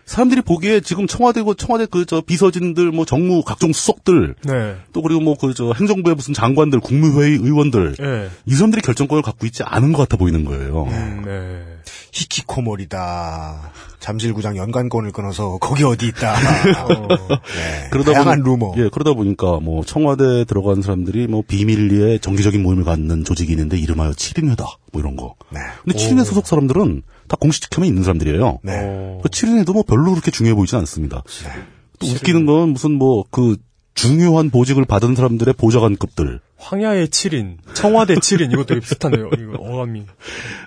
사람들이 0.05 0.41
보기에 0.41 0.81
지금 0.81 1.07
청와대고 1.07 1.55
청와대 1.55 1.88
그 1.88 2.05
저 2.05 2.22
비서진들 2.22 2.91
뭐 2.91 3.05
정무 3.05 3.41
각종 3.43 3.73
수석들 3.73 4.35
네. 4.43 4.76
또 4.93 5.01
그리고 5.01 5.19
뭐 5.19 5.34
그 5.35 5.55
저 5.55 5.73
행정부의 5.73 6.15
무슨 6.15 6.35
장관들 6.35 6.80
국무회의 6.80 7.38
의원들 7.38 7.95
예. 7.99 8.30
이 8.45 8.53
사람들이 8.53 8.84
결정권을 8.84 9.23
갖고 9.23 9.47
있지 9.47 9.63
않은 9.63 9.93
것 9.93 10.03
같아 10.03 10.17
보이는 10.17 10.45
거예요. 10.45 10.84
음, 10.84 11.23
네. 11.26 11.63
히키코모리다. 12.11 13.72
잠실구장 14.10 14.56
연관권을 14.56 15.11
끊어서 15.11 15.57
거기 15.57 15.84
어디 15.84 16.06
있다. 16.10 16.36
네. 16.38 17.90
그러다 17.90 18.11
다양한 18.14 18.41
보니- 18.41 18.45
루머. 18.45 18.73
예, 18.77 18.88
그러다 18.90 19.14
보니까 19.14 19.60
뭐 19.60 19.84
청와대에 19.84 20.44
들어간 20.45 20.84
사람들이 20.84 21.26
뭐 21.26 21.41
비밀리에 21.48 22.19
정기적인 22.19 22.61
모임을 22.61 22.84
갖는 22.84 23.23
조직이 23.23 23.53
있는데 23.53 23.80
이름하여 23.80 24.11
7인회다. 24.11 24.64
뭐 24.91 25.02
이런 25.02 25.15
거. 25.15 25.34
네. 25.49 25.60
근데 25.84 25.98
7인회 25.98 26.23
소속 26.23 26.45
사람들은 26.45 27.02
다 27.27 27.36
공식 27.40 27.64
직함에 27.64 27.88
있는 27.88 28.03
사람들이에요. 28.03 28.60
네. 28.61 29.19
그 29.23 29.30
7인회도 29.30 29.73
뭐 29.73 29.82
별로 29.82 30.11
그렇게 30.11 30.30
중요해 30.30 30.53
보이진 30.53 30.77
않습니다. 30.77 31.23
또 31.98 32.06
웃기는 32.07 32.45
건 32.45 32.69
무슨 32.69 32.91
뭐 32.91 33.23
그 33.32 33.57
중요한 33.95 34.49
보직을 34.51 34.85
받은 34.85 35.15
사람들의 35.15 35.53
보좌관급들 35.55 36.39
황야의 36.57 37.07
7인, 37.07 37.57
청와대 37.73 38.15
7인, 38.15 38.51
이것도 38.51 38.65
되게 38.65 38.80
비슷하네요. 38.81 39.30
이거 39.38 39.53
어감이. 39.61 40.01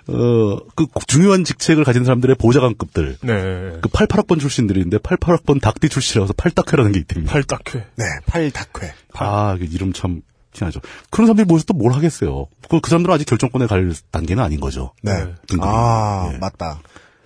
어, 0.07 0.59
그 0.75 0.85
중요한 1.07 1.43
직책을 1.43 1.83
가진 1.83 2.03
사람들의 2.05 2.35
보좌관급들. 2.37 3.17
네. 3.21 3.33
그 3.81 3.89
88학번 3.89 4.39
출신들인데 4.39 4.97
88학번 4.99 5.61
닭띠 5.61 5.89
출신이라서 5.89 6.33
팔딱회라는 6.33 6.91
게 6.91 6.99
있답니다. 6.99 7.33
팔딱회. 7.33 7.85
네, 7.95 8.05
팔닭회. 8.27 8.93
아, 9.13 9.57
그 9.57 9.65
이름 9.65 9.91
참 9.93 10.21
친하죠. 10.53 10.79
그런 11.09 11.27
사람들이 11.27 11.45
모여서 11.45 11.65
또 11.65 11.73
뭘 11.73 11.93
하겠어요. 11.93 12.47
그, 12.69 12.79
그 12.79 12.89
사람들은 12.89 13.13
아직 13.13 13.25
결정권에 13.25 13.67
갈 13.67 13.93
단계는 14.11 14.43
아닌 14.43 14.59
거죠. 14.59 14.93
네. 15.01 15.11
등급이. 15.47 15.61
아, 15.69 16.31
예. 16.33 16.37
맞다. 16.37 16.79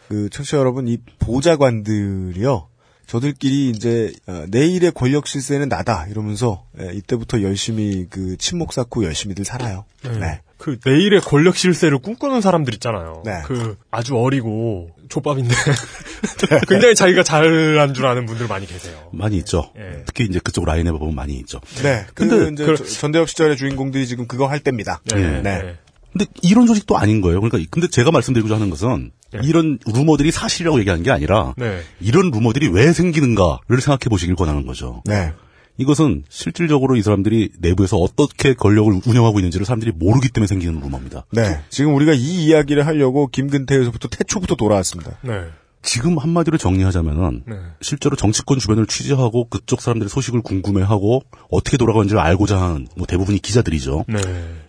그, 0.10 0.30
청취자 0.30 0.58
여러분, 0.58 0.88
이 0.88 0.98
보좌관들이요. 1.20 2.68
저들끼리 3.08 3.70
이제, 3.70 4.12
어, 4.28 4.46
내일의 4.50 4.92
권력 4.92 5.28
실세는 5.28 5.70
나다. 5.70 6.08
이러면서, 6.10 6.66
예, 6.80 6.92
이때부터 6.94 7.42
열심히 7.42 8.08
그, 8.10 8.38
침묵 8.38 8.74
쌓고 8.74 9.04
열심히들 9.04 9.46
살아요. 9.46 9.86
네. 10.04 10.42
그 10.58 10.78
내일의 10.86 11.20
권력 11.22 11.58
실세를 11.58 11.98
꿈꾸는 12.00 12.40
사람들 12.42 12.74
있잖아요. 12.76 13.22
네. 13.26 13.42
그 13.46 13.78
아주 13.92 14.16
어리고 14.18 14.92
족밥인데 15.10 15.54
굉장히 16.70 16.96
자기가 16.96 17.24
잘난 17.24 17.94
줄 17.94 18.06
아는 18.06 18.26
분들 18.26 18.48
많이 18.48 18.66
계세요. 18.66 19.10
많이 19.12 19.36
있죠. 19.38 19.72
예. 19.78 20.04
특히 20.06 20.24
이제 20.24 20.40
그쪽 20.40 20.64
라인에 20.66 20.92
보면 20.92 21.14
많이 21.16 21.34
있죠. 21.40 21.60
네. 21.84 22.06
그, 22.14 22.28
근데 22.28 22.54
이제 22.54 22.66
그- 22.66 22.78
저- 22.78 22.86
전대협 22.86 23.30
시절의 23.30 23.58
주인공들이 23.58 24.08
지금 24.08 24.26
그거 24.26 24.48
할 24.48 24.62
때입니다. 24.62 25.02
네. 25.14 25.76
네. 26.16 26.26
근데 26.26 26.32
이런 26.42 26.68
조직도 26.68 26.98
아닌 26.98 27.22
거예요. 27.22 27.42
그러니까 27.42 27.60
근데 27.72 27.88
제가 27.88 28.12
말씀드리고자 28.12 28.56
하는 28.56 28.70
것은 28.70 29.12
네. 29.32 29.40
이런 29.44 29.80
루머들이 29.86 30.32
사실이라고 30.32 30.80
얘기하는 30.80 31.04
게 31.04 31.12
아니라 31.12 31.54
네. 31.58 31.82
이런 32.00 32.32
루머들이 32.32 32.70
왜 32.70 32.94
생기는가를 32.94 33.82
생각해 33.82 34.10
보시길 34.10 34.36
권하는 34.36 34.66
거죠. 34.66 35.02
네. 35.06 35.34
이것은 35.78 36.24
실질적으로 36.30 36.96
이 36.96 37.02
사람들이 37.02 37.50
내부에서 37.60 37.98
어떻게 37.98 38.54
권력을 38.54 39.02
운영하고 39.08 39.40
있는지를 39.40 39.66
사람들이 39.66 39.92
모르기 39.96 40.30
때문에 40.30 40.48
생기는 40.48 40.80
루머입니다. 40.80 41.26
네. 41.32 41.62
지금 41.70 41.96
우리가 41.96 42.14
이 42.14 42.46
이야기를 42.46 42.86
하려고 42.86 43.28
김근태에서부터 43.28 44.08
태초부터 44.10 44.56
돌아왔습니다. 44.56 45.18
네. 45.22 45.46
지금 45.82 46.18
한마디로 46.18 46.58
정리하자면은 46.58 47.44
네. 47.46 47.56
실제로 47.82 48.16
정치권 48.16 48.60
주변을 48.60 48.86
취재하고 48.86 49.50
그쪽 49.50 49.82
사람들의 49.82 50.10
소식을 50.10 50.42
궁금해하고 50.42 51.24
어떻게 51.50 51.76
돌아가는지를 51.78 52.22
알고자 52.22 52.62
하는 52.62 52.88
뭐 52.96 53.06
대부분이 53.06 53.40
기자들이죠. 53.40 54.06
네. 54.08 54.20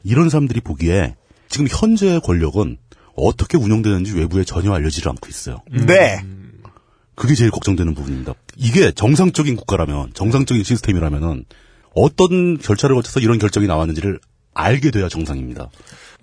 이런 0.03 0.29
사람들이 0.29 0.61
보기에 0.61 1.15
지금 1.55 1.69
현재의 1.71 2.21
권력은 2.21 2.79
어떻게 3.15 3.57
운영되는지 3.57 4.17
외부에 4.17 4.43
전혀 4.43 4.73
알려지지 4.73 5.09
않고 5.09 5.29
있어요. 5.29 5.63
네. 5.71 6.21
그게 7.15 7.37
제일 7.37 7.53
걱정되는 7.53 7.95
부분입니다. 7.95 8.35
이게 8.57 8.91
정상적인 8.91 9.55
국가라면, 9.55 10.15
정상적인 10.15 10.65
시스템이라면은 10.65 11.45
어떤 11.95 12.59
절차를 12.59 12.97
거쳐서 12.97 13.21
이런 13.21 13.39
결정이 13.39 13.69
나왔는지를 13.69 14.19
알게 14.53 14.91
돼야 14.91 15.09
정상입니다. 15.09 15.71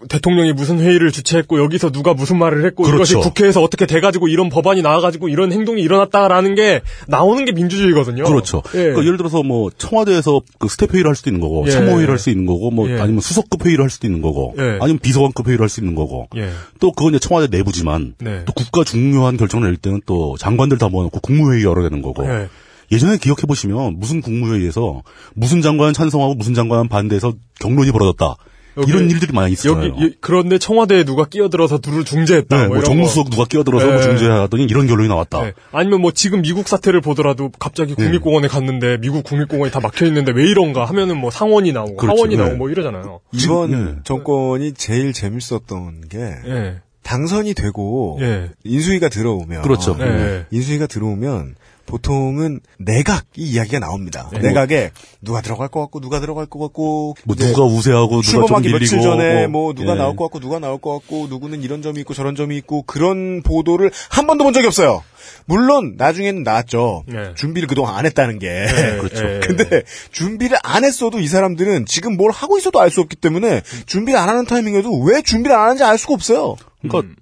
대통령이 0.09 0.53
무슨 0.53 0.79
회의를 0.79 1.11
주최했고 1.11 1.59
여기서 1.59 1.91
누가 1.91 2.13
무슨 2.13 2.37
말을 2.37 2.65
했고 2.65 2.83
그렇죠. 2.83 3.03
이것이 3.03 3.15
국회에서 3.15 3.61
어떻게 3.61 3.85
돼가지고 3.85 4.27
이런 4.27 4.49
법안이 4.49 4.81
나와가지고 4.81 5.29
이런 5.29 5.51
행동이 5.51 5.81
일어났다라는 5.81 6.55
게 6.55 6.81
나오는 7.07 7.43
게 7.45 7.51
민주주의거든요. 7.51 8.23
그렇죠. 8.23 8.61
예. 8.73 8.79
그러니까 8.79 9.03
예를 9.03 9.17
들어서 9.17 9.43
뭐 9.43 9.69
청와대에서 9.77 10.41
그 10.59 10.67
스태프 10.67 10.93
회의를 10.93 11.09
할 11.09 11.15
수도 11.15 11.29
있는 11.29 11.41
거고, 11.41 11.65
예. 11.67 11.71
참모 11.71 11.91
회의를 11.97 12.09
할 12.09 12.19
수 12.19 12.29
있는 12.29 12.45
거고, 12.45 12.71
뭐 12.71 12.89
예. 12.89 12.99
아니면 12.99 13.21
수석급 13.21 13.65
회의를 13.65 13.83
할 13.83 13.89
수도 13.89 14.07
있는 14.07 14.21
거고, 14.21 14.53
예. 14.57 14.77
아니면 14.81 14.99
비서관급 14.99 15.47
회의를 15.47 15.63
할 15.63 15.69
수 15.69 15.79
있는 15.79 15.95
거고, 15.95 16.27
예. 16.37 16.49
또 16.79 16.91
그건 16.91 17.15
이제 17.15 17.19
청와대 17.19 17.55
내부지만 17.55 18.15
네. 18.19 18.43
또 18.45 18.53
국가 18.53 18.83
중요한 18.83 19.37
결정을 19.37 19.67
낼 19.67 19.77
때는 19.77 20.01
또 20.05 20.35
장관들 20.37 20.77
다 20.77 20.89
모아놓고 20.89 21.19
국무회의 21.19 21.63
열어야 21.63 21.89
되는 21.89 22.01
거고. 22.01 22.25
예. 22.25 22.47
예전에 22.91 23.17
기억해 23.17 23.43
보시면 23.47 23.99
무슨 23.99 24.19
국무회의에서 24.21 25.01
무슨 25.33 25.61
장관 25.61 25.93
찬성하고 25.93 26.35
무슨 26.35 26.53
장관 26.53 26.89
반대해서 26.89 27.33
경론이 27.61 27.91
벌어졌다. 27.91 28.35
여기- 28.81 28.91
이런 28.91 29.09
일들이 29.09 29.31
많이 29.33 29.53
있어요. 29.53 29.73
여기 29.83 30.05
이- 30.05 30.15
그런데 30.21 30.57
청와대에 30.57 31.03
누가 31.03 31.25
끼어들어서 31.25 31.77
둘을 31.79 32.03
중재했다. 32.05 32.55
네, 32.55 32.67
뭐 32.67 32.75
뭐 32.77 32.83
정무수석 32.83 33.25
거. 33.25 33.29
누가 33.31 33.45
끼어들어서 33.45 33.85
네. 33.85 33.91
뭐 33.93 34.01
중재하더니 34.01 34.63
이런 34.65 34.87
결론이 34.87 35.07
나왔다. 35.07 35.41
네. 35.43 35.53
아니면 35.71 36.01
뭐 36.01 36.11
지금 36.11 36.41
미국 36.41 36.67
사태를 36.67 37.01
보더라도 37.01 37.51
갑자기 37.59 37.95
네. 37.95 38.03
국립공원에 38.05 38.47
갔는데 38.47 38.97
미국 39.01 39.23
국립공원이 39.23 39.71
다 39.71 39.79
막혀 39.79 40.05
있는데 40.07 40.31
왜 40.31 40.43
이런가 40.49 40.85
하면은 40.85 41.17
뭐 41.17 41.31
상원이 41.31 41.71
나오고 41.73 41.95
그렇죠. 41.97 42.17
하원이 42.17 42.35
네. 42.37 42.43
나오고 42.43 42.57
뭐 42.57 42.69
이러잖아요. 42.69 43.19
이번 43.33 43.71
예. 43.71 44.01
정권이 44.03 44.73
제일 44.73 45.13
재밌었던 45.13 46.07
게 46.09 46.17
예. 46.19 46.75
당선이 47.03 47.53
되고 47.55 48.17
예. 48.21 48.49
인수위가 48.63 49.09
들어오면 49.09 49.63
그렇죠. 49.63 49.95
네. 49.97 50.45
인수위가 50.51 50.87
들어오면 50.87 51.55
보통은 51.91 52.61
내각 52.79 53.25
이 53.35 53.51
이야기가 53.51 53.79
나옵니다. 53.79 54.29
네. 54.31 54.39
내각에 54.39 54.91
누가 55.21 55.41
들어갈 55.41 55.67
것 55.67 55.81
같고 55.81 55.99
누가 55.99 56.21
들어갈 56.21 56.45
것 56.45 56.57
같고 56.59 57.15
뭐 57.25 57.35
누가 57.35 57.63
우세하고 57.65 58.21
누가 58.21 58.21
좀 58.21 58.31
출범하기 58.31 58.67
밀리고 58.69 58.79
며칠 58.79 59.01
전에 59.01 59.47
뭐 59.47 59.73
누가 59.73 59.93
예. 59.93 59.97
나올 59.97 60.15
것 60.15 60.23
같고 60.25 60.39
누가 60.39 60.59
나올 60.59 60.79
것 60.79 60.93
같고 60.93 61.27
누구는 61.27 61.63
이런 61.63 61.81
점이 61.81 61.99
있고 62.01 62.13
저런 62.13 62.35
점이 62.35 62.55
있고 62.57 62.83
그런 62.83 63.41
보도를 63.43 63.91
한 64.09 64.25
번도 64.25 64.45
본 64.45 64.53
적이 64.53 64.67
없어요. 64.67 65.03
물론 65.45 65.95
나중에는 65.97 66.43
나왔죠. 66.43 67.03
네. 67.07 67.33
준비를 67.35 67.67
그동안 67.67 67.95
안 67.95 68.05
했다는 68.05 68.39
게. 68.39 68.47
그렇죠. 69.01 69.25
예. 69.27 69.39
근데 69.41 69.83
준비를 70.11 70.57
안 70.63 70.85
했어도 70.85 71.19
이 71.19 71.27
사람들은 71.27 71.85
지금 71.87 72.15
뭘 72.15 72.31
하고 72.31 72.57
있어도 72.57 72.79
알 72.79 72.91
수 72.91 72.99
없기 72.99 73.15
때문에 73.15 73.61
준비를 73.85 74.19
안 74.19 74.27
하는 74.27 74.45
타이밍에도 74.45 74.99
왜 74.99 75.21
준비를 75.21 75.55
안 75.55 75.63
하는지 75.63 75.83
알 75.83 75.97
수가 75.97 76.13
없어요. 76.13 76.57
그러니까 76.81 77.15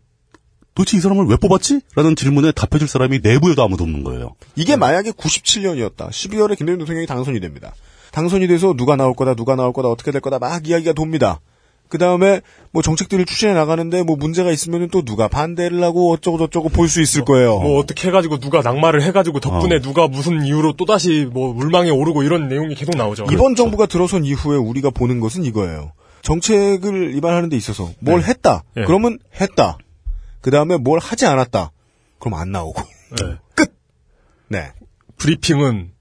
도대체 0.80 0.96
이 0.96 1.02
사람을 1.02 1.26
왜 1.26 1.36
뽑았지? 1.36 1.82
라는 1.96 2.16
질문에 2.16 2.54
답해줄 2.54 2.88
사람이 2.88 3.20
내부에도 3.22 3.64
아무도 3.64 3.84
없는 3.84 4.06
거예요. 4.06 4.36
이게 4.56 4.78
만약에 4.78 5.12
97년이었다. 5.12 6.10
12월에 6.10 6.58
김대중 6.58 6.80
대통령이 6.80 7.06
당선이 7.06 7.42
됩니다. 7.42 7.74
당선이 8.14 8.48
돼서 8.48 8.74
누가 8.78 8.96
나올 8.96 9.14
거다, 9.14 9.34
누가 9.36 9.56
나올 9.56 9.74
거다, 9.74 9.90
어떻게 9.90 10.12
될 10.12 10.22
거다 10.22 10.40
막 10.40 10.66
이야기가 10.66 10.94
돕니다. 10.94 11.42
그 11.90 11.98
다음에 11.98 12.40
뭐 12.72 12.82
정책들을 12.82 13.26
추진해 13.26 13.54
나가는데 13.56 14.04
뭐 14.04 14.16
문제가 14.16 14.52
있으면 14.52 14.88
또 14.90 15.02
누가 15.04 15.28
반대를 15.28 15.84
하고 15.84 16.14
어쩌고 16.14 16.38
저쩌고 16.38 16.70
볼 16.70 16.88
수 16.88 17.02
있을 17.02 17.26
거예요. 17.26 17.60
뭐 17.60 17.78
어떻게 17.78 18.08
해가지고 18.08 18.38
누가 18.40 18.62
낙마를 18.62 19.02
해가지고 19.02 19.42
덕분에 19.42 19.76
어. 19.76 19.80
누가 19.82 20.08
무슨 20.08 20.46
이유로 20.46 20.74
또 20.78 20.86
다시 20.86 21.28
뭐 21.30 21.52
물망에 21.54 21.90
오르고 21.90 22.24
이런 22.24 22.48
내용이 22.48 22.76
계속 22.76 22.96
나오죠. 22.96 23.26
이번 23.34 23.56
정부가 23.56 23.86
들어선 23.86 24.24
이후에 24.24 24.56
우리가 24.56 24.92
보는 24.92 25.20
것은 25.20 25.44
이거예요. 25.44 25.92
정책을 26.22 27.16
입안하는 27.18 27.50
데 27.50 27.58
있어서 27.58 27.90
뭘 28.00 28.22
했다. 28.24 28.64
네. 28.78 28.86
그러면 28.86 29.18
했다. 29.42 29.78
그 30.41 30.52
다음에 30.52 30.78
뭘 30.78 30.99
하지 30.99 31.26
않았다. 31.26 31.72
그럼 32.20 32.40
안 32.40 32.52
나오고. 32.52 32.82
네. 32.82 33.38
끝. 33.56 33.74
네. 34.48 34.72
브리핑은 35.18 35.91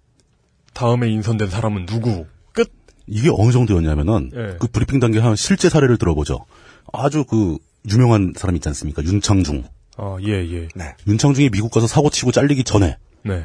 다음에 0.75 1.09
인선된 1.11 1.51
사람은 1.51 1.87
누구? 1.87 2.27
끝. 2.53 2.71
이게 3.07 3.31
어느 3.37 3.51
정도였냐면은 3.51 4.31
예. 4.35 4.57
그 4.61 4.69
브리핑 4.69 5.01
단계 5.01 5.19
한 5.19 5.35
실제 5.35 5.69
사례를 5.69 5.99
들어보죠. 5.99 6.47
아주 6.93 7.25
그 7.25 7.59
유명한 7.91 8.33
사람 8.37 8.55
있지 8.57 8.69
않습니까? 8.69 9.03
윤창중. 9.03 9.65
아, 9.97 10.17
예, 10.23 10.33
예. 10.33 10.69
네. 10.75 10.95
윤창중이 11.07 11.51
미국 11.51 11.73
가서 11.73 11.87
사고 11.87 12.11
치고 12.11 12.31
잘리기 12.31 12.65
전에 12.65 12.97
네. 13.25 13.45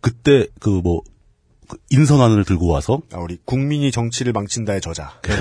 그때 0.00 0.48
그뭐 0.58 1.02
인선안을 1.90 2.44
들고 2.44 2.66
와서 2.66 3.00
아, 3.12 3.18
우리 3.18 3.38
국민이 3.44 3.90
정치를 3.92 4.32
망친다의 4.32 4.80
저자. 4.80 5.12
네. 5.22 5.34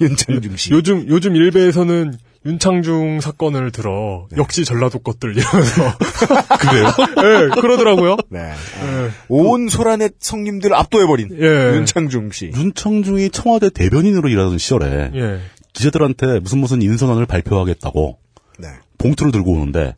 윤창중 0.00 0.56
씨. 0.56 0.72
요즘, 0.72 1.06
요즘 1.08 1.36
일베에서는 1.36 2.18
윤창중 2.46 3.20
사건을 3.20 3.70
들어, 3.70 4.26
역시 4.36 4.64
전라도 4.66 4.98
것들, 4.98 5.36
이러면서. 5.36 5.96
그래요? 6.60 6.86
예, 7.18 7.60
그러더라고요. 7.60 8.16
네. 8.28 8.40
아, 8.40 9.10
온 9.28 9.68
소란의 9.68 10.10
성님들을 10.18 10.76
압도해버린 10.76 11.30
예. 11.40 11.76
윤창중 11.76 12.32
씨. 12.32 12.52
윤창중이 12.54 13.30
청와대 13.30 13.70
대변인으로 13.70 14.28
일하던 14.28 14.58
시절에 14.58 15.10
예. 15.14 15.40
기자들한테 15.72 16.40
무슨 16.40 16.58
무슨 16.58 16.82
인선안을 16.82 17.26
발표하겠다고 17.26 18.18
네. 18.58 18.68
봉투를 18.98 19.32
들고 19.32 19.52
오는데 19.52 19.96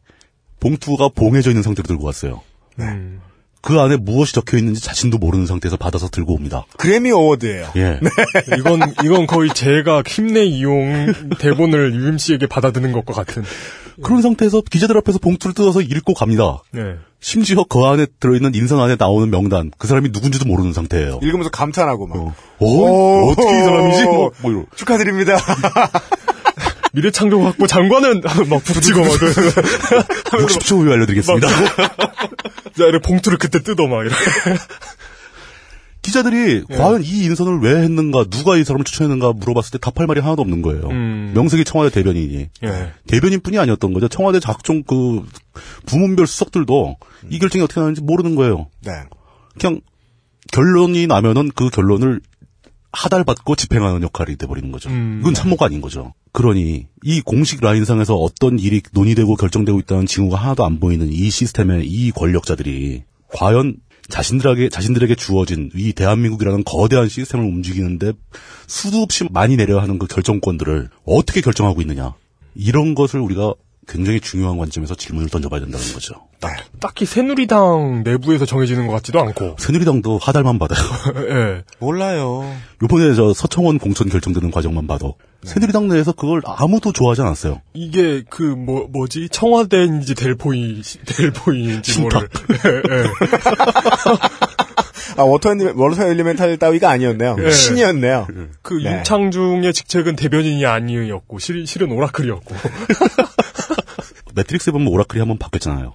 봉투가 0.61 1.11
봉해져 1.15 1.51
있는 1.51 1.63
상태로 1.63 1.87
들고 1.87 2.05
왔어요. 2.05 2.43
음. 2.79 3.21
그 3.67 3.81
안에 3.81 3.97
무엇이 3.97 4.33
적혀 4.33 4.59
있는지 4.59 4.81
자신도 4.81 5.19
모르는 5.19 5.47
상태에서 5.47 5.77
받아서 5.77 6.09
들고 6.09 6.33
옵니다. 6.35 6.65
그래미 6.77 7.11
어워드예요. 7.11 7.73
예. 7.75 7.99
이건 8.57 8.81
이건 9.03 9.27
거의 9.27 9.51
제가 9.53 10.05
힘내 10.07 10.45
이용 10.45 11.13
대본을 11.41 11.93
UMC에게 11.93 12.47
받아드는 12.47 12.93
것과 12.93 13.13
같은. 13.13 13.43
그런 14.05 14.23
상태에서 14.23 14.61
기자들 14.61 14.97
앞에서 14.99 15.19
봉투를 15.19 15.53
뜯어서 15.53 15.81
읽고 15.81 16.15
갑니다. 16.15 16.63
네. 16.71 16.95
심지어 17.19 17.65
그 17.69 17.81
안에 17.81 18.07
들어있는 18.21 18.55
인상 18.55 18.81
안에 18.81 18.95
나오는 18.97 19.29
명단 19.31 19.73
그 19.79 19.89
사람이 19.89 20.11
누군지도 20.13 20.47
모르는 20.47 20.73
상태예요. 20.73 21.19
읽으면서 21.21 21.51
감탄하고 21.51 22.07
막. 22.07 22.19
어, 22.19 22.35
어, 22.61 23.31
어떻게 23.31 23.49
이 23.49 23.65
사람이지? 23.65 24.05
뭐, 24.05 24.31
뭐. 24.43 24.67
축하드립니다. 24.77 25.39
미래창조학부 26.97 27.67
장관은 27.67 28.23
막 28.49 28.65
붙이고 28.65 29.01
막 29.01 29.11
60초 29.11 30.81
후에 30.81 30.95
알려드리겠습니다. 30.95 31.47
자, 32.77 32.85
이렇게 32.85 33.07
봉투를 33.07 33.39
그때 33.39 33.63
뜯어 33.63 33.87
막 33.87 34.03
이렇게. 34.03 34.17
기자들이 36.01 36.65
과연 36.65 37.03
이 37.03 37.25
인선을 37.25 37.59
왜 37.61 37.83
했는가, 37.83 38.27
누가 38.31 38.57
이 38.57 38.65
사람을 38.65 38.85
추천했는가 38.85 39.33
물어봤을 39.35 39.73
때 39.73 39.79
답할 39.79 40.07
말이 40.07 40.21
하나도 40.21 40.41
없는 40.41 40.63
거예요. 40.63 40.89
음. 40.89 41.33
명색이 41.35 41.65
청와대 41.65 41.93
대변인이. 41.93 42.49
예. 42.65 42.93
대변인뿐이 43.09 43.59
아니었던 43.59 43.93
거죠. 43.93 44.09
청와대 44.09 44.39
각종 44.39 44.83
그 44.85 45.27
부문별 45.87 46.27
수석들도 46.27 46.97
이 47.29 47.39
결정이 47.39 47.63
어떻게 47.65 47.81
나는지 47.81 48.03
모르는 48.03 48.37
거예요. 48.37 48.69
네. 48.85 48.93
그냥 49.59 49.81
결론이 50.53 51.09
나면은 51.09 51.51
그 51.55 51.71
결론을 51.71 52.21
하달받고 52.97 53.57
집행하는 53.57 54.03
역할이 54.03 54.37
돼버리는 54.37 54.73
거죠. 54.73 54.89
음. 54.89 55.19
이건 55.21 55.35
참모가 55.35 55.67
아닌 55.67 55.81
거죠. 55.81 56.15
그러니 56.33 56.87
이 57.05 57.21
공식 57.21 57.61
라인상에서 57.61 58.17
어떤 58.17 58.59
일이 58.59 58.81
논의되고 58.93 59.37
결정되고 59.37 59.79
있다는 59.81 60.07
징후가 60.07 60.37
하나도 60.37 60.65
안 60.65 60.81
보이는 60.81 61.11
이 61.13 61.31
시스템의 61.31 61.87
이 61.87 62.11
권력자들이 62.11 63.03
과연 63.29 63.77
자신들에게 64.09 64.69
자신들에게 64.71 65.15
주어진 65.17 65.71
이 65.75 65.93
대한민국이라는 65.93 66.65
거대한 66.65 67.09
시스템을 67.09 67.45
움직이는데 67.45 68.13
수도 68.67 68.99
없이 68.99 69.25
많이 69.31 69.57
내려야 69.57 69.83
하는 69.83 69.99
그 69.99 70.07
결정권들을 70.07 70.89
어떻게 71.05 71.41
결정하고 71.41 71.81
있느냐 71.83 72.15
이런 72.55 72.95
것을 72.95 73.21
우리가 73.21 73.55
굉장히 73.89 74.21
중요한 74.21 74.59
관점에서 74.59 74.95
질문을 74.95 75.29
던져봐야 75.29 75.61
된다는 75.61 75.93
거죠. 75.93 76.26
딱 76.41 76.95
히 77.01 77.05
새누리당 77.07 78.03
내부에서 78.05 78.47
정해지는 78.47 78.87
것 78.87 78.93
같지도 78.95 79.21
않고. 79.21 79.57
새누리당도 79.59 80.19
하달만 80.23 80.59
받아요. 80.59 80.79
예. 81.31 81.63
몰라요. 81.79 82.51
요번에 82.83 83.15
저 83.15 83.33
서청원 83.35 83.79
공천 83.79 84.09
결정되는 84.09 84.51
과정만 84.51 84.87
봐도 84.87 85.15
새누리당 85.45 85.89
내에서 85.89 86.13
그걸 86.13 86.41
아무도 86.45 86.93
좋아하지 86.93 87.23
않았어요. 87.23 87.61
이게 87.75 88.23
그 88.29 88.43
뭐 88.57 88.87
뭐지 88.91 89.29
청와대인지 89.31 90.15
델포이 90.15 90.83
델포이인지 91.07 92.01
모를. 92.01 92.29
예, 92.65 92.71
예. 92.77 93.05
아, 95.19 95.23
water, 95.23 95.51
ele- 95.51 95.73
water 95.77 96.05
elemental 96.09 96.57
따위가 96.59 96.91
아니었네요. 96.91 97.37
예. 97.43 97.51
신이었네요. 97.51 98.27
그 98.63 98.75
네. 98.75 98.97
윤창중의 98.99 99.73
직책은 99.73 100.17
대변인이 100.17 100.65
아니었고 100.67 101.39
실, 101.39 101.67
실은 101.67 101.91
oracle이었고. 101.93 102.55
매트릭스에 104.35 104.73
보면 104.73 104.89
oracle이 104.89 105.21
한번 105.21 105.39
바뀌었잖아요. 105.39 105.95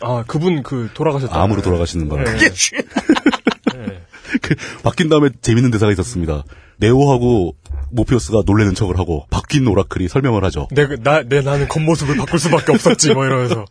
아 0.00 0.24
그분 0.26 0.62
그 0.62 0.90
돌아가셨다. 0.94 1.40
암으로 1.42 1.62
돌아가시는 1.62 2.08
거라. 2.08 2.30
예. 2.32 2.50
그 4.42 4.54
바뀐 4.82 5.08
다음에 5.08 5.30
재밌는 5.40 5.70
대사가 5.70 5.92
있었습니다. 5.92 6.44
네오하고 6.78 7.56
모피어스가 7.90 8.42
놀래는 8.44 8.74
척을 8.74 8.98
하고 8.98 9.26
바뀐 9.30 9.66
오라클이 9.66 10.08
설명을 10.08 10.44
하죠. 10.44 10.68
내, 10.72 10.86
나, 10.96 11.22
내 11.22 11.40
나는 11.40 11.68
겉모습을 11.68 12.16
바꿀 12.16 12.38
수밖에 12.38 12.72
없었지, 12.72 13.14
뭐 13.14 13.24
이러면서. 13.24 13.64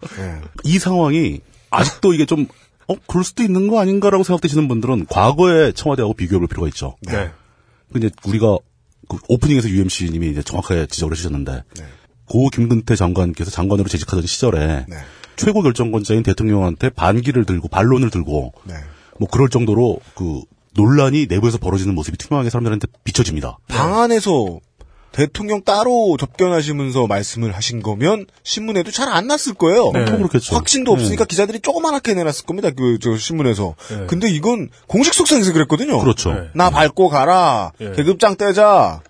이 0.63 0.79
상황이 0.79 1.41
아직도 1.69 2.13
이게 2.13 2.25
좀 2.25 2.47
어, 2.87 2.95
그럴 3.07 3.23
수도 3.23 3.43
있는 3.43 3.67
거 3.67 3.79
아닌가라고 3.79 4.23
생각되시는 4.23 4.67
분들은 4.67 5.07
과거의 5.07 5.73
청와대하고 5.73 6.13
비교해 6.13 6.39
볼 6.39 6.47
필요가 6.47 6.67
있죠. 6.69 6.95
네. 7.01 7.31
근데 7.91 8.09
우리가 8.25 8.57
그 9.07 9.17
오프닝에서 9.27 9.69
UMC님이 9.69 10.29
이제 10.29 10.41
정확하게 10.41 10.87
지적을 10.87 11.13
해주셨는데 11.13 11.63
고 12.27 12.49
김근태 12.49 12.95
장관께서 12.95 13.51
장관으로 13.51 13.87
재직하던 13.87 14.25
시절에 14.25 14.85
최고 15.35 15.61
결정권자인 15.61 16.23
대통령한테 16.23 16.89
반기를 16.89 17.45
들고 17.45 17.67
반론을 17.67 18.09
들고 18.09 18.53
뭐 19.19 19.29
그럴 19.31 19.49
정도로 19.49 19.99
그 20.15 20.41
논란이 20.75 21.27
내부에서 21.29 21.57
벌어지는 21.57 21.95
모습이 21.95 22.17
투명하게 22.17 22.49
사람들한테 22.49 22.87
비춰집니다. 23.03 23.57
방 23.67 23.99
안에서 24.01 24.59
대통령 25.13 25.61
따로 25.63 26.17
접견하시면서 26.19 27.07
말씀을 27.07 27.53
하신 27.53 27.81
거면 27.81 28.25
신문에도 28.43 28.91
잘 28.91 29.07
안 29.07 29.27
났을 29.27 29.53
거예요. 29.53 29.91
네. 29.93 30.03
그렇겠죠. 30.03 30.53
확신도 30.55 30.91
없으니까 30.91 31.23
기자들이 31.23 31.61
조그맣게 31.61 32.13
내놨을 32.13 32.45
겁니다. 32.45 32.69
그 32.71 32.97
저 32.99 33.15
신문에서. 33.15 33.75
네. 33.91 34.05
근데 34.07 34.29
이건 34.29 34.67
공식 34.87 35.13
속성에서 35.13 35.53
그랬거든요. 35.53 35.99
그렇죠. 36.01 36.35
나 36.53 36.69
밟고 36.69 37.07
가라. 37.07 37.71
네. 37.79 37.93
계급장 37.93 38.35
떼자. 38.35 39.01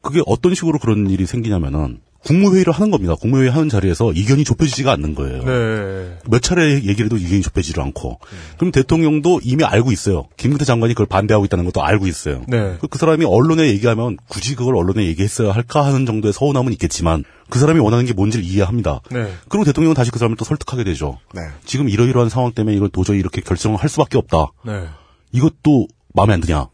그게 0.00 0.20
어떤 0.26 0.54
식으로 0.54 0.78
그런 0.78 1.10
일이 1.10 1.26
생기냐면은 1.26 2.00
국무회의를 2.24 2.72
하는 2.72 2.90
겁니다. 2.90 3.14
국무회의 3.14 3.50
하는 3.50 3.68
자리에서 3.68 4.12
이견이 4.12 4.44
좁혀지지가 4.44 4.92
않는 4.92 5.14
거예요. 5.14 5.44
네. 5.44 6.18
몇 6.28 6.42
차례 6.42 6.74
얘기를 6.74 7.06
해도 7.06 7.16
이견이 7.16 7.42
좁혀지지 7.42 7.80
않고. 7.80 8.18
그럼 8.58 8.72
대통령도 8.72 9.40
이미 9.44 9.64
알고 9.64 9.92
있어요. 9.92 10.26
김근태 10.36 10.64
장관이 10.64 10.94
그걸 10.94 11.06
반대하고 11.06 11.44
있다는 11.46 11.64
것도 11.64 11.82
알고 11.82 12.06
있어요. 12.06 12.42
네. 12.48 12.76
그- 12.80 12.88
그 12.88 12.98
사람이 12.98 13.24
언론에 13.24 13.68
얘기하면 13.68 14.16
굳이 14.28 14.54
그걸 14.56 14.76
언론에 14.76 15.06
얘기했어야 15.06 15.52
할까 15.52 15.86
하는 15.86 16.06
정도의 16.06 16.32
서운함은 16.32 16.72
있겠지만 16.72 17.24
그 17.50 17.58
사람이 17.58 17.80
원하는 17.80 18.04
게 18.04 18.12
뭔지를 18.12 18.44
이해합니다. 18.44 19.00
네. 19.10 19.32
그리고 19.48 19.64
대통령은 19.64 19.94
다시 19.94 20.10
그 20.10 20.18
사람을 20.18 20.36
또 20.36 20.44
설득하게 20.44 20.84
되죠. 20.84 21.18
네. 21.34 21.42
지금 21.64 21.88
이러이러한 21.88 22.28
상황 22.28 22.52
때문에 22.52 22.76
이걸 22.76 22.88
도저히 22.90 23.18
이렇게 23.20 23.40
결정을 23.40 23.78
할 23.78 23.88
수밖에 23.88 24.18
없다. 24.18 24.48
네. 24.66 24.84
이것도 25.32 25.86
마음에 26.14 26.34
안 26.34 26.40
드냐. 26.40 26.66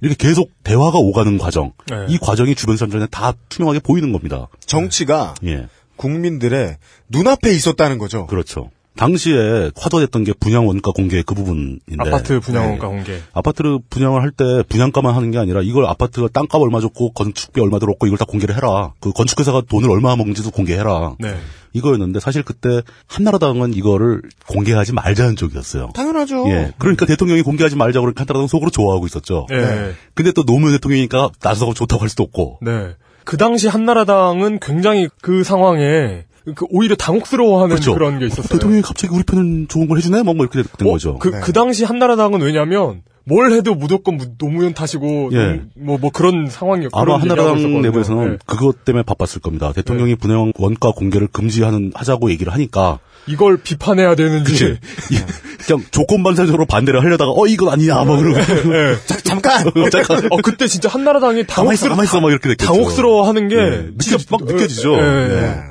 이렇게 0.00 0.28
계속 0.28 0.50
대화가 0.62 0.98
오가는 0.98 1.38
과정. 1.38 1.72
네. 1.86 2.06
이 2.08 2.18
과정이 2.18 2.54
주변 2.54 2.76
사람들한테 2.76 3.10
다 3.10 3.32
투명하게 3.48 3.80
보이는 3.80 4.12
겁니다. 4.12 4.48
정치가 4.60 5.34
예. 5.44 5.68
국민들의 5.96 6.76
눈앞에 7.08 7.52
있었다는 7.52 7.98
거죠. 7.98 8.26
그렇죠. 8.26 8.70
당시에 9.00 9.70
화두됐던 9.76 10.24
게 10.24 10.34
분양 10.34 10.68
원가 10.68 10.90
공개 10.90 11.22
그 11.22 11.34
부분인데. 11.34 11.80
아파트 11.96 12.38
분양 12.38 12.66
원가 12.66 12.86
네. 12.88 12.92
공개. 12.94 13.18
아파트를 13.32 13.78
분양을 13.88 14.20
할 14.20 14.30
때 14.32 14.62
분양가만 14.68 15.14
하는 15.14 15.30
게 15.30 15.38
아니라 15.38 15.62
이걸 15.62 15.86
아파트가 15.86 16.28
땅값 16.28 16.60
얼마 16.60 16.80
줬고 16.80 17.12
건축비 17.12 17.62
얼마 17.62 17.78
들었고 17.78 18.06
이걸 18.06 18.18
다 18.18 18.26
공개를 18.26 18.54
해라. 18.54 18.92
그 19.00 19.12
건축회사가 19.12 19.62
돈을 19.70 19.90
얼마 19.90 20.14
먹는지도 20.16 20.50
공개해라. 20.50 21.14
네. 21.18 21.34
이거였는데 21.72 22.20
사실 22.20 22.42
그때 22.42 22.82
한나라당은 23.06 23.72
이거를 23.72 24.20
공개하지 24.46 24.92
말자는 24.92 25.36
쪽이었어요. 25.36 25.92
당연하죠. 25.94 26.46
예. 26.48 26.72
그러니까 26.76 27.06
대통령이 27.06 27.40
공개하지 27.40 27.76
말자고 27.76 28.04
그러니까 28.04 28.20
한나라당 28.20 28.48
속으로 28.48 28.70
좋아하고 28.70 29.06
있었죠. 29.06 29.46
네. 29.48 29.92
근데 30.12 30.32
또 30.32 30.44
노무현 30.44 30.74
대통령이니까 30.74 31.30
나서서 31.42 31.72
좋다고 31.72 32.02
할 32.02 32.10
수도 32.10 32.24
없고. 32.24 32.58
네. 32.60 32.96
그 33.24 33.38
당시 33.38 33.66
한나라당은 33.66 34.58
굉장히 34.60 35.08
그 35.22 35.42
상황에 35.42 36.24
그 36.54 36.66
오히려 36.70 36.96
당혹스러워하는 36.96 37.76
그렇죠. 37.76 37.94
그런 37.94 38.18
게 38.18 38.26
있었어요. 38.26 38.48
대통령이 38.48 38.82
갑자기 38.82 39.14
우리 39.14 39.22
편은 39.22 39.68
좋은 39.68 39.88
걸 39.88 39.98
해주네? 39.98 40.22
뭐, 40.22 40.34
뭐 40.34 40.46
이렇게 40.46 40.62
된 40.78 40.88
어, 40.88 40.92
거죠. 40.92 41.18
그, 41.18 41.30
그 41.40 41.52
당시 41.52 41.84
한나라당은 41.84 42.40
왜냐면 42.40 43.02
뭘 43.24 43.52
해도 43.52 43.74
무조건 43.74 44.16
무- 44.16 44.36
노무현 44.38 44.72
탓이고 44.74 45.30
예. 45.34 45.60
뭐뭐 45.76 46.10
그런 46.12 46.48
상황이었고 46.48 46.98
아마 46.98 47.18
한나라당. 47.20 47.82
내부에서는 47.82 48.30
네. 48.32 48.36
그것 48.46 48.84
때문에 48.84 49.02
바빴을 49.04 49.40
겁니다. 49.42 49.72
대통령이 49.72 50.16
분양 50.16 50.52
원가 50.58 50.90
공개를 50.92 51.28
금지하는 51.28 51.92
하자고 51.94 52.30
얘기를 52.30 52.52
하니까 52.54 52.98
이걸 53.26 53.58
비판해야 53.58 54.14
되는지 54.14 54.50
그치. 54.50 54.78
이- 55.14 55.18
그냥 55.66 55.84
조건 55.90 56.22
반사적으로 56.22 56.64
반대를 56.64 57.04
하려다가 57.04 57.30
어 57.32 57.46
이건 57.46 57.68
아니야 57.68 58.02
막 58.02 58.16
그러고 58.16 58.38
예. 58.74 58.96
잠깐. 59.22 59.70
잠깐 59.92 60.26
어 60.30 60.36
그때 60.42 60.66
진짜 60.66 60.88
한나라당이 60.88 61.44
당혹스러 61.46 62.02
있어 62.02 62.20
막 62.20 62.30
이렇게 62.30 62.48
됐겠죠. 62.48 62.72
당혹스러워하는 62.72 63.48
게 63.48 63.56
예. 63.56 63.90
느껴, 63.96 64.16
막 64.30 64.44
느껴지죠. 64.46 64.94
예. 64.96 65.69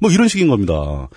예. 0.00 0.06
뭐 0.06 0.10
이런 0.10 0.28
식인 0.28 0.48
겁니다. 0.48 1.08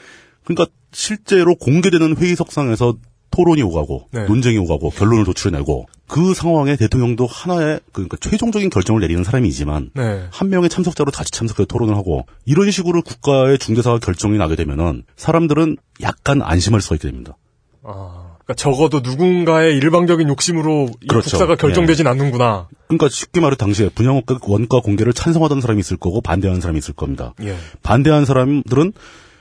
그러니까 0.43 0.65
실제로 0.91 1.55
공개되는 1.55 2.17
회의석상에서 2.17 2.95
토론이 3.31 3.63
오가고 3.63 4.09
네. 4.11 4.25
논쟁이 4.25 4.57
오가고 4.59 4.91
결론을 4.91 5.25
도출해내고 5.25 5.87
그 6.07 6.35
상황에 6.35 6.75
대통령도 6.75 7.25
하나의 7.25 7.79
그러니까 7.91 8.17
최종적인 8.19 8.69
결정을 8.69 9.01
내리는 9.01 9.23
사람이지만 9.23 9.89
네. 9.95 10.27
한 10.29 10.49
명의 10.49 10.69
참석자로 10.69 11.11
같이 11.11 11.31
참석해서 11.31 11.65
토론을 11.65 11.95
하고 11.95 12.27
이런 12.45 12.69
식으로 12.69 13.01
국가의 13.01 13.57
중대사가 13.57 13.97
결정이 13.97 14.37
나게 14.37 14.55
되면은 14.55 15.03
사람들은 15.15 15.77
약간 16.01 16.43
안심할 16.43 16.81
수가 16.81 16.95
있게 16.97 17.07
됩니다. 17.07 17.35
아, 17.81 18.22
그러니까 18.45 18.53
적어도 18.55 18.99
누군가의 18.99 19.75
일방적인 19.77 20.27
욕심으로 20.27 20.89
이 21.01 21.07
그렇죠. 21.07 21.29
국사가 21.31 21.55
결정되진 21.55 22.07
않는구나. 22.07 22.67
그러니까 22.87 23.09
쉽게 23.09 23.39
말해 23.39 23.55
당시에 23.55 23.89
분양 23.89 24.21
원가 24.41 24.79
공개를 24.81 25.13
찬성하던 25.13 25.61
사람이 25.61 25.79
있을 25.79 25.97
거고 25.97 26.21
반대하는 26.21 26.59
사람이 26.59 26.77
있을 26.79 26.93
겁니다. 26.93 27.33
예. 27.41 27.55
반대하는 27.83 28.25
사람들은 28.25 28.93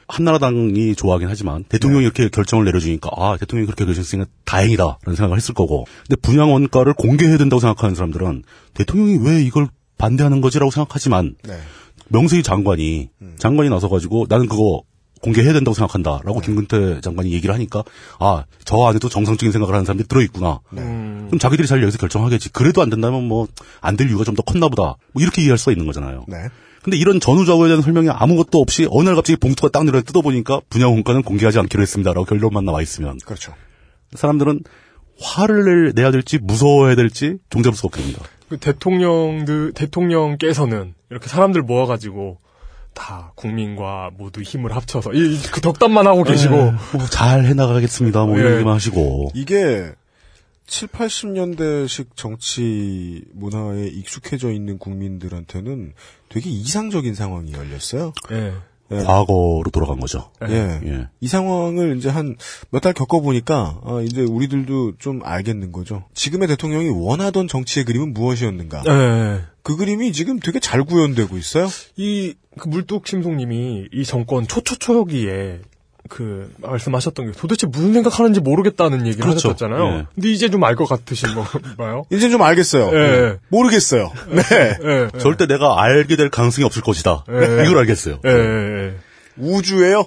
한나라당이 0.06 0.94
좋아하긴 0.94 1.28
하지만 1.28 1.64
대통령이 1.64 2.04
이렇게 2.04 2.28
결정을 2.28 2.64
내려주니까 2.66 3.10
아 3.16 3.36
대통령이 3.40 3.66
그렇게 3.66 3.84
결정했으니까 3.86 4.30
다행이다라는 4.44 5.16
생각을 5.16 5.36
했을 5.36 5.54
거고 5.54 5.86
근데 6.06 6.20
분양 6.20 6.52
원가를 6.52 6.92
공개해야 6.92 7.38
된다고 7.38 7.60
생각하는 7.60 7.94
사람들은 7.94 8.42
대통령이 8.74 9.26
왜 9.26 9.42
이걸 9.42 9.68
반대하는 9.96 10.40
거지라고 10.40 10.70
생각하지만 10.70 11.34
네. 11.44 11.54
명세희 12.08 12.42
장관이 12.42 13.08
장관이 13.38 13.70
나서 13.70 13.88
가지고 13.88 14.26
나는 14.28 14.48
그거 14.48 14.82
공개해야 15.22 15.52
된다고 15.52 15.74
생각한다라고 15.74 16.40
김근태 16.40 17.00
장관이 17.00 17.32
얘기를 17.32 17.54
하니까 17.54 17.84
아 18.18 18.44
저 18.64 18.82
안에도 18.86 19.08
정상적인 19.08 19.52
생각을 19.52 19.74
하는 19.74 19.84
사람들이 19.84 20.08
들어 20.08 20.20
있구나. 20.22 20.60
그럼 20.70 21.38
자기들이 21.38 21.66
잘 21.68 21.82
여기서 21.82 21.98
결정하겠지. 21.98 22.50
그래도 22.52 22.82
안 22.82 22.90
된다면 22.90 23.28
뭐 23.28 23.46
안 23.80 23.96
될 23.96 24.08
이유가 24.08 24.24
좀 24.24 24.34
더 24.34 24.42
컸나 24.42 24.68
보다. 24.68 24.96
뭐 25.12 25.22
이렇게 25.22 25.42
이해할 25.42 25.58
수가 25.58 25.72
있는 25.72 25.86
거잖아요. 25.86 26.24
네. 26.28 26.36
근데 26.82 26.96
이런 26.96 27.20
전후좌우에 27.20 27.68
대한 27.68 27.80
설명이 27.82 28.08
아무것도 28.10 28.58
없이 28.60 28.88
어느 28.90 29.06
날 29.06 29.14
갑자기 29.14 29.36
봉투가 29.36 29.68
딱 29.68 29.84
내려 29.84 30.02
뜯어보니까 30.02 30.60
분야 30.68 30.86
원가는 30.86 31.22
공개하지 31.22 31.58
않기로 31.60 31.80
했습니다라고 31.82 32.24
결론만 32.24 32.64
나와 32.64 32.82
있으면 32.82 33.18
그렇죠. 33.24 33.54
사람들은 34.14 34.62
화를 35.20 35.64
낼- 35.64 35.92
내야 35.94 36.10
될지 36.10 36.38
무서워해야 36.38 36.96
될지 36.96 37.36
종잡을 37.50 37.76
수가 37.76 37.86
없게 37.86 38.00
됩니다. 38.00 38.24
그 38.48 38.58
대통령들 38.58 39.72
대통령께서는 39.74 40.94
이렇게 41.10 41.28
사람들 41.28 41.62
모아가지고 41.62 42.38
다 42.94 43.32
국민과 43.34 44.10
모두 44.16 44.42
힘을 44.42 44.74
합쳐서 44.76 45.12
이 45.14 45.38
그 45.52 45.60
덕담만 45.60 46.06
하고 46.06 46.22
계시고 46.24 46.72
뭐잘 46.96 47.44
해나가겠습니다. 47.46 48.24
뭐 48.24 48.36
예. 48.36 48.40
이런 48.40 48.52
얘기만 48.54 48.74
하시고 48.74 49.30
이게 49.34 49.90
7, 50.66 50.88
80년대식 50.88 52.08
정치 52.16 53.24
문화에 53.34 53.86
익숙해져 53.88 54.50
있는 54.52 54.78
국민들한테는 54.78 55.92
되게 56.28 56.50
이상적인 56.50 57.14
상황이 57.14 57.52
열렸어요. 57.52 58.12
예. 58.32 58.52
예. 58.90 58.96
과거로 59.04 59.64
돌아간 59.72 59.98
거죠. 60.00 60.30
예. 60.48 60.80
예. 60.84 61.08
이 61.20 61.26
상황을 61.28 61.96
이제 61.96 62.10
한 62.10 62.36
몇 62.70 62.80
달 62.82 62.92
겪어보니까, 62.92 63.80
아, 63.84 64.00
이제 64.04 64.20
우리들도 64.22 64.96
좀 64.98 65.20
알겠는 65.24 65.72
거죠. 65.72 66.04
지금의 66.14 66.48
대통령이 66.48 66.90
원하던 66.90 67.48
정치의 67.48 67.84
그림은 67.86 68.12
무엇이었는가. 68.12 68.82
예. 68.86 69.40
그 69.62 69.76
그림이 69.76 70.12
지금 70.12 70.38
되게 70.40 70.58
잘 70.60 70.82
구현되고 70.84 71.36
있어요. 71.38 71.68
이 71.96 72.34
그 72.58 72.68
물뚝 72.68 73.06
심송님이 73.06 73.88
이 73.92 74.04
정권 74.04 74.46
초초초기에 74.46 75.60
그 76.10 76.52
말씀하셨던 76.58 77.26
게 77.26 77.32
도대체 77.32 77.66
무슨 77.66 77.94
생각하는지 77.94 78.40
모르겠다는 78.40 79.06
얘기를 79.06 79.24
그렇죠. 79.24 79.48
하셨잖아요. 79.50 79.84
예. 79.86 80.06
근데 80.14 80.28
이제 80.30 80.50
좀 80.50 80.62
알 80.64 80.76
것 80.76 80.84
같으신 80.86 81.30
건가요? 81.34 82.04
이제 82.12 82.28
좀 82.28 82.42
알겠어요. 82.42 82.90
예. 82.92 83.38
모르겠어요. 83.48 84.12
네. 84.28 84.42
예. 84.84 85.18
절대 85.18 85.46
내가 85.46 85.82
알게 85.82 86.16
될 86.16 86.28
가능성이 86.28 86.66
없을 86.66 86.82
것이다. 86.82 87.24
예. 87.30 87.64
이걸 87.64 87.78
알겠어요. 87.78 88.18
예, 88.26 88.30
예. 88.30 88.94
우주예요? 89.38 90.04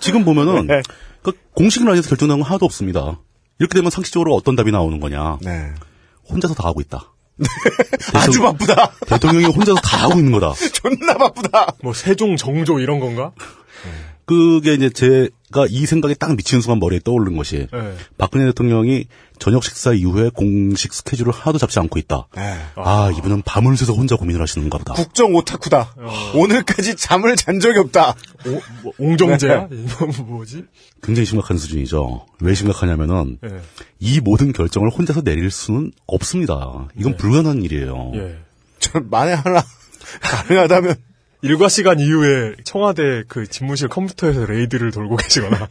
지금 0.00 0.24
보면은 0.24 0.66
네. 0.66 0.82
그 1.22 1.32
공식 1.54 1.84
라인에서 1.84 2.08
결정난 2.08 2.40
건 2.40 2.48
하나도 2.48 2.64
없습니다. 2.66 3.20
이렇게 3.60 3.74
되면 3.74 3.90
상식적으로 3.92 4.34
어떤 4.34 4.56
답이 4.56 4.72
나오는 4.72 4.98
거냐? 4.98 5.38
네. 5.42 5.72
혼자서 6.28 6.54
다 6.54 6.66
하고 6.66 6.80
있다. 6.80 7.12
아주 8.14 8.40
바쁘다. 8.42 8.92
대통령이 9.06 9.46
혼자서 9.46 9.80
다 9.80 10.04
하고 10.04 10.18
있는 10.18 10.32
거다. 10.32 10.54
존나 10.72 11.14
바쁘다. 11.14 11.74
뭐 11.82 11.92
세종 11.92 12.36
정조 12.36 12.80
이런 12.80 13.00
건가? 13.00 13.32
그게 14.28 14.74
이제 14.74 14.90
제가 14.90 15.66
이 15.70 15.86
생각이 15.86 16.14
딱 16.16 16.36
미치는 16.36 16.60
순간 16.60 16.78
머리에 16.80 17.00
떠오르는 17.02 17.34
것이 17.38 17.66
예. 17.72 17.94
박근혜 18.18 18.44
대통령이 18.44 19.06
저녁 19.38 19.64
식사 19.64 19.94
이후에 19.94 20.28
공식 20.34 20.92
스케줄을 20.92 21.32
하나도 21.32 21.56
잡지 21.56 21.78
않고 21.78 21.98
있다. 21.98 22.28
아, 22.76 23.10
이분은 23.16 23.40
밤을 23.42 23.78
새서 23.78 23.94
혼자 23.94 24.16
고민을 24.16 24.42
하시는가 24.42 24.76
보다. 24.76 24.92
국정 24.92 25.34
오타쿠다. 25.34 25.94
오늘까지 26.34 26.96
잠을 26.96 27.36
잔 27.36 27.58
적이 27.58 27.78
없다. 27.78 28.16
뭐, 28.82 28.92
옹정제야? 28.98 29.68
네. 29.70 29.86
뭐지? 30.24 30.64
굉장히 31.02 31.24
심각한 31.24 31.56
수준이죠. 31.56 32.26
왜 32.42 32.54
심각하냐면은 32.54 33.38
예. 33.44 33.60
이 34.00 34.20
모든 34.20 34.52
결정을 34.52 34.90
혼자서 34.90 35.22
내릴 35.22 35.50
수는 35.50 35.92
없습니다. 36.06 36.88
이건 36.98 37.16
불가능한 37.16 37.62
일이에요. 37.62 38.12
예. 38.16 38.38
저 38.78 39.00
만에 39.00 39.32
하나 39.32 39.64
가능하다면 40.20 40.96
일과 41.42 41.68
시간 41.68 42.00
이후에 42.00 42.54
청와대 42.64 43.22
그 43.28 43.46
집무실 43.46 43.88
컴퓨터에서 43.88 44.46
레이드를 44.46 44.90
돌고 44.90 45.16
계시거나 45.16 45.68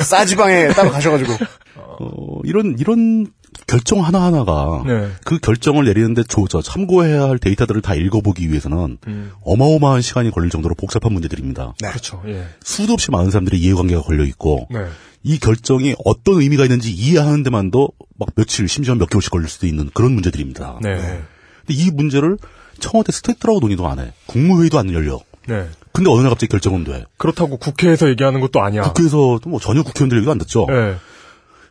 싸지방에 0.00 0.68
따로 0.68 0.90
가셔가지고 0.90 1.32
어, 2.00 2.40
이런 2.44 2.76
이런 2.78 3.26
결정 3.66 4.04
하나 4.04 4.22
하나가 4.22 4.82
네. 4.86 5.10
그 5.24 5.38
결정을 5.38 5.84
내리는데 5.84 6.22
조, 6.24 6.48
저 6.48 6.62
참고해야 6.62 7.24
할 7.24 7.38
데이터들을 7.38 7.82
다 7.82 7.94
읽어보기 7.94 8.48
위해서는 8.48 8.98
음. 9.06 9.32
어마어마한 9.42 10.00
시간이 10.00 10.30
걸릴 10.30 10.50
정도로 10.50 10.74
복잡한 10.74 11.12
문제들입니다. 11.12 11.74
그렇죠. 11.78 12.22
예. 12.26 12.46
수도 12.62 12.94
없이 12.94 13.10
많은 13.10 13.30
사람들의 13.30 13.60
이해관계가 13.60 14.02
걸려 14.02 14.24
있고 14.24 14.66
네. 14.70 14.86
이 15.22 15.38
결정이 15.38 15.94
어떤 16.04 16.40
의미가 16.40 16.64
있는지 16.64 16.90
이해하는 16.90 17.42
데만도 17.42 17.90
막 18.18 18.30
며칠 18.34 18.68
심지어 18.68 18.94
몇 18.94 19.10
개월씩 19.10 19.30
걸릴 19.30 19.48
수도 19.48 19.66
있는 19.66 19.90
그런 19.92 20.12
문제들입니다. 20.12 20.78
네. 20.82 20.96
근데 20.96 21.22
이 21.68 21.90
문제를 21.90 22.38
청와대 22.82 23.12
스태프들하고 23.12 23.60
논의도 23.60 23.88
안 23.88 23.98
해. 23.98 24.12
국무회의도 24.26 24.78
안 24.78 24.92
열려. 24.92 25.20
네. 25.48 25.68
근데 25.92 26.10
어느 26.10 26.20
날 26.20 26.30
갑자기 26.30 26.50
결정은 26.50 26.84
돼. 26.84 27.04
그렇다고 27.16 27.56
국회에서 27.56 28.08
얘기하는 28.10 28.40
것도 28.40 28.60
아니야. 28.62 28.82
국회에서도 28.82 29.40
뭐 29.46 29.60
전혀 29.60 29.82
국회의원들 29.82 30.18
얘기도 30.18 30.30
안 30.30 30.38
듣죠. 30.38 30.66
예. 30.70 30.96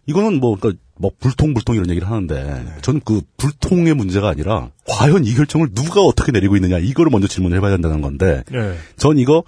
이거는 0.08 0.40
뭐, 0.40 0.58
그니까, 0.60 0.78
뭐, 0.98 1.12
불통, 1.20 1.54
불통 1.54 1.76
이런 1.76 1.90
얘기를 1.90 2.10
하는데, 2.10 2.66
저는 2.82 3.02
그 3.06 3.22
불통의 3.38 3.94
문제가 3.94 4.30
아니라, 4.30 4.70
과연 4.88 5.26
이 5.26 5.34
결정을 5.36 5.70
누가 5.76 6.02
어떻게 6.02 6.32
내리고 6.32 6.56
있느냐, 6.56 6.80
이거를 6.80 7.12
먼저 7.12 7.28
질문을 7.28 7.58
해봐야 7.58 7.72
된다는 7.72 8.02
건데, 8.02 8.44
예. 8.54 8.78
전 8.98 9.20
이거, 9.20 9.44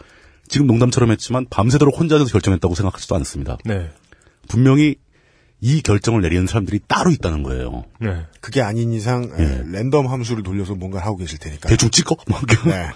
지금 0.47 0.67
농담처럼 0.67 1.09
했지만, 1.11 1.47
밤새도록 1.49 1.99
혼자 1.99 2.19
서 2.19 2.25
결정했다고 2.25 2.75
생각하지도 2.75 3.15
않습니다. 3.15 3.57
네. 3.65 3.89
분명히, 4.47 4.95
이 5.65 5.81
결정을 5.81 6.21
내리는 6.21 6.45
사람들이 6.45 6.81
따로 6.89 7.09
있다는 7.09 7.41
거예요. 7.41 7.85
네. 8.01 8.25
그게 8.41 8.61
아닌 8.61 8.91
이상 8.91 9.31
예. 9.39 9.43
에, 9.43 9.63
랜덤 9.65 10.07
함수를 10.07 10.43
돌려서 10.43 10.75
뭔가를 10.75 11.05
하고 11.07 11.15
계실 11.15 11.39
테니까. 11.39 11.69
대충 11.69 11.89
찍어? 11.89 12.17
막 12.27 12.45
네. 12.65 12.89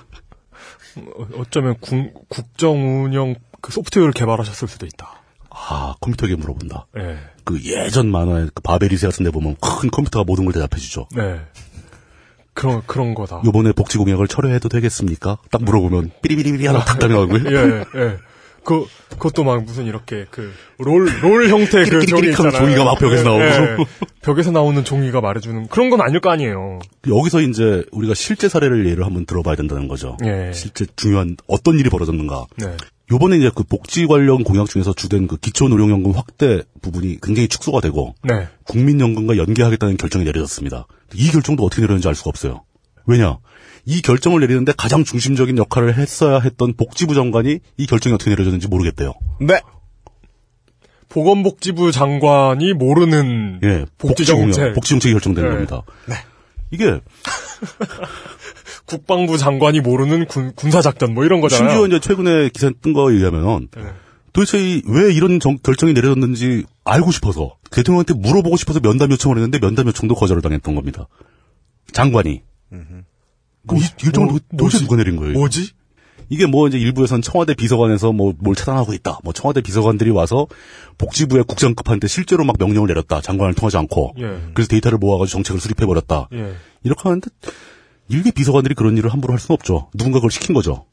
어- 0.98 1.27
어쩌면 1.39 1.76
국, 1.80 2.27
국정 2.27 3.06
운영 3.06 3.35
그 3.61 3.72
소프트웨어를 3.72 4.11
개발하셨을 4.11 4.68
수도 4.68 4.85
있다. 4.85 5.22
아, 5.49 5.95
컴퓨터에게 6.02 6.35
물어본다. 6.35 6.88
예. 6.98 7.18
그 7.45 7.57
예전 7.64 8.11
만화의 8.11 8.49
그 8.53 8.61
바베리세 8.61 9.07
같은 9.07 9.23
데 9.23 9.31
보면 9.31 9.56
큰 9.61 9.89
컴퓨터가 9.89 10.26
모든 10.26 10.44
걸 10.44 10.53
대답해주죠. 10.53 11.07
네. 11.15 11.39
그런 12.53 12.81
그런 12.85 13.14
거다. 13.15 13.41
요번에 13.45 13.72
복지 13.72 13.98
공약을 13.98 14.27
철회해도 14.27 14.68
되겠습니까? 14.68 15.38
딱 15.52 15.64
물어보면 15.64 16.11
삐리비리비리 16.22 16.65
하나 16.68 16.84
탁 16.84 16.98
나오고요. 17.07 17.44
예, 17.45 17.85
예. 17.95 18.18
그, 18.68 18.85
그것도 19.11 19.45
막 19.45 19.64
무슨 19.64 19.85
이렇게 19.85 20.26
그, 20.30 20.52
롤, 20.77 21.07
롤 21.22 21.48
형태 21.48 21.85
그 21.85 22.06
종이 22.06 22.31
있잖아요. 22.31 22.52
종이가 22.52 22.84
막 22.84 22.99
벽에서 22.99 23.23
나오고. 23.23 23.85
벽에서 24.22 24.52
나오는 24.52 24.84
종이가 24.84 25.22
말해주는 25.22 25.68
그런 25.69 25.89
건 25.89 26.02
아닐 26.02 26.19
거 26.19 26.30
아니에요. 26.31 26.80
여기서 27.07 27.39
이제 27.39 27.85
우리가 27.94 28.14
실제 28.14 28.49
사례를 28.49 28.85
예를 28.89 29.06
한번 29.06 29.26
들어봐야 29.26 29.56
된다는 29.56 29.88
거죠. 29.88 30.18
예. 30.26 30.52
실제 30.53 30.85
중요한 30.98 31.38
어떤 31.48 31.80
일이 31.80 31.89
벌어졌는가. 31.89 32.45
네. 32.57 32.76
요번에 33.10 33.38
이제 33.38 33.49
그 33.56 33.64
복지 33.64 34.06
관련 34.06 34.44
공약 34.44 34.68
중에서 34.68 34.91
주된 34.91 35.27
그 35.27 35.38
기초노령연금 35.38 36.11
확대 36.11 36.61
부분이 36.81 37.19
굉장히 37.23 37.48
축소가 37.48 37.80
되고 37.80 38.15
네. 38.23 38.49
국민연금과 38.65 39.38
연계하겠다는 39.38 39.95
결정이 39.95 40.26
내려졌습니다. 40.26 40.88
이 41.15 41.31
결정도 41.31 41.64
어떻게 41.64 41.84
내렸는지 41.84 42.10
알 42.10 42.15
수가 42.15 42.31
없어요. 42.31 42.65
왜냐? 43.06 43.38
이 43.89 44.01
결정을 44.01 44.41
내리는데 44.41 44.73
가장 44.77 45.03
중심적인 45.05 45.57
역할을 45.57 45.97
했어야 45.97 46.39
했던 46.39 46.73
복지부 46.76 47.15
장관이 47.15 47.59
이 47.77 47.88
결정이 47.88 48.14
어떻게 48.14 48.30
내려졌는지 48.31 48.68
모르겠대요. 48.68 49.14
네. 49.39 49.61
보건복지부 51.09 51.93
장관이 51.93 52.73
모르는 52.73 53.61
예, 53.64 53.85
복지정책. 53.97 54.73
복지정책이 54.73 55.14
결정되는 55.14 55.49
네. 55.49 55.55
겁니다. 55.55 55.81
이게 56.69 56.99
국방부 58.85 59.38
장관이 59.38 59.80
모르는 59.80 60.27
군, 60.27 60.51
군사작전 60.55 61.14
뭐 61.14 61.23
이런 61.23 61.39
거잖아요. 61.39 61.69
심지어 61.69 61.88
이제 61.88 61.99
최근에 62.05 62.49
기사 62.49 62.69
뜬 62.81 62.91
거에 62.91 63.15
의하면 63.15 63.69
네. 63.73 63.84
도대체 64.34 64.59
이- 64.59 64.81
왜 64.85 65.14
이런 65.14 65.39
정- 65.39 65.57
결정이 65.57 65.93
내려졌는지 65.93 66.65
알고 66.84 67.11
싶어서 67.11 67.55
대통령한테 67.72 68.14
물어보고 68.14 68.57
싶어서 68.57 68.81
면담 68.81 69.09
요청을 69.11 69.38
했는데 69.38 69.59
면담 69.59 69.88
요청도 69.88 70.14
거절을 70.15 70.41
당했던 70.41 70.76
겁니다. 70.76 71.07
장관이. 71.93 72.41
이 73.76 73.80
결정을 73.98 74.30
뭐, 74.30 74.39
도- 74.39 74.57
도대체? 74.57 74.84
누가 74.84 74.95
내린 74.95 75.15
거예요? 75.15 75.34
뭐지? 75.34 75.72
이게 76.30 76.45
뭐 76.45 76.68
이제 76.68 76.77
일부에선 76.77 77.22
청와대 77.22 77.53
비서관에서 77.53 78.11
뭐 78.11 78.34
뭘 78.39 78.56
차단하고 78.56 78.94
있다. 78.94 79.19
뭐 79.23 79.31
청와대 79.34 79.61
비서관들이 79.61 80.10
와서 80.10 80.48
복지부의 80.98 81.45
국장급한테 81.45 82.07
실제로 82.07 82.44
막 82.44 82.56
명령을 82.60 82.88
내렸다. 82.88 83.22
장관을 83.22 83.53
통하지 83.53 83.77
않고. 83.77 84.14
예. 84.19 84.39
그래서 84.53 84.68
데이터를 84.68 84.98
모아가지고 84.98 85.34
정책을 85.38 85.61
수립해 85.61 85.85
버렸다. 85.85 86.27
예. 86.34 86.53
이렇게 86.84 87.02
하는데 87.03 87.30
일개 88.10 88.31
비서관들이 88.31 88.76
그런 88.76 88.98
일을 88.98 89.11
함부로 89.14 89.31
할 89.34 89.39
수는 89.39 89.53
없죠. 89.56 89.89
누군가 89.94 90.18
그걸 90.19 90.31
시킨 90.31 90.53
거죠. 90.53 90.85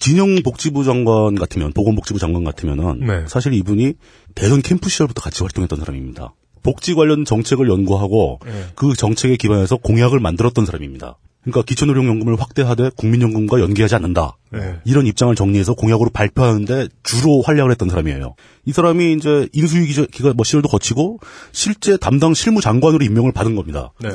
진영 0.00 0.42
복지부 0.42 0.84
장관 0.84 1.34
같으면 1.34 1.72
보건복지부 1.72 2.18
장관 2.18 2.44
같으면은 2.44 3.00
네. 3.00 3.24
사실 3.26 3.52
이분이 3.54 3.94
대선 4.34 4.62
캠프 4.62 4.88
시절부터 4.88 5.20
같이 5.20 5.42
활동했던 5.42 5.78
사람입니다. 5.80 6.34
복지 6.62 6.94
관련 6.94 7.24
정책을 7.24 7.68
연구하고 7.68 8.38
네. 8.44 8.64
그 8.74 8.94
정책에 8.94 9.36
기반해서 9.36 9.76
공약을 9.76 10.20
만들었던 10.20 10.66
사람입니다. 10.66 11.16
그러니까 11.50 11.62
기초노령연금을 11.62 12.38
확대하되 12.38 12.90
국민연금과 12.96 13.60
연계하지 13.60 13.94
않는다. 13.96 14.36
네. 14.50 14.76
이런 14.84 15.06
입장을 15.06 15.34
정리해서 15.34 15.74
공약으로 15.74 16.10
발표하는데 16.10 16.88
주로 17.02 17.42
활약을 17.42 17.70
했던 17.70 17.88
사람이에요. 17.88 18.34
이 18.66 18.72
사람이 18.72 19.14
이제 19.14 19.48
인수위 19.52 19.86
기가 20.10 20.32
뭐 20.34 20.44
시절도 20.44 20.68
거치고 20.68 21.20
실제 21.52 21.96
담당 21.96 22.34
실무장관으로 22.34 23.04
임명을 23.04 23.32
받은 23.32 23.56
겁니다. 23.56 23.92
네. 24.00 24.10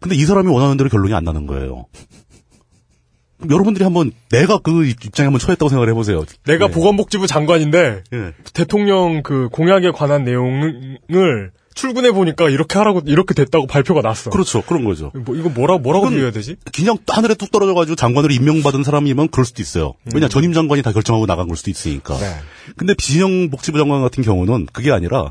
근데 0.00 0.14
이 0.16 0.24
사람이 0.24 0.48
원하는 0.48 0.76
대로 0.76 0.88
결론이 0.88 1.14
안 1.14 1.24
나는 1.24 1.46
거예요. 1.46 1.86
여러분들이 3.48 3.84
한번 3.84 4.12
내가 4.30 4.58
그 4.58 4.84
입장에 4.84 5.26
한번 5.26 5.40
처했다고 5.40 5.70
생각을 5.70 5.88
해보세요. 5.88 6.24
내가 6.44 6.66
네. 6.66 6.72
보건복지부 6.72 7.26
장관인데 7.26 8.02
예. 8.12 8.32
대통령 8.52 9.22
그 9.22 9.48
공약에 9.50 9.90
관한 9.92 10.24
내용을 10.24 11.52
출근해 11.74 12.12
보니까 12.12 12.50
이렇게 12.50 12.78
하라고 12.78 13.02
이렇게 13.06 13.34
됐다고 13.34 13.66
발표가 13.66 14.00
났어. 14.02 14.30
그렇죠. 14.30 14.62
그런 14.62 14.84
거죠. 14.84 15.12
뭐 15.14 15.36
이거 15.36 15.48
뭐라 15.48 15.78
뭐라고 15.78 16.08
비교해야 16.08 16.32
되지? 16.32 16.56
그냥 16.72 16.98
하늘에 17.06 17.34
뚝 17.34 17.50
떨어져 17.50 17.74
가지고 17.74 17.96
장관으로 17.96 18.32
임명받은 18.32 18.82
사람이면 18.82 19.28
그럴 19.28 19.44
수도 19.44 19.62
있어요. 19.62 19.94
왜냐 20.12 20.28
전임 20.28 20.52
장관이 20.52 20.82
다 20.82 20.92
결정하고 20.92 21.26
나간 21.26 21.48
걸 21.48 21.56
수도 21.56 21.70
있으니까. 21.70 22.18
네. 22.18 22.36
근데 22.76 22.94
비진영 22.94 23.50
복지부 23.50 23.78
장관 23.78 24.02
같은 24.02 24.22
경우는 24.22 24.66
그게 24.72 24.90
아니라 24.90 25.30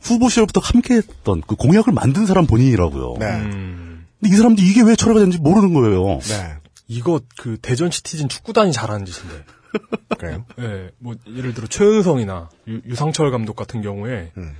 후보 0.00 0.28
시절부터 0.28 0.60
함께했던 0.60 1.42
그 1.46 1.56
공약을 1.56 1.92
만든 1.92 2.26
사람 2.26 2.46
본인이라고요. 2.46 3.16
네. 3.18 3.26
음. 3.26 4.06
근데 4.20 4.34
이 4.34 4.36
사람들이 4.36 4.68
이게 4.68 4.82
왜 4.82 4.94
철회가 4.94 5.20
되는지 5.20 5.38
모르는 5.38 5.74
거예요. 5.74 6.18
네. 6.20 6.56
이거 6.86 7.20
그 7.38 7.58
대전 7.60 7.90
시티즌 7.90 8.28
축구단이 8.28 8.72
잘하는 8.72 9.04
짓인데. 9.04 9.44
그래요? 10.18 10.44
예, 10.60 10.90
뭐 10.98 11.14
예를 11.36 11.52
들어 11.52 11.66
최은성이나 11.66 12.48
유, 12.68 12.94
상철 12.94 13.30
감독 13.30 13.54
같은 13.54 13.82
경우에 13.82 14.32
음. 14.36 14.54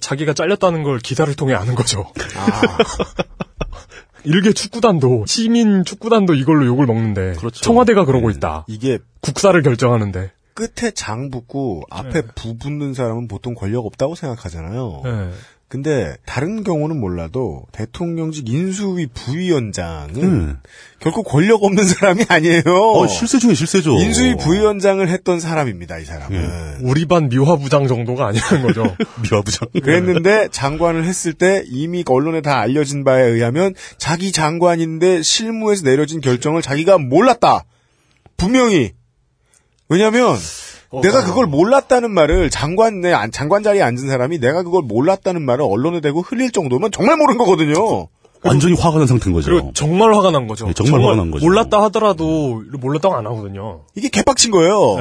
자기가 0.00 0.34
잘렸다는 0.34 0.82
걸 0.82 0.98
기사를 0.98 1.32
통해 1.34 1.54
아는 1.54 1.74
거죠. 1.74 2.10
아, 2.36 2.78
일개 4.24 4.52
축구단도 4.52 5.24
시민 5.26 5.84
축구단도 5.84 6.34
이걸로 6.34 6.66
욕을 6.66 6.86
먹는데 6.86 7.34
그렇죠. 7.34 7.60
청와대가 7.62 8.04
그러고 8.04 8.30
있다. 8.30 8.64
이게 8.68 8.98
국사를 9.20 9.60
결정하는데. 9.62 10.32
끝에 10.54 10.92
장 10.92 11.30
붙고 11.30 11.82
앞에 11.90 12.22
부 12.36 12.56
붙는 12.56 12.94
사람은 12.94 13.26
보통 13.26 13.54
권력 13.54 13.86
없다고 13.86 14.14
생각하잖아요. 14.14 15.02
예. 15.04 15.30
근데 15.74 16.16
다른 16.24 16.62
경우는 16.62 17.00
몰라도 17.00 17.64
대통령직 17.72 18.48
인수위 18.48 19.08
부위원장은 19.08 20.22
음. 20.22 20.60
결코 21.00 21.24
권력 21.24 21.64
없는 21.64 21.84
사람이 21.84 22.26
아니에요. 22.28 22.62
어, 22.94 23.08
실세 23.08 23.40
중에 23.40 23.54
실세죠. 23.54 24.00
인수위 24.00 24.36
부위원장을 24.36 25.06
했던 25.08 25.40
사람입니다. 25.40 25.98
이 25.98 26.04
사람은. 26.04 26.78
우리 26.82 27.06
반 27.06 27.28
미화부장 27.28 27.88
정도가 27.88 28.28
아니라는 28.28 28.62
거죠. 28.68 28.84
미화부장. 29.28 29.68
그랬는데 29.82 30.46
장관을 30.52 31.06
했을 31.06 31.32
때 31.32 31.64
이미 31.66 32.04
언론에 32.06 32.40
다 32.40 32.60
알려진 32.60 33.02
바에 33.02 33.24
의하면 33.24 33.74
자기 33.98 34.30
장관인데 34.30 35.22
실무에서 35.22 35.82
내려진 35.82 36.20
결정을 36.20 36.62
자기가 36.62 36.98
몰랐다. 36.98 37.64
분명히. 38.36 38.92
왜냐면 39.88 40.36
내가 41.02 41.24
그걸 41.24 41.46
몰랐다는 41.46 42.10
말을 42.10 42.50
장관 42.50 43.00
내 43.00 43.12
안- 43.12 43.30
장관 43.30 43.62
자리에 43.62 43.82
앉은 43.82 44.08
사람이 44.08 44.38
내가 44.38 44.62
그걸 44.62 44.82
몰랐다는 44.82 45.42
말을 45.42 45.64
언론에 45.68 46.00
대고 46.00 46.20
흘릴 46.22 46.50
정도면 46.52 46.90
정말 46.92 47.16
모르는 47.16 47.38
거거든요. 47.38 48.08
완전히 48.42 48.74
화가 48.74 48.98
난 48.98 49.06
상태인 49.06 49.32
거죠. 49.32 49.50
그리고 49.50 49.70
정말 49.74 50.12
화가 50.14 50.30
난 50.30 50.46
거죠. 50.46 50.66
네, 50.66 50.74
정말 50.74 51.00
화가 51.02 51.16
난 51.16 51.30
거죠. 51.30 51.44
몰랐다 51.46 51.82
하더라도 51.84 52.62
몰랐다고 52.78 53.14
안 53.16 53.26
하거든요. 53.26 53.82
이게 53.94 54.08
개빡친 54.10 54.50
거예요. 54.50 54.96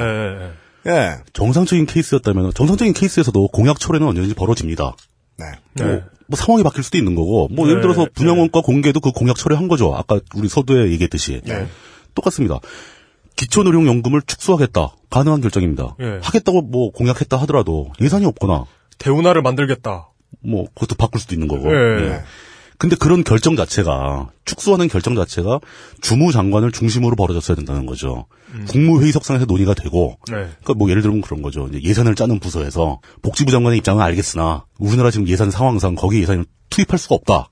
예. 0.86 0.90
예. 0.92 1.12
정상적인 1.34 1.86
케이스였다면 1.86 2.54
정상적인 2.54 2.94
케이스에서도 2.94 3.48
공약 3.50 3.80
철회는 3.80 4.08
언제든지 4.08 4.36
벌어집니다. 4.36 4.96
네. 5.38 5.46
네. 5.74 5.84
뭐, 5.84 6.02
뭐 6.28 6.38
상황이 6.38 6.64
바뀔 6.64 6.84
수도 6.84 6.98
있는 6.98 7.16
거고 7.16 7.50
뭐 7.52 7.66
예를 7.68 7.78
네, 7.78 7.82
들어서 7.82 8.04
네. 8.06 8.10
분양원과 8.14 8.62
공개도 8.62 9.00
그 9.02 9.12
공약 9.12 9.36
철회한 9.36 9.68
거죠. 9.68 9.94
아까 9.94 10.20
우리 10.36 10.48
서두에 10.48 10.92
얘기했듯이 10.92 11.42
네. 11.46 11.68
똑같습니다. 12.16 12.60
기초노령연금을 13.36 14.22
축소하겠다 14.26 14.96
가능한 15.10 15.42
결정입니다. 15.42 15.96
예. 16.00 16.20
하겠다고 16.22 16.62
뭐 16.64 16.92
공약했다 16.92 17.38
하더라도 17.42 17.92
예산이 18.02 18.26
없거나 18.26 18.66
대운하를 18.98 19.42
만들겠다. 19.42 20.10
뭐 20.44 20.66
그것도 20.74 20.96
바꿀 20.96 21.22
수도 21.22 21.36
있는 21.36 21.48
거고. 21.48 21.70
예. 21.70 22.06
예. 22.06 22.24
근데 22.78 22.96
그런 22.96 23.24
결정 23.24 23.56
자체가 23.56 24.32
축소하는 24.46 24.88
결정 24.88 25.16
자체가 25.16 25.60
주무 26.02 26.32
장관을 26.32 26.72
중심으로 26.72 27.16
벌어졌어야 27.16 27.56
된다는 27.56 27.86
거죠. 27.86 28.26
국무회의석상에서 28.68 29.46
논의가 29.46 29.74
되고 29.74 30.18
네. 30.28 30.34
그러니까 30.34 30.74
뭐 30.76 30.90
예를 30.90 31.02
들면 31.02 31.22
그런 31.22 31.42
거죠. 31.42 31.68
이제 31.70 31.82
예산을 31.82 32.16
짜는 32.16 32.40
부서에서 32.40 33.00
복지부 33.22 33.52
장관의 33.52 33.78
입장은 33.80 34.04
알겠으나 34.04 34.66
우리나라 34.80 35.12
지금 35.12 35.28
예산 35.28 35.50
상황상 35.50 35.96
거기 35.96 36.22
예산을 36.22 36.46
투입할 36.70 37.00
수가 37.00 37.16
없다. 37.16 37.50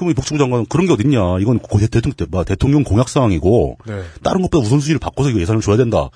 그러면 0.00 0.12
이 0.12 0.14
복지부 0.14 0.38
장관은 0.38 0.66
그런 0.66 0.86
게 0.86 0.92
어딨냐. 0.92 1.38
이건 1.40 1.58
고- 1.58 1.78
대통령, 1.78 2.14
뭐 2.30 2.44
대통령 2.44 2.82
공약 2.84 3.08
사항이고 3.08 3.76
네. 3.86 4.02
다른 4.22 4.40
것보다 4.42 4.64
우선순위를 4.64 4.98
바꿔서 4.98 5.28
이거 5.30 5.40
예산을 5.40 5.60
줘야 5.60 5.76
된다. 5.76 6.08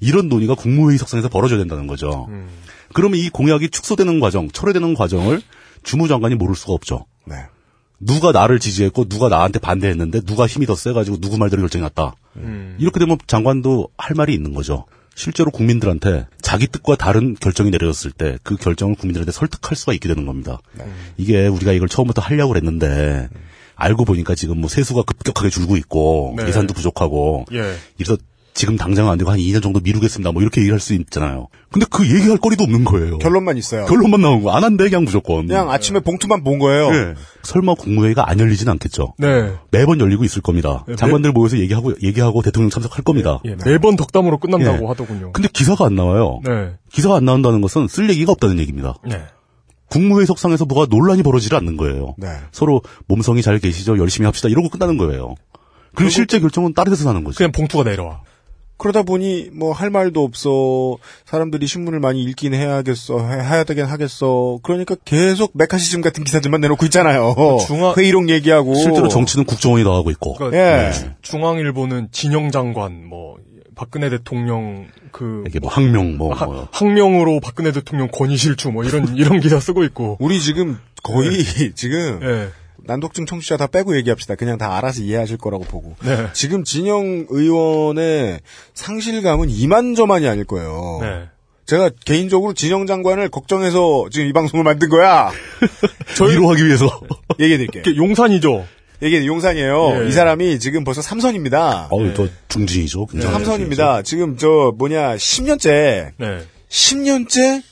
이런 0.00 0.28
논의가 0.28 0.54
국무회의 0.54 0.98
석상에서 0.98 1.28
벌어져야 1.28 1.58
된다는 1.58 1.86
거죠. 1.86 2.28
그러면 2.94 3.18
이 3.18 3.28
공약이 3.30 3.70
축소되는 3.70 4.20
과정, 4.20 4.48
철회되는 4.50 4.94
과정을 4.94 5.42
주무장관이 5.82 6.36
모를 6.36 6.54
수가 6.54 6.72
없죠. 6.72 7.06
네. 7.26 7.34
누가 7.98 8.32
나를 8.32 8.58
지지했고 8.58 9.08
누가 9.08 9.28
나한테 9.28 9.58
반대했는데 9.58 10.20
누가 10.22 10.46
힘이 10.46 10.66
더 10.66 10.74
세가지고 10.74 11.18
누구 11.20 11.38
말대로 11.38 11.62
결정이 11.62 11.82
났다. 11.82 12.14
음. 12.36 12.76
이렇게 12.80 12.98
되면 13.00 13.16
장관도 13.26 13.88
할 13.96 14.14
말이 14.16 14.34
있는 14.34 14.54
거죠. 14.54 14.86
실제로 15.14 15.50
국민들한테 15.50 16.26
자기 16.40 16.66
뜻과 16.66 16.96
다른 16.96 17.34
결정이 17.34 17.70
내려졌을 17.70 18.10
때 18.10 18.36
그 18.42 18.56
결정을 18.56 18.94
국민들한테 18.96 19.32
설득할 19.32 19.76
수가 19.76 19.92
있게 19.92 20.08
되는 20.08 20.26
겁니다. 20.26 20.60
이게 21.16 21.46
우리가 21.46 21.72
이걸 21.72 21.88
처음부터 21.88 22.22
하려고 22.22 22.52
그랬는데 22.52 23.28
알고 23.74 24.04
보니까 24.04 24.34
지금 24.34 24.58
뭐 24.60 24.68
세수가 24.68 25.02
급격하게 25.02 25.50
줄고 25.50 25.76
있고 25.76 26.34
네. 26.36 26.46
예산도 26.48 26.74
부족하고 26.74 27.46
예. 27.52 27.74
이래서 27.98 28.16
지금 28.54 28.76
당장은 28.76 29.10
안 29.10 29.18
되고 29.18 29.30
한 29.30 29.38
2년 29.38 29.62
정도 29.62 29.80
미루겠습니다. 29.80 30.30
뭐 30.32 30.42
이렇게 30.42 30.60
얘기할 30.60 30.78
수 30.78 30.92
있잖아요. 30.94 31.48
근데 31.70 31.86
그 31.90 32.06
얘기할 32.06 32.36
거리도 32.36 32.64
없는 32.64 32.84
거예요. 32.84 33.18
결론만 33.18 33.56
있어요. 33.56 33.86
결론만 33.86 34.20
나온 34.20 34.42
거. 34.42 34.52
안 34.52 34.62
한대 34.62 34.84
그냥 34.84 35.04
무조건. 35.04 35.46
그냥 35.46 35.70
아침에 35.70 36.00
봉투만 36.00 36.44
본 36.44 36.58
거예요. 36.58 36.94
예. 36.94 37.14
설마 37.42 37.74
국무회의가 37.74 38.28
안 38.28 38.38
열리진 38.38 38.68
않겠죠. 38.68 39.14
네. 39.18 39.54
매번 39.70 40.00
열리고 40.00 40.24
있을 40.24 40.42
겁니다. 40.42 40.84
네, 40.86 40.96
장관들 40.96 41.32
모여서 41.32 41.58
얘기하고 41.58 41.94
얘기하고 42.02 42.42
대통령 42.42 42.68
참석할 42.68 43.02
겁니다. 43.04 43.40
예, 43.46 43.56
매번 43.64 43.96
덕담으로 43.96 44.38
끝난다고 44.38 44.84
예. 44.84 44.86
하더군요. 44.86 45.32
근데 45.32 45.48
기사가 45.50 45.86
안 45.86 45.94
나와요. 45.94 46.40
네. 46.44 46.74
기사가 46.92 47.16
안 47.16 47.24
나온다는 47.24 47.62
것은 47.62 47.88
쓸 47.88 48.10
얘기가 48.10 48.32
없다는 48.32 48.58
얘기입니다. 48.58 48.94
네. 49.08 49.22
국무회의 49.88 50.26
석상에서 50.26 50.66
뭐가 50.66 50.86
논란이 50.94 51.22
벌어지지 51.22 51.54
않는 51.54 51.76
거예요. 51.76 52.14
네. 52.18 52.28
서로 52.50 52.82
몸성이 53.06 53.42
잘 53.42 53.58
계시죠? 53.58 53.98
열심히 53.98 54.26
합시다. 54.26 54.48
이러고 54.48 54.68
끝나는 54.68 54.98
거예요. 54.98 55.34
그리고 55.94 56.10
실제 56.10 56.40
결정은 56.40 56.72
다른 56.74 56.92
데서 56.92 57.04
나는 57.04 57.24
거죠. 57.24 57.36
그냥 57.36 57.52
봉투가 57.52 57.84
내려와. 57.84 58.22
그러다 58.78 59.02
보니 59.02 59.50
뭐 59.52 59.72
할 59.72 59.90
말도 59.90 60.22
없어. 60.24 60.96
사람들이 61.24 61.66
신문을 61.66 62.00
많이 62.00 62.22
읽긴 62.24 62.52
해야겠어. 62.54 63.20
해, 63.20 63.34
해야 63.38 63.64
되긴 63.64 63.84
하겠어. 63.84 64.58
그러니까 64.62 64.96
계속 65.04 65.52
메카시즘 65.54 66.00
같은 66.00 66.24
기사들만 66.24 66.60
내놓고 66.60 66.84
있잖아요. 66.86 67.34
중앙- 67.66 67.94
회의록 67.96 68.28
얘기하고. 68.28 68.74
실제로 68.74 69.08
정치는 69.08 69.44
국정원이 69.46 69.84
나가고 69.84 70.10
있고. 70.12 70.34
그러니까 70.34 70.88
예. 70.88 70.92
주- 70.92 71.10
중앙일보는 71.22 72.08
진영 72.10 72.50
장관, 72.50 73.06
뭐 73.06 73.36
박근혜 73.74 74.10
대통령 74.10 74.86
그 75.12 75.44
이게 75.46 75.58
뭐 75.60 75.70
항명 75.70 76.16
뭐, 76.16 76.34
하- 76.34 76.46
뭐. 76.46 76.68
항명으로 76.72 77.40
박근혜 77.40 77.70
대통령 77.72 78.08
권위 78.12 78.36
실추 78.36 78.70
뭐 78.70 78.82
이런 78.84 79.16
이런 79.16 79.40
기사 79.40 79.60
쓰고 79.60 79.84
있고. 79.84 80.16
우리 80.20 80.40
지금 80.40 80.78
거의 81.04 81.44
지금 81.74 82.20
예. 82.22 82.48
난독증 82.84 83.26
청취자 83.26 83.56
다 83.56 83.66
빼고 83.66 83.96
얘기합시다. 83.96 84.34
그냥 84.34 84.58
다 84.58 84.76
알아서 84.76 85.02
이해하실 85.02 85.38
거라고 85.38 85.64
보고. 85.64 85.94
네. 86.04 86.28
지금 86.32 86.64
진영 86.64 87.26
의원의 87.28 88.40
상실감은 88.74 89.50
이만저만이 89.50 90.26
아닐 90.26 90.44
거예요. 90.44 90.98
네. 91.02 91.28
제가 91.66 91.90
개인적으로 92.04 92.54
진영 92.54 92.86
장관을 92.86 93.28
걱정해서 93.28 94.06
지금 94.10 94.26
이 94.26 94.32
방송을 94.32 94.64
만든 94.64 94.88
거야. 94.88 95.30
위로하기 96.20 96.66
위해서. 96.66 96.86
얘기해 97.38 97.56
드릴게요. 97.58 97.82
이게 97.86 97.96
용산이죠. 97.96 98.66
이게 99.00 99.26
용산이에요. 99.26 100.04
예. 100.04 100.08
이 100.08 100.12
사람이 100.12 100.58
지금 100.60 100.84
벌써 100.84 101.02
삼선입니다. 101.02 101.88
어우, 101.90 102.14
저 102.14 102.28
중진이죠. 102.48 103.06
저 103.06 103.12
굉장히. 103.12 103.32
삼선입니다. 103.32 104.02
지금 104.02 104.36
저 104.36 104.72
뭐냐 104.76 105.16
10년째 105.16 106.12
네. 106.16 106.46
10년째 106.68 107.62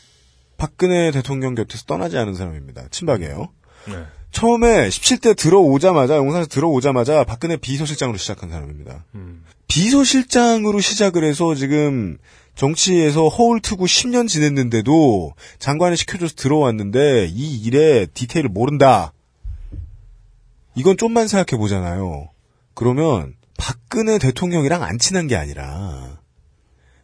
박근혜 0.57 1.11
대통령 1.11 1.55
곁에서 1.55 1.85
떠나지 1.87 2.19
않은 2.19 2.35
사람입니다. 2.35 2.89
친박이에요. 2.91 3.49
네. 3.87 3.95
처음에 4.31 4.89
17대 4.89 5.37
들어오자마자 5.37 6.17
용산에서 6.17 6.49
들어오자마자 6.49 7.25
박근혜 7.25 7.57
비서실장으로 7.57 8.17
시작한 8.17 8.51
사람입니다. 8.51 9.05
음. 9.15 9.45
비서실장으로 9.69 10.81
시작을 10.81 11.25
해서 11.25 11.55
지금 11.55 12.19
정치에서 12.55 13.29
허울 13.29 13.61
트고 13.61 13.87
10년 13.87 14.29
지냈는데도 14.29 15.35
장관을 15.59 15.97
시켜줘서 15.97 16.35
들어왔는데 16.35 17.29
이 17.33 17.63
일의 17.63 18.09
디테일을 18.09 18.51
모른다. 18.51 19.13
이건 20.75 20.97
좀만 20.97 21.29
생각해 21.29 21.59
보잖아요. 21.59 22.29
그러면 22.75 23.35
박근혜 23.59 24.19
대통령이랑 24.19 24.83
안 24.83 24.99
친한 24.99 25.27
게 25.27 25.37
아니라 25.37 26.21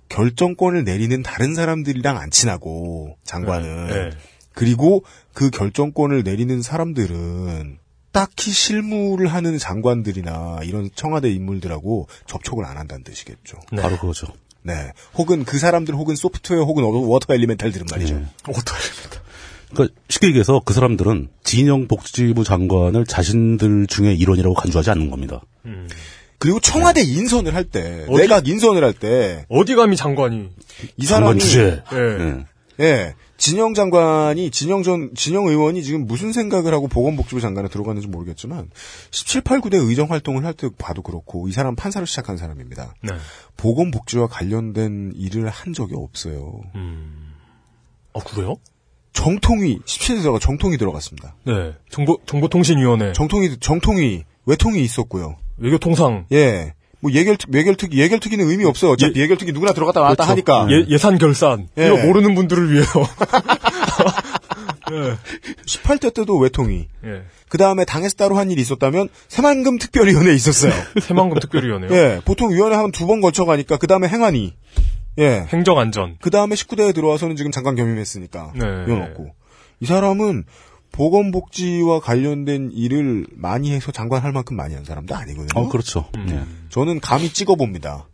결정권을 0.09 0.85
내리는 0.85 1.23
다른 1.23 1.55
사람들이랑 1.55 2.17
안 2.17 2.31
친하고 2.31 3.17
장관은 3.25 3.87
네. 3.87 4.11
그리고 4.53 5.05
그 5.37 5.51
결정권을 5.51 6.23
내리는 6.23 6.63
사람들은 6.63 7.77
딱히 8.11 8.51
실무를 8.51 9.27
하는 9.27 9.59
장관들이나 9.59 10.61
이런 10.65 10.89
청와대 10.95 11.31
인물들하고 11.31 12.09
접촉을 12.27 12.65
안 12.65 12.79
한다는 12.79 13.05
뜻이겠죠. 13.05 13.59
네. 13.71 13.83
바로 13.83 13.99
그거죠. 13.99 14.29
네. 14.63 14.93
혹은 15.15 15.45
그 15.45 15.59
사람들 15.59 15.95
혹은 15.95 16.17
소프트웨어 16.17 16.63
혹은 16.63 16.85
water 16.85 17.35
elemental들은 17.35 17.87
말이죠. 17.91 18.15
네. 18.15 18.25
어떡합니까? 18.49 19.21
그러니까 19.75 20.01
쉽게 20.09 20.29
얘기해서 20.29 20.63
그 20.65 20.73
사람들은 20.73 21.29
진영 21.45 21.87
복지부 21.87 22.43
장관을 22.43 23.05
자신들 23.05 23.89
중에 23.89 24.15
일원이라고 24.15 24.55
간주하지 24.55 24.91
않는 24.93 25.11
겁니다. 25.11 25.43
음. 25.67 25.87
그 25.91 25.97
그리고 26.39 26.61
청와대 26.61 27.03
인선을 27.03 27.55
할 27.55 27.65
때, 27.65 28.07
어디- 28.09 28.23
내각 28.23 28.49
인선을 28.49 28.83
할 28.83 28.95
때, 28.95 29.45
어디 29.51 29.75
감히 29.75 29.97
장관이 29.97 30.49
이 30.97 31.05
사람이 31.05 31.27
장관 31.27 31.39
주제. 31.39 31.83
예. 32.81 32.85
예. 32.87 33.15
예. 33.37 33.39
진영 33.39 33.75
장관이, 33.75 34.51
진영 34.51 34.83
전, 34.83 35.11
진영 35.15 35.47
의원이 35.47 35.83
지금 35.83 36.07
무슨 36.07 36.33
생각을 36.33 36.73
하고 36.73 36.89
보건복지부 36.89 37.41
장관에 37.41 37.69
들어갔는지 37.69 38.09
모르겠지만, 38.09 38.71
17, 39.11 39.43
8, 39.43 39.61
9대 39.61 39.75
의정 39.89 40.11
활동을 40.11 40.45
할 40.45 40.55
때 40.55 40.69
봐도 40.79 41.03
그렇고, 41.03 41.49
이 41.49 41.53
사람 41.53 41.77
판사로 41.77 42.07
시작한 42.07 42.37
사람입니다. 42.37 42.95
네. 43.03 43.13
보건복지와 43.57 44.27
관련된 44.29 45.13
일을 45.15 45.49
한 45.49 45.73
적이 45.73 45.95
없어요. 45.97 46.63
아 48.15 48.21
그래요? 48.21 48.57
정통위, 49.13 49.81
17대가 49.81 50.41
정통위 50.41 50.77
들어갔습니다. 50.79 51.35
네. 51.45 51.75
정보 51.91 52.19
정보통신위원회 52.27 53.13
정통위, 53.13 53.59
정통위, 53.59 54.25
외통위 54.45 54.83
있었고요. 54.83 55.37
외교통상 55.59 56.27
예. 56.33 56.75
뭐 57.01 57.13
예결특, 57.13 57.53
예결특위, 57.55 57.99
예결특위는 58.01 58.49
의미 58.49 58.65
없어요. 58.65 58.93
어차피 58.93 59.21
예, 59.21 59.27
결특위 59.29 59.53
누구나 59.53 59.73
들어갔다 59.73 60.01
나왔다 60.01 60.25
그렇죠. 60.25 60.31
하니까. 60.33 60.67
예, 60.71 60.87
예산 60.89 61.19
결산 61.19 61.69
예. 61.79 61.87
이거 61.89 61.97
모르는 61.99 62.35
분들을 62.35 62.73
위해서 62.73 63.03
18대 65.67 66.13
때도 66.15 66.37
외통위. 66.39 66.89
예. 67.05 67.23
그 67.49 67.59
다음에 67.59 67.85
당에서 67.85 68.15
따로 68.17 68.37
한 68.37 68.51
일이 68.51 68.61
있었다면 68.63 69.09
새만금 69.29 69.79
특별위원회 69.79 70.33
있었어요. 70.35 70.73
새만금 71.01 71.39
특별위원회요. 71.41 71.93
예. 71.93 72.21
보통 72.25 72.51
위원회 72.53 72.77
하면 72.77 72.93
두 72.93 73.07
번 73.07 73.21
거쳐가니까 73.21 73.77
그 73.77 73.87
다음에 73.87 74.09
행안위. 74.09 74.55
예. 75.19 75.47
행정안전. 75.49 76.17
그 76.21 76.31
다음에 76.31 76.55
19대에 76.57 76.95
들어와서는 76.95 77.37
지금 77.37 77.51
장관 77.53 77.77
겸임했으니까. 77.77 78.53
네. 78.55 78.65
위원 78.87 79.03
없고. 79.03 79.35
이 79.81 79.87
사람은 79.87 80.45
보건복지와 80.93 82.01
관련된 82.01 82.71
일을 82.73 83.27
많이 83.33 83.73
해서 83.73 83.93
장관 83.93 84.23
할 84.23 84.33
만큼 84.33 84.57
많이 84.57 84.75
한 84.75 84.85
사람도 84.85 85.15
아니거든요. 85.15 85.49
어, 85.55 85.69
그렇죠. 85.69 86.09
음. 86.17 86.27
예. 86.31 86.69
저는 86.71 87.01
감히 87.01 87.29
찍어봅니다. 87.33 88.09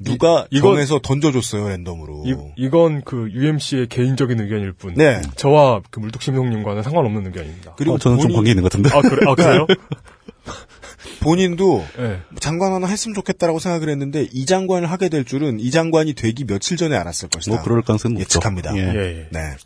누가 0.00 0.46
이- 0.50 0.58
이건- 0.58 0.74
정해서 0.74 1.00
던져줬어요, 1.02 1.68
랜덤으로. 1.70 2.22
이, 2.26 2.34
이건 2.56 3.02
그 3.04 3.28
UMC의 3.32 3.88
개인적인 3.88 4.40
의견일 4.40 4.72
뿐. 4.74 4.94
네. 4.94 5.20
저와 5.36 5.80
그 5.90 5.98
물뚝심송님과는 5.98 6.82
상관없는 6.84 7.26
의견입니다. 7.26 7.74
그리고 7.76 7.94
어, 7.94 7.98
저는 7.98 8.18
좀 8.18 8.28
본인- 8.28 8.36
관계 8.36 8.50
있는 8.50 8.62
것 8.62 8.70
같은데. 8.70 8.90
아, 8.96 9.00
그래, 9.00 9.28
아, 9.28 9.34
그래요? 9.34 9.66
본인도 11.20 11.84
예. 11.98 12.20
장관 12.38 12.72
하나 12.72 12.86
했으면 12.86 13.14
좋겠다라고 13.14 13.58
생각을 13.58 13.88
했는데 13.88 14.28
이 14.32 14.46
장관을 14.46 14.88
하게 14.90 15.08
될 15.08 15.24
줄은 15.24 15.58
이 15.58 15.70
장관이 15.70 16.14
되기 16.14 16.44
며칠 16.44 16.76
전에 16.76 16.96
알았을 16.96 17.28
것이다. 17.28 17.56
뭐 17.56 17.64
그럴 17.64 17.82
가능성이 17.82 18.14
높죠. 18.14 18.24
예측합니다. 18.38 18.76
예. 18.76 18.80
예, 18.80 18.98
예. 19.22 19.28
네. 19.30 19.56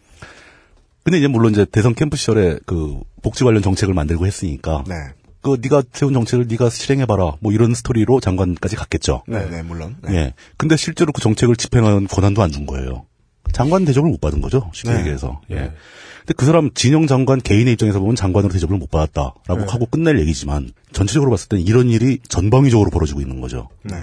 근데 1.05 1.19
이제 1.19 1.27
물론 1.29 1.53
이제 1.53 1.65
대선 1.65 1.95
캠프 1.95 2.17
시절에 2.17 2.59
그 2.67 3.01
복지 3.23 3.45
관련 3.45 3.63
정책을 3.63 3.93
만들고 3.95 4.27
했으니까 4.27 4.85
네. 4.87 4.95
그 5.41 5.59
네가 5.61 5.83
세운 5.93 6.13
정책을 6.13 6.47
네가 6.49 6.71
실행해 6.71 7.07
봐라. 7.07 7.35
뭐 7.41 7.53
이런 7.53 7.75
스토리로 7.75 8.21
장관까지 8.21 8.77
갔겠죠. 8.77 9.25
네, 9.27 9.49
네, 9.51 9.63
물론. 9.63 9.97
네. 10.03 10.15
예. 10.15 10.35
근데 10.57 10.77
실제로 10.77 11.13
그 11.13 11.21
정책을 11.21 11.57
집행하는 11.57 12.07
권한도 12.07 12.43
안 12.43 12.53
준 12.53 12.67
거예요. 12.67 13.07
장관 13.53 13.85
대접을 13.85 14.09
못 14.09 14.21
받은 14.21 14.41
거죠. 14.41 14.71
쉽게 14.73 14.93
네. 14.93 15.01
얘기해서. 15.01 15.41
예. 15.51 15.73
근데 16.21 16.35
그 16.37 16.47
사람 16.47 16.71
진영 16.75 17.09
장관 17.09 17.41
개인의 17.41 17.73
입장에서 17.73 17.99
보면 17.99 18.15
장관으로 18.15 18.53
대접을 18.53 18.79
못 18.79 18.89
받았다라고 18.91 19.59
네. 19.59 19.67
하고 19.69 19.87
끝낼 19.87 20.21
얘기지만 20.21 20.71
전체적으로 20.93 21.33
봤을 21.33 21.49
때는 21.49 21.67
이런 21.67 21.91
일이 21.91 22.21
전방위적으로 22.29 22.91
벌어지고 22.91 23.21
있는 23.21 23.41
거죠. 23.41 23.69
네. 23.83 23.97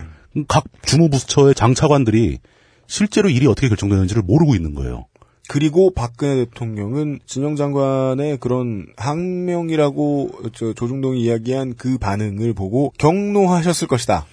각 0.49 0.65
주무부처의 0.83 1.55
장차관들이 1.55 2.39
실제로 2.87 3.29
일이 3.29 3.47
어떻게 3.47 3.69
결정되는지를 3.69 4.23
모르고 4.23 4.55
있는 4.55 4.73
거예요. 4.75 5.05
그리고 5.49 5.91
박근혜 5.91 6.45
대통령은 6.45 7.21
진영 7.25 7.55
장관의 7.55 8.37
그런 8.37 8.85
항명이라고 8.97 10.29
저 10.53 10.73
조중동이 10.73 11.23
이야기한 11.23 11.73
그 11.75 11.97
반응을 11.97 12.53
보고 12.53 12.93
경노하셨을 12.99 13.87
것이다. 13.87 14.27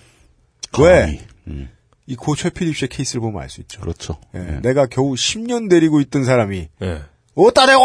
왜? 0.79 1.27
음, 1.47 1.71
이고 2.07 2.37
최필립 2.37 2.77
씨의 2.77 2.91
케이스를 2.91 3.23
보면 3.23 3.41
알 3.41 3.49
수 3.49 3.63
있죠. 3.63 3.81
그렇죠. 3.81 4.19
예, 4.35 4.41
예. 4.41 4.61
내가 4.61 4.85
겨우 4.85 5.15
10년 5.15 5.71
데리고 5.71 6.03
있던 6.03 6.25
사람이 6.25 6.69
예. 6.83 7.03
어따 7.35 7.67
대고 7.67 7.83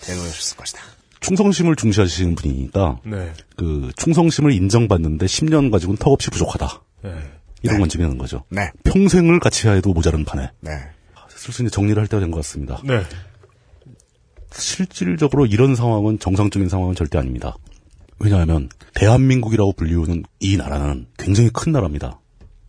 대노하셨을 0.00 0.56
것이다. 0.56 0.80
충성심을 1.20 1.76
중시하시는 1.76 2.34
분이니까 2.34 3.00
네. 3.04 3.34
그 3.56 3.90
충성심을 3.96 4.52
인정받는데 4.52 5.26
10년 5.26 5.70
가지고는 5.70 5.98
턱없이 5.98 6.30
부족하다. 6.30 6.82
예. 7.04 7.14
이런 7.60 7.80
건 7.80 7.90
증명하는 7.90 8.16
거죠. 8.16 8.44
네. 8.48 8.70
평생을 8.84 9.38
같이 9.38 9.68
해도 9.68 9.92
모자른 9.92 10.24
판에 10.24 10.50
네. 10.60 10.70
슬슬 11.38 11.64
이제 11.66 11.70
정리를 11.70 12.00
할 12.00 12.08
때가 12.08 12.20
된 12.20 12.30
것 12.30 12.38
같습니다. 12.38 12.80
네. 12.84 13.02
실질적으로 14.52 15.46
이런 15.46 15.74
상황은 15.74 16.18
정상적인 16.18 16.68
상황은 16.68 16.94
절대 16.94 17.18
아닙니다. 17.18 17.56
왜냐하면 18.18 18.68
대한민국이라고 18.94 19.72
불리우는 19.74 20.24
이 20.40 20.56
나라는 20.56 21.06
굉장히 21.16 21.50
큰 21.50 21.72
나라입니다. 21.72 22.20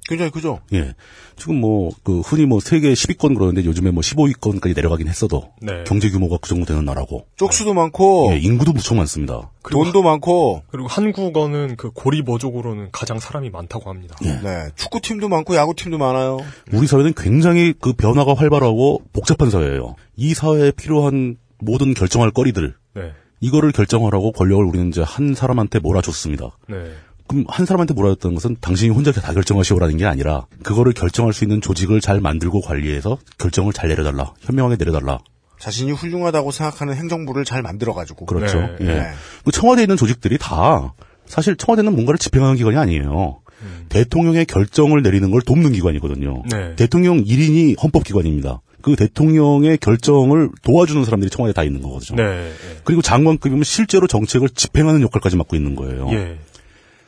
굉장히 0.09 0.31
크죠? 0.31 0.59
예. 0.73 0.95
지금 1.35 1.61
뭐, 1.61 1.91
그, 2.03 2.21
흔히 2.21 2.45
뭐, 2.45 2.59
세계 2.59 2.91
10위권 2.91 3.35
그러는데 3.35 3.63
요즘에 3.63 3.91
뭐 3.91 4.01
15위권까지 4.01 4.75
내려가긴 4.75 5.07
했어도, 5.07 5.51
네. 5.61 5.83
경제 5.85 6.09
규모가 6.09 6.37
그 6.41 6.49
정도 6.49 6.65
되는 6.65 6.83
나라고, 6.83 7.27
쪽수도 7.35 7.75
많고 7.75 8.31
예, 8.33 8.39
인구도 8.39 8.73
무척 8.73 8.95
많습니다. 8.95 9.51
돈도 9.69 10.01
많고 10.01 10.63
그리고 10.71 10.87
한국어는 10.87 11.75
그 11.75 11.91
고리버족으로는 11.91 12.89
가장 12.91 13.19
사람이 13.19 13.51
많다고 13.51 13.89
합니다. 13.89 14.15
예. 14.25 14.39
네, 14.41 14.69
축구팀도 14.75 15.29
많고 15.29 15.55
야구팀도 15.55 15.99
많아요. 15.99 16.39
우리 16.73 16.87
사회는 16.87 17.13
굉장히 17.15 17.73
그 17.79 17.93
변화가 17.93 18.33
활발하고 18.33 19.03
복잡한 19.13 19.51
사회예요. 19.51 19.95
이 20.15 20.33
사회에 20.33 20.71
필요한 20.71 21.37
모든 21.59 21.93
결정할 21.93 22.31
거리들, 22.31 22.75
네. 22.95 23.13
이거를 23.41 23.71
결정하라고 23.71 24.31
권력을 24.31 24.63
우리는 24.65 24.89
이제 24.89 25.03
한 25.05 25.33
사람한테 25.35 25.79
몰아줬습니다. 25.79 26.57
네. 26.67 26.91
그럼 27.29 27.45
한 27.47 27.67
사람한테 27.67 27.93
몰아줬다는 27.93 28.33
것은 28.33 28.57
당신이 28.59 28.89
혼자 28.89 29.11
다 29.11 29.33
결정하시오라는 29.33 29.97
게 29.97 30.05
아니라 30.05 30.47
그거를 30.63 30.93
결정할 30.93 31.31
수 31.31 31.43
있는 31.45 31.61
조직을 31.61 32.01
잘 32.01 32.19
만들고 32.19 32.61
관리해서 32.61 33.19
결정을 33.37 33.71
잘 33.71 33.87
내려달라. 33.89 34.33
현명하게 34.41 34.77
내려달라. 34.77 35.19
자신이 35.59 35.91
훌륭하다고 35.91 36.51
생각하는 36.51 36.95
행정부를 36.95 37.45
잘 37.45 37.61
만들어가지고. 37.61 38.25
그렇죠. 38.25 38.59
네. 38.59 38.77
예. 38.81 38.85
네. 38.85 39.11
그 39.45 39.51
청와대에 39.51 39.83
있는 39.83 39.95
조직들이 39.95 40.39
다 40.39 40.95
사실 41.27 41.55
청와대는 41.55 41.93
뭔가를 41.93 42.17
집행하는 42.17 42.55
기관이 42.55 42.77
아니에요. 42.77 43.41
대통령의 43.89 44.45
결정을 44.45 45.03
내리는 45.03 45.29
걸 45.29 45.41
돕는 45.41 45.73
기관이거든요. 45.73 46.43
네. 46.49 46.75
대통령 46.77 47.23
1인이 47.23 47.81
헌법기관입니다. 47.81 48.61
그 48.81 48.95
대통령의 48.95 49.77
결정을 49.77 50.49
도와주는 50.63 51.03
사람들이 51.03 51.29
청와대에 51.29 51.53
다 51.53 51.63
있는 51.63 51.81
거거든요. 51.81 52.23
네. 52.23 52.51
그리고 52.85 53.01
장관급이면 53.01 53.63
실제로 53.63 54.07
정책을 54.07 54.49
집행하는 54.49 55.01
역할까지 55.01 55.35
맡고 55.35 55.55
있는 55.55 55.75
거예요. 55.75 56.09
예. 56.13 56.39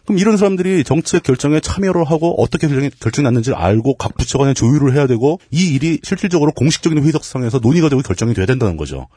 그럼 0.06 0.18
이런 0.18 0.38
사람들이 0.38 0.84
정책 0.84 1.23
결정에 1.23 1.60
참여를 1.60 2.06
하고 2.06 2.41
어떻게 2.41 2.68
결정이, 2.68 2.90
결정이 2.99 3.23
났는지를 3.23 3.57
알고 3.57 3.95
각 3.95 4.15
부처 4.18 4.38
간에 4.38 4.53
조율을 4.53 4.95
해야 4.95 5.07
되고 5.07 5.40
이 5.52 5.76
일이 5.76 5.99
실질적으로 6.03 6.52
공식적인 6.53 7.02
회의석상에서 7.03 7.60
논의가 7.60 7.90
되고 7.90 8.02
결정이 8.02 8.34
돼야 8.34 8.45
된다는 8.45 8.78
거죠. 8.78 9.07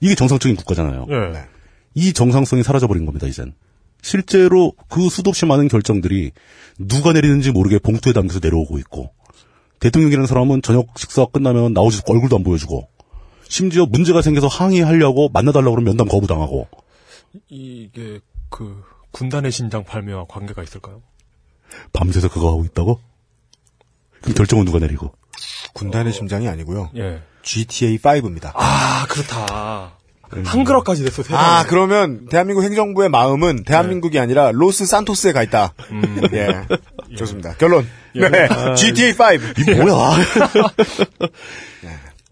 이게 0.00 0.14
정상적인 0.14 0.56
국가잖아요. 0.56 1.06
예. 1.08 1.32
네. 1.32 1.44
이 1.94 2.12
정상성이 2.12 2.62
사라져버린 2.62 3.04
겁니다, 3.04 3.26
이젠. 3.26 3.54
실제로 4.00 4.72
그 4.88 5.08
수도 5.08 5.30
없이 5.30 5.44
많은 5.44 5.66
결정들이 5.66 6.30
누가 6.78 7.12
내리는지 7.12 7.50
모르게 7.50 7.78
봉투에 7.78 8.12
담겨서 8.12 8.38
내려오고 8.40 8.78
있고, 8.78 9.10
대통령이라는 9.80 10.26
사람은 10.26 10.62
저녁 10.62 10.86
식사 10.96 11.26
끝나면 11.26 11.72
나오지 11.72 12.02
얼굴도 12.06 12.36
안 12.36 12.44
보여주고, 12.44 12.88
심지어 13.48 13.86
문제가 13.86 14.22
생겨서 14.22 14.46
항의하려고 14.46 15.30
만나달라고 15.30 15.72
그러면 15.72 15.96
면담 15.96 16.06
거부당하고, 16.06 16.68
이게 17.48 18.20
그 18.48 18.82
군단의 19.18 19.50
신장 19.50 19.82
발매와 19.82 20.26
관계가 20.28 20.62
있을까요? 20.62 21.02
밤새서 21.92 22.28
그거 22.28 22.50
하고 22.50 22.64
있다고? 22.64 23.00
그럼 24.22 24.34
결정은 24.36 24.64
누가 24.64 24.78
내리고? 24.78 25.12
군단의 25.74 26.12
심장이 26.12 26.48
아니고요. 26.48 26.90
예. 26.96 27.20
GTA 27.42 27.98
5입니다. 27.98 28.52
아, 28.54 29.06
그렇다. 29.08 29.98
한글화까지 30.44 31.02
됐어, 31.02 31.24
세상에. 31.24 31.42
아, 31.42 31.64
그러면 31.66 32.26
대한민국 32.26 32.62
행정부의 32.62 33.08
마음은 33.08 33.64
대한민국이 33.64 34.20
아니라 34.20 34.52
로스 34.52 34.86
산토스에 34.86 35.32
가 35.32 35.42
있다. 35.42 35.74
예. 36.34 37.16
좋습니다. 37.16 37.54
결론. 37.56 37.88
네. 38.14 38.30
GTA 38.76 39.14
5. 39.14 39.72
이 39.72 39.74
뭐야? 39.74 40.16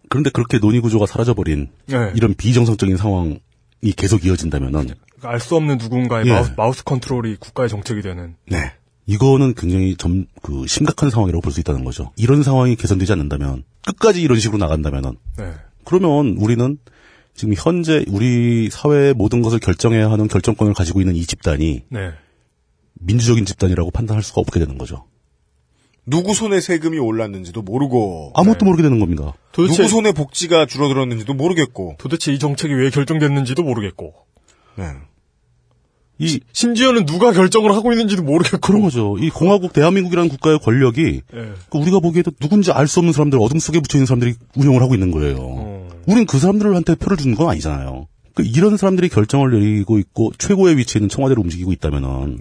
그런데 0.09 0.31
그렇게 0.31 0.59
논의 0.59 0.81
구조가 0.81 1.07
사라져버린 1.07 1.69
네. 1.87 2.13
이런 2.15 2.35
비정상적인 2.35 2.97
상황이 2.97 3.41
계속 3.97 4.25
이어진다면은 4.25 4.95
알 5.23 5.41
수 5.41 5.57
없는 5.57 5.79
누군가의 5.79 6.27
예. 6.27 6.33
마우스, 6.33 6.53
마우스 6.57 6.85
컨트롤이 6.85 7.37
국가의 7.37 7.69
정책이 7.69 8.03
되는. 8.03 8.37
네. 8.51 8.73
이거는 9.07 9.55
굉장히 9.55 9.97
점, 9.97 10.27
그, 10.43 10.67
심각한 10.67 11.11
상황이라고 11.11 11.41
볼 11.41 11.53
수 11.53 11.61
있다는 11.61 11.85
거죠. 11.85 12.13
이런 12.17 12.43
상황이 12.43 12.75
개선되지 12.77 13.13
않는다면, 13.13 13.65
끝까지 13.85 14.21
이런 14.21 14.39
식으로 14.39 14.59
나간다면은, 14.59 15.17
네. 15.39 15.53
그러면 15.85 16.37
우리는 16.39 16.79
지금 17.35 17.55
현재 17.57 18.05
우리 18.09 18.69
사회의 18.71 19.15
모든 19.15 19.43
것을 19.43 19.61
결정해야 19.61 20.11
하는 20.11 20.27
결정권을 20.27 20.75
가지고 20.75 21.01
있는 21.01 21.15
이 21.15 21.25
집단이 21.25 21.85
네. 21.91 22.11
민주적인 22.95 23.45
집단이라고 23.45 23.91
판단할 23.93 24.23
수가 24.23 24.41
없게 24.41 24.59
되는 24.59 24.79
거죠. 24.79 25.05
누구 26.07 26.35
손에 26.35 26.61
세금이 26.61 26.99
올랐는지도 26.99 27.63
모르고 27.63 28.33
아무것도 28.35 28.65
모르게 28.65 28.83
되는 28.83 28.99
겁니다. 29.01 29.35
도대체, 29.53 29.83
누구 29.83 29.89
손에 29.89 30.13
복지가 30.13 30.67
줄어들었는지도 30.67 31.35
모르겠고 31.35 31.97
도대체 31.99 32.33
이 32.33 32.39
정책이 32.39 32.73
왜 32.75 32.91
결정됐는지도 32.91 33.63
모르겠고. 33.63 34.15
네. 34.77 34.85
이 36.19 36.41
심지어는 36.53 37.05
누가 37.05 37.33
결정을 37.33 37.75
하고 37.75 37.93
있는지도 37.93 38.23
모르겠고. 38.23 38.59
그런 38.59 38.81
거죠. 38.81 39.17
이 39.19 39.29
공화국 39.29 39.75
대한민국이라는 39.75 40.31
국가의 40.31 40.59
권력이 40.61 41.23
예. 41.35 41.53
그 41.71 41.79
우리가 41.79 42.01
보기에도 42.01 42.31
누군지 42.41 42.73
알 42.73 42.87
수 42.87 43.01
없는 43.01 43.13
사람들 43.13 43.39
어둠 43.39 43.59
속에 43.59 43.81
붙여 43.81 43.99
있는 43.99 44.07
사람들이 44.07 44.35
운영을 44.57 44.81
하고 44.81 44.95
있는 44.95 45.11
거예요. 45.11 45.37
어. 45.39 45.89
우린 46.07 46.25
그 46.25 46.39
사람들한테 46.39 46.95
표를 46.95 47.19
주는 47.19 47.35
건 47.37 47.51
아니잖아요. 47.51 48.07
그 48.35 48.43
이런 48.45 48.79
사람들이 48.79 49.11
결정을 49.11 49.51
내리고 49.51 49.99
있고 49.99 50.33
최고의 50.39 50.79
위치에 50.79 51.01
있는 51.01 51.11
청와대를 51.11 51.43
움직이고 51.43 51.73
있다면은 51.73 52.41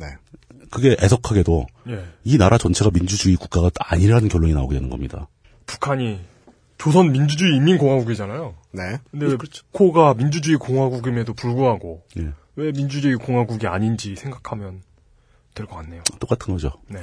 그게 0.72 0.96
애석하게도 1.02 1.66
예. 1.90 2.06
이 2.24 2.38
나라 2.38 2.58
전체가 2.58 2.92
민주주의 2.94 3.36
국가가 3.36 3.70
아니라는 3.78 4.30
결론이 4.30 4.54
나오게 4.54 4.76
되는 4.76 4.90
겁니다. 4.90 5.28
북한이 5.66 6.20
조선 6.86 7.12
민주주의 7.12 7.56
인민공화국이잖아요. 7.56 8.54
네. 8.74 9.00
근데 9.10 9.26
왜 9.26 9.38
코가 9.72 10.14
민주주의 10.14 10.56
공화국임에도 10.56 11.34
불구하고 11.34 12.04
예. 12.20 12.32
왜 12.56 12.72
민주주의 12.72 13.16
공화국이 13.16 13.66
아닌지 13.66 14.16
생각하면 14.16 14.84
될 15.56 15.66
것 15.66 15.78
같네요. 15.78 16.04
똑같은 16.20 16.54
거죠. 16.54 16.74
네. 16.88 17.02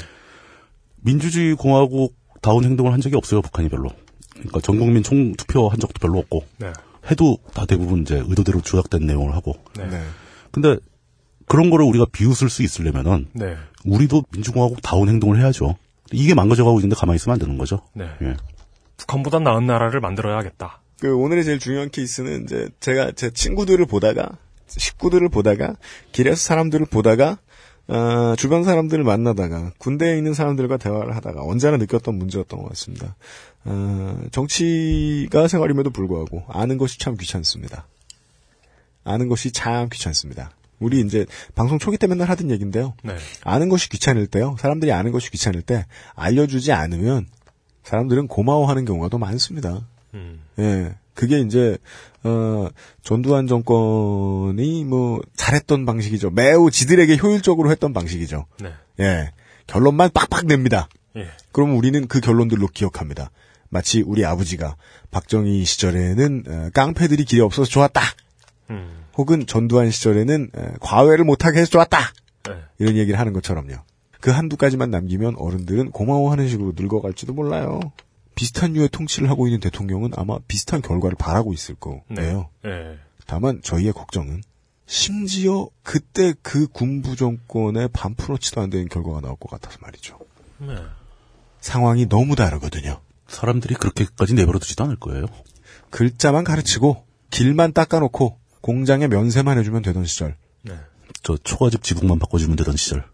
민주주의 1.00 1.56
공화국 1.56 2.14
다운 2.42 2.62
행동을 2.62 2.92
한 2.92 3.00
적이 3.00 3.16
없어요, 3.16 3.42
북한이 3.42 3.70
별로. 3.70 3.90
그러니까 4.34 4.60
전 4.60 4.78
국민 4.78 5.02
총 5.02 5.32
투표 5.32 5.66
한 5.68 5.80
적도 5.80 5.98
별로 5.98 6.20
없고. 6.20 6.44
네. 6.58 6.72
해도 7.10 7.38
다 7.52 7.66
대부분 7.66 8.02
이제 8.02 8.22
의도대로 8.24 8.60
조작된 8.60 9.04
내용을 9.04 9.34
하고. 9.34 9.54
네. 9.76 9.88
근데 10.52 10.76
그런 11.48 11.70
거를 11.70 11.84
우리가 11.86 12.06
비웃을 12.12 12.48
수 12.50 12.62
있으려면은 12.62 13.26
네. 13.32 13.56
우리도 13.84 14.22
민주공화국 14.32 14.80
다운 14.80 15.08
행동을 15.08 15.40
해야죠. 15.40 15.74
이게 16.12 16.34
망가져가고 16.34 16.78
있는데 16.78 16.94
가만히 16.94 17.16
있으면 17.16 17.32
안 17.34 17.40
되는 17.40 17.58
거죠. 17.58 17.80
네. 17.94 18.06
예. 18.22 18.36
북한보단 19.02 19.42
나은 19.42 19.66
나라를 19.66 20.00
만들어야겠다. 20.00 20.80
그 21.00 21.16
오늘의 21.16 21.44
제일 21.44 21.58
중요한 21.58 21.90
케이스는 21.90 22.44
이제 22.44 22.68
제가 22.80 23.12
제 23.12 23.30
친구들을 23.30 23.84
보다가 23.86 24.38
식구들을 24.68 25.28
보다가 25.28 25.74
길에서 26.12 26.36
사람들을 26.36 26.86
보다가 26.86 27.38
어, 27.88 28.36
주변 28.36 28.62
사람들을 28.62 29.02
만나다가 29.02 29.72
군대에 29.78 30.16
있는 30.16 30.34
사람들과 30.34 30.76
대화를 30.76 31.16
하다가 31.16 31.42
언제나 31.42 31.76
느꼈던 31.76 32.14
문제였던 32.14 32.62
것 32.62 32.68
같습니다. 32.70 33.16
어, 33.64 34.20
정치가 34.30 35.48
생활임에도 35.48 35.90
불구하고 35.90 36.44
아는 36.48 36.78
것이 36.78 36.98
참 37.00 37.16
귀찮습니다. 37.16 37.86
아는 39.02 39.28
것이 39.28 39.50
참 39.50 39.88
귀찮습니다. 39.90 40.52
우리 40.78 41.00
이제 41.00 41.26
방송 41.56 41.78
초기 41.78 41.98
때 41.98 42.06
맨날 42.06 42.28
하던 42.30 42.50
얘기인데요. 42.50 42.94
네. 43.02 43.16
아는 43.42 43.68
것이 43.68 43.88
귀찮을 43.88 44.28
때요. 44.28 44.56
사람들이 44.60 44.92
아는 44.92 45.10
것이 45.10 45.30
귀찮을 45.32 45.62
때 45.62 45.86
알려주지 46.14 46.72
않으면 46.72 47.26
사람들은 47.84 48.28
고마워하는 48.28 48.84
경우가 48.84 49.08
더 49.08 49.18
많습니다. 49.18 49.86
음. 50.14 50.40
예. 50.58 50.94
그게 51.14 51.40
이제 51.40 51.76
어 52.24 52.68
전두환 53.02 53.46
정권이 53.46 54.84
뭐 54.84 55.20
잘했던 55.36 55.84
방식이죠. 55.84 56.30
매우 56.30 56.70
지들에게 56.70 57.18
효율적으로 57.18 57.70
했던 57.70 57.92
방식이죠. 57.92 58.46
네. 58.60 58.72
예. 59.00 59.32
결론만 59.66 60.10
빡빡 60.14 60.46
냅니다. 60.46 60.88
예. 61.16 61.28
그럼 61.52 61.76
우리는 61.76 62.06
그 62.06 62.20
결론들로 62.20 62.68
기억합니다. 62.68 63.30
마치 63.68 64.02
우리 64.02 64.24
아버지가 64.24 64.76
박정희 65.10 65.64
시절에는 65.64 66.44
어, 66.46 66.70
깡패들이 66.74 67.24
길이 67.24 67.40
없어서 67.40 67.68
좋았다. 67.68 68.02
음. 68.70 69.04
혹은 69.16 69.46
전두환 69.46 69.90
시절에는 69.90 70.50
어, 70.54 70.72
과외를 70.80 71.24
못하게 71.24 71.60
해서 71.60 71.70
좋았다. 71.70 71.98
네. 72.44 72.54
이런 72.78 72.96
얘기를 72.96 73.18
하는 73.18 73.32
것처럼요. 73.32 73.76
그 74.22 74.30
한두 74.30 74.56
가지만 74.56 74.92
남기면 74.92 75.34
어른들은 75.36 75.90
고마워하는 75.90 76.48
식으로 76.48 76.74
늙어갈지도 76.76 77.34
몰라요. 77.34 77.80
비슷한 78.36 78.72
류의 78.72 78.88
통치를 78.90 79.28
하고 79.28 79.48
있는 79.48 79.58
대통령은 79.58 80.12
아마 80.16 80.38
비슷한 80.46 80.80
결과를 80.80 81.16
바라고 81.18 81.52
있을 81.52 81.74
거예요. 81.74 82.48
네. 82.62 82.98
다만 83.26 83.60
저희의 83.62 83.92
걱정은 83.92 84.42
심지어 84.86 85.68
그때 85.82 86.34
그 86.40 86.68
군부 86.68 87.16
정권의 87.16 87.88
반프로치도 87.92 88.60
안 88.60 88.70
되는 88.70 88.88
결과가 88.88 89.20
나올 89.20 89.34
것 89.34 89.50
같아서 89.50 89.78
말이죠. 89.82 90.20
네. 90.58 90.76
상황이 91.60 92.08
너무 92.08 92.36
다르거든요. 92.36 93.00
사람들이 93.26 93.74
그렇게까지 93.74 94.34
내버려 94.34 94.60
두지도 94.60 94.84
않을 94.84 94.96
거예요. 95.00 95.26
글자만 95.90 96.44
가르치고 96.44 97.04
길만 97.30 97.72
닦아놓고 97.72 98.38
공장에 98.60 99.08
면세만 99.08 99.58
해주면 99.58 99.82
되던 99.82 100.04
시절. 100.04 100.36
네. 100.62 100.74
저 101.24 101.36
초가집 101.36 101.82
지붕만 101.82 102.20
바꿔주면 102.20 102.54
되던 102.54 102.76
시절. 102.76 103.04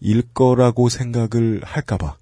일 0.00 0.22
거라고 0.34 0.88
생각을 0.88 1.60
할까봐. 1.64 2.16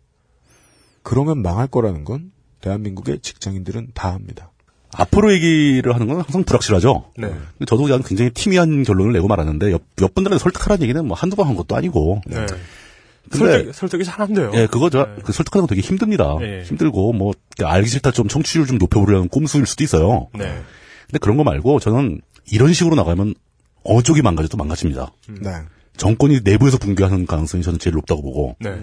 그러면 1.03 1.43
망할 1.43 1.67
거라는 1.67 2.05
건 2.05 2.33
대한민국의 2.61 3.21
직장인들은 3.21 3.89
다 3.95 4.13
합니다. 4.13 4.51
앞으로 4.95 5.33
얘기를 5.33 5.95
하는 5.95 6.07
건 6.07 6.17
항상 6.19 6.43
불확실하죠. 6.45 7.11
네. 7.19 7.29
근데 7.29 7.65
저도 7.67 7.83
그냥 7.83 8.03
굉장히 8.05 8.31
티미한 8.31 8.83
결론을 8.83 9.13
내고 9.13 9.29
말았는데 9.29 9.71
옆, 9.73 9.83
옆 10.01 10.15
분들한테 10.15 10.43
설득하라는 10.43 10.83
얘기는 10.83 11.05
뭐 11.07 11.17
한두 11.17 11.37
번 11.37 11.47
한 11.49 11.55
것도 11.55 11.77
아니고. 11.77 12.23
네. 12.27 12.47
근데- 13.31 13.53
설득, 13.53 13.75
설득이 13.75 14.05
잘 14.05 14.21
안 14.23 14.33
돼요. 14.33 14.53
예, 14.55 14.67
그거죠. 14.67 15.07
그 15.25 15.33
설득하는 15.33 15.67
거 15.67 15.75
되게 15.75 15.87
힘듭니다. 15.87 16.37
네. 16.41 16.63
힘들고 16.63 17.13
뭐 17.13 17.35
알기 17.63 17.89
싫다 17.91 18.13
좀 18.13 18.29
청취율 18.29 18.67
좀 18.67 18.79
높여보려는 18.79 19.29
꼼수일 19.29 19.67
수도 19.67 19.85
있어요. 19.85 20.29
네. 20.33 20.63
근데 21.07 21.19
그런 21.21 21.37
거 21.37 21.45
말고 21.45 21.79
저는 21.81 22.21
이런 22.51 22.73
식으로 22.73 22.95
나가면 22.97 23.35
어느 23.83 24.03
쪽이 24.03 24.23
망가져도 24.23 24.57
망가집니다. 24.57 25.13
네. 25.29 25.51
정권이 25.97 26.41
내부에서 26.45 26.79
붕괴하는 26.79 27.27
가능성이 27.27 27.63
저는 27.63 27.79
제일 27.79 27.95
높다고 27.95 28.23
보고 28.23 28.57
네. 28.61 28.77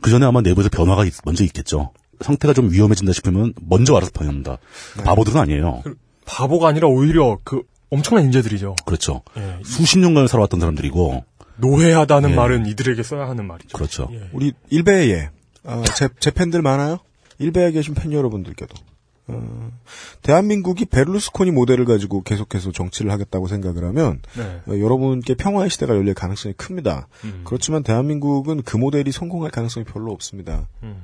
그 0.00 0.10
전에 0.10 0.24
아마 0.26 0.40
내부에서 0.40 0.68
변화가 0.70 1.04
있- 1.04 1.14
먼저 1.24 1.42
있겠죠. 1.44 1.92
상태가 2.20 2.54
좀 2.54 2.70
위험해진다 2.70 3.12
싶으면 3.12 3.52
먼저 3.60 3.94
알아서 3.96 4.10
방해합니다. 4.12 4.58
바보들은 5.04 5.40
아니에요. 5.40 5.82
바보가 6.24 6.68
아니라 6.68 6.88
오히려 6.88 7.38
그 7.44 7.62
엄청난 7.90 8.24
인재들이죠. 8.26 8.76
그렇죠. 8.84 9.22
예. 9.36 9.58
수십 9.64 9.98
년간 9.98 10.26
살아왔던 10.26 10.58
사람들이고 10.60 11.24
노회하다는 11.58 12.30
예. 12.30 12.34
말은 12.34 12.66
이들에게 12.66 13.02
써야 13.02 13.28
하는 13.28 13.46
말이죠. 13.46 13.76
그렇죠. 13.76 14.08
예. 14.12 14.28
우리 14.32 14.52
일베에 14.70 15.30
어, 15.64 15.82
제, 15.94 16.08
제 16.20 16.30
팬들 16.30 16.62
많아요? 16.62 16.98
일베에 17.38 17.70
계신 17.72 17.94
팬 17.94 18.12
여러분들께도. 18.12 18.74
어, 19.28 19.70
대한민국이 20.22 20.84
베를루스코니 20.84 21.50
모델을 21.50 21.84
가지고 21.84 22.22
계속해서 22.22 22.70
정치를 22.72 23.10
하겠다고 23.10 23.48
생각을 23.48 23.84
하면 23.84 24.20
네. 24.36 24.60
어, 24.68 24.78
여러분께 24.78 25.34
평화의 25.34 25.70
시대가 25.70 25.96
열릴 25.96 26.14
가능성이 26.14 26.54
큽니다. 26.54 27.08
음. 27.24 27.42
그렇지만 27.44 27.82
대한민국은 27.82 28.62
그 28.62 28.76
모델이 28.76 29.10
성공할 29.10 29.50
가능성이 29.50 29.84
별로 29.84 30.12
없습니다. 30.12 30.68
음. 30.82 31.02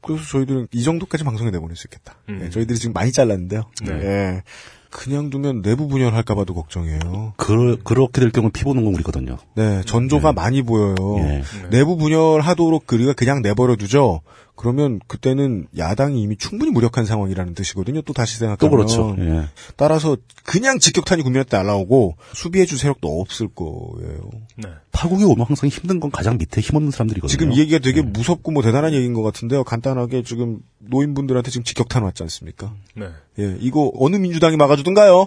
그래서 0.00 0.24
저희들은 0.24 0.68
이 0.72 0.82
정도까지 0.82 1.24
방송에 1.24 1.50
내보낼 1.50 1.76
수 1.76 1.86
있겠다. 1.86 2.16
음. 2.28 2.40
예, 2.42 2.50
저희들이 2.50 2.78
지금 2.78 2.92
많이 2.92 3.10
잘랐는데요. 3.12 3.64
네. 3.84 3.92
예. 3.92 4.42
그냥 4.90 5.28
두면 5.28 5.62
내부 5.62 5.88
분열할까봐도 5.88 6.54
걱정이에요. 6.54 7.34
그, 7.36 7.78
그렇게 7.82 8.20
될 8.20 8.30
경우 8.30 8.50
피 8.50 8.62
보는 8.62 8.84
건 8.84 8.94
우리거든요. 8.94 9.38
네, 9.56 9.82
전조가 9.82 10.32
많이 10.32 10.62
보여요. 10.62 10.94
예. 11.18 11.42
내부 11.70 11.96
분열하도록 11.96 12.92
우리가 12.92 13.12
그냥 13.14 13.42
내버려 13.42 13.74
두죠. 13.74 14.20
그러면 14.56 15.00
그때는 15.08 15.66
야당이 15.76 16.22
이미 16.22 16.36
충분히 16.36 16.70
무력한 16.70 17.04
상황이라는 17.04 17.54
뜻이거든요. 17.54 18.02
또 18.02 18.12
다시 18.12 18.38
생각하면. 18.38 18.58
또 18.58 18.70
그렇죠. 18.70 19.16
예. 19.18 19.48
따라서 19.76 20.16
그냥 20.44 20.78
직격탄이 20.78 21.22
국민한테 21.22 21.56
날라오고 21.56 22.16
수비해줄 22.34 22.78
세력도 22.78 23.20
없을 23.20 23.48
거예요. 23.48 24.30
네. 24.56 24.68
파국이 24.92 25.24
오면 25.24 25.46
항상 25.46 25.68
힘든 25.68 25.98
건 25.98 26.10
가장 26.10 26.38
밑에 26.38 26.60
힘없는 26.60 26.92
사람들이거든요. 26.92 27.28
지금 27.28 27.52
이 27.52 27.58
얘기가 27.58 27.78
되게 27.80 28.00
무섭고 28.00 28.52
뭐 28.52 28.62
대단한 28.62 28.94
얘기인 28.94 29.12
것 29.12 29.22
같은데요. 29.22 29.64
간단하게 29.64 30.22
지금 30.22 30.60
노인분들한테 30.78 31.50
지금 31.50 31.64
직격탄 31.64 32.04
왔지 32.04 32.22
않습니까? 32.22 32.74
네. 32.94 33.08
예, 33.40 33.56
이거 33.60 33.90
어느 33.96 34.16
민주당이 34.16 34.56
막아주든가요? 34.56 35.26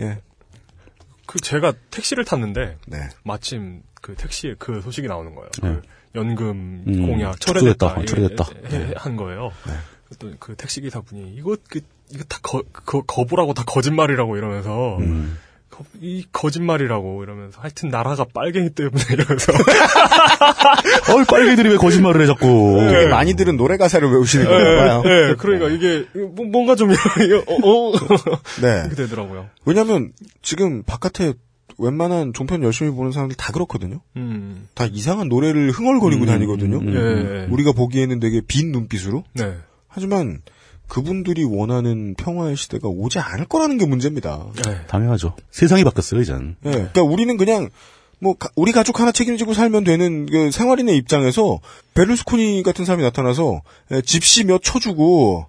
예, 0.00 0.18
그 1.26 1.40
제가 1.40 1.72
택시를 1.90 2.24
탔는데 2.24 2.76
네. 2.86 3.08
마침 3.24 3.82
그 4.00 4.14
택시에 4.14 4.54
그 4.58 4.80
소식이 4.82 5.08
나오는 5.08 5.34
거예요. 5.34 5.50
네. 5.62 5.70
그 5.70 5.82
연금 6.14 6.84
음, 6.86 7.06
공약 7.06 7.40
철회됐다. 7.40 8.04
철회됐다. 8.04 8.44
예, 8.72 8.76
예, 8.90 8.94
한 8.96 9.16
거예요. 9.16 9.50
또그 10.18 10.56
택시 10.56 10.80
기사 10.82 11.00
분이 11.00 11.34
이거 11.36 11.56
그 11.70 11.80
이거 12.10 12.22
다 12.28 12.38
거, 12.42 12.62
거 12.84 13.00
거부라고 13.02 13.54
다 13.54 13.64
거짓말이라고 13.66 14.36
이러면서 14.36 14.98
음. 14.98 15.38
거- 15.70 15.84
이 16.02 16.26
거짓말이라고 16.32 17.22
이러면서 17.22 17.58
하여튼 17.62 17.88
나라가 17.88 18.26
빨갱이 18.34 18.70
때문에 18.74 19.02
이러면서 19.10 19.52
어이, 21.16 21.24
빨개들이 21.24 21.70
왜 21.70 21.76
거짓말을 21.78 22.20
해, 22.22 22.26
자꾸. 22.26 22.76
되게 22.90 23.06
많이 23.06 23.32
들은 23.34 23.56
노래 23.56 23.78
가사를 23.78 24.06
외우시는 24.06 24.44
건가 24.46 24.76
봐요. 24.84 25.02
예, 25.06 25.34
그러니까 25.38 25.68
이게 25.70 26.06
뭐- 26.14 26.44
뭔가 26.46 26.76
좀 26.76 26.90
이거, 27.24 27.38
어, 27.46 27.88
어. 27.88 27.92
네. 28.60 28.80
이렇게 28.86 28.94
되더라고요. 28.96 29.48
왜냐면 29.64 30.12
지금 30.42 30.82
바깥에 30.82 31.32
웬만한 31.82 32.32
종편 32.32 32.62
열심히 32.62 32.90
보는 32.90 33.12
사람들 33.12 33.36
다 33.36 33.52
그렇거든요. 33.52 34.00
음. 34.16 34.68
다 34.74 34.86
이상한 34.90 35.28
노래를 35.28 35.70
흥얼거리고 35.70 36.24
음, 36.24 36.26
다니거든요. 36.26 36.78
음, 36.78 36.94
예. 37.48 37.52
우리가 37.52 37.72
보기에는 37.72 38.20
되게 38.20 38.40
빈 38.46 38.72
눈빛으로. 38.72 39.24
네. 39.34 39.54
하지만 39.88 40.40
그분들이 40.88 41.44
원하는 41.44 42.14
평화의 42.14 42.56
시대가 42.56 42.88
오지 42.88 43.18
않을 43.18 43.46
거라는 43.46 43.78
게 43.78 43.86
문제입니다. 43.86 44.46
네. 44.64 44.80
당연하죠. 44.86 45.34
세상이 45.50 45.84
바뀌었어요, 45.84 46.20
이젠. 46.20 46.56
예, 46.66 46.70
그러니까 46.70 47.02
우리는 47.02 47.36
그냥 47.36 47.70
뭐 48.18 48.34
가- 48.34 48.50
우리 48.54 48.72
가족 48.72 49.00
하나 49.00 49.10
책임지고 49.10 49.52
살면 49.54 49.84
되는 49.84 50.26
그 50.26 50.50
생활인의 50.50 50.96
입장에서 50.96 51.58
베를스코니 51.94 52.62
같은 52.62 52.84
사람이 52.84 53.02
나타나서 53.02 53.62
예, 53.92 54.00
집시 54.02 54.44
몇 54.44 54.62
쳐주고 54.62 55.46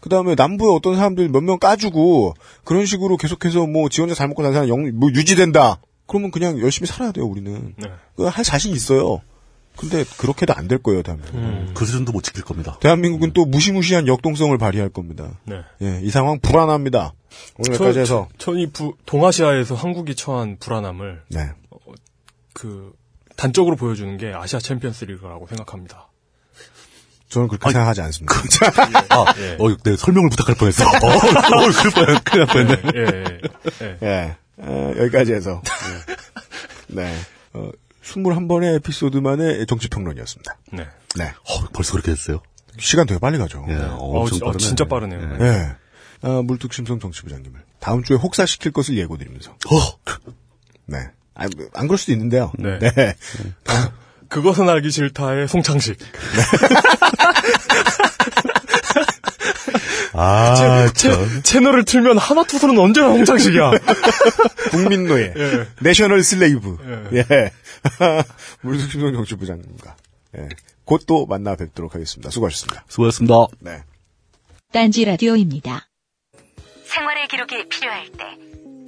그 0.00 0.08
다음에 0.08 0.34
남부에 0.34 0.68
어떤 0.74 0.96
사람들 0.96 1.28
몇 1.30 1.42
명 1.42 1.58
까주고 1.58 2.34
그런 2.64 2.86
식으로 2.86 3.16
계속해서 3.16 3.66
뭐 3.66 3.88
지원자 3.88 4.14
잘 4.14 4.28
먹고 4.28 4.42
사는 4.42 4.54
사람 4.54 4.68
영, 4.68 4.98
뭐 4.98 5.10
유지된다. 5.10 5.80
그러면 6.06 6.30
그냥 6.30 6.60
열심히 6.60 6.86
살아야 6.86 7.10
돼요, 7.12 7.24
우리는. 7.26 7.74
네. 7.76 7.88
그할 8.16 8.44
자신 8.44 8.72
있어요. 8.72 9.20
근데 9.76 10.04
그렇게도 10.18 10.54
안 10.54 10.68
될 10.68 10.78
거예요, 10.78 11.02
대한민국. 11.02 11.34
음. 11.36 11.72
그 11.74 11.84
수준도 11.84 12.12
못 12.12 12.22
지킬 12.22 12.44
겁니다. 12.44 12.78
대한민국은 12.80 13.32
또 13.32 13.44
무시무시한 13.44 14.06
역동성을 14.06 14.56
발휘할 14.56 14.88
겁니다. 14.88 15.38
네. 15.44 15.56
예, 15.82 16.00
이 16.02 16.10
상황 16.10 16.38
불안합니다. 16.40 17.12
오늘 17.58 17.74
여기까지 17.74 17.98
해서. 17.98 18.28
전이 18.38 18.68
동아시아에서 19.04 19.74
한국이 19.74 20.14
처한 20.14 20.56
불안함을 20.58 21.22
네. 21.30 21.50
그 22.54 22.92
단적으로 23.36 23.76
보여주는 23.76 24.16
게 24.16 24.32
아시아 24.34 24.58
챔피언스 24.60 25.04
리그라고 25.06 25.46
생각합니다. 25.46 26.08
저는 27.28 27.48
그렇게 27.48 27.70
생각하지 27.70 28.00
않습니다. 28.02 28.34
아, 29.10 29.34
예. 29.38 29.56
어, 29.58 29.76
네, 29.82 29.96
설명을 29.96 30.30
부탁할 30.30 30.54
뻔했어. 30.56 30.84
어, 30.86 30.88
어, 30.88 31.70
그럴 31.72 31.90
뻔, 31.92 32.18
큰일 32.24 32.46
날 32.46 32.46
뻔했네. 32.46 32.82
예, 32.94 33.00
예, 33.02 33.40
예. 33.82 33.98
예. 34.02 34.36
어, 34.58 34.94
여기까지 34.98 35.32
해서. 35.32 35.62
예. 35.66 36.94
네. 36.94 37.14
어, 37.52 37.70
21번의 38.04 38.76
에피소드만의 38.76 39.66
정치평론이었습니다. 39.66 40.56
네. 40.72 40.86
네. 41.16 41.24
어, 41.24 41.64
벌써 41.72 41.92
그렇게 41.92 42.12
됐어요? 42.12 42.40
시간 42.78 43.06
되게 43.06 43.18
빨리 43.18 43.38
가죠. 43.38 43.64
예, 43.68 43.74
어, 43.74 43.96
엄청 43.96 44.38
어, 44.38 44.40
빠르네. 44.46 44.58
진짜 44.58 44.84
빠르네요. 44.84 45.20
예. 45.20 45.38
네. 45.38 45.72
아, 46.22 46.42
물뚝심성 46.44 47.00
정치부장님을 47.00 47.60
다음 47.80 48.02
주에 48.02 48.16
혹사시킬 48.16 48.72
것을 48.72 48.96
예고드리면서. 48.98 49.50
어, 49.52 50.20
네. 50.86 50.98
아, 51.34 51.46
안 51.74 51.86
그럴 51.86 51.98
수도 51.98 52.12
있는데요. 52.12 52.52
네. 52.58 52.78
네. 52.78 53.14
그것은 54.28 54.68
알기 54.68 54.90
싫다의 54.90 55.48
송창식. 55.48 55.98
아, 60.18 60.88
채, 60.94 61.10
참. 61.10 61.42
채널을 61.42 61.84
틀면 61.84 62.16
하나 62.18 62.42
투수는 62.44 62.78
언제나 62.78 63.08
송창식이야. 63.08 63.70
국민노예. 64.72 65.34
예. 65.36 65.66
내셔널 65.80 66.22
슬레이브. 66.22 66.78
예. 67.12 67.24
물뚝심성 68.62 69.12
정치부장님과. 69.12 69.96
예. 70.38 70.48
곧 70.84 71.04
또 71.06 71.26
만나 71.26 71.54
뵙도록 71.56 71.94
하겠습니다. 71.94 72.30
수고하셨습니다. 72.30 72.84
수고하셨습니다. 72.88 73.34
네. 73.60 73.82
딴지 74.72 75.04
라디오입니다. 75.04 75.86
생활의 76.84 77.28
기록이 77.28 77.68
필요할 77.68 78.06
때, 78.12 78.24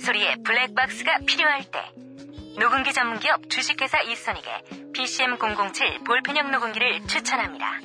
소리의 0.04 0.36
블랙박스가 0.44 1.18
필요할 1.26 1.64
때, 1.64 1.78
녹음기 2.58 2.92
전문기업 2.92 3.48
주식회사 3.48 4.00
이선익의 4.02 4.92
PCM007 4.92 6.04
볼펜형 6.04 6.50
녹음기를 6.50 7.06
추천합니다. 7.06 7.80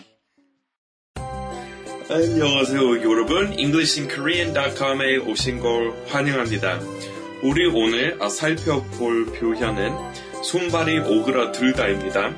안녕하세요 2.10 3.02
여러분 3.04 3.54
EnglishinKorean.com에 3.54 5.18
오신 5.18 5.60
걸 5.60 5.94
환영합니다. 6.08 6.80
우리 7.44 7.68
오늘 7.68 8.18
아, 8.20 8.30
살펴볼 8.30 9.28
표현은 9.28 9.96
손발이 10.44 11.00
오그라들다입니다. 11.00 12.32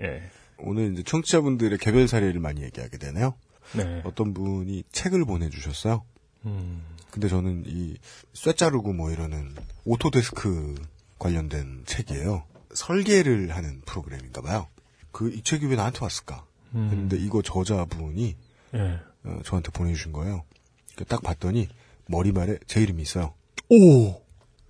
예. 0.00 0.22
오늘 0.58 0.92
이제 0.92 1.02
청취자분들의 1.02 1.78
개별 1.78 2.08
사례를 2.08 2.40
많이 2.40 2.62
얘기하게 2.62 2.96
되네요. 2.98 3.34
네. 3.74 4.02
어떤 4.04 4.32
분이 4.34 4.84
책을 4.92 5.24
보내주셨어요. 5.24 6.04
음. 6.46 6.82
근데 7.10 7.28
저는 7.28 7.64
이 7.66 7.96
쇠자르고 8.32 8.92
뭐 8.92 9.10
이러는 9.10 9.54
Autodesk 9.84 10.74
관련된 11.18 11.82
책이에요. 11.84 12.44
설계를 12.74 13.54
하는 13.54 13.80
프로그램인가 13.86 14.40
봐요. 14.42 14.68
그 15.10 15.28
이 15.28 15.42
책이 15.42 15.66
왜 15.66 15.76
나한테 15.76 15.98
왔을까? 16.02 16.44
음. 16.74 16.88
근데 16.90 17.16
이거 17.16 17.42
저자분이 17.42 18.36
예. 18.74 19.00
어, 19.24 19.40
저한테 19.44 19.70
보내주신 19.72 20.12
거예요. 20.12 20.44
그딱 20.96 21.22
봤더니 21.22 21.68
머리말에 22.06 22.58
제 22.66 22.80
이름이 22.80 23.02
있어요. 23.02 23.34
오! 23.70 24.22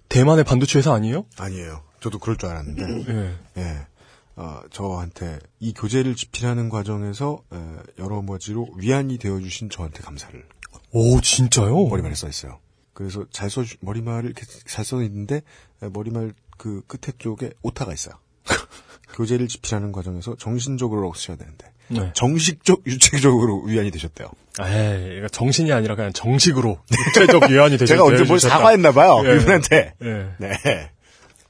대만의 0.09 0.45
반도체 0.45 0.79
회사 0.79 0.93
아니에요? 0.93 1.27
아니에요. 1.39 1.83
저도 2.01 2.19
그럴 2.19 2.37
줄 2.37 2.49
알았는데. 2.51 3.13
예. 3.57 3.61
예. 3.63 3.87
어, 4.35 4.61
저한테 4.71 5.39
이 5.61 5.73
교재를 5.73 6.17
집필하는 6.17 6.69
과정에서 6.71 7.43
에, 7.53 7.59
여러 7.99 8.25
가지로 8.25 8.67
위안이 8.77 9.19
되어주신 9.19 9.71
저한테 9.71 10.03
감사를 10.03 10.45
오, 10.91 11.21
진짜요? 11.21 11.87
머리말에 11.89 12.15
써 12.15 12.29
있어요. 12.29 12.59
그래서 12.95 13.25
잘 13.31 13.49
써, 13.51 13.63
머리말을 13.81 14.25
이렇게 14.31 14.45
잘 14.67 14.85
써 14.85 15.03
있는데 15.03 15.43
에, 15.83 15.89
머리말 15.93 16.35
그 16.63 16.81
끝에 16.87 17.13
쪽에 17.19 17.51
오타가 17.63 17.93
있어요. 17.93 18.15
교재를 19.15 19.49
집필하는 19.49 19.91
과정에서 19.91 20.37
정신적으로 20.37 21.13
쓰셔야 21.13 21.37
되는데 21.37 21.67
네. 21.89 22.13
정식적 22.15 22.87
유체적으로 22.87 23.63
위안이 23.63 23.91
되셨대요. 23.91 24.29
에이, 24.61 25.19
이거 25.19 25.27
정신이 25.27 25.73
아니라 25.73 25.97
그냥 25.97 26.13
정식으로 26.13 26.79
육체적 27.17 27.51
위안이 27.51 27.79
되셨 27.79 27.87
제가 27.87 28.05
언제 28.05 28.23
뭘 28.23 28.39
되셨다. 28.39 28.55
사과했나 28.55 28.93
봐요. 28.93 29.23
예. 29.25 29.35
이분한테. 29.35 29.95
예. 30.03 30.29
네. 30.39 30.91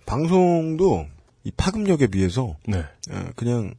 방송도 0.06 1.06
이 1.44 1.50
파급력에 1.58 2.06
비해서 2.06 2.56
네. 2.66 2.78
어, 3.10 3.24
그냥 3.36 3.74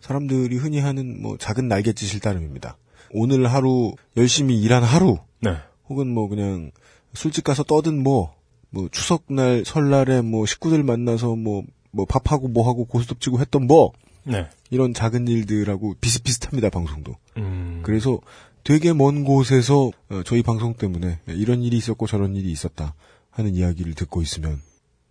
사람들이 0.00 0.56
흔히 0.56 0.80
하는 0.80 1.20
뭐 1.20 1.36
작은 1.36 1.68
날갯짓일 1.68 2.20
따름입니다. 2.20 2.78
오늘 3.10 3.46
하루 3.46 3.92
열심히 4.16 4.58
일한 4.58 4.82
하루 4.82 5.18
네. 5.40 5.54
혹은 5.90 6.08
뭐 6.08 6.28
그냥 6.28 6.70
술집 7.12 7.44
가서 7.44 7.62
떠든 7.62 8.02
뭐, 8.02 8.34
뭐 8.70 8.88
추석날 8.90 9.64
설날에 9.64 10.20
뭐 10.20 10.46
식구들 10.46 10.82
만나서 10.82 11.36
뭐, 11.36 11.62
뭐 11.90 12.04
밥하고 12.04 12.48
뭐하고 12.48 12.84
고스톱 12.84 13.20
치고 13.20 13.40
했던 13.40 13.66
뭐 13.66 13.92
네. 14.24 14.46
이런 14.70 14.92
작은 14.92 15.26
일들하고 15.28 15.94
비슷비슷합니다 16.00 16.70
방송도. 16.70 17.14
음. 17.38 17.80
그래서 17.82 18.18
되게 18.64 18.92
먼 18.92 19.24
곳에서 19.24 19.90
어, 20.10 20.22
저희 20.24 20.42
방송 20.42 20.74
때문에 20.74 21.20
이런 21.28 21.62
일이 21.62 21.76
있었고 21.78 22.06
저런 22.06 22.34
일이 22.36 22.50
있었다 22.50 22.94
하는 23.30 23.54
이야기를 23.54 23.94
듣고 23.94 24.20
있으면 24.20 24.60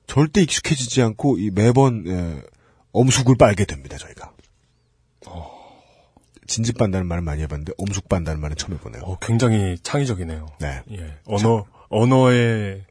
절대 0.05 0.41
익숙해지지 0.43 1.01
않고 1.01 1.39
이 1.39 1.49
매번 1.49 2.05
에, 2.07 2.41
엄숙을 2.91 3.35
빨게 3.37 3.65
됩니다 3.65 3.97
저희가. 3.97 4.33
진집 6.47 6.77
반다는 6.77 7.07
말을 7.07 7.23
많이 7.23 7.41
해봤는데 7.41 7.73
엄숙 7.77 8.07
반다는 8.07 8.39
말은 8.39 8.55
처음 8.55 8.73
해보네요. 8.75 9.01
어, 9.03 9.17
굉장히 9.19 9.77
창의적이네요. 9.83 10.45
네. 10.59 10.81
예. 10.91 11.17
언어, 11.25 11.65
언어의 11.89 12.85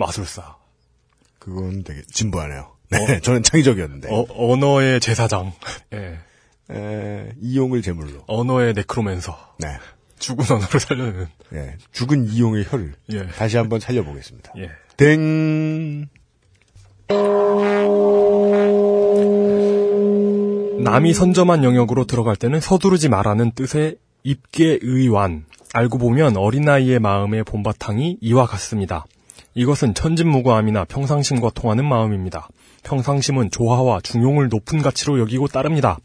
마술사. 0.00 0.56
그건 1.38 1.84
되게 1.84 2.02
진부하네요. 2.10 2.72
네, 2.90 3.20
저는 3.22 3.42
창의적이었는데. 3.42 4.08
어, 4.10 4.26
언어의 4.30 5.00
제사장. 5.00 5.52
예. 5.92 6.18
에, 6.72 7.32
이용을 7.40 7.82
제물로. 7.82 8.24
언어의 8.26 8.72
네크로맨서. 8.74 9.36
네. 9.58 9.68
죽은 10.18 10.44
언어를 10.56 10.80
살려내는. 10.80 11.26
예, 11.54 11.76
죽은 11.92 12.28
이용의 12.28 12.64
혀를 12.68 12.94
예. 13.12 13.26
다시 13.28 13.56
한번 13.56 13.80
살려보겠습니다. 13.80 14.52
예. 14.58 14.70
땡. 14.96 16.08
남이 20.82 21.12
선점한 21.12 21.62
영역으로 21.64 22.04
들어갈 22.06 22.36
때는 22.36 22.60
서두르지 22.60 23.08
말라는 23.08 23.52
뜻의 23.52 23.96
입계의완. 24.22 25.44
알고 25.72 25.98
보면 25.98 26.36
어린아이의 26.36 26.98
마음의 27.00 27.44
본바탕이 27.44 28.18
이와 28.20 28.46
같습니다. 28.46 29.04
이것은 29.54 29.94
천진무구함이나 29.94 30.84
평상심과 30.84 31.50
통하는 31.50 31.88
마음입니다. 31.88 32.48
평상심은 32.82 33.50
조화와 33.50 34.00
중용을 34.00 34.48
높은 34.48 34.80
가치로 34.80 35.18
여기고 35.20 35.48
따릅니다. 35.48 35.98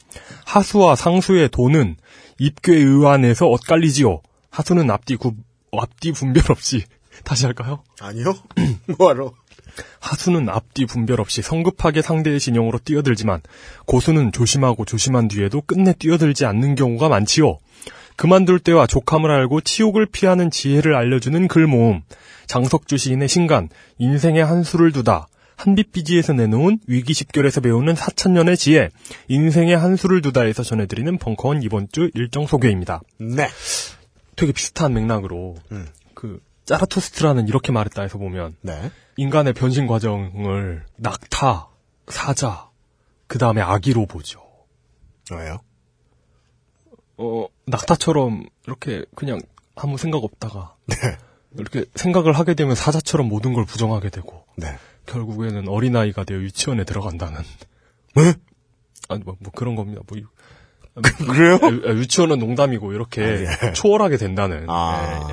하수와 0.45 0.95
상수의 0.95 1.49
도는 1.49 1.95
입괴의완에서 2.39 3.47
엇갈리지요. 3.47 4.21
하수는 4.49 4.89
앞뒤 4.89 5.15
구, 5.15 5.35
앞뒤 5.77 6.11
분별 6.11 6.43
없이 6.49 6.83
다시 7.23 7.45
할까요? 7.45 7.83
아니요. 8.01 8.33
뭐하러? 8.97 9.31
하수는 9.99 10.47
앞뒤 10.49 10.85
분별 10.85 11.19
없이 11.19 11.41
성급하게 11.41 12.01
상대의 12.01 12.39
진영으로 12.39 12.79
뛰어들지만 12.79 13.41
고수는 13.85 14.31
조심하고 14.31 14.85
조심한 14.85 15.27
뒤에도 15.27 15.61
끝내 15.61 15.93
뛰어들지 15.93 16.45
않는 16.45 16.75
경우가 16.75 17.09
많지요. 17.09 17.57
그만둘 18.15 18.59
때와 18.59 18.87
족함을 18.87 19.29
알고 19.29 19.61
치욕을 19.61 20.05
피하는 20.05 20.49
지혜를 20.49 20.95
알려주는 20.95 21.47
글모음. 21.47 22.01
장석주 22.47 22.97
시인의 22.97 23.27
신간, 23.27 23.69
인생의 23.97 24.43
한 24.45 24.63
수를 24.63 24.91
두다. 24.91 25.27
한빛비지에서 25.57 26.33
내놓은 26.33 26.79
위기십결에서 26.87 27.61
배우는 27.61 27.95
사천년의 27.95 28.57
지혜, 28.57 28.89
인생의 29.29 29.77
한 29.77 29.95
수를 29.95 30.21
두다에서 30.21 30.63
전해드리는 30.63 31.17
벙커원 31.17 31.63
이번 31.63 31.87
주 31.91 32.09
일정 32.13 32.45
소개입니다. 32.45 33.01
네. 33.19 33.47
되게 34.35 34.51
비슷한 34.51 34.93
맥락으로, 34.93 35.55
음. 35.71 35.87
그, 36.13 36.41
짜라토스트라는 36.65 37.47
이렇게 37.47 37.71
말했다 37.71 38.01
해서 38.01 38.17
보면, 38.17 38.55
네. 38.61 38.91
인간의 39.15 39.53
변신 39.53 39.87
과정을 39.87 40.83
낙타, 40.97 41.69
사자, 42.07 42.69
그 43.27 43.37
다음에 43.37 43.61
아기로 43.61 44.07
보죠. 44.07 44.41
왜요? 45.31 45.59
어, 47.17 47.47
낙타처럼 47.65 48.45
이렇게 48.67 49.05
그냥 49.15 49.39
아무 49.75 49.97
생각 49.97 50.23
없다가 50.23 50.75
네. 50.85 50.95
이렇게 51.57 51.85
생각을 51.95 52.33
하게 52.33 52.53
되면 52.53 52.75
사자처럼 52.75 53.27
모든 53.27 53.53
걸 53.53 53.65
부정하게 53.65 54.09
되고 54.09 54.43
네. 54.57 54.67
결국에는 55.05 55.67
어린 55.67 55.95
아이가 55.95 56.23
되어 56.23 56.37
유치원에 56.39 56.83
들어간다는 56.83 57.41
네? 58.15 58.33
아니 59.09 59.23
뭐, 59.23 59.35
뭐 59.39 59.51
그런 59.53 59.75
겁니다. 59.75 60.01
뭐 60.07 60.17
유- 60.19 60.27
그래요? 61.27 61.59
아, 61.61 61.89
유치원은 61.91 62.39
농담이고 62.39 62.93
이렇게 62.93 63.21
아, 63.23 63.67
예. 63.67 63.73
초월하게 63.73 64.17
된다는 64.17 64.65
아. 64.69 65.27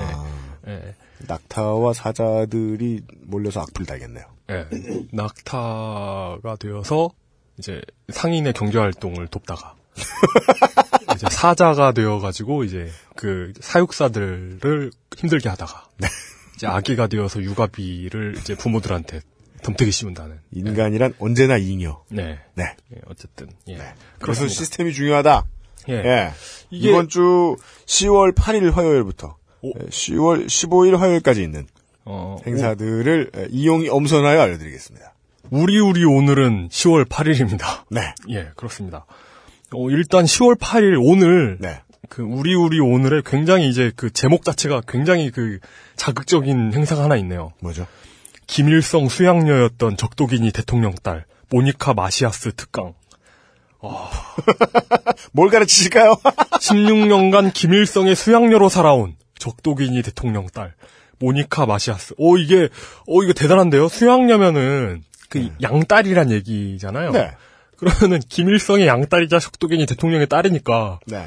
예, 0.67 0.73
예, 0.73 0.95
낙타와 1.29 1.93
사자들이 1.93 3.03
몰려서 3.23 3.61
악플 3.61 3.87
달겠네요. 3.87 4.25
예. 4.51 4.67
낙타가 5.13 6.57
되어서 6.59 7.11
이제 7.59 7.81
상인의 8.09 8.53
경제 8.55 8.79
활동을 8.79 9.29
돕다가 9.29 9.75
이제 11.23 11.35
사자가 11.35 11.93
되어가지고 11.93 12.65
이제 12.65 12.91
그 13.17 13.53
사육사들을 13.61 14.91
힘들게 15.17 15.49
하다가 15.49 15.87
네. 15.99 16.09
이제 16.57 16.67
아기가 16.67 17.07
되어서 17.07 17.43
육아비를 17.43 18.37
이제 18.39 18.55
부모들한테 18.57 19.21
덤태기 19.63 19.93
씌운다는. 19.93 20.41
인간이란 20.51 21.15
언제나 21.21 21.57
잉여. 21.57 22.05
네. 22.09 22.41
네. 22.55 22.65
예, 22.95 23.01
어쨌든 23.07 23.49
예. 23.69 23.75
그래서 23.77 23.95
그렇습니다. 24.19 24.55
시스템이 24.55 24.93
중요하다. 24.93 25.45
예. 25.89 25.95
예. 25.95 26.33
이번 26.71 27.09
주 27.09 27.57
10월 27.87 28.35
8일 28.35 28.73
화요일부터 28.73 29.37
예, 29.65 29.71
10월 29.87 30.47
15일 30.47 30.97
화요일까지 30.97 31.43
있는 31.43 31.67
어, 32.05 32.39
행사들을 32.45 33.31
예, 33.37 33.47
이용이 33.51 33.89
엄선하여 33.89 34.41
알려드리겠습니다. 34.41 35.15
우리 35.51 35.79
우리 35.79 36.05
오늘은 36.05 36.69
10월 36.71 37.09
8일입니다. 37.09 37.85
네. 37.89 38.15
예, 38.31 38.51
그렇습니다. 38.57 39.07
어, 39.75 39.91
일단 39.91 40.25
10월 40.25 40.59
8일 40.59 40.99
오늘 41.03 41.57
네. 41.61 41.81
그 42.09 42.23
우리 42.23 42.55
우리 42.55 42.79
오늘의 42.81 43.23
굉장히 43.25 43.69
이제 43.69 43.91
그 43.97 44.11
제목 44.13 44.45
자체가 44.45 44.83
굉장히 44.87 45.31
그 45.31 45.59
자극적인 45.97 46.75
행사가 46.75 47.05
하나 47.05 47.17
있네요. 47.17 47.53
뭐죠? 47.61 47.87
김일성 48.47 49.09
수양녀였던 49.09 49.97
적도기니 49.97 50.53
대통령 50.53 50.95
딸 51.03 51.25
모니카 51.49 51.95
마시아스 51.95 52.53
특강. 52.55 52.95
뭘 55.33 55.49
가르치실까요? 55.49 56.17
16년간 56.61 57.53
김일성의 57.53 58.15
수양녀로 58.15 58.69
살아온 58.69 59.17
적도기니 59.39 60.03
대통령 60.03 60.47
딸 60.49 60.75
모니카 61.19 61.67
마시아스. 61.67 62.15
오 62.19 62.37
이게 62.37 62.69
오 63.07 63.23
이거 63.23 63.33
대단한데요. 63.33 63.89
수양녀면은 63.89 65.03
그 65.31 65.51
양딸이란 65.63 66.31
얘기잖아요. 66.31 67.13
네. 67.13 67.31
그러면은 67.83 68.21
김일성의 68.29 68.87
양딸이자 68.87 69.41
적도기니 69.41 69.87
대통령의 69.87 70.29
딸이니까 70.29 71.01
네. 71.07 71.27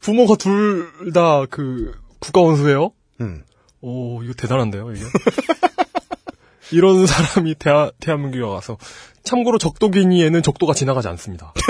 부모가 0.00 0.34
둘 0.34 0.90
다 1.14 1.46
그 1.48 1.92
국가원수예요. 2.18 2.90
음. 3.20 3.44
오 3.80 4.22
이거 4.24 4.32
대단한데요 4.34 4.90
이게. 4.92 5.04
이런 6.72 7.06
사람이 7.06 7.54
대하, 7.56 7.90
대한민국에 8.00 8.42
와서 8.42 8.78
참고로 9.22 9.58
적도기니에는 9.58 10.42
적도가 10.42 10.74
지나가지 10.74 11.06
않습니다. 11.08 11.52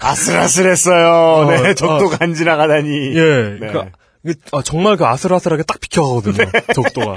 아슬아슬했어요. 0.00 1.46
네, 1.50 1.70
어, 1.70 1.74
적도가 1.74 2.18
안 2.20 2.34
지나가다니. 2.34 3.16
예, 3.16 3.58
네. 3.60 3.72
이게, 4.24 4.34
아, 4.52 4.62
정말 4.62 4.96
그 4.96 5.06
아슬아슬하게 5.06 5.62
딱 5.64 5.80
비켜가거든요. 5.80 6.50
적도가 6.74 7.16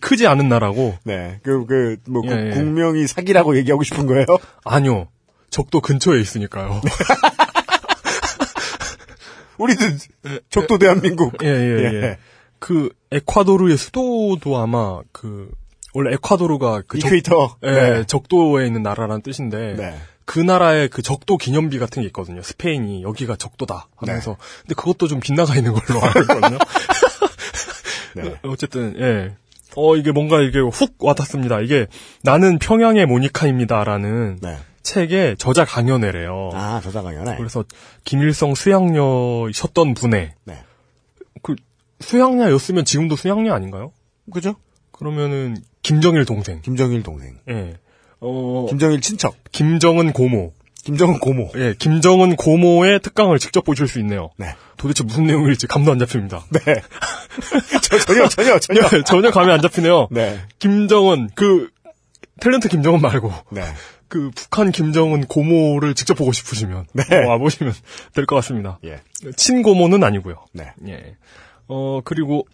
크지 0.00 0.26
않은 0.26 0.48
나라고. 0.48 0.96
네, 1.04 1.40
그, 1.42 1.64
그, 1.66 1.96
뭐, 2.08 2.22
그 2.22 2.28
예, 2.34 2.46
예. 2.46 2.50
국명이 2.50 3.06
사기라고 3.06 3.56
얘기하고 3.56 3.82
싶은 3.82 4.06
거예요? 4.06 4.26
아니요, 4.64 5.08
적도 5.50 5.80
근처에 5.80 6.20
있으니까요. 6.20 6.80
우리도 9.58 9.84
적도 10.50 10.78
대한민국. 10.78 11.34
예, 11.42 11.48
예, 11.48 11.84
예. 12.02 12.18
그 12.58 12.88
에콰도르의 13.12 13.76
수도도 13.76 14.56
아마 14.58 15.00
그 15.12 15.50
원래 15.94 16.12
에콰도르가 16.14 16.82
그 16.88 16.98
적- 16.98 17.08
이퀘이터. 17.08 17.56
예, 17.62 17.70
네. 17.70 18.04
적도에 18.04 18.66
있는 18.66 18.82
나라라는 18.82 19.22
뜻인데 19.22 19.74
네. 19.76 19.96
그 20.24 20.40
나라의 20.40 20.88
그 20.88 21.02
적도 21.02 21.36
기념비 21.36 21.78
같은 21.78 22.02
게 22.02 22.06
있거든요. 22.08 22.42
스페인이 22.42 23.02
여기가 23.02 23.36
적도다 23.36 23.88
하면서 23.96 24.32
네. 24.32 24.36
근데 24.62 24.74
그것도 24.74 25.06
좀 25.06 25.20
빗나가 25.20 25.54
있는 25.54 25.72
걸로 25.72 26.02
알고 26.02 26.20
있거든요. 26.22 26.58
네. 28.16 28.34
어쨌든 28.44 28.94
예. 28.98 29.36
어 29.76 29.96
이게 29.96 30.12
뭔가 30.12 30.40
이게 30.40 30.60
훅 30.60 30.96
와닿습니다. 30.98 31.60
이게 31.60 31.86
나는 32.22 32.58
평양의 32.58 33.06
모니카입니다라는 33.06 34.38
네. 34.42 34.56
책의 34.82 35.36
저자 35.38 35.64
강연회래요. 35.64 36.50
아, 36.52 36.80
저자 36.82 37.02
강연회. 37.02 37.36
그래서 37.36 37.64
김일성 38.04 38.54
수양녀셨던 38.54 39.94
분의 39.94 40.34
네. 40.44 40.58
그 41.42 41.56
수양녀였으면 42.00 42.84
지금도 42.84 43.16
수양녀 43.16 43.52
아닌가요? 43.54 43.92
그죠? 44.32 44.56
그러면은 44.92 45.56
김정일 45.82 46.24
동생. 46.24 46.60
김정일 46.60 47.02
동생. 47.02 47.38
예. 47.48 47.74
어 48.20 48.66
김정일 48.68 49.00
친척. 49.00 49.34
김정은 49.52 50.12
고모. 50.12 50.52
김정은 50.84 51.18
고모. 51.18 51.50
예, 51.56 51.74
김정은 51.78 52.36
고모의 52.36 53.00
특강을 53.00 53.38
직접 53.38 53.64
보실 53.64 53.88
수 53.88 53.98
있네요. 54.00 54.30
네. 54.36 54.54
도대체 54.76 55.02
무슨 55.04 55.24
내용일지 55.26 55.66
감도 55.66 55.90
안 55.92 55.98
잡힙니다. 55.98 56.44
네. 56.50 56.60
저, 57.82 57.98
전혀, 57.98 58.28
전혀, 58.28 58.58
전혀. 58.58 58.80
예, 58.92 59.02
전혀 59.02 59.30
감이 59.30 59.50
안 59.50 59.60
잡히네요. 59.62 60.08
네. 60.10 60.40
김정은 60.58 61.30
그 61.34 61.70
탤런트 62.40 62.68
김정은 62.68 63.00
말고 63.00 63.32
네. 63.50 63.62
그 64.08 64.30
북한 64.34 64.70
김정은 64.72 65.24
고모를 65.26 65.94
직접 65.94 66.14
보고 66.14 66.32
싶으시면 66.32 66.86
네. 66.92 67.02
어, 67.24 67.30
와보시면 67.30 67.72
될 68.14 68.26
것 68.26 68.36
같습니다. 68.36 68.78
예. 68.84 69.00
친고모는 69.36 70.04
아니고요. 70.04 70.36
네. 70.52 70.72
예. 70.88 71.16
어 71.66 72.00
그리고 72.04 72.46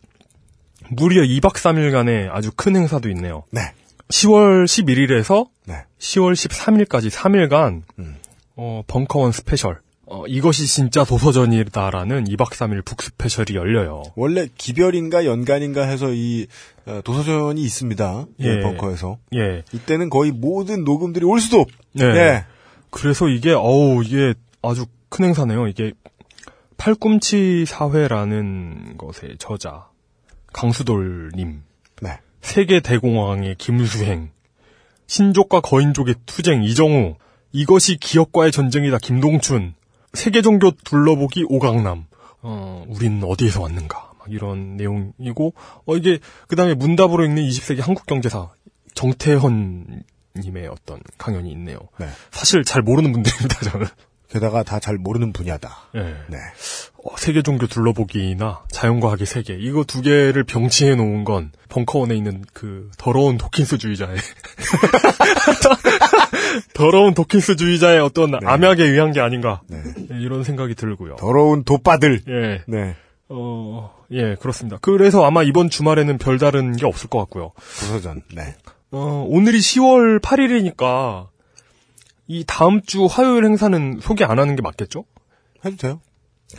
무려 0.89 1.23
2박 1.23 1.55
3일간의 1.55 2.29
아주 2.33 2.53
큰 2.55 2.77
행사도 2.77 3.09
있네요. 3.11 3.43
네. 3.51 3.73
10월 4.09 4.65
11일에서 4.65 5.49
네. 5.67 5.85
10월 5.99 6.33
13일까지 6.33 7.11
3일간 7.11 7.83
음. 7.99 8.17
어, 8.63 8.83
벙커원 8.87 9.33
special 9.33 9.79
어, 10.05 10.27
이것이 10.27 10.67
진짜 10.67 11.03
도서전이다라는 11.03 12.25
2박 12.25 12.51
3일 12.51 12.85
book 12.85 13.01
special이 13.01 13.55
열려요. 13.55 14.03
원래 14.17 14.49
기별인가 14.55 15.25
연간인가 15.25 15.87
해서 15.87 16.13
이 16.13 16.47
어, 16.85 17.01
도서전이 17.03 17.63
있습니다. 17.63 18.27
예. 18.41 18.61
벙커에서. 18.61 19.17
예. 19.35 19.63
이때는 19.73 20.11
거의 20.11 20.31
모든 20.31 20.85
녹음들이 20.85 21.25
올 21.25 21.41
수도 21.41 21.61
없. 21.61 21.69
네. 21.93 22.13
네. 22.13 22.45
그래서 22.91 23.29
이게 23.29 23.53
어우 23.53 24.05
이게 24.05 24.35
아주 24.61 24.85
큰 25.09 25.25
행사네요. 25.25 25.67
이게 25.69 25.93
팔꿈치 26.77 27.65
사회라는 27.67 28.99
것의 28.99 29.37
저자 29.39 29.89
강수돌님, 30.53 31.63
네. 32.03 32.19
세계 32.43 32.81
대공황의 32.81 33.55
김수행, 33.57 34.31
신족과 35.07 35.61
거인족의 35.61 36.17
투쟁 36.27 36.63
이정우, 36.63 37.15
이것이 37.53 37.97
기업과의 37.97 38.53
전쟁이다 38.53 38.99
김동춘, 38.99 39.75
세계 40.13 40.43
종교 40.43 40.71
둘러보기 40.71 41.45
오강남. 41.49 42.07
어, 42.43 42.85
우린 42.89 43.23
어디에서 43.25 43.63
왔는가. 43.63 44.13
막 44.19 44.27
이런 44.31 44.77
내용이고, 44.77 45.55
어, 45.87 45.97
이게, 45.97 46.19
그 46.49 46.57
다음에 46.57 46.75
문답으로 46.75 47.25
읽는 47.25 47.43
20세기 47.43 47.81
한국경제사, 47.81 48.49
정태헌 48.95 50.03
님의 50.37 50.69
어떤 50.69 51.01
강연이 51.19 51.51
있네요. 51.53 51.79
네. 51.99 52.07
사실 52.31 52.65
잘 52.65 52.83
모르는 52.83 53.13
분들입니다, 53.13 53.71
저는. 53.71 53.87
게다가 54.31 54.63
다 54.63 54.79
잘 54.79 54.97
모르는 54.97 55.33
분야다. 55.33 55.91
예. 55.97 56.01
네. 56.29 56.39
어, 57.05 57.17
세계 57.17 57.43
종교 57.43 57.67
둘러보기나 57.67 58.63
자연과학의 58.71 59.27
세계 59.27 59.57
이거 59.59 59.85
두 59.85 60.03
개를 60.03 60.45
병치해 60.45 60.95
놓은 60.95 61.25
건 61.25 61.51
벙커원에 61.69 62.15
있는 62.15 62.45
그 62.53 62.91
더러운 62.97 63.39
도킨스주의자의 63.39 64.17
더러운 66.75 67.15
도킨스주의자의 67.15 68.01
어떤 68.01 68.35
암약에 68.45 68.85
의한 68.85 69.13
게 69.13 69.21
아닌가 69.21 69.61
예, 69.73 69.77
이런 70.19 70.45
생각이 70.45 70.75
들고요. 70.75 71.17
더러운 71.17 71.65
돗바들. 71.65 72.23
예. 72.29 72.63
네. 72.67 72.97
어, 73.29 73.95
예, 74.11 74.35
그렇습니다. 74.35 74.79
그래서 74.81 75.25
아마 75.25 75.43
이번 75.43 75.71
주말에는 75.71 76.19
별다른 76.19 76.73
게 76.77 76.87
없을 76.87 77.09
것 77.09 77.19
같고요. 77.21 77.53
부서전. 77.57 78.23
네. 78.35 78.57
어, 78.91 79.25
오늘이 79.29 79.59
10월 79.59 80.21
8일이니까 80.21 81.29
이 82.27 82.45
다음 82.47 82.83
주 82.83 83.07
화요일 83.07 83.45
행사는 83.45 83.99
소개 84.01 84.25
안 84.25 84.39
하는 84.39 84.57
게 84.57 84.63
맞겠죠? 84.63 85.05
해도 85.65 85.77
돼요. 85.77 86.01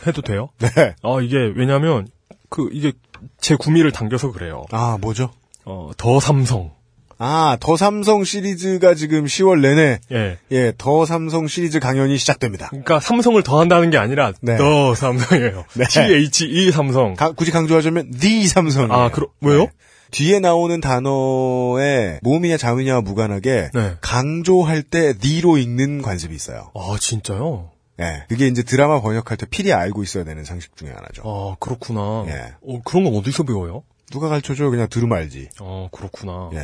해도 0.06 0.22
돼요? 0.22 0.48
네. 0.58 0.94
아, 1.02 1.20
이게 1.22 1.36
왜냐면 1.54 2.08
그 2.48 2.68
이게 2.72 2.92
제 3.38 3.56
구미를 3.56 3.92
당겨서 3.92 4.32
그래요. 4.32 4.64
아, 4.70 4.98
뭐죠? 5.00 5.30
어, 5.64 5.90
더 5.96 6.20
삼성. 6.20 6.72
아, 7.18 7.56
더 7.60 7.76
삼성 7.76 8.24
시리즈가 8.24 8.94
지금 8.94 9.24
10월 9.24 9.60
내내 9.60 10.00
예. 10.12 10.38
예, 10.50 10.72
더 10.78 11.04
삼성 11.06 11.46
시리즈 11.46 11.78
강연이 11.80 12.16
시작됩니다. 12.18 12.68
그러니까 12.68 13.00
삼성을 13.00 13.42
더 13.42 13.60
한다는 13.60 13.90
게 13.90 13.98
아니라 13.98 14.32
네. 14.40 14.56
더 14.56 14.94
삼성이에요. 14.94 15.64
네. 15.74 15.84
THE 15.86 16.70
삼성. 16.72 17.14
가- 17.14 17.32
굳이 17.32 17.50
강조하자면 17.50 18.10
the 18.18 18.46
삼성. 18.48 18.90
아, 18.92 19.10
그러, 19.10 19.28
왜요? 19.40 19.68
뒤에 20.10 20.40
나오는 20.40 20.78
단어에 20.80 22.18
모음이냐 22.22 22.56
자음이냐와 22.58 23.00
무관하게 23.00 23.70
네. 23.72 23.94
강조할 24.00 24.82
때 24.82 25.14
the로 25.16 25.56
읽는 25.58 26.02
관습이 26.02 26.34
있어요. 26.34 26.70
아, 26.74 26.96
진짜요? 27.00 27.70
예. 28.00 28.24
그게 28.28 28.46
이제 28.46 28.62
드라마 28.62 29.00
번역할 29.00 29.36
때 29.36 29.46
필히 29.46 29.72
알고 29.72 30.02
있어야 30.02 30.24
되는 30.24 30.44
상식 30.44 30.76
중에 30.76 30.90
하나죠. 30.90 31.22
아, 31.24 31.56
그렇구나. 31.60 32.24
예. 32.28 32.52
어, 32.66 32.80
그런 32.84 33.04
건 33.04 33.14
어디서 33.16 33.44
배워요? 33.44 33.84
누가 34.10 34.28
가르쳐줘? 34.28 34.68
그냥 34.70 34.88
들으면 34.90 35.16
알지. 35.18 35.48
어, 35.60 35.88
그렇구나. 35.92 36.50
예. 36.54 36.62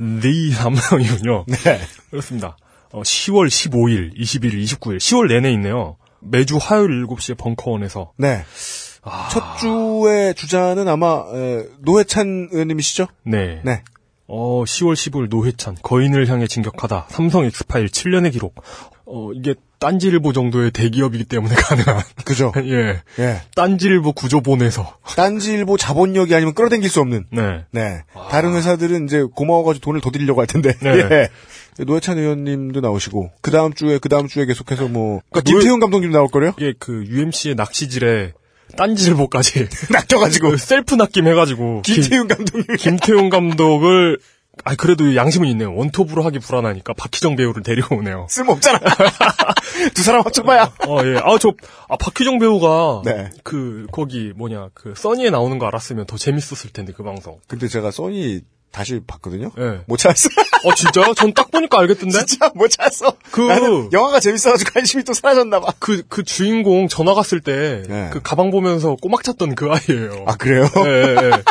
네 0.00 0.50
삼성이군요. 0.52 1.44
네. 1.46 1.78
그렇습니다. 2.10 2.56
어, 2.90 3.02
10월 3.02 3.48
15일, 3.48 4.16
21일, 4.18 4.64
29일, 4.64 4.96
10월 4.96 5.28
내내 5.28 5.52
있네요. 5.52 5.96
매주 6.20 6.56
화요일 6.60 7.06
7시에 7.06 7.36
벙커원에서. 7.36 8.12
네. 8.16 8.42
아. 9.02 9.28
첫 9.30 9.58
주의 9.58 10.34
주자는 10.34 10.88
아마 10.88 11.24
에, 11.32 11.66
노회찬 11.80 12.48
의원님이시죠? 12.50 13.08
네. 13.24 13.60
네. 13.64 13.82
어, 14.26 14.62
10월 14.64 14.94
15일 14.94 15.28
노회찬, 15.28 15.76
거인을 15.82 16.28
향해 16.28 16.46
진격하다, 16.46 17.08
삼성 17.10 17.44
엑스파일 17.44 17.86
7년의 17.86 18.32
기록. 18.32 18.54
어, 19.12 19.32
이게 19.32 19.54
딴지일보 19.80 20.32
정도의 20.32 20.70
대기업이기 20.70 21.24
때문에 21.24 21.54
가능한. 21.58 22.02
그죠? 22.24 22.52
예. 22.64 23.02
예. 23.18 23.42
딴지일보 23.56 24.12
구조본에서. 24.12 24.96
딴지일보 25.16 25.76
자본력이 25.76 26.34
아니면 26.34 26.54
끌어당길 26.54 26.88
수 26.88 27.00
없는. 27.00 27.26
네. 27.30 27.64
네. 27.72 28.02
다른 28.30 28.54
회사들은 28.54 29.06
이제 29.06 29.22
고마워가지고 29.22 29.84
돈을 29.84 30.00
더 30.00 30.10
드리려고 30.10 30.40
할 30.40 30.46
텐데. 30.46 30.72
네. 30.80 30.90
예. 31.10 31.28
노회찬 31.84 32.18
의원님도 32.18 32.80
나오시고 32.80 33.30
그 33.40 33.50
다음 33.50 33.72
주에 33.72 33.98
그 33.98 34.08
다음 34.08 34.28
주에 34.28 34.44
계속해서 34.44 34.88
뭐 34.88 35.20
그러니까 35.30 35.50
김태훈 35.50 35.80
감독님 35.80 36.10
나올 36.10 36.28
거래요? 36.28 36.52
이게 36.58 36.74
그 36.78 37.04
UMC의 37.06 37.54
낚시질에 37.54 38.34
딴지일보까지 38.76 39.68
낚여가지고 39.90 40.50
그 40.50 40.56
셀프 40.58 40.94
낚임 40.94 41.26
해가지고 41.26 41.82
김태훈 41.82 42.28
감독님 42.28 42.76
김태훈 42.76 43.30
감독을 43.30 44.18
아 44.64 44.74
그래도 44.76 45.14
양심은 45.16 45.48
있네요. 45.48 45.74
원톱으로 45.74 46.22
하기 46.24 46.38
불안하니까 46.38 46.92
박희정 46.94 47.36
배우를 47.36 47.62
데리고 47.62 47.96
오네요. 47.96 48.26
쓸모없잖아. 48.28 48.78
두 49.94 50.02
사람 50.02 50.22
합쳐봐야. 50.22 50.72
어 50.86 50.98
예. 51.04 51.18
아 51.18 51.38
저 51.40 51.52
아, 51.88 51.96
박희정 51.96 52.38
배우가 52.38 53.02
네. 53.04 53.30
그 53.42 53.86
거기 53.92 54.32
뭐냐 54.36 54.68
그 54.74 54.92
써니에 54.96 55.30
나오는 55.30 55.58
거 55.58 55.66
알았으면 55.66 56.06
더 56.06 56.16
재밌었을 56.16 56.70
텐데 56.72 56.92
그 56.94 57.02
방송. 57.02 57.38
근데 57.48 57.66
제가 57.68 57.90
써니 57.90 58.42
다시 58.72 59.00
봤거든요. 59.06 59.50
예. 59.58 59.80
못 59.86 59.96
찾았어. 59.96 60.28
어 60.64 60.74
진짜요? 60.74 61.14
전 61.14 61.32
딱 61.34 61.50
보니까 61.50 61.80
알겠던데. 61.80 62.24
진짜 62.26 62.50
못 62.54 62.68
찾았어. 62.68 63.14
그- 63.32 63.40
나는 63.40 63.90
영화가 63.92 64.20
재밌어가지고 64.20 64.70
관심이 64.74 65.02
또 65.04 65.12
사라졌나 65.12 65.58
봐. 65.60 65.72
그, 65.80 66.02
그 66.08 66.22
주인공 66.22 66.86
전화 66.86 67.14
갔을 67.14 67.40
때, 67.40 67.82
네. 67.88 68.10
그 68.12 68.20
가방 68.22 68.50
보면서 68.52 68.94
꼬막 69.00 69.24
찼던 69.24 69.54
그 69.56 69.68
아이예요. 69.70 70.24
아 70.28 70.36
그래요? 70.36 70.68
예, 70.76 70.88
예, 70.90 71.30
예. 71.36 71.42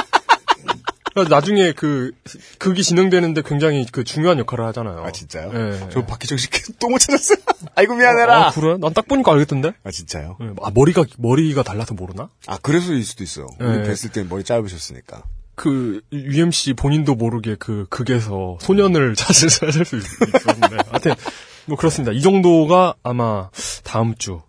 나중에 1.29 1.71
그, 1.73 2.11
극이 2.59 2.83
진행되는데 2.83 3.41
굉장히 3.45 3.85
그 3.91 4.03
중요한 4.03 4.37
역할을 4.39 4.65
하잖아요. 4.67 5.03
아 5.03 5.11
진짜요? 5.11 5.51
예. 5.53 5.89
저 5.91 6.05
박희정 6.05 6.37
씨또못 6.37 6.99
찾았어. 7.01 7.35
아이고 7.75 7.95
미안해라. 7.95 8.47
아, 8.47 8.51
그래? 8.51 8.77
난 8.79 8.93
딱 8.93 9.07
보니까 9.07 9.31
알겠던데? 9.33 9.73
아 9.83 9.91
진짜요? 9.91 10.37
예. 10.41 10.49
아, 10.61 10.71
머리가, 10.73 11.05
머리가 11.17 11.63
달라서 11.63 11.93
모르나? 11.95 12.29
아 12.47 12.57
그래서일 12.57 13.03
수도 13.03 13.23
있어요. 13.23 13.47
우리 13.59 13.67
네. 13.67 13.83
뵀을 13.83 14.11
땐 14.13 14.27
머리 14.29 14.43
짧으셨으니까. 14.43 15.23
그, 15.55 16.01
UMC 16.13 16.73
본인도 16.75 17.15
모르게 17.15 17.55
그, 17.59 17.85
극에서 17.89 18.57
소년을 18.61 19.15
찾을, 19.19 19.49
찾을 19.49 19.83
수 19.83 19.97
있- 19.97 20.03
있었는데. 20.35 20.77
하여튼, 20.89 21.15
뭐 21.65 21.77
그렇습니다. 21.77 22.13
이 22.13 22.21
정도가 22.21 22.95
아마 23.03 23.49
다음 23.83 24.15
주, 24.15 24.41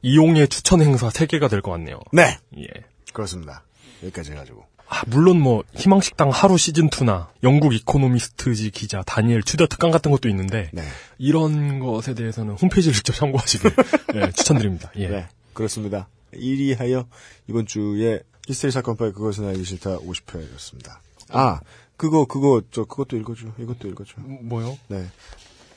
이용의 0.00 0.48
추천 0.48 0.80
행사 0.80 1.10
3 1.10 1.26
개가 1.26 1.48
될 1.48 1.60
것 1.60 1.72
같네요. 1.72 2.00
네. 2.12 2.38
예. 2.56 2.64
그렇습니다. 3.12 3.64
여기까지 4.02 4.32
해가지고. 4.32 4.64
아, 4.90 5.04
물론 5.06 5.40
뭐 5.40 5.62
희망식당 5.76 6.30
하루 6.30 6.58
시즌 6.58 6.90
2나 6.90 7.28
영국 7.44 7.74
이코노미스트지 7.74 8.70
기자 8.70 9.02
다니엘 9.06 9.42
튜더 9.42 9.68
특강 9.68 9.92
같은 9.92 10.10
것도 10.10 10.28
있는데 10.28 10.68
네. 10.72 10.82
이런 11.16 11.78
것에 11.78 12.12
대해서는 12.14 12.54
홈페이지를 12.54 12.92
직접 12.94 13.14
참고하시길 13.14 13.70
예, 14.16 14.32
추천드립니다. 14.34 14.90
예. 14.96 15.08
네. 15.08 15.28
그렇습니다. 15.54 16.08
1위 16.34 16.76
하여 16.76 17.06
이번 17.48 17.66
주에 17.66 18.20
히스테리 18.48 18.72
사건 18.72 18.96
파일 18.96 19.12
그것은 19.12 19.46
알기 19.46 19.62
싫다 19.62 19.98
50회였습니다. 19.98 20.98
아 21.28 21.60
그거 21.96 22.24
그거 22.24 22.60
저 22.72 22.84
그것도 22.84 23.16
읽어줘. 23.16 23.46
이것도 23.60 23.86
읽어줘. 23.88 24.14
뭐요? 24.42 24.76
네. 24.88 25.06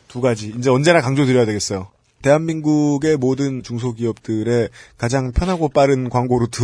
두 0.07 0.21
가지. 0.21 0.53
이제 0.57 0.71
언제나 0.71 1.01
강조드려야 1.01 1.45
되겠어요. 1.45 1.89
대한민국의 2.23 3.17
모든 3.17 3.61
중소기업들의 3.61 4.69
가장 4.97 5.31
편하고 5.33 5.69
빠른 5.69 6.09
광고 6.09 6.39
루트 6.39 6.63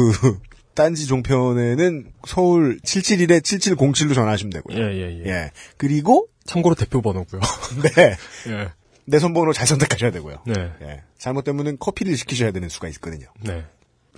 딴지 0.79 1.05
종편에는 1.07 2.13
서울 2.25 2.79
771에 2.79 3.41
7707로 3.41 4.15
전화하시면 4.15 4.51
되고요. 4.51 4.77
예, 4.77 4.83
예, 4.93 5.19
예. 5.19 5.25
예. 5.25 5.51
그리고 5.75 6.29
참고로 6.45 6.75
대표 6.75 7.01
번호고요. 7.01 7.41
네. 7.83 8.15
예. 8.47 8.69
내선번호 9.03 9.51
잘 9.51 9.67
선택하셔야 9.67 10.11
되고요. 10.11 10.37
네. 10.47 10.71
예. 10.83 11.01
잘못되면 11.17 11.79
커피를 11.79 12.15
시키셔야 12.15 12.51
되는 12.51 12.69
수가 12.69 12.87
있거든요. 12.87 13.27
네. 13.41 13.65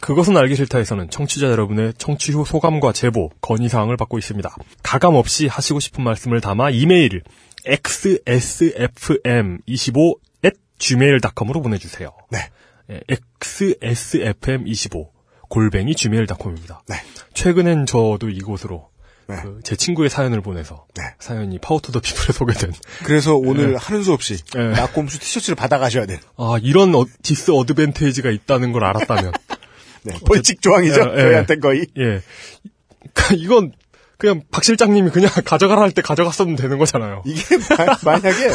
그것은 0.01 0.37
알기 0.37 0.55
싫다에서는 0.55 1.09
청취자 1.09 1.47
여러분의 1.47 1.95
청취 1.97 2.31
후 2.31 2.45
소감과 2.45 2.93
제보, 2.93 3.31
건의사항을 3.41 3.97
받고 3.97 4.19
있습니다. 4.19 4.55
가감 4.83 5.15
없이 5.15 5.47
하시고 5.47 5.79
싶은 5.79 6.03
말씀을 6.03 6.41
담아 6.41 6.69
이메일 6.69 7.23
xsfm25 7.65 10.19
gmail.com으로 10.77 11.63
보내주세요. 11.63 12.11
네. 12.29 12.51
xsfm25 13.39 15.20
골뱅이 15.51 15.93
gmail.com입니다. 15.95 16.81
네. 16.87 16.95
최근엔 17.33 17.85
저도 17.85 18.29
이곳으로 18.29 18.89
네. 19.27 19.35
그 19.43 19.59
제 19.63 19.75
친구의 19.75 20.09
사연을 20.09 20.41
보내서 20.41 20.85
네. 20.95 21.03
사연이 21.19 21.59
Power 21.59 21.79
to 21.79 21.87
the 21.87 21.99
People에 21.99 22.31
소개된 22.33 22.71
그래서 23.03 23.35
오늘 23.35 23.71
네. 23.73 23.77
하는 23.77 24.01
수 24.03 24.13
없이 24.13 24.37
네. 24.55 24.69
낙곰수 24.71 25.19
티셔츠를 25.19 25.55
받아가셔야 25.55 26.05
돼요. 26.05 26.19
아 26.37 26.55
이런 26.61 26.95
어, 26.95 27.05
disadvantage가 27.21 28.31
있다는 28.31 28.71
걸 28.71 28.85
알았다면 28.85 29.31
네. 30.03 30.15
벌칙 30.25 30.61
조항이죠. 30.61 31.01
예, 31.01 31.17
예. 31.17 31.21
저희한테 31.21 31.55
거의. 31.57 31.85
예. 31.99 32.21
이건 33.35 33.73
그냥 34.17 34.41
박 34.51 34.63
실장님이 34.63 35.09
그냥 35.11 35.29
가져가라 35.45 35.81
할 35.81 35.91
때 35.91 36.01
가져갔으면 36.01 36.55
되는 36.55 36.77
거잖아요. 36.77 37.23
이게 37.25 37.57
마- 37.57 37.97
만약에 38.13 38.49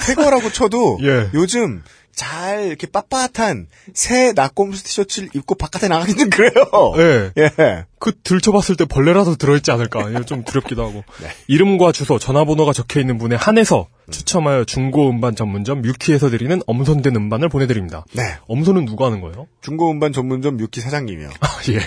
새 0.00 0.14
거라고 0.14 0.50
쳐도 0.50 0.98
예. 1.02 1.30
요즘 1.34 1.82
잘 2.14 2.66
이렇게 2.66 2.86
빳빳한 2.86 3.66
새 3.94 4.32
낙곰수 4.32 4.84
티셔츠를 4.84 5.28
입고 5.34 5.54
바깥에 5.54 5.88
나가기는 5.88 6.30
그래요. 6.30 6.52
예. 6.98 7.32
예. 7.58 7.86
그 8.00 8.12
들춰봤을 8.22 8.76
때 8.76 8.86
벌레라도 8.86 9.36
들어있지 9.36 9.70
않을까. 9.70 10.22
좀 10.24 10.42
두렵기도 10.42 10.82
하고. 10.82 11.04
네. 11.22 11.28
이름과 11.48 11.92
주소, 11.92 12.18
전화번호가 12.18 12.72
적혀 12.72 12.98
있는 12.98 13.18
분에 13.18 13.36
한해서 13.36 13.88
추첨하여 14.10 14.64
중고 14.64 15.10
음반 15.10 15.36
전문점 15.36 15.82
뮤키에서 15.82 16.30
드리는 16.30 16.60
엄선된 16.66 17.14
음반을 17.14 17.48
보내드립니다. 17.50 18.04
네. 18.14 18.22
엄선은 18.48 18.86
누가 18.86 19.06
하는 19.06 19.20
거예요? 19.20 19.46
중고 19.60 19.90
음반 19.90 20.12
전문점 20.12 20.56
뮤키 20.56 20.80
사장님이요. 20.80 21.28
예. 21.70 21.80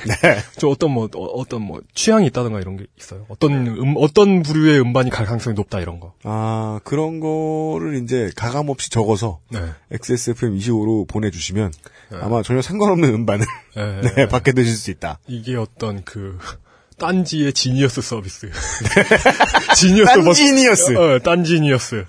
저 0.57 0.68
어떤 0.68 0.91
뭐 0.91 1.10
어, 1.15 1.45
떤뭐 1.45 1.81
취향이 1.95 2.27
있다든가 2.27 2.61
이런 2.61 2.77
게 2.77 2.85
있어요. 2.98 3.26
어떤 3.27 3.68
음 3.68 3.95
어떤 3.98 4.44
부류의 4.44 4.80
음반이 4.81 5.10
갈 5.10 5.26
가능성이 5.26 5.56
높다 5.56 5.80
이런 5.81 5.99
거. 5.99 6.14
아, 6.23 6.80
그런 6.84 7.19
거를 7.19 8.02
이제 8.03 8.31
가감 8.35 8.69
없이 8.69 8.90
적어서 8.90 9.40
네. 9.49 9.60
XSFM25로 9.91 11.07
보내주시면 11.07 11.73
아마 12.22 12.44
전혀 12.44 12.61
상관없는 12.61 13.14
음반을 13.14 13.45
네. 13.76 14.02
네, 14.16 14.28
받게 14.28 14.52
되실 14.54 14.76
수 14.76 14.91
있다. 14.91 15.20
이게 15.28 15.56
어떤 15.56 16.04
그 16.04 16.38
딴지의 16.98 17.54
지니어스 17.54 18.02
서비스. 18.02 18.50
지니어스 19.76 20.14
딴 20.14 20.34
지니어스. 20.34 20.98
어, 20.98 21.20
딴 21.20 21.44
지니어스. 21.44 22.06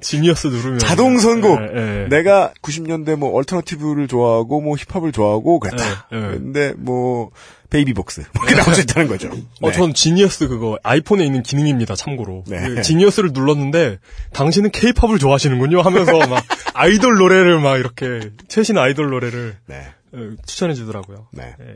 Genius 0.00 0.46
누르면 0.48 0.78
자동 0.78 1.18
선곡. 1.18 1.60
예, 1.60 2.02
예. 2.04 2.08
내가 2.08 2.52
90년대 2.62 3.16
뭐 3.16 3.32
alternative를 3.34 4.08
좋아하고 4.08 4.60
뭐 4.60 4.76
힙합을 4.76 5.12
좋아하고 5.12 5.60
그랬다. 5.60 6.08
예, 6.12 6.16
예. 6.16 6.20
근데 6.20 6.72
뭐 6.76 7.30
베이비복스 7.70 8.24
뭐 8.34 8.44
이렇게 8.46 8.60
나올 8.60 8.74
수 8.74 8.82
있다는 8.82 9.08
거죠. 9.08 9.28
어, 9.62 9.68
네. 9.68 9.72
전 9.72 9.94
Genius 9.94 10.48
그거 10.48 10.78
아이폰에 10.82 11.24
있는 11.24 11.42
기능입니다. 11.42 11.94
참고로. 11.94 12.44
네. 12.46 12.60
그 12.68 12.82
Genius를 12.82 13.30
눌렀는데 13.32 13.98
당신은 14.32 14.70
케이팝을 14.72 15.18
좋아하시는군요 15.18 15.80
하면서 15.80 16.18
막 16.26 16.44
아이돌 16.74 17.16
노래를 17.16 17.60
막 17.60 17.78
이렇게 17.78 18.30
최신 18.48 18.76
아이돌 18.76 19.10
노래를 19.10 19.56
네. 19.66 19.86
어, 20.14 20.18
추천해 20.46 20.74
주더라고요. 20.74 21.28
네. 21.32 21.54
예. 21.60 21.74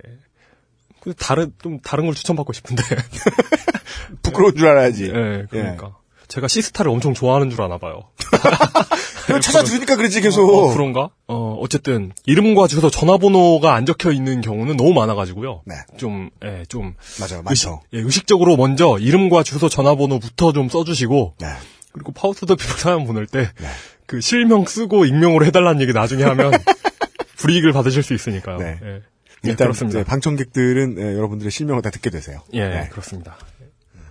그 1.00 1.14
다른 1.14 1.52
좀 1.62 1.78
다른 1.80 2.06
걸 2.06 2.14
추천받고 2.14 2.52
싶은데. 2.52 2.82
부끄러운 4.22 4.56
줄 4.56 4.66
알아야지. 4.68 5.04
예, 5.06 5.46
그러니까. 5.50 5.96
제가 6.28 6.48
시스타를 6.48 6.90
엄청 6.90 7.14
좋아하는 7.14 7.50
줄 7.50 7.62
아나 7.62 7.78
봐요. 7.78 8.02
찾아주니까 9.40 9.96
그러지 9.96 10.20
계속. 10.20 10.48
어, 10.48 10.72
그런가? 10.72 11.10
어, 11.28 11.56
어쨌든 11.60 12.12
이름과 12.26 12.66
주소 12.66 12.90
전화번호가 12.90 13.74
안 13.74 13.86
적혀 13.86 14.10
있는 14.12 14.40
경우는 14.40 14.76
너무 14.76 14.92
많아 14.92 15.14
가지고요. 15.14 15.62
네. 15.64 15.74
좀, 15.96 16.30
예, 16.44 16.64
좀 16.68 16.94
맞아요, 17.20 17.42
의식, 17.48 17.68
많죠. 17.68 17.82
예, 17.92 17.98
의식적으로 18.00 18.56
먼저 18.56 18.96
이름과 18.98 19.42
주소 19.44 19.68
전화번호부터 19.68 20.52
좀 20.52 20.68
써 20.68 20.82
주시고 20.84 21.34
네. 21.38 21.46
그리고 21.92 22.12
Power 22.12 22.34
to 22.34 22.43
the 22.43 22.56
People 22.56 22.78
사연 22.78 23.04
보낼 23.06 23.26
때그 23.26 24.20
실명 24.20 24.64
쓰고 24.66 25.04
익명으로 25.06 25.44
해달라는 25.46 25.80
얘기 25.80 25.92
나중에 25.92 26.24
하면 26.24 26.52
불이익을 27.38 27.72
받으실 27.72 28.02
수 28.02 28.14
있으니까요. 28.14 28.58
네. 28.58 28.78
예. 28.82 29.02
예, 29.44 29.50
일단 29.50 29.66
그렇습니다. 29.66 30.00
이제 30.00 30.08
방청객들은 30.08 30.96
예, 30.98 31.14
여러분들의 31.16 31.50
실명을 31.50 31.82
다 31.82 31.90
듣게 31.90 32.10
되세요. 32.10 32.42
예, 32.54 32.68
네. 32.68 32.88
그렇습니다. 32.90 33.36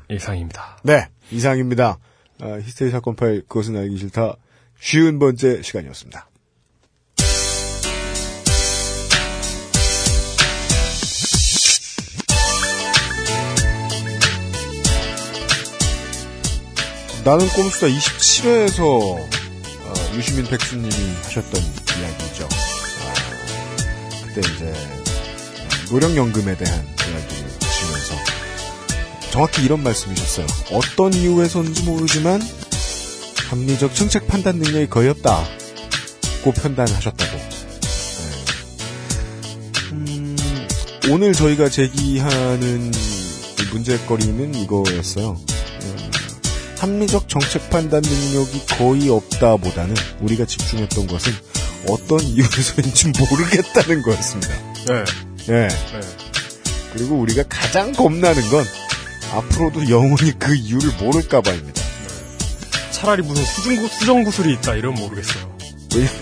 이상입니다. 0.09 0.77
네, 0.83 1.07
이상입니다. 1.31 1.97
아, 2.41 2.59
히스테리 2.61 2.91
사건 2.91 3.15
파일 3.15 3.41
그것은 3.47 3.75
알기 3.75 3.97
싫다. 3.97 4.35
쉬운 4.79 5.19
번째 5.19 5.61
시간이었습니다. 5.61 6.29
나는 17.23 17.47
꼼수다 17.47 17.87
27회에서 17.87 19.17
유시민 20.15 20.45
백수님이 20.45 20.91
하셨던 21.23 21.59
이야기죠. 21.59 22.24
아, 22.24 22.24
그때 24.35 24.53
이제 24.53 24.73
노령연금에 25.89 26.57
대한 26.57 26.85
이야기를 26.85 27.51
하시면서 27.61 28.15
정확히 29.31 29.63
이런 29.63 29.81
말씀이셨어요. 29.81 30.45
어떤 30.71 31.13
이유에서인지 31.13 31.83
모르지만 31.83 32.41
합리적 33.49 33.95
정책 33.95 34.27
판단 34.27 34.57
능력이 34.57 34.89
거의 34.89 35.07
없다. 35.09 35.41
고 36.43 36.51
편단하셨다고. 36.51 37.37
네. 37.37 37.45
음, 39.93 40.35
오늘 41.09 41.31
저희가 41.31 41.69
제기하는 41.69 42.91
이 42.93 43.63
문제거리는 43.71 44.53
이거였어요. 44.55 45.39
음, 45.83 46.11
합리적 46.79 47.29
정책 47.29 47.69
판단 47.69 48.01
능력이 48.01 48.65
거의 48.77 49.09
없다보다는 49.09 49.95
우리가 50.19 50.45
집중했던 50.45 51.07
것은 51.07 51.31
어떤 51.87 52.19
이유에서인지 52.21 53.11
모르겠다는 53.19 54.01
거였습니다. 54.01 54.53
네. 54.87 55.03
예. 55.49 55.67
네. 55.67 55.67
그리고 56.93 57.15
우리가 57.15 57.43
가장 57.49 57.91
겁나는 57.91 58.47
건 58.49 58.65
앞으로도 59.33 59.89
영원히 59.89 60.31
그 60.39 60.55
이유를 60.55 60.93
모를까봐입니다. 60.99 61.81
차라리 62.91 63.21
무슨 63.21 63.43
수정구, 63.43 63.87
수정구슬이 63.87 64.53
있다 64.53 64.75
이러면 64.75 65.01
모르겠어요. 65.01 65.55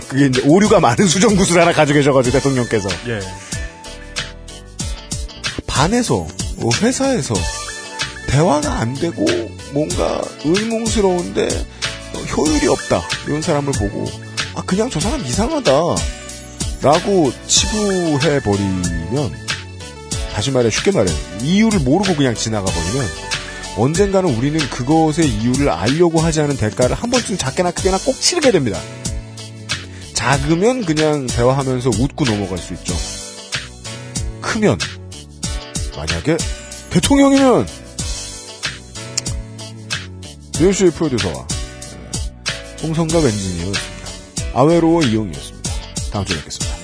그게 0.07 0.27
이제 0.27 0.41
오류가 0.45 0.80
많은 0.80 1.07
수정구슬 1.07 1.60
하나 1.60 1.72
가지고 1.72 1.98
계셔가지고 1.99 2.38
대통령께서 2.38 2.90
예. 3.07 3.19
반에서 5.65 6.27
어, 6.57 6.69
회사에서 6.81 7.34
대화가 8.27 8.80
안 8.80 8.94
되고 8.94 9.26
뭔가 9.73 10.22
의문스러운데 10.44 11.48
어, 12.14 12.18
효율이 12.19 12.68
없다 12.68 13.02
이런 13.27 13.41
사람을 13.41 13.73
보고 13.73 14.06
아 14.55 14.61
그냥 14.63 14.89
저 14.89 14.99
사람 14.99 15.25
이상하다 15.25 15.71
라고 16.81 17.31
치부해 17.47 18.41
버리면 18.41 19.34
다시 20.34 20.51
말해 20.51 20.69
쉽게 20.69 20.91
말해 20.91 21.11
이유를 21.41 21.80
모르고 21.80 22.15
그냥 22.15 22.35
지나가 22.35 22.65
버리면 22.65 23.07
언젠가는 23.77 24.30
우리는 24.35 24.59
그것의 24.69 25.27
이유를 25.27 25.69
알려고 25.69 26.19
하지 26.19 26.41
않은 26.41 26.57
대가를 26.57 26.95
한 26.95 27.09
번쯤 27.09 27.38
작게나 27.38 27.71
크게나 27.71 27.97
꼭 27.99 28.19
치르게 28.19 28.51
됩니다. 28.51 28.80
작으면 30.13 30.85
그냥 30.85 31.25
대화하면서 31.25 31.89
웃고 31.89 32.25
넘어갈 32.25 32.57
수 32.57 32.73
있죠. 32.73 32.93
크면 34.41 34.77
만약에 35.97 36.38
대통령이면 36.91 37.67
뉴스의 40.59 40.91
프로듀서와 40.91 41.47
홍성갑 42.84 43.23
엔지니어였습니다. 43.23 43.92
아웨로워 44.53 45.01
이용이었습니다. 45.03 45.71
다음 46.11 46.25
주에 46.25 46.38
뵙겠습니다. 46.38 46.84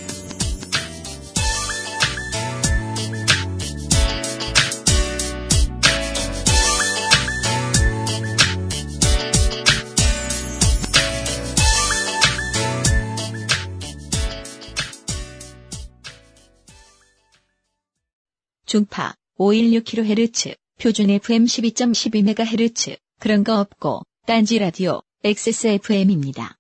중파 18.66 19.16
516kHz, 19.40 20.56
표준 20.80 21.10
FM 21.10 21.46
12.12MHz, 21.46 22.98
그런 23.20 23.44
거 23.44 23.60
없고, 23.60 24.04
딴지 24.28 24.60
라디오, 24.60 25.02
XSFM입니다. 25.24 26.59